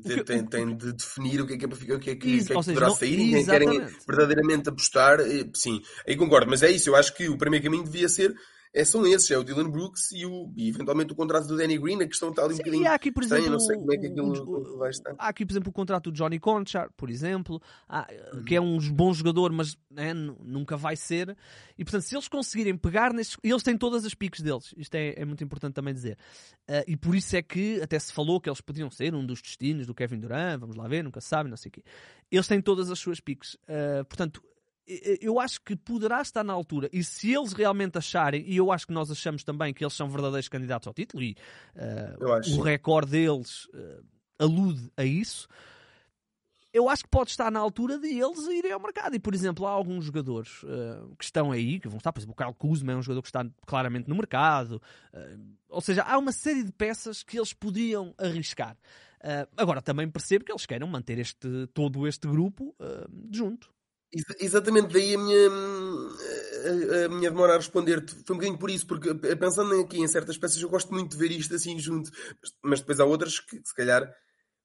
Que- 0.06 0.24
tem, 0.24 0.46
tem 0.46 0.78
de 0.78 0.94
definir 0.94 1.42
o 1.42 1.48
que 1.48 1.54
é 1.54 1.58
que, 1.58 1.66
é 1.66 1.68
para 1.68 1.78
ficar- 1.78 1.96
o 1.96 2.00
que, 2.00 2.12
é 2.12 2.16
que, 2.16 2.28
Isso, 2.28 2.46
que, 2.46 2.54
é 2.54 2.56
que 2.56 2.64
seja, 2.64 2.74
poderá 2.76 2.88
não- 2.90 2.96
sair 2.96 3.20
e 3.20 3.44
querem 3.46 3.86
verdadeiramente 4.08 4.70
apostar. 4.70 5.20
eh, 5.20 5.50
Sim, 5.56 5.82
aí 6.08 6.16
concordo, 6.16 6.48
mas 6.48 6.62
é 6.62 6.70
isso. 6.70 6.90
Eu 6.92 6.96
acho 6.96 7.12
que 7.16 7.28
o 7.28 7.36
primeiro 7.40 7.66
caminho 7.66 7.84
devia 7.84 8.08
ser. 8.08 8.36
É, 8.74 8.84
são 8.86 9.06
esses, 9.08 9.30
é 9.32 9.38
o 9.38 9.44
Dylan 9.44 9.70
Brooks 9.70 10.12
e, 10.12 10.26
o, 10.26 10.52
e 10.56 10.70
eventualmente 10.70 11.12
o 11.14 11.16
contrato 11.16 11.48
do 11.48 11.58
Danny 11.58 11.78
Green. 11.78 12.02
A 12.02 12.08
questão 12.08 12.30
está 12.30 12.44
ali 12.44 12.54
um 12.54 12.58
Sim, 12.58 12.64
bocadinho 12.64 12.88
há 12.90 12.94
aqui, 12.94 13.12
por 13.12 13.24
estranha, 13.24 13.42
exemplo, 13.48 13.60
não 13.60 13.66
sei 13.66 13.76
como 13.78 13.94
é 13.94 13.98
que 13.98 14.08
o- 14.08 14.12
aquilo 14.12 14.76
o- 14.76 14.78
vai 14.78 14.90
estar. 14.90 15.16
há 15.18 15.28
aqui, 15.30 15.46
por 15.46 15.54
exemplo, 15.54 15.70
o 15.70 15.74
contrato 15.74 16.12
do 16.12 16.16
Johnny 16.16 16.40
Conchar, 16.40 16.90
por 16.96 17.10
exemplo, 17.10 17.62
há, 17.90 18.08
Uhum. 18.34 18.44
que 18.44 18.56
é 18.56 18.62
um 18.62 18.78
bom 18.92 19.14
jogador, 19.14 19.52
mas 19.52 19.78
né, 19.90 20.14
nu- 20.14 20.38
nunca 20.44 20.78
vai 20.78 20.96
ser. 20.96 21.36
E, 21.78 21.84
portanto, 21.84 22.02
se 22.04 22.16
eles 22.16 22.28
conseguirem 22.28 22.78
pegar 22.78 23.14
nestes... 23.14 23.38
Eles 23.44 23.64
têm 23.64 23.78
todas 23.78 24.06
as 24.06 24.14
piques 24.14 24.42
deles. 24.42 24.74
Isto 24.78 24.96
é, 24.96 25.14
é 25.18 25.26
muito 25.26 25.44
importante 25.44 25.74
também 25.74 25.94
dizer. 25.94 26.18
Ah, 26.68 26.84
e 26.88 26.96
por 26.98 27.16
isso 27.16 27.36
é 27.36 27.42
que 27.42 27.82
até 27.82 27.98
se 27.98 28.12
falou 28.14 28.40
que 28.42 28.50
eles 28.50 28.62
podiam 28.62 28.92
ser 28.92 29.16
um 29.16 29.26
dos 29.26 29.42
destinos 29.42 29.88
do 29.88 29.96
Kevin 29.96 30.20
Durant, 30.20 30.60
vamos 30.60 30.76
lá 30.76 30.88
ver, 30.88 31.04
nunca 31.04 31.22
se 31.22 31.28
sabe, 31.30 31.50
não 31.50 31.58
sei 31.58 31.70
o 31.70 31.72
quê. 31.72 31.84
Eles 32.30 32.48
têm 32.48 32.62
todas 32.62 32.92
as 32.92 33.00
suas 33.00 33.20
piques. 33.20 33.58
Ah, 33.68 34.04
portanto, 34.04 34.44
e- 34.44 34.57
eu 35.20 35.40
acho 35.40 35.62
que 35.62 35.76
poderá 35.76 36.22
estar 36.22 36.44
na 36.44 36.54
altura, 36.54 36.90
e 36.94 37.04
se 37.04 37.34
eles 37.34 37.52
realmente 37.52 37.98
acharem, 37.98 38.44
e 38.48 38.56
eu 38.56 38.72
acho 38.72 38.88
que 38.88 38.94
nós 38.94 39.12
achamos 39.12 39.44
também 39.44 39.74
que 39.74 39.84
eles 39.84 39.94
são 39.94 40.10
verdadeiros 40.10 40.48
candidatos 40.48 40.88
ao 40.88 40.94
título, 40.94 41.22
e 41.22 41.36
acho, 42.40 42.58
o 42.58 42.62
recorde 42.62 43.12
deles 43.12 43.68
ah, 43.74 44.02
alude 44.40 44.90
a 44.96 45.04
isso, 45.04 45.48
eu 46.74 46.88
acho 46.90 47.04
que 47.04 47.10
pode 47.10 47.32
estar 47.32 47.52
na 47.52 47.60
altura 47.60 47.98
de 47.98 48.08
eles 48.08 48.46
irem 48.48 48.72
ao 48.72 48.80
mercado. 48.80 49.16
E, 49.16 49.20
por 49.20 49.34
exemplo, 49.34 49.66
há 49.66 49.72
alguns 49.72 50.06
jogadores 50.06 50.64
ah, 50.66 51.06
que 51.18 51.26
estão 51.26 51.52
aí, 51.52 51.80
que 51.80 51.90
vão 51.90 51.98
estar, 51.98 52.14
por 52.14 52.20
exemplo, 52.20 52.36
o 52.38 52.44
Kyle 52.44 52.54
Kuzma 52.54 52.94
é 52.94 52.96
um 52.96 53.02
jogador 53.02 53.22
que 53.24 53.30
está 53.30 53.46
claramente 53.66 54.08
no 54.08 54.16
mercado, 54.16 54.82
ou 55.68 55.82
seja, 55.82 56.04
há 56.04 56.18
uma 56.18 56.32
série 56.32 56.64
de 56.64 56.72
peças 56.72 57.24
que 57.24 57.38
eles 57.38 57.52
poderiam 57.52 58.14
arriscar. 58.18 58.78
Agora, 59.58 59.82
também 59.82 60.10
percebo 60.10 60.46
que 60.46 60.52
eles 60.52 60.66
queiram 60.66 60.88
manter 60.88 61.20
este, 61.20 61.68
todo 61.74 62.08
este 62.08 62.28
grupo 62.28 62.74
junto. 63.32 63.76
Ex- 64.14 64.36
Exatamente, 64.40 64.94
daí 64.94 65.16
a 65.16 65.18
minha, 65.18 65.38
a, 65.50 67.06
a 67.06 67.10
minha 67.10 67.30
demora 67.30 67.54
a 67.54 67.58
responder-te. 67.58 68.14
Foi 68.26 68.36
um 68.36 68.40
bocadinho 68.40 68.58
por 68.60 68.70
isso, 68.70 68.88
porque 68.88 69.10
eh, 69.10 69.36
pensando 69.36 69.74
aqui 69.80 70.00
em 70.00 70.08
certas 70.08 70.38
peças, 70.38 70.62
eu 70.62 70.70
gosto 70.70 70.94
muito 70.94 71.12
de 71.12 71.18
ver 71.18 71.32
isto 71.32 71.54
assim 71.56 71.78
junto, 71.80 72.10
mas, 72.42 72.52
mas 72.64 72.80
depois 72.80 73.00
há 73.00 73.06
outras 73.06 73.40
que 73.40 73.58
se 73.64 73.76
calhar 73.76 74.10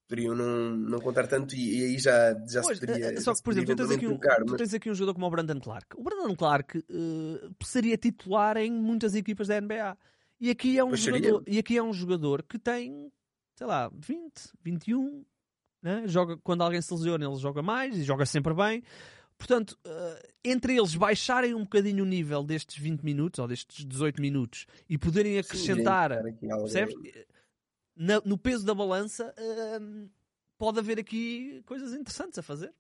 poderiam 0.09 0.34
não, 0.34 0.76
não 0.76 1.01
contar 1.01 1.26
tanto 1.26 1.55
e, 1.55 1.80
e 1.80 1.84
aí 1.84 1.99
já, 1.99 2.34
já 2.49 2.62
Pois, 2.62 2.78
se 2.78 2.86
poderia. 2.86 3.07
eh, 3.07 3.14
já 3.16 3.20
só 3.22 3.34
se 3.34 3.40
que, 3.40 3.45
por 3.45 3.53
exemplo, 3.53 3.74
tu 3.74 3.78
tens, 3.88 3.97
aqui 3.97 4.07
um, 4.07 4.18
trocar, 4.18 4.38
tu 4.38 4.47
mas- 4.51 4.59
tens 4.59 4.74
aqui 4.74 4.90
um 4.90 4.95
jogador 4.95 5.14
como 5.14 5.26
o 5.26 5.30
Brandon 5.30 5.61
Clark. 5.61 5.86
O 5.97 6.03
Brandon 6.03 6.34
Clark 6.36 6.78
eh, 6.78 7.49
seria 7.64 7.97
titular 7.97 8.57
em 8.57 8.70
muitas 8.72 9.14
equipas 9.14 9.49
da 9.49 9.57
NBA. 9.61 9.97
E 10.40 10.51
aqui 10.51 10.78
é 10.78 10.84
um 10.84 10.88
Pois 10.90 11.01
seria. 11.03 11.20
jogador, 11.20 11.45
e 11.47 11.59
aqui 11.59 11.76
é 11.76 11.82
um 11.82 11.93
jogador 11.93 12.43
que 12.43 12.59
tem, 12.59 13.12
sei 13.57 13.66
lá, 13.66 13.90
20, 13.95 14.51
21, 14.62 15.24
né? 15.80 16.03
joga 16.07 16.36
quando 16.43 16.62
alguém 16.62 16.82
se 16.82 16.93
lesiona, 16.93 17.24
ele 17.24 17.36
joga 17.36 17.62
mais 17.62 17.97
e 17.97 18.03
joga 18.03 18.26
sempre 18.26 18.53
bem. 18.55 18.82
Portanto, 19.43 19.76
eh, 19.84 20.28
entre 20.45 20.76
eles 20.76 20.95
baixarem 20.95 21.53
um 21.53 21.64
bocadinho 21.64 22.05
o 22.05 22.07
nível 22.07 22.45
destes 22.45 22.78
20 22.80 23.03
minutos 23.03 23.40
ou 23.40 23.49
destes 23.49 23.84
18 23.84 24.22
minutos 24.22 24.66
e 24.88 24.97
poderem 24.97 25.36
acrescentar 25.36 26.12
Sim, 26.12 26.49
alguém- 26.49 26.62
Percebes? 26.62 26.95
No 28.24 28.38
peso 28.38 28.64
da 28.64 28.72
balança, 28.72 29.34
hum, 29.80 30.09
pode 30.57 30.78
haver 30.78 31.01
aqui 31.01 31.61
coisas 31.66 31.93
interessantes 31.93 32.38
a 32.38 32.43
fazer. 32.43 32.72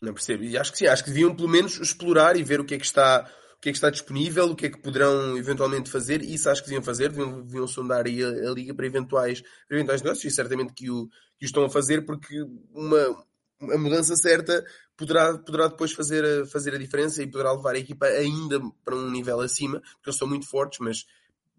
Não 0.00 0.14
percebo. 0.14 0.44
E 0.44 0.56
acho 0.56 0.70
que 0.70 0.78
sim, 0.78 0.86
acho 0.86 1.02
que 1.02 1.10
deviam 1.10 1.34
pelo 1.34 1.48
menos 1.48 1.80
explorar 1.80 2.36
e 2.36 2.44
ver 2.44 2.60
o 2.60 2.64
que 2.64 2.74
é 2.74 2.78
que 2.78 2.86
está, 2.86 3.28
o 3.56 3.60
que 3.60 3.70
é 3.70 3.72
que 3.72 3.76
está 3.76 3.90
disponível, 3.90 4.52
o 4.52 4.54
que 4.54 4.66
é 4.66 4.70
que 4.70 4.78
poderão 4.80 5.36
eventualmente 5.36 5.90
fazer. 5.90 6.22
Isso 6.22 6.48
acho 6.48 6.62
que 6.62 6.68
deviam 6.68 6.82
fazer, 6.84 7.08
deviam, 7.08 7.42
deviam 7.42 7.66
sondar 7.66 8.06
aí 8.06 8.22
a, 8.22 8.28
a 8.28 8.54
liga 8.54 8.72
para 8.72 8.86
eventuais, 8.86 9.42
para 9.66 9.76
eventuais 9.78 10.00
negócios 10.00 10.32
e 10.32 10.34
certamente 10.34 10.72
que 10.74 10.88
o, 10.88 11.08
que 11.08 11.44
o 11.44 11.46
estão 11.46 11.64
a 11.64 11.68
fazer 11.70 12.06
porque 12.06 12.40
uma, 12.72 13.24
a 13.70 13.78
mudança 13.78 14.16
certa 14.16 14.64
poderá, 14.96 15.38
poderá 15.38 15.68
depois 15.68 15.92
fazer 15.92 16.24
a, 16.24 16.46
fazer 16.46 16.74
a 16.74 16.78
diferença 16.78 17.22
e 17.22 17.30
poderá 17.30 17.52
levar 17.52 17.74
a 17.74 17.78
equipa 17.78 18.06
ainda 18.06 18.60
para 18.84 18.96
um 18.96 19.10
nível 19.10 19.40
acima, 19.40 19.80
porque 19.80 20.10
eles 20.10 20.18
são 20.18 20.28
muito 20.28 20.46
fortes, 20.46 20.78
mas 20.80 21.06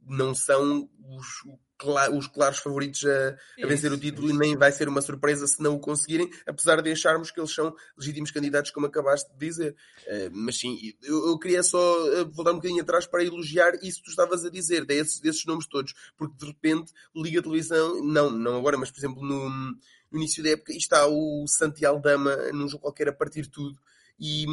não 0.06 0.36
são 0.36 0.90
os, 1.18 1.28
os 2.14 2.28
claros 2.28 2.60
favoritos 2.60 3.06
a, 3.06 3.36
a 3.64 3.68
vencer 3.68 3.92
o 3.92 3.98
título 3.98 4.28
isso. 4.28 4.36
e 4.36 4.40
nem 4.40 4.58
vai 4.58 4.72
ser 4.72 4.88
uma 4.88 5.02
surpresa 5.02 5.48
se 5.48 5.62
não 5.62 5.76
o 5.76 5.80
conseguirem, 5.80 6.30
apesar 6.46 6.82
de 6.82 6.92
acharmos 6.92 7.32
que 7.32 7.40
eles 7.40 7.54
são 7.54 7.74
legítimos 7.98 8.32
candidatos, 8.32 8.72
como 8.72 8.86
acabaste 8.86 9.32
de 9.34 9.40
dizer. 9.40 9.76
Eh, 10.06 10.30
mas 10.32 10.60
sim, 10.60 10.78
eu, 11.04 11.28
eu 11.28 11.40
queria 11.40 11.64
só 11.64 11.80
eh, 12.14 12.24
voltar 12.26 12.52
um 12.52 12.56
bocadinho 12.56 12.82
atrás 12.82 13.06
para 13.06 13.24
elogiar 13.24 13.74
isso 13.82 14.00
que 14.00 14.06
tu 14.06 14.10
estavas 14.10 14.46
a 14.46 14.50
dizer, 14.50 14.86
desses, 14.86 15.20
desses 15.20 15.46
nomes 15.46 15.68
todos, 15.68 15.94
porque 16.18 16.36
de 16.38 16.46
repente 16.46 16.92
liga 17.16 17.40
a 17.40 17.44
televisão, 17.44 18.04
não, 18.04 18.30
não 18.30 18.58
agora, 18.58 18.78
mas 18.78 18.92
por 18.92 19.00
exemplo 19.00 19.24
no, 19.24 19.76
no 20.14 20.20
início 20.20 20.44
da 20.44 20.52
época, 20.52 20.72
e 20.74 20.78
está 20.78 21.06
o 21.08 21.46
Santi 21.48 21.86
Aldama 21.86 22.36
num 22.54 22.68
jogo 22.68 22.84
qualquer 22.84 23.10
a 23.10 23.14
partir 23.14 23.42
de 23.44 23.50
tudo. 23.50 23.78
E, 24.20 24.46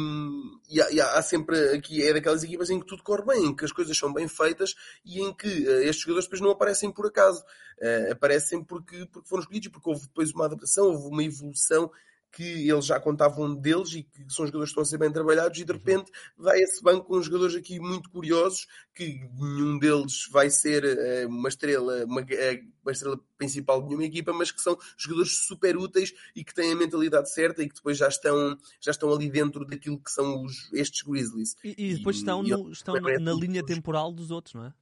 e 0.69 0.81
há, 0.81 0.91
e 0.91 0.99
há- 0.99 1.21
sempre 1.21 1.57
aqui, 1.75 2.01
é 2.03 2.11
daquelas 2.13 2.43
equipas 2.43 2.69
em 2.69 2.79
que 2.79 2.85
tudo 2.85 3.03
corre 3.03 3.23
bem, 3.25 3.45
em 3.45 3.55
que 3.55 3.63
as 3.63 3.71
coisas 3.71 3.95
são 3.97 4.11
bem 4.11 4.27
feitas 4.27 4.75
e 5.05 5.21
em 5.21 5.33
que 5.33 5.47
eh, 5.47 5.83
estes 5.85 6.01
jogadores 6.01 6.25
depois 6.25 6.41
não 6.41 6.49
aparecem 6.49 6.91
por 6.91 7.05
acaso. 7.05 7.43
Eh, 7.79 8.09
aparecem 8.11 8.63
porque, 8.63 9.05
porque 9.11 9.29
foram 9.29 9.41
escolhidos, 9.43 9.69
porque 9.69 9.89
houve 9.89 10.01
depois 10.01 10.31
uma 10.33 10.45
adaptação, 10.45 10.85
houve 10.87 11.07
uma 11.07 11.23
evolução 11.23 11.91
que 12.31 12.69
eles 12.69 12.85
já 12.85 12.99
contavam 12.99 13.53
deles 13.53 13.93
e 13.93 14.03
que 14.03 14.23
são 14.29 14.45
jogadores 14.45 14.69
que 14.69 14.79
estão 14.79 14.83
a 14.83 14.85
ser 14.85 14.97
bem 14.97 15.11
trabalhados 15.11 15.59
e 15.59 15.65
de 15.65 15.73
repente 15.73 16.09
vai 16.37 16.59
esse 16.61 16.81
banco 16.81 17.05
com 17.07 17.21
jogadores 17.21 17.55
aqui 17.55 17.79
muito 17.79 18.09
curiosos 18.09 18.67
que 18.95 19.19
nenhum 19.37 19.77
deles 19.77 20.27
vai 20.31 20.49
ser 20.49 20.83
eh, 20.85 21.25
uma 21.27 21.49
estrela 21.49 22.05
uma, 22.05 22.21
eh, 22.29 22.61
uma 22.83 22.91
estrela 22.91 23.19
principal 23.37 23.81
de 23.81 23.87
nenhuma 23.89 24.05
equipa 24.05 24.31
mas 24.31 24.49
que 24.51 24.61
são 24.61 24.77
jogadores 24.97 25.45
super 25.45 25.75
úteis 25.75 26.13
e 26.35 26.43
que 26.43 26.53
têm 26.53 26.71
a 26.71 26.75
mentalidade 26.75 27.31
certa 27.33 27.61
e 27.63 27.67
que 27.67 27.75
depois 27.75 27.97
já 27.97 28.07
estão 28.07 28.57
já 28.79 28.91
estão 28.91 29.11
ali 29.13 29.29
dentro 29.29 29.65
daquilo 29.65 29.99
que 29.99 30.09
são 30.11 30.43
os, 30.45 30.71
estes 30.73 31.01
Grizzlies. 31.01 31.55
E, 31.63 31.75
e 31.77 31.95
depois 31.95 32.15
E- 32.15 32.19
estão, 32.19 32.45
e 32.45 32.49
no- 32.49 32.71
estão 32.71 32.95
na, 32.95 33.01
parece 33.01 33.23
na 33.23 33.33
que 33.33 33.39
linha 33.41 33.65
temporal 33.65 34.11
dos 34.11 34.31
outros, 34.31 34.53
não 34.55 34.65
é? 34.65 34.73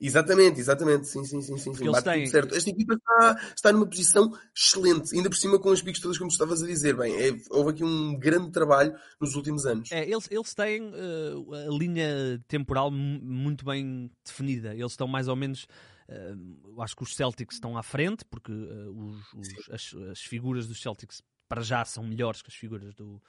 Exatamente, 0.00 0.60
exatamente, 0.60 1.06
sim, 1.06 1.24
sim, 1.24 1.40
sim, 1.40 1.56
sim, 1.56 1.74
sim. 1.74 1.90
bate 1.90 2.04
têm- 2.04 2.26
certo. 2.26 2.54
Esta 2.54 2.70
equipa 2.70 2.94
está, 2.94 3.52
está 3.54 3.72
numa 3.72 3.86
posição 3.86 4.30
excelente, 4.54 5.14
ainda 5.16 5.28
por 5.30 5.36
cima 5.36 5.58
com 5.58 5.70
as 5.70 5.80
picos 5.82 6.00
todas 6.00 6.18
como 6.18 6.28
tu 6.30 6.34
estavas 6.34 6.62
a 6.62 6.66
dizer. 6.66 6.96
Bem, 6.96 7.14
é- 7.16 7.36
houve 7.50 7.70
aqui 7.70 7.84
um 7.84 8.18
grande 8.18 8.50
trabalho 8.50 8.94
nos 9.20 9.34
últimos 9.34 9.64
anos. 9.66 9.90
É, 9.92 10.08
eles, 10.08 10.28
eles 10.30 10.54
têm 10.54 10.92
eh, 10.94 11.66
a 11.66 11.70
linha 11.70 12.42
temporal 12.48 12.90
mu- 12.90 13.20
muito 13.22 13.64
bem 13.64 14.10
definida. 14.24 14.74
Eles 14.74 14.92
estão 14.92 15.08
mais 15.08 15.28
ou 15.28 15.36
menos. 15.36 15.66
eu 16.08 16.80
acho 16.82 16.94
que 16.94 17.02
os 17.02 17.16
Celtics 17.16 17.56
estão 17.56 17.76
à 17.76 17.82
frente, 17.82 18.24
porque 18.26 18.52
eh, 18.52 18.88
os- 18.90 19.32
os- 19.34 19.70
as, 19.70 19.94
as 20.12 20.20
figuras 20.20 20.66
dos 20.68 20.80
Celtics 20.80 21.20
para 21.48 21.62
já 21.62 21.84
são 21.84 22.04
melhores 22.04 22.42
que 22.42 22.48
as 22.50 22.54
figuras 22.54 22.94
do, 22.94 23.20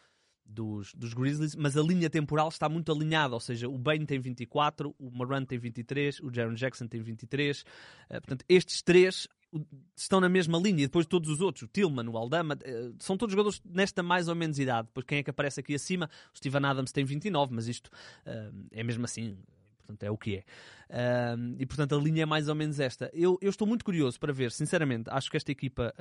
dos, 0.48 0.94
dos 0.94 1.14
Grizzlies, 1.14 1.56
mas 1.56 1.76
a 1.76 1.82
linha 1.82 2.10
temporal 2.10 2.48
está 2.48 2.70
muito 2.70 2.92
alinhada, 2.92 3.34
ou 3.34 3.40
seja, 3.40 3.68
o 3.68 3.78
Bane 3.78 4.06
tem 4.06 4.20
24, 4.20 4.96
o 4.98 5.12
Moran 5.12 5.44
tem 5.44 5.58
23, 5.58 6.22
o 6.22 6.34
Jaron 6.34 6.54
Jackson 6.54 6.88
tem 6.88 7.02
23, 7.02 7.66
eh, 8.10 8.20
portanto, 8.20 8.46
estes 8.48 8.82
três 8.82 9.28
estão 9.96 10.20
na 10.20 10.30
mesma 10.30 10.58
linha, 10.58 10.84
e 10.84 10.88
depois 10.88 11.06
todos 11.06 11.30
os 11.30 11.42
outros, 11.42 11.64
o 11.64 11.68
Tillman, 11.68 12.08
o 12.08 12.18
Aldama, 12.18 12.58
eh, 12.64 12.92
são 13.00 13.18
todos 13.18 13.34
jogadores 13.34 13.62
nesta 13.66 14.02
mais 14.02 14.28
ou 14.28 14.36
menos 14.36 14.58
idade, 14.58 14.88
depois 14.88 15.06
quem 15.06 15.20
é 15.20 15.24
que 15.24 15.30
aparece 15.30 15.60
aqui 15.60 15.76
acima? 15.76 16.10
O 16.34 16.38
Steven 16.38 16.66
Adams 16.66 16.92
tem 16.92 17.04
29, 17.04 17.54
mas 17.54 17.68
isto 17.68 17.92
eh, 18.26 18.52
é 18.72 18.84
mesmo 18.84 19.04
assim, 19.06 19.38
portanto 19.80 20.04
é 20.04 20.12
o 20.12 20.18
que 20.18 20.38
é. 20.38 20.44
E 21.60 21.66
portanto 21.66 21.96
a 21.96 21.98
linha 21.98 22.24
é 22.24 22.26
mais 22.26 22.48
ou 22.48 22.56
menos 22.56 22.80
esta. 22.80 23.10
Eu, 23.14 23.38
eu 23.42 23.50
estou 23.50 23.68
muito 23.68 23.84
curioso 23.84 24.20
para 24.20 24.32
ver, 24.32 24.52
sinceramente, 24.52 25.10
acho 25.10 25.30
que 25.30 25.38
esta 25.38 25.52
equipa. 25.52 25.94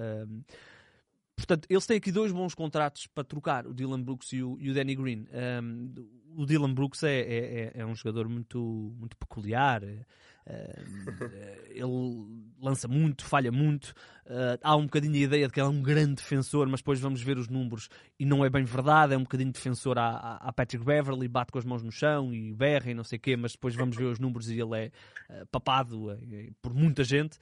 Portanto, 1.36 1.66
eles 1.68 1.86
têm 1.86 1.98
aqui 1.98 2.10
dois 2.10 2.32
bons 2.32 2.54
contratos 2.54 3.06
para 3.06 3.22
trocar, 3.22 3.66
o 3.66 3.74
Dylan 3.74 4.02
Brooks 4.02 4.32
e 4.32 4.42
o, 4.42 4.56
e 4.58 4.70
o 4.70 4.74
Danny 4.74 4.94
Green. 4.94 5.26
Um, 5.62 5.92
o 6.36 6.44
Dylan 6.44 6.74
Brooks 6.74 7.02
é, 7.02 7.20
é, 7.20 7.38
é, 7.38 7.72
é 7.76 7.86
um 7.86 7.94
jogador 7.94 8.28
muito, 8.28 8.58
muito 8.98 9.16
peculiar. 9.16 9.82
Uh, 9.82 11.24
ele 11.70 12.52
lança 12.60 12.86
muito, 12.86 13.24
falha 13.24 13.50
muito. 13.50 13.92
Uh, 14.26 14.58
há 14.62 14.76
um 14.76 14.84
bocadinho 14.84 15.14
a 15.14 15.18
ideia 15.18 15.46
de 15.46 15.52
que 15.52 15.60
ele 15.60 15.66
é 15.66 15.70
um 15.70 15.82
grande 15.82 16.16
defensor, 16.16 16.68
mas 16.68 16.80
depois 16.80 17.00
vamos 17.00 17.20
ver 17.20 17.36
os 17.36 17.48
números 17.48 17.88
e 18.18 18.24
não 18.24 18.44
é 18.44 18.50
bem 18.50 18.64
verdade. 18.64 19.14
É 19.14 19.16
um 19.16 19.22
bocadinho 19.22 19.50
defensor 19.50 19.98
a, 19.98 20.52
Patrick 20.54 20.84
Beverly, 20.84 21.26
bate 21.26 21.50
com 21.50 21.58
as 21.58 21.64
mãos 21.64 21.82
no 21.82 21.90
chão 21.90 22.32
e 22.32 22.52
berra 22.52 22.90
e 22.90 22.94
não 22.94 23.02
sei 23.02 23.16
o 23.16 23.20
quê, 23.20 23.36
mas 23.36 23.52
depois 23.52 23.74
vamos 23.74 23.96
ver 23.96 24.04
os 24.04 24.20
números 24.20 24.48
e 24.48 24.60
ele 24.60 24.84
é 24.84 24.92
uh, 25.30 25.46
papado 25.46 26.16
por 26.62 26.72
muita 26.72 27.02
gente. 27.02 27.38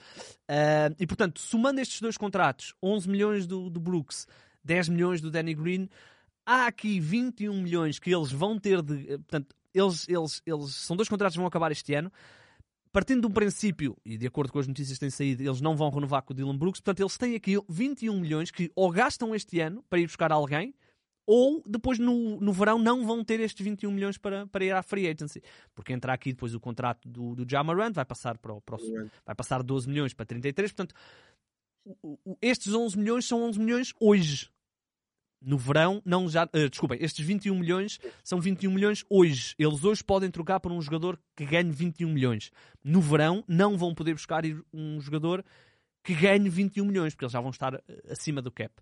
e 0.98 1.06
portanto, 1.06 1.40
somando 1.40 1.80
estes 1.80 2.00
dois 2.00 2.16
contratos, 2.16 2.74
11 2.82 3.08
milhões 3.08 3.46
do, 3.46 3.68
do 3.68 3.80
Brooks, 3.80 4.26
10 4.64 4.88
milhões 4.88 5.20
do 5.20 5.30
Danny 5.30 5.54
Green, 5.54 5.90
há 6.46 6.66
aqui 6.66 7.00
21 7.00 7.62
milhões 7.62 7.98
que 7.98 8.14
eles 8.14 8.30
vão 8.30 8.58
ter 8.58 8.82
de. 8.82 9.18
Portanto, 9.18 9.54
eles, 9.72 10.08
eles, 10.08 10.42
eles 10.46 10.74
são 10.74 10.96
dois 10.96 11.08
contratos 11.08 11.34
que 11.34 11.38
vão 11.38 11.48
acabar 11.48 11.72
este 11.72 11.94
ano 11.94 12.12
partindo 12.94 13.22
de 13.22 13.26
um 13.26 13.30
princípio, 13.30 13.96
e 14.04 14.16
de 14.16 14.24
acordo 14.24 14.52
com 14.52 14.60
as 14.60 14.68
notícias 14.68 14.96
que 14.96 15.00
têm 15.00 15.10
saído, 15.10 15.42
eles 15.42 15.60
não 15.60 15.76
vão 15.76 15.90
renovar 15.90 16.22
com 16.22 16.32
o 16.32 16.36
Dylan 16.36 16.56
Brooks, 16.56 16.80
portanto, 16.80 17.00
eles 17.00 17.18
têm 17.18 17.34
aqui 17.34 17.56
21 17.68 18.20
milhões 18.20 18.52
que 18.52 18.70
ou 18.72 18.88
gastam 18.88 19.34
este 19.34 19.58
ano 19.58 19.84
para 19.90 19.98
ir 19.98 20.06
buscar 20.06 20.30
alguém, 20.30 20.72
ou 21.26 21.60
depois 21.66 21.98
no, 21.98 22.40
no 22.40 22.52
verão 22.52 22.78
não 22.78 23.04
vão 23.04 23.24
ter 23.24 23.40
estes 23.40 23.64
21 23.64 23.90
milhões 23.90 24.16
para, 24.16 24.46
para 24.46 24.64
ir 24.64 24.70
à 24.70 24.80
free 24.80 25.08
agency. 25.08 25.42
Porque 25.74 25.92
entra 25.92 26.12
aqui 26.12 26.32
depois 26.32 26.54
o 26.54 26.60
contrato 26.60 27.08
do, 27.08 27.34
do 27.34 27.50
Jamarant, 27.50 27.92
vai 27.92 28.04
passar 28.04 28.38
para 28.38 28.52
o 28.52 28.60
próximo, 28.60 29.10
vai 29.26 29.34
passar 29.34 29.60
12 29.60 29.88
milhões 29.88 30.14
para 30.14 30.26
33, 30.26 30.70
portanto, 30.70 30.94
estes 32.40 32.72
11 32.72 32.96
milhões 32.96 33.26
são 33.26 33.42
11 33.42 33.58
milhões 33.58 33.92
hoje 33.98 34.53
no 35.44 35.58
verão, 35.58 36.02
não 36.04 36.28
já. 36.28 36.44
Uh, 36.44 36.68
desculpem, 36.68 36.98
estes 37.00 37.24
21 37.24 37.58
milhões 37.58 37.98
são 38.22 38.40
21 38.40 38.70
milhões 38.70 39.04
hoje. 39.08 39.54
Eles 39.58 39.84
hoje 39.84 40.02
podem 40.02 40.30
trocar 40.30 40.60
por 40.60 40.72
um 40.72 40.80
jogador 40.80 41.18
que 41.36 41.44
ganhe 41.44 41.70
21 41.70 42.08
milhões. 42.08 42.50
No 42.82 43.00
verão, 43.00 43.44
não 43.46 43.76
vão 43.76 43.94
poder 43.94 44.14
buscar 44.14 44.42
um 44.72 45.00
jogador 45.00 45.44
que 46.02 46.14
ganhe 46.14 46.48
21 46.48 46.84
milhões, 46.84 47.14
porque 47.14 47.24
eles 47.24 47.32
já 47.32 47.40
vão 47.40 47.50
estar 47.50 47.74
eh, 47.74 47.82
acima 48.10 48.42
do 48.42 48.52
cap. 48.52 48.74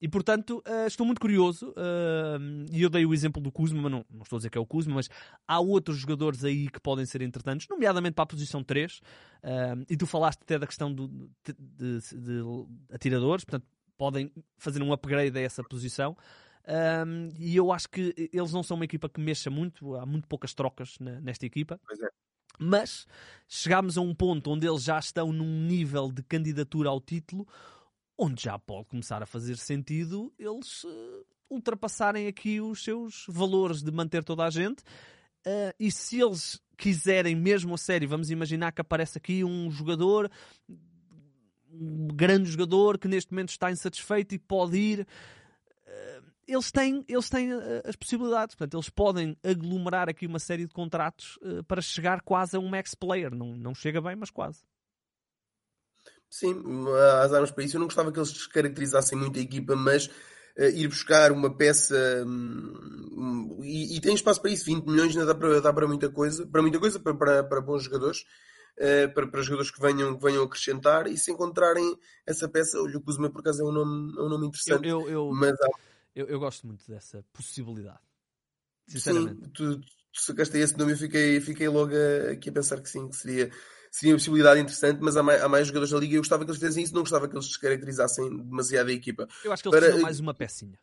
E 0.00 0.06
portanto, 0.06 0.62
uh, 0.66 0.86
estou 0.86 1.04
muito 1.04 1.20
curioso. 1.20 1.70
Uh, 1.70 2.66
e 2.70 2.82
eu 2.82 2.90
dei 2.90 3.04
o 3.04 3.12
exemplo 3.12 3.42
do 3.42 3.50
Kuzma, 3.50 3.82
mas 3.82 3.90
não, 3.90 4.04
não, 4.10 4.22
estou 4.22 4.36
a 4.36 4.38
dizer 4.38 4.50
que 4.50 4.58
é 4.58 4.60
o 4.60 4.66
Kuzma, 4.66 4.94
mas 4.94 5.08
há 5.46 5.58
outros 5.58 5.98
jogadores 5.98 6.44
aí 6.44 6.68
que 6.68 6.80
podem 6.80 7.04
ser 7.04 7.20
entretantos, 7.22 7.66
nomeadamente 7.68 8.14
para 8.14 8.22
a 8.22 8.26
posição 8.26 8.62
3. 8.62 8.98
Uh, 8.98 9.00
e 9.88 9.96
tu 9.96 10.06
falaste 10.06 10.40
até 10.42 10.58
da 10.58 10.66
questão 10.66 10.92
do, 10.92 11.08
de, 11.08 11.52
de, 11.58 11.98
de, 12.16 12.42
atiradores, 12.92 13.44
portanto, 13.44 13.66
podem 13.98 14.32
fazer 14.56 14.82
um 14.82 14.92
upgrade 14.92 15.36
a 15.36 15.42
essa 15.42 15.62
posição. 15.62 16.16
Um, 17.06 17.30
e 17.38 17.56
eu 17.56 17.72
acho 17.72 17.88
que 17.88 18.30
eles 18.32 18.52
não 18.52 18.62
são 18.62 18.76
uma 18.76 18.84
equipa 18.84 19.08
que 19.08 19.20
mexa 19.20 19.50
muito, 19.50 19.94
há 19.96 20.06
muito 20.06 20.28
poucas 20.28 20.54
trocas 20.54 20.98
na, 20.98 21.20
nesta 21.20 21.44
equipa. 21.44 21.80
É. 22.02 22.08
Mas 22.58 23.06
chegámos 23.46 23.98
a 23.98 24.00
um 24.00 24.14
ponto 24.14 24.50
onde 24.50 24.66
eles 24.66 24.84
já 24.84 24.98
estão 24.98 25.32
num 25.32 25.66
nível 25.66 26.10
de 26.10 26.22
candidatura 26.22 26.88
ao 26.88 27.00
título 27.00 27.46
onde 28.18 28.42
já 28.42 28.58
pode 28.58 28.88
começar 28.88 29.22
a 29.22 29.26
fazer 29.26 29.56
sentido 29.56 30.32
eles 30.36 30.82
uh, 30.82 31.26
ultrapassarem 31.48 32.26
aqui 32.26 32.60
os 32.60 32.82
seus 32.82 33.24
valores 33.28 33.80
de 33.80 33.92
manter 33.92 34.24
toda 34.24 34.44
a 34.44 34.50
gente. 34.50 34.82
Uh, 35.46 35.72
e 35.78 35.90
se 35.90 36.20
eles 36.20 36.60
quiserem 36.76 37.36
mesmo 37.36 37.74
a 37.74 37.78
sério, 37.78 38.08
vamos 38.08 38.30
imaginar 38.30 38.72
que 38.72 38.80
aparece 38.80 39.16
aqui 39.16 39.44
um 39.44 39.70
jogador 39.70 40.30
um 41.80 42.08
grande 42.08 42.50
jogador 42.50 42.98
que 42.98 43.08
neste 43.08 43.32
momento 43.32 43.50
está 43.50 43.70
insatisfeito 43.70 44.34
e 44.34 44.38
pode 44.38 44.76
ir. 44.76 45.06
Eh, 45.86 46.20
eles 46.46 46.70
têm, 46.70 47.04
eles 47.08 47.28
têm 47.28 47.52
eh, 47.52 47.82
as 47.84 47.96
possibilidades, 47.96 48.54
portanto, 48.54 48.74
eles 48.76 48.88
podem 48.88 49.36
aglomerar 49.44 50.08
aqui 50.08 50.26
uma 50.26 50.38
série 50.38 50.66
de 50.66 50.72
contratos 50.72 51.38
eh, 51.42 51.62
para 51.66 51.80
chegar 51.80 52.22
quase 52.22 52.56
a 52.56 52.60
um 52.60 52.68
max 52.68 52.94
player. 52.94 53.34
Não, 53.34 53.54
não 53.56 53.74
chega 53.74 54.00
bem, 54.00 54.16
mas 54.16 54.30
quase. 54.30 54.60
Sim, 56.30 56.62
as 57.22 57.32
armas 57.32 57.50
para 57.50 57.64
isso. 57.64 57.76
Eu 57.76 57.80
não 57.80 57.86
gostava 57.86 58.12
que 58.12 58.18
eles 58.18 58.32
descaracterizassem 58.32 59.16
muito 59.16 59.38
a 59.38 59.42
equipa, 59.42 59.74
mas 59.74 60.06
uh, 60.58 60.68
ir 60.74 60.86
buscar 60.88 61.32
uma 61.32 61.56
peça 61.56 61.96
um, 62.26 63.60
e, 63.62 63.96
e, 63.96 64.00
tem 64.00 64.14
espaço 64.14 64.40
para 64.42 64.50
isso. 64.50 64.66
20 64.66 64.84
milhões 64.84 65.16
ainda 65.16 65.24
dá 65.24 65.34
para, 65.34 65.60
dá 65.60 65.72
para 65.72 65.88
muita 65.88 66.10
coisa, 66.10 66.46
para 66.46 66.60
muita 66.60 66.78
coisa, 66.78 67.00
para, 67.00 67.14
para, 67.14 67.44
para 67.44 67.60
bons 67.62 67.84
jogadores. 67.84 68.26
Uh, 68.78 69.12
para, 69.12 69.26
para 69.26 69.42
jogadores 69.42 69.72
que 69.72 69.80
venham, 69.80 70.16
que 70.16 70.22
venham 70.22 70.44
acrescentar 70.44 71.08
e 71.08 71.18
se 71.18 71.32
encontrarem 71.32 71.98
essa 72.24 72.48
peça, 72.48 72.80
o 72.80 73.00
Kuzma 73.00 73.28
por 73.28 73.40
acaso 73.40 73.62
é 73.62 73.64
um 73.64 73.72
nome, 73.72 74.16
é 74.16 74.22
um 74.22 74.28
nome 74.28 74.46
interessante. 74.46 74.86
Eu, 74.86 75.00
eu, 75.00 75.10
eu, 75.10 75.30
mas 75.32 75.60
há... 75.60 75.68
eu, 76.14 76.26
eu, 76.26 76.38
gosto 76.38 76.64
muito 76.64 76.86
dessa 76.88 77.24
possibilidade. 77.32 77.98
Sinceramente. 78.86 79.46
Sim, 79.46 79.50
tu, 79.52 79.80
tu 79.80 80.22
sacaste 80.22 80.56
esse 80.58 80.78
nome 80.78 80.92
e 80.92 80.96
fiquei, 80.96 81.40
fiquei 81.40 81.68
logo 81.68 81.92
aqui 82.30 82.50
a 82.50 82.52
pensar 82.52 82.80
que 82.80 82.88
sim, 82.88 83.08
que 83.08 83.16
seria, 83.16 83.50
seria 83.90 84.12
uma 84.12 84.18
possibilidade 84.18 84.60
interessante, 84.60 85.00
mas 85.02 85.16
há 85.16 85.24
mais, 85.24 85.42
há 85.42 85.48
mais 85.48 85.66
jogadores 85.66 85.92
na 85.92 85.98
liga 85.98 86.12
e 86.12 86.16
eu 86.16 86.20
gostava 86.20 86.44
que 86.44 86.50
eles 86.52 86.60
fizessem 86.60 86.84
isso, 86.84 86.94
não 86.94 87.02
gostava 87.02 87.28
que 87.28 87.34
eles 87.34 87.48
descaracterizassem 87.48 88.44
demasiado 88.44 88.90
a 88.90 88.92
equipa. 88.92 89.26
Eu 89.44 89.52
acho 89.52 89.62
que 89.64 89.68
eles 89.68 89.80
para... 89.80 89.98
mais 89.98 90.20
uma 90.20 90.34
pecinha. 90.34 90.78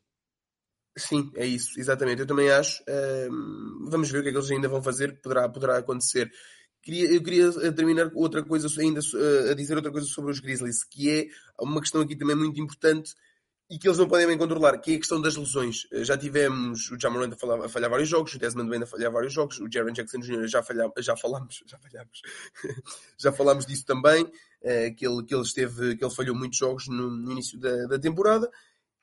Sim, 0.97 1.29
é 1.35 1.45
isso, 1.45 1.77
exatamente. 1.77 2.21
Eu 2.21 2.27
também 2.27 2.49
acho. 2.49 2.81
Um, 3.29 3.85
vamos 3.89 4.09
ver 4.09 4.19
o 4.19 4.23
que 4.23 4.29
é 4.29 4.31
que 4.31 4.37
eles 4.37 4.49
ainda 4.49 4.69
vão 4.69 4.81
fazer, 4.81 5.19
poderá, 5.21 5.49
poderá 5.49 5.77
acontecer. 5.77 6.31
Queria, 6.85 7.11
eu 7.11 7.23
queria 7.23 7.47
eh, 7.63 7.71
terminar 7.71 8.11
outra 8.13 8.43
coisa, 8.43 8.67
ainda 8.79 8.99
eh, 8.99 9.51
a 9.51 9.55
dizer 9.55 9.75
outra 9.75 9.91
coisa 9.91 10.05
sobre 10.05 10.31
os 10.31 10.39
Grizzlies, 10.39 10.83
que 10.83 11.09
é 11.09 11.27
uma 11.59 11.81
questão 11.81 11.99
aqui 11.99 12.15
também 12.15 12.35
muito 12.35 12.61
importante 12.61 13.15
e 13.67 13.79
que 13.79 13.87
eles 13.87 13.97
não 13.97 14.07
podem 14.07 14.27
bem 14.27 14.37
controlar, 14.37 14.77
que 14.77 14.91
é 14.91 14.95
a 14.95 14.99
questão 14.99 15.19
das 15.19 15.35
lesões. 15.35 15.87
Eh, 15.91 16.03
já 16.03 16.15
tivemos 16.15 16.91
o 16.91 16.99
Jamarant 16.99 17.33
a, 17.33 17.35
falhar, 17.35 17.61
a 17.63 17.67
falhar 17.67 17.89
vários 17.89 18.07
jogos, 18.07 18.35
o 18.35 18.37
Desmond 18.37 18.69
Bain 18.69 18.83
a 18.83 18.85
falhar 18.85 19.11
vários 19.11 19.33
jogos, 19.33 19.59
o 19.59 19.67
Jaron 19.67 19.93
Jackson 19.93 20.19
Jr. 20.19 20.45
já, 20.45 20.63
já 20.99 21.17
falámos, 21.17 21.63
já 21.65 21.79
falhámos, 21.79 22.21
já 23.17 23.31
falámos 23.31 23.65
disso 23.65 23.85
também, 23.87 24.23
que, 24.95 25.07
ele, 25.07 25.23
que, 25.23 25.33
ele 25.33 25.43
esteve, 25.43 25.95
que 25.95 26.05
ele 26.05 26.13
falhou 26.13 26.35
muitos 26.35 26.59
jogos 26.59 26.87
no, 26.87 27.09
no 27.09 27.31
início 27.31 27.59
da, 27.59 27.87
da 27.87 27.97
temporada. 27.97 28.47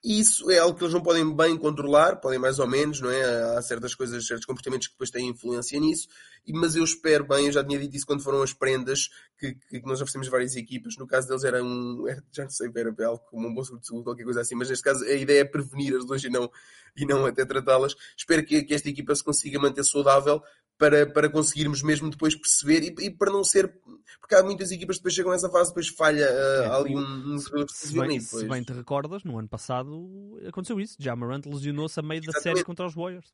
Isso 0.04 0.50
é 0.50 0.58
algo 0.58 0.76
que 0.76 0.82
eles 0.82 0.92
não 0.92 1.00
podem 1.00 1.32
bem 1.34 1.56
controlar, 1.56 2.16
podem 2.16 2.36
mais 2.36 2.58
ou 2.58 2.66
menos, 2.66 3.00
não 3.00 3.08
é? 3.08 3.56
Há 3.56 3.62
certas 3.62 3.94
coisas, 3.94 4.26
certos 4.26 4.44
comportamentos 4.44 4.88
que 4.88 4.94
depois 4.94 5.10
têm 5.10 5.28
influência 5.28 5.78
nisso, 5.78 6.08
mas 6.48 6.74
eu 6.74 6.82
espero 6.82 7.24
bem, 7.24 7.46
eu 7.46 7.52
já 7.52 7.62
tinha 7.62 7.78
dito 7.78 7.96
isso 7.96 8.04
quando 8.04 8.20
foram 8.20 8.42
as 8.42 8.52
prendas, 8.52 9.08
que, 9.38 9.54
que 9.54 9.80
nós 9.86 10.00
oferecemos 10.00 10.26
várias 10.26 10.56
equipas, 10.56 10.96
no 10.96 11.06
caso 11.06 11.28
deles 11.28 11.44
era 11.44 11.62
um, 11.62 12.04
já 12.32 12.42
não 12.42 12.50
sei, 12.50 12.68
era 12.74 13.06
algo 13.06 13.22
como 13.30 13.46
um 13.46 13.54
bom 13.54 13.62
seguro 13.62 13.80
de 13.80 13.86
saúde, 13.86 14.02
qualquer 14.02 14.24
coisa 14.24 14.40
assim, 14.40 14.56
mas 14.56 14.70
neste 14.70 14.82
caso 14.82 15.04
a 15.04 15.12
ideia 15.12 15.42
é 15.42 15.44
prevenir 15.44 15.94
as 15.94 16.04
dores 16.04 16.24
e 16.24 16.28
não, 16.28 16.50
e 16.96 17.06
não 17.06 17.24
até 17.24 17.44
tratá-las. 17.44 17.94
Espero 18.16 18.44
que, 18.44 18.64
que 18.64 18.74
esta 18.74 18.88
equipa 18.88 19.14
se 19.14 19.22
consiga 19.22 19.60
manter 19.60 19.84
saudável 19.84 20.42
para, 20.82 21.06
para 21.06 21.30
conseguirmos 21.30 21.80
mesmo 21.80 22.10
depois 22.10 22.34
perceber 22.34 22.82
e, 22.82 23.06
e, 23.06 23.10
para 23.10 23.30
não 23.30 23.44
ser. 23.44 23.72
Porque 24.20 24.34
há 24.34 24.42
muitas 24.42 24.72
equipas 24.72 24.96
que 24.96 25.02
depois 25.02 25.14
chegam 25.14 25.30
nessa 25.30 25.48
fase, 25.48 25.70
depois 25.70 25.86
falha 25.88 26.26
uh, 26.26 26.62
é, 26.62 26.76
ali 26.76 26.96
um, 26.96 27.34
um 27.34 27.38
se, 27.38 27.96
bem, 27.96 28.18
se 28.18 28.48
bem 28.48 28.64
te 28.64 28.72
recordas, 28.72 29.22
no 29.22 29.38
ano 29.38 29.48
passado 29.48 30.40
aconteceu 30.44 30.80
isso. 30.80 30.96
Já 30.98 31.14
Morant 31.14 31.46
lesionou-se 31.46 32.00
a 32.00 32.02
meio 32.02 32.18
Exatamente. 32.18 32.34
da 32.34 32.40
série 32.42 32.64
contra 32.64 32.86
os 32.86 32.94
Warriors. 32.96 33.32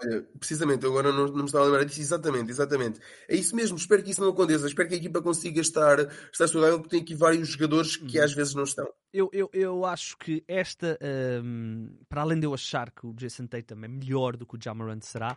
Olha, 0.00 0.24
precisamente, 0.38 0.86
agora 0.86 1.10
não, 1.10 1.26
não 1.26 1.38
me 1.38 1.44
estava 1.46 1.64
a 1.64 1.66
lembrar 1.66 1.84
disso. 1.84 2.00
Exatamente, 2.00 2.48
exatamente. 2.48 3.00
É 3.28 3.34
isso 3.34 3.56
mesmo. 3.56 3.76
Espero 3.76 4.00
que 4.00 4.12
isso 4.12 4.20
não 4.20 4.28
aconteça. 4.28 4.68
Espero 4.68 4.88
que 4.88 4.94
a 4.94 4.98
equipa 4.98 5.20
consiga 5.20 5.60
estar, 5.60 5.98
estar 6.32 6.46
saudável, 6.46 6.78
porque 6.78 6.90
tem 6.90 7.00
aqui 7.00 7.16
vários 7.16 7.48
jogadores 7.48 7.96
que 7.96 8.18
uhum. 8.18 8.24
às 8.24 8.32
vezes 8.32 8.54
não 8.54 8.62
estão. 8.62 8.88
Eu, 9.12 9.28
eu, 9.32 9.50
eu 9.52 9.84
acho 9.84 10.16
que 10.16 10.44
esta, 10.46 10.96
um, 11.42 11.90
para 12.08 12.22
além 12.22 12.38
de 12.38 12.46
eu 12.46 12.54
achar 12.54 12.92
que 12.92 13.04
o 13.04 13.14
Jason 13.14 13.48
Tatum 13.48 13.82
é 13.82 13.88
melhor 13.88 14.36
do 14.36 14.46
que 14.46 14.54
o 14.54 14.58
Jamarant 14.62 15.02
será, 15.02 15.34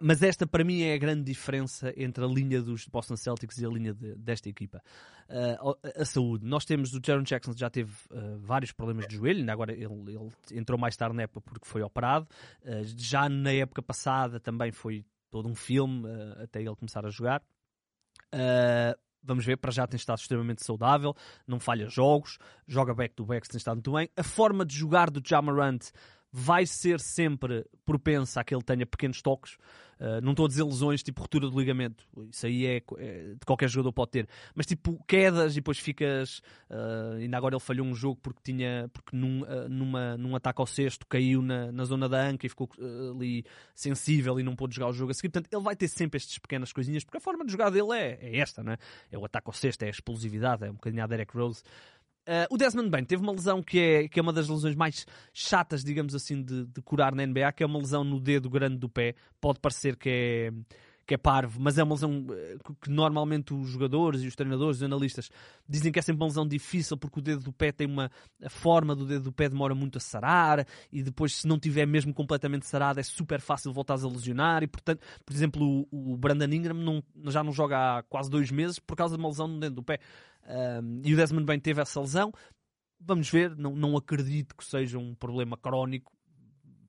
mas 0.00 0.22
esta 0.22 0.46
para 0.46 0.64
mim 0.64 0.82
é 0.82 0.94
a 0.94 0.98
grande 0.98 1.24
diferença 1.24 1.92
entre 1.96 2.24
a 2.24 2.26
linha 2.26 2.62
dos 2.62 2.86
Boston 2.86 3.16
Celtics 3.16 3.58
e 3.58 3.66
a 3.66 3.68
linha 3.68 3.94
de, 3.94 4.14
desta 4.16 4.48
equipa. 4.48 4.82
Uh, 5.28 5.76
a, 5.82 6.02
a, 6.02 6.04
saúde. 6.04 6.46
Nós 6.46 6.64
temos 6.64 6.94
o 6.94 7.00
Jaron 7.04 7.22
Jackson 7.22 7.52
já 7.56 7.68
teve 7.68 7.92
uh, 8.10 8.38
vários 8.38 8.72
problemas 8.72 9.06
de 9.06 9.16
joelho, 9.16 9.40
ainda 9.40 9.52
agora 9.52 9.72
ele, 9.72 9.84
ele, 9.84 10.30
entrou 10.52 10.78
mais 10.78 10.96
tarde 10.96 11.16
na 11.16 11.22
época 11.22 11.40
porque 11.40 11.66
foi 11.66 11.82
operado. 11.82 12.26
Uh, 12.62 12.84
já 12.96 13.28
na 13.28 13.52
época 13.52 13.82
passada 13.82 14.40
também 14.40 14.72
foi 14.72 15.04
todo 15.30 15.48
um 15.48 15.54
filme 15.54 16.08
até 16.42 16.60
ele 16.60 16.74
começar 16.74 17.04
a 17.04 17.10
jogar. 17.10 17.42
Vamos 19.22 19.44
ver, 19.44 19.56
para 19.56 19.70
já 19.70 19.86
tem 19.86 19.96
estado 19.96 20.18
extremamente 20.18 20.64
saudável, 20.64 21.14
não 21.46 21.58
falha 21.58 21.86
jogos, 21.88 22.38
joga 22.66 22.94
back-to-back, 22.94 23.48
tem 23.48 23.58
estado 23.58 23.76
muito 23.76 23.92
bem. 23.92 24.08
A 24.16 24.22
forma 24.22 24.64
de 24.64 24.74
jogar 24.74 25.10
do 25.10 25.20
Jamarant 25.22 25.90
vai 26.32 26.66
ser 26.66 27.00
sempre 27.00 27.64
propensa 27.84 28.40
a 28.40 28.44
que 28.44 28.54
ele 28.54 28.62
tenha 28.62 28.86
pequenos 28.86 29.22
toques. 29.22 29.56
Uh, 29.98 30.20
não 30.22 30.30
estou 30.30 30.46
a 30.46 30.48
dizer 30.48 30.62
lesões 30.62 31.02
tipo 31.02 31.20
ruptura 31.20 31.50
do 31.50 31.58
ligamento, 31.58 32.06
isso 32.30 32.46
aí 32.46 32.66
é, 32.66 32.76
é, 32.98 33.34
de 33.34 33.44
qualquer 33.44 33.68
jogador 33.68 33.92
pode 33.92 34.12
ter, 34.12 34.28
mas 34.54 34.64
tipo 34.64 34.96
quedas 35.08 35.54
e 35.54 35.54
depois 35.56 35.76
ficas. 35.76 36.38
Uh, 36.70 37.16
ainda 37.18 37.36
agora 37.36 37.56
ele 37.56 37.60
falhou 37.60 37.84
um 37.84 37.96
jogo 37.96 38.20
porque 38.22 38.40
tinha, 38.44 38.88
porque 38.92 39.16
num, 39.16 39.42
uh, 39.42 39.68
numa, 39.68 40.16
num 40.16 40.36
ataque 40.36 40.60
ao 40.60 40.66
sexto 40.68 41.04
caiu 41.04 41.42
na, 41.42 41.72
na 41.72 41.84
zona 41.84 42.08
da 42.08 42.22
anca 42.22 42.46
e 42.46 42.48
ficou 42.48 42.70
ali 43.12 43.44
sensível 43.74 44.38
e 44.38 44.44
não 44.44 44.54
pôde 44.54 44.76
jogar 44.76 44.88
o 44.88 44.92
jogo 44.92 45.10
a 45.10 45.14
seguir. 45.14 45.30
Portanto, 45.30 45.52
ele 45.52 45.64
vai 45.64 45.74
ter 45.74 45.88
sempre 45.88 46.16
estas 46.16 46.38
pequenas 46.38 46.72
coisinhas, 46.72 47.02
porque 47.02 47.16
a 47.16 47.20
forma 47.20 47.44
de 47.44 47.50
jogar 47.50 47.70
dele 47.70 47.92
é, 47.92 48.18
é 48.22 48.38
esta, 48.38 48.62
né? 48.62 48.76
é 49.10 49.18
o 49.18 49.24
ataque 49.24 49.48
ao 49.48 49.52
sexto, 49.52 49.82
é 49.82 49.86
a 49.86 49.90
explosividade, 49.90 50.64
é 50.64 50.70
um 50.70 50.74
bocadinho 50.74 51.02
a 51.02 51.06
Derek 51.08 51.36
Rose. 51.36 51.64
Uh, 52.28 52.44
o 52.50 52.58
Desmond 52.58 52.90
Bain 52.90 53.04
teve 53.04 53.22
uma 53.22 53.32
lesão 53.32 53.62
que 53.62 53.78
é, 53.78 54.06
que 54.06 54.20
é 54.20 54.22
uma 54.22 54.34
das 54.34 54.46
lesões 54.46 54.74
mais 54.74 55.06
chatas, 55.32 55.82
digamos 55.82 56.14
assim, 56.14 56.42
de, 56.42 56.66
de 56.66 56.82
curar 56.82 57.14
na 57.14 57.24
NBA, 57.26 57.52
que 57.52 57.62
é 57.62 57.66
uma 57.66 57.78
lesão 57.78 58.04
no 58.04 58.20
dedo 58.20 58.50
grande 58.50 58.76
do 58.76 58.86
pé. 58.86 59.14
Pode 59.40 59.58
parecer 59.58 59.96
que 59.96 60.10
é 60.10 60.52
que 61.08 61.14
é 61.14 61.16
parvo, 61.16 61.58
mas 61.58 61.78
é 61.78 61.82
uma 61.82 61.94
lesão 61.94 62.26
eh, 62.30 62.58
que 62.82 62.90
normalmente 62.90 63.54
os 63.54 63.70
jogadores 63.70 64.20
e 64.20 64.26
os 64.26 64.36
treinadores, 64.36 64.76
os 64.76 64.82
analistas, 64.82 65.30
dizem 65.66 65.90
que 65.90 65.98
é 65.98 66.02
sempre 66.02 66.20
uma 66.22 66.26
lesão 66.26 66.46
difícil 66.46 66.98
porque 66.98 67.18
o 67.18 67.22
dedo 67.22 67.42
do 67.42 67.50
pé 67.50 67.72
tem 67.72 67.86
uma. 67.86 68.10
a 68.44 68.50
forma 68.50 68.94
do 68.94 69.06
dedo 69.06 69.24
do 69.24 69.32
pé 69.32 69.48
demora 69.48 69.74
muito 69.74 69.96
a 69.96 70.00
sarar 70.02 70.66
e 70.92 71.02
depois, 71.02 71.34
se 71.36 71.48
não 71.48 71.58
tiver 71.58 71.86
mesmo 71.86 72.12
completamente 72.12 72.66
sarado, 72.66 73.00
é 73.00 73.02
super 73.02 73.40
fácil 73.40 73.72
voltar 73.72 73.94
a 73.94 74.06
lesionar. 74.06 74.62
E 74.62 74.66
portanto, 74.66 75.00
por 75.24 75.34
exemplo, 75.34 75.86
o, 75.90 76.12
o 76.12 76.16
Brandon 76.18 76.52
Ingram 76.52 76.74
não, 76.74 77.02
já 77.32 77.42
não 77.42 77.52
joga 77.52 77.78
há 77.78 78.02
quase 78.02 78.28
dois 78.28 78.50
meses 78.50 78.78
por 78.78 78.94
causa 78.94 79.16
de 79.16 79.22
uma 79.22 79.30
lesão 79.30 79.48
no 79.48 79.58
dedo 79.58 79.76
do 79.76 79.82
pé. 79.82 80.00
Um, 80.46 81.00
e 81.02 81.14
o 81.14 81.16
Desmond 81.16 81.46
bem 81.46 81.58
teve 81.58 81.80
essa 81.80 81.98
lesão. 81.98 82.30
Vamos 83.00 83.30
ver, 83.30 83.56
não, 83.56 83.74
não 83.74 83.96
acredito 83.96 84.54
que 84.54 84.64
seja 84.64 84.98
um 84.98 85.14
problema 85.14 85.56
crónico, 85.56 86.12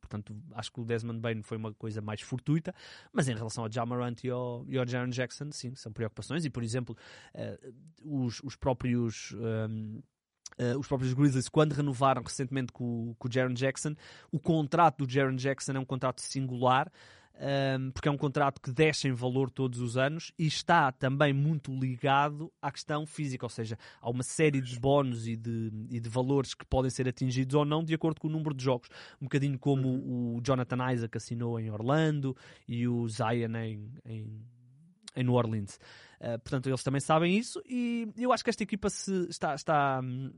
Portanto, 0.09 0.35
acho 0.53 0.71
que 0.71 0.81
o 0.81 0.85
Desmond 0.85 1.19
Bain 1.19 1.41
foi 1.43 1.57
uma 1.57 1.73
coisa 1.73 2.01
mais 2.01 2.21
fortuita, 2.21 2.73
mas 3.13 3.29
em 3.29 3.35
relação 3.35 3.63
ao 3.63 3.71
Jamarant 3.71 4.23
e 4.23 4.29
ao, 4.29 4.65
e 4.67 4.77
ao 4.77 4.87
Jaron 4.87 5.09
Jackson, 5.09 5.51
sim, 5.51 5.75
são 5.75 5.91
preocupações. 5.91 6.43
E, 6.45 6.49
por 6.49 6.63
exemplo, 6.63 6.97
uh, 7.35 8.25
os, 8.25 8.41
os 8.43 8.55
próprios. 8.55 9.33
Um, 9.33 10.01
Uh, 10.57 10.77
os 10.77 10.87
próprios 10.87 11.13
Grizzlies, 11.13 11.47
quando 11.47 11.71
renovaram 11.71 12.21
recentemente 12.21 12.73
com, 12.73 13.15
com 13.17 13.27
o 13.29 13.31
Jaron 13.31 13.53
Jackson, 13.53 13.95
o 14.29 14.37
contrato 14.37 15.05
do 15.05 15.09
Jaron 15.09 15.35
Jackson 15.35 15.71
é 15.73 15.79
um 15.79 15.85
contrato 15.85 16.21
singular 16.21 16.91
um, 17.39 17.91
porque 17.91 18.09
é 18.09 18.11
um 18.11 18.17
contrato 18.17 18.61
que 18.61 18.71
desce 18.71 19.07
em 19.07 19.13
valor 19.13 19.49
todos 19.49 19.79
os 19.79 19.95
anos 19.95 20.33
e 20.37 20.45
está 20.45 20.91
também 20.91 21.31
muito 21.31 21.73
ligado 21.73 22.51
à 22.61 22.69
questão 22.69 23.05
física, 23.05 23.45
ou 23.45 23.49
seja, 23.49 23.77
há 24.01 24.09
uma 24.09 24.23
série 24.23 24.59
de 24.59 24.77
bónus 24.77 25.25
e 25.25 25.37
de, 25.37 25.71
e 25.89 25.99
de 25.99 26.09
valores 26.09 26.53
que 26.53 26.65
podem 26.65 26.91
ser 26.91 27.07
atingidos 27.07 27.55
ou 27.55 27.63
não 27.63 27.83
de 27.83 27.93
acordo 27.93 28.19
com 28.19 28.27
o 28.27 28.31
número 28.31 28.53
de 28.53 28.63
jogos, 28.63 28.89
um 29.21 29.25
bocadinho 29.25 29.57
como 29.57 29.87
uhum. 29.87 30.35
o 30.37 30.41
Jonathan 30.43 30.91
Isaac 30.91 31.15
assinou 31.15 31.57
em 31.59 31.71
Orlando 31.71 32.35
e 32.67 32.85
o 32.85 33.07
Zion 33.07 33.55
em, 33.55 33.89
em, 34.05 34.45
em 35.15 35.23
New 35.23 35.33
Orleans. 35.33 35.79
Uh, 36.19 36.37
portanto, 36.39 36.67
eles 36.67 36.83
também 36.83 36.99
sabem 36.99 37.37
isso 37.37 37.61
e 37.65 38.09
eu 38.17 38.33
acho 38.33 38.43
que 38.43 38.49
esta 38.49 38.63
equipa 38.63 38.89
se 38.89 39.29
está, 39.29 39.55
está 39.55 40.01
hum, 40.03 40.33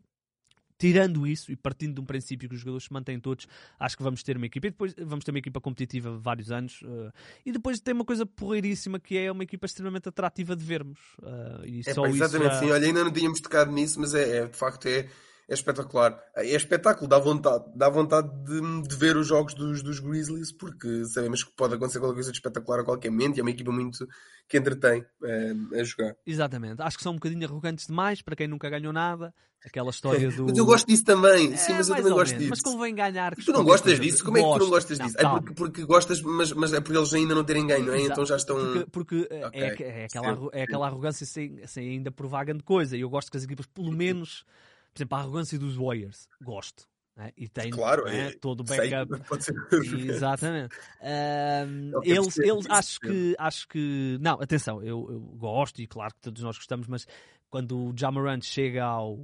tirando 0.81 1.27
isso 1.27 1.51
e 1.51 1.55
partindo 1.55 1.93
de 1.93 2.01
um 2.01 2.05
princípio 2.05 2.49
que 2.49 2.55
os 2.55 2.61
jogadores 2.61 2.85
se 2.85 2.91
mantêm 2.91 3.19
todos, 3.19 3.47
acho 3.79 3.95
que 3.95 4.01
vamos 4.01 4.23
ter 4.23 4.35
uma 4.35 4.47
equipa. 4.47 4.65
E 4.65 4.71
depois 4.71 4.95
vamos 4.97 5.23
ter 5.23 5.29
uma 5.29 5.37
equipa 5.37 5.61
competitiva 5.61 6.17
vários 6.17 6.51
anos. 6.51 6.81
Uh, 6.81 7.13
e 7.45 7.51
depois 7.51 7.79
tem 7.79 7.93
uma 7.93 8.03
coisa 8.03 8.25
porreiríssima 8.25 8.99
que 8.99 9.15
é 9.15 9.31
uma 9.31 9.43
equipa 9.43 9.67
extremamente 9.67 10.09
atrativa 10.09 10.55
de 10.55 10.63
vermos. 10.63 10.99
Uh, 11.19 11.63
e 11.67 11.81
é, 11.85 11.93
só 11.93 12.07
exatamente, 12.07 12.53
isso, 12.53 12.65
sim. 12.65 12.71
Olha, 12.71 12.87
ainda 12.87 13.03
não 13.03 13.11
tínhamos 13.11 13.39
tocado 13.39 13.71
nisso, 13.71 13.99
mas 13.99 14.15
é, 14.15 14.37
é 14.37 14.47
de 14.47 14.57
facto 14.57 14.87
é 14.87 15.07
é 15.51 15.53
espetacular. 15.53 16.17
É 16.33 16.55
espetáculo, 16.55 17.09
dá 17.09 17.19
vontade, 17.19 17.65
dá 17.75 17.89
vontade 17.89 18.29
de, 18.45 18.87
de 18.87 18.95
ver 18.95 19.17
os 19.17 19.27
jogos 19.27 19.53
dos, 19.53 19.83
dos, 19.83 19.99
Grizzlies, 19.99 20.53
porque 20.53 21.03
sabemos 21.05 21.43
que 21.43 21.51
pode 21.51 21.75
acontecer 21.75 21.99
qualquer 21.99 22.15
coisa 22.15 22.31
de 22.31 22.37
espetacular 22.37 22.79
a 22.79 22.85
qualquer 22.85 23.11
momento 23.11 23.35
e 23.35 23.41
é 23.41 23.43
uma 23.43 23.51
equipa 23.51 23.69
muito 23.69 24.07
que 24.47 24.57
entretém 24.57 25.05
é, 25.25 25.53
a 25.79 25.83
jogar. 25.83 26.15
Exatamente. 26.25 26.81
Acho 26.81 26.95
que 26.95 27.03
são 27.03 27.11
um 27.11 27.15
bocadinho 27.15 27.45
arrogantes 27.45 27.85
demais 27.85 28.21
para 28.21 28.33
quem 28.33 28.47
nunca 28.47 28.69
ganhou 28.69 28.93
nada. 28.93 29.33
Aquela 29.63 29.89
história 29.89 30.31
do. 30.31 30.45
Mas 30.45 30.57
eu 30.57 30.65
gosto 30.65 30.87
disso 30.87 31.03
também, 31.03 31.53
é, 31.53 31.57
sim, 31.57 31.73
mas 31.73 31.89
eu 31.89 31.95
também 31.97 32.13
gosto 32.13 32.37
disso. 32.37 32.49
Mas 32.49 32.61
convém 32.61 32.95
ganhar. 32.95 33.35
Tu 33.35 33.51
não 33.51 33.63
gostas 33.65 33.99
disso? 33.99 34.23
Como 34.23 34.37
é 34.37 34.41
que 34.41 34.53
tu 34.53 34.59
não 34.59 34.69
gostas 34.69 34.97
disso? 34.97 35.15
É 35.19 35.29
porque, 35.29 35.53
porque, 35.53 35.85
gostas, 35.85 36.21
mas, 36.21 36.53
mas 36.53 36.73
é 36.73 36.79
por 36.79 36.95
eles 36.95 37.13
ainda 37.13 37.35
não 37.35 37.43
terem 37.43 37.67
ganho, 37.67 37.93
é? 37.93 38.01
Então 38.01 38.25
já 38.25 38.37
estão. 38.37 38.55
Porque, 38.55 38.85
porque 38.89 39.27
é, 39.29 39.47
okay. 39.47 39.61
é, 39.61 40.01
é, 40.01 40.05
aquela, 40.05 40.49
é 40.53 40.63
aquela 40.63 40.87
arrogância 40.87 41.25
sem, 41.25 41.67
sem 41.67 41.89
ainda 41.89 42.09
provar 42.09 42.45
grande 42.45 42.63
coisa. 42.63 42.97
E 42.97 43.01
eu 43.01 43.09
gosto 43.09 43.29
que 43.29 43.37
as 43.37 43.43
equipas, 43.43 43.67
pelo 43.67 43.91
menos 43.93 44.45
por 44.93 44.99
exemplo, 44.99 45.17
a 45.17 45.21
arrogância 45.21 45.57
dos 45.57 45.75
Warriors, 45.75 46.27
gosto. 46.41 46.87
Né? 47.15 47.31
E 47.37 47.47
tem 47.49 47.69
claro, 47.69 48.05
né? 48.05 48.29
é, 48.29 48.31
todo 48.31 48.61
o 48.61 48.63
backup. 48.63 49.11
Exatamente. 50.09 50.75
Um, 51.01 52.03
eles, 52.03 52.37
eles 52.37 52.65
acho 52.69 52.99
que 52.99 53.35
acho 53.37 53.67
que. 53.67 54.17
Não, 54.21 54.41
atenção, 54.41 54.81
eu, 54.81 55.07
eu, 55.11 55.19
gosto 55.19 55.81
e 55.81 55.87
claro 55.87 56.13
que 56.13 56.21
todos 56.21 56.41
nós 56.41 56.57
gostamos, 56.57 56.87
mas 56.87 57.05
quando 57.49 57.77
o 57.77 57.93
Jamarant 57.95 58.43
chega 58.43 58.83
ao, 58.83 59.19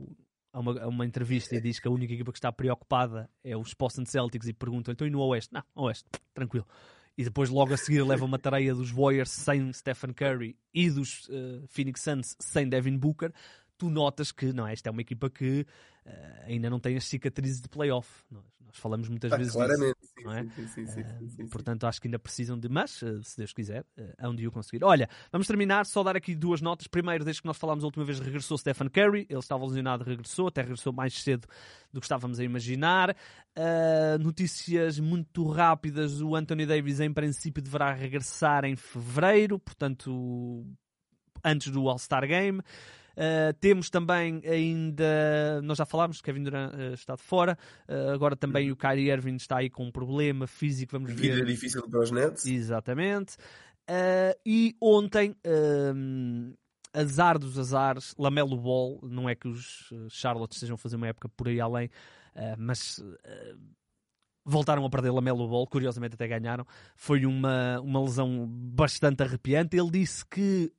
a, 0.51 0.59
uma, 0.59 0.81
a 0.81 0.87
uma 0.87 1.05
entrevista 1.05 1.55
e 1.55 1.61
diz 1.61 1.79
que 1.79 1.87
a 1.87 1.91
única 1.91 2.13
equipa 2.13 2.31
que 2.31 2.37
está 2.37 2.51
preocupada 2.51 3.29
é 3.43 3.55
os 3.55 3.73
Boston 3.73 4.05
Celtics 4.05 4.47
e 4.47 4.53
perguntam 4.53 4.91
então 4.91 5.07
e 5.07 5.09
no 5.09 5.21
Oeste? 5.21 5.53
Não, 5.53 5.63
Oeste, 5.75 6.09
tranquilo. 6.33 6.67
E 7.17 7.23
depois 7.23 7.49
logo 7.49 7.73
a 7.73 7.77
seguir 7.77 8.03
leva 8.03 8.25
uma 8.25 8.37
tareia 8.37 8.75
dos 8.75 8.91
Warriors 8.91 9.31
sem 9.31 9.73
Stephen 9.73 10.13
Curry 10.13 10.55
e 10.71 10.89
dos 10.89 11.27
uh, 11.29 11.65
Phoenix 11.67 12.01
Suns 12.01 12.35
sem 12.39 12.69
Devin 12.69 12.97
Booker 12.97 13.33
tu 13.77 13.89
notas 13.89 14.31
que 14.31 14.51
não 14.51 14.67
é, 14.67 14.73
esta 14.73 14.89
é 14.89 14.91
uma 14.91 15.01
equipa 15.01 15.29
que 15.29 15.65
uh, 16.05 16.09
ainda 16.45 16.69
não 16.69 16.79
tem 16.79 16.97
as 16.97 17.05
cicatrizes 17.05 17.61
de 17.61 17.69
playoff. 17.69 18.09
Nós, 18.31 18.43
nós 18.67 18.77
falamos 18.77 19.07
muitas 19.07 19.31
ah, 19.31 19.37
vezes 19.37 19.53
claramente, 19.53 19.95
disso, 19.99 20.13
sim, 20.17 20.23
não 20.23 20.33
é? 20.33 20.43
sim, 20.43 20.85
sim, 20.85 21.43
uh, 21.43 21.49
Portanto, 21.49 21.87
acho 21.87 22.01
que 22.01 22.07
ainda 22.07 22.19
precisam 22.19 22.59
de, 22.59 22.67
mas 22.67 23.01
uh, 23.01 23.23
se 23.23 23.37
Deus 23.37 23.53
quiser, 23.53 23.85
uh, 23.97 24.13
hão 24.19 24.35
de 24.35 24.47
o 24.47 24.51
conseguir. 24.51 24.83
Olha, 24.83 25.09
vamos 25.31 25.47
terminar, 25.47 25.85
só 25.85 26.03
dar 26.03 26.17
aqui 26.17 26.35
duas 26.35 26.61
notas. 26.61 26.87
Primeiro, 26.87 27.23
desde 27.23 27.41
que 27.41 27.47
nós 27.47 27.57
falámos 27.57 27.83
a 27.83 27.87
última 27.87 28.03
vez, 28.03 28.19
regressou 28.19 28.57
Stephen 28.57 28.89
Curry, 28.89 29.25
ele 29.29 29.39
estava 29.39 29.65
lesionado, 29.65 30.03
regressou, 30.03 30.47
até 30.47 30.61
regressou 30.61 30.91
mais 30.91 31.13
cedo 31.13 31.47
do 31.91 31.99
que 31.99 32.05
estávamos 32.05 32.39
a 32.39 32.43
imaginar. 32.43 33.15
notícias 34.19 34.99
muito 34.99 35.47
rápidas: 35.47 36.21
o 36.21 36.35
Anthony 36.35 36.65
Davis, 36.65 36.99
em 36.99 37.13
princípio, 37.13 37.61
deverá 37.61 37.93
regressar 37.93 38.65
em 38.65 38.75
fevereiro, 38.75 39.57
portanto, 39.57 40.65
antes 41.43 41.71
do 41.71 41.87
All-Star 41.87 42.27
Game. 42.27 42.61
Uh, 43.17 43.51
temos 43.59 43.89
também 43.89 44.43
ainda, 44.45 45.59
nós 45.63 45.79
já 45.79 45.87
falámos, 45.87 46.21
Kevin 46.21 46.43
Durant 46.43 46.71
uh, 46.71 46.93
está 46.93 47.15
de 47.15 47.23
fora, 47.23 47.57
uh, 47.89 48.11
agora 48.11 48.35
também 48.35 48.71
o 48.71 48.75
Kyrie 48.75 49.09
Irving 49.09 49.37
está 49.37 49.57
aí 49.57 49.71
com 49.71 49.85
um 49.85 49.91
problema 49.91 50.45
físico, 50.45 50.91
vamos 50.91 51.09
Vida 51.09 51.21
ver. 51.21 51.33
Vida 51.33 51.45
difícil 51.45 51.81
para 51.89 51.99
os 51.99 52.11
Nets. 52.11 52.45
Exatamente. 52.45 53.37
e 54.45 54.75
ontem, 54.79 55.35
azar 56.93 57.39
dos 57.39 57.57
azares, 57.57 58.13
Lamelo 58.19 58.55
Ball, 58.55 58.99
não 59.01 59.27
é 59.27 59.33
que 59.33 59.47
os 59.47 59.91
Charlotte 60.09 60.51
estejam 60.51 60.75
a 60.75 60.77
fazer 60.77 60.95
uma 60.95 61.07
época 61.07 61.27
por 61.27 61.47
aí 61.47 61.59
além, 61.59 61.89
mas 62.55 63.03
voltaram 64.47 64.85
a 64.85 64.89
perder 64.89 65.11
Lamelo 65.11 65.47
Ball, 65.47 65.67
curiosamente 65.67 66.15
até 66.15 66.27
ganharam. 66.27 66.65
Foi 66.95 67.25
uma, 67.25 67.79
uma 67.81 68.01
lesão 68.01 68.47
bastante 68.47 69.21
arrepiante. 69.21 69.77
Ele 69.77 69.91
disse 69.91 70.25
que 70.25 70.71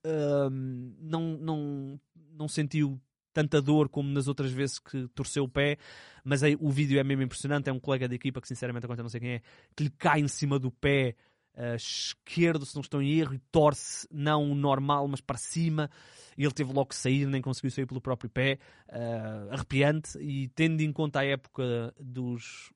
não, 1.01 1.37
não 1.39 2.01
não 2.39 2.49
sentiu 2.49 3.01
tanta 3.33 3.61
dor 3.61 3.89
como 3.89 4.09
nas 4.11 4.27
outras 4.29 4.51
vezes 4.51 4.79
que 4.79 5.07
torceu 5.09 5.45
o 5.45 5.49
pé, 5.49 5.77
mas 6.25 6.43
aí, 6.43 6.57
o 6.61 6.71
vídeo 6.71 6.99
é 6.99 7.05
mesmo 7.05 7.23
impressionante. 7.23 7.69
É 7.69 7.73
um 7.73 7.81
colega 7.81 8.09
da 8.09 8.15
equipa 8.15 8.41
que, 8.41 8.49
sinceramente, 8.49 8.85
agora 8.87 9.03
não 9.03 9.11
sei 9.11 9.21
quem 9.21 9.31
é, 9.31 9.43
que 9.77 9.85
lhe 9.85 9.91
cai 9.91 10.21
em 10.21 10.29
cima 10.29 10.59
do 10.59 10.71
pé 10.71 11.15
uh, 11.55 11.75
esquerdo, 11.75 12.67
se 12.67 12.75
não 12.75 12.83
estou 12.83 13.03
em 13.03 13.19
erro, 13.19 13.35
e 13.35 13.39
torce 13.51 14.07
não 14.11 14.55
normal, 14.55 15.07
mas 15.09 15.21
para 15.21 15.39
cima. 15.39 15.91
Ele 16.37 16.53
teve 16.53 16.73
logo 16.73 16.87
que 16.87 16.97
sair, 16.97 17.27
nem 17.27 17.43
conseguiu 17.43 17.71
sair 17.71 17.87
pelo 17.87 18.01
próprio 18.01 18.31
pé. 18.31 18.59
Uh, 18.89 19.53
arrepiante. 19.53 20.19
E 20.19 20.49
tendo 20.49 20.81
em 20.81 20.93
conta 20.93 21.21
a 21.21 21.25
época 21.25 21.95
dos 21.99 22.73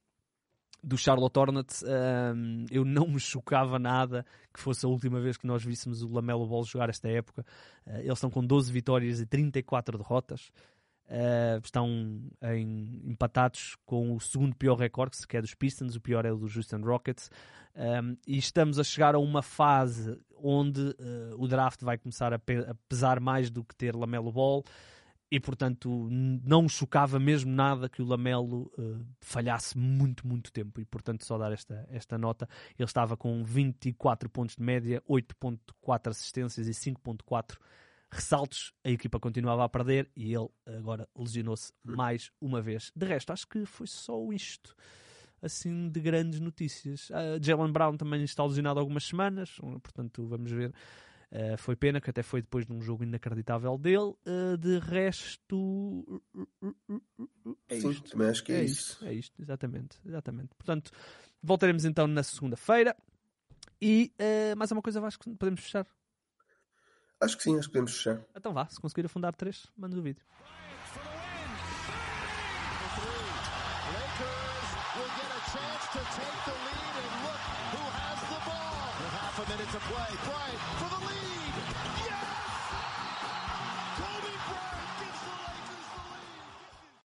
do 0.83 0.99
Charlotte 0.99 1.39
Hornets, 1.39 1.85
um, 1.85 2.67
eu 2.71 2.85
não 2.85 3.07
me 3.07 3.21
chocava 3.21 3.79
nada 3.79 4.27
que 4.53 4.61
fosse 4.61 4.85
a 4.85 4.89
última 4.89 5.21
vez 5.21 5.37
que 5.37 5.47
nós 5.47 5.65
víssemos 5.65 6.03
o 6.03 6.09
Lamelo 6.09 6.47
Ball 6.47 6.65
jogar 6.65 6.89
esta 6.89 7.09
época. 7.09 7.45
Uh, 7.87 7.99
eles 7.99 8.15
estão 8.15 8.31
com 8.31 8.45
12 8.45 8.73
vitórias 8.73 9.21
e 9.21 9.27
34 9.27 9.97
derrotas. 9.97 10.51
Uh, 11.07 11.61
estão 11.63 11.87
em, 12.43 13.03
empatados 13.05 13.77
com 13.85 14.15
o 14.15 14.21
segundo 14.21 14.57
pior 14.57 14.77
recorde, 14.77 15.27
que 15.27 15.37
é 15.37 15.41
dos 15.41 15.55
Pistons, 15.55 15.95
o 15.95 16.01
pior 16.01 16.25
é 16.25 16.33
o 16.33 16.37
dos 16.37 16.57
Houston 16.57 16.81
Rockets. 16.81 17.31
Um, 17.75 18.17
e 18.27 18.37
estamos 18.37 18.79
a 18.79 18.85
chegar 18.85 19.15
a 19.15 19.19
uma 19.19 19.43
fase 19.43 20.19
onde 20.37 20.81
uh, 20.81 21.37
o 21.39 21.47
draft 21.47 21.83
vai 21.83 21.97
começar 21.97 22.33
a, 22.33 22.39
pe 22.39 22.59
a, 22.59 22.75
pesar 22.89 23.21
mais 23.21 23.51
do 23.51 23.65
que 23.65 23.75
ter 23.75 23.95
Lamelo 23.95 24.33
Ball 24.33 24.65
e 25.33 25.41
portanto 25.41 26.11
não 26.11 26.69
chocava 26.69 27.19
mesmo 27.19 27.51
nada 27.51 27.89
que 27.89 28.03
o 28.03 28.05
Lamelo 28.05 28.71
uh, 28.77 29.03
falhasse 29.19 29.79
muito, 29.79 30.29
muito 30.29 30.53
tempo 30.53 30.79
e 30.79 30.85
portanto 30.85 31.25
só 31.25 31.39
dar 31.39 31.51
esta, 31.51 31.89
esta 31.91 32.19
nota. 32.19 32.47
Ele 32.79 32.85
estava 32.85 33.17
com 33.17 33.43
24 33.43 34.29
pontos 34.29 34.57
de 34.57 34.63
média, 34.63 35.03
8.4 35.09 36.11
assistências 36.11 36.69
e 36.69 36.73
5.4 36.73 37.57
ressaltos. 38.11 38.75
A 38.85 38.91
equipa 38.91 39.19
continuava 39.19 39.65
a 39.65 39.71
perder 39.71 40.11
e 40.15 40.35
ele 40.35 40.51
agora 40.67 41.09
lesionou-se 41.17 41.73
mais 41.83 42.31
uma 42.39 42.61
vez. 42.61 42.93
De 42.95 43.07
resto, 43.07 43.33
acho 43.33 43.49
que 43.49 43.65
foi 43.65 43.87
só 43.87 44.31
isto. 44.33 44.77
Assim, 45.41 45.89
de 45.89 45.99
grandes 45.99 46.41
notícias. 46.41 47.09
Uh, 47.09 47.43
Jalen 47.43 47.73
Brown 47.73 47.97
também 47.97 48.23
está 48.23 48.45
lesionado 48.45 48.79
algumas 48.79 49.05
semanas, 49.05 49.57
portanto, 49.83 50.29
vamos 50.29 50.53
ver 50.53 50.75
Uh, 51.33 51.57
foi 51.57 51.75
pena 51.75 51.99
que 51.99 52.11
até 52.11 52.23
foi 52.23 52.43
depois 52.43 52.67
de 52.67 52.73
um 52.75 52.83
jogo 52.83 53.05
inacreditável 53.05 53.79
dele. 53.79 54.15
Uh, 54.27 54.59
de 54.59 54.79
resto. 54.79 56.23
É 57.71 57.81
Sim, 57.81 57.91
isto. 57.91 58.11
também 58.11 58.29
acho 58.29 58.45
que 58.45 58.53
é, 58.53 58.61
é 58.61 58.65
isso. 58.65 58.93
isto. 58.93 59.07
É 59.07 59.15
isto, 59.15 59.41
exatamente, 59.43 59.99
exatamente. 60.05 60.51
Portanto, 60.55 60.91
voltaremos 61.43 61.87
então 61.87 62.07
na 62.07 62.23
segunda-feira. 62.23 62.95
E 63.81 64.13
uh, 64.21 64.57
mais 64.59 64.71
uma 64.73 64.83
coisa, 64.83 65.01
Vasco, 65.01 65.25
podemos 65.37 65.63
fechar? 65.63 65.87
Acho 67.19 67.37
que 67.39 67.45
sim, 67.45 67.57
acho 67.57 67.69
que 67.69 67.73
podemos 67.73 67.97
fechar. 67.97 68.23
Então 68.37 68.53
vá, 68.53 68.69
se 68.69 68.79
conseguir 68.79 69.07
afundar 69.07 69.35
três, 69.35 69.67
manda 69.75 69.97
o 69.97 70.03
vídeo. 70.03 70.23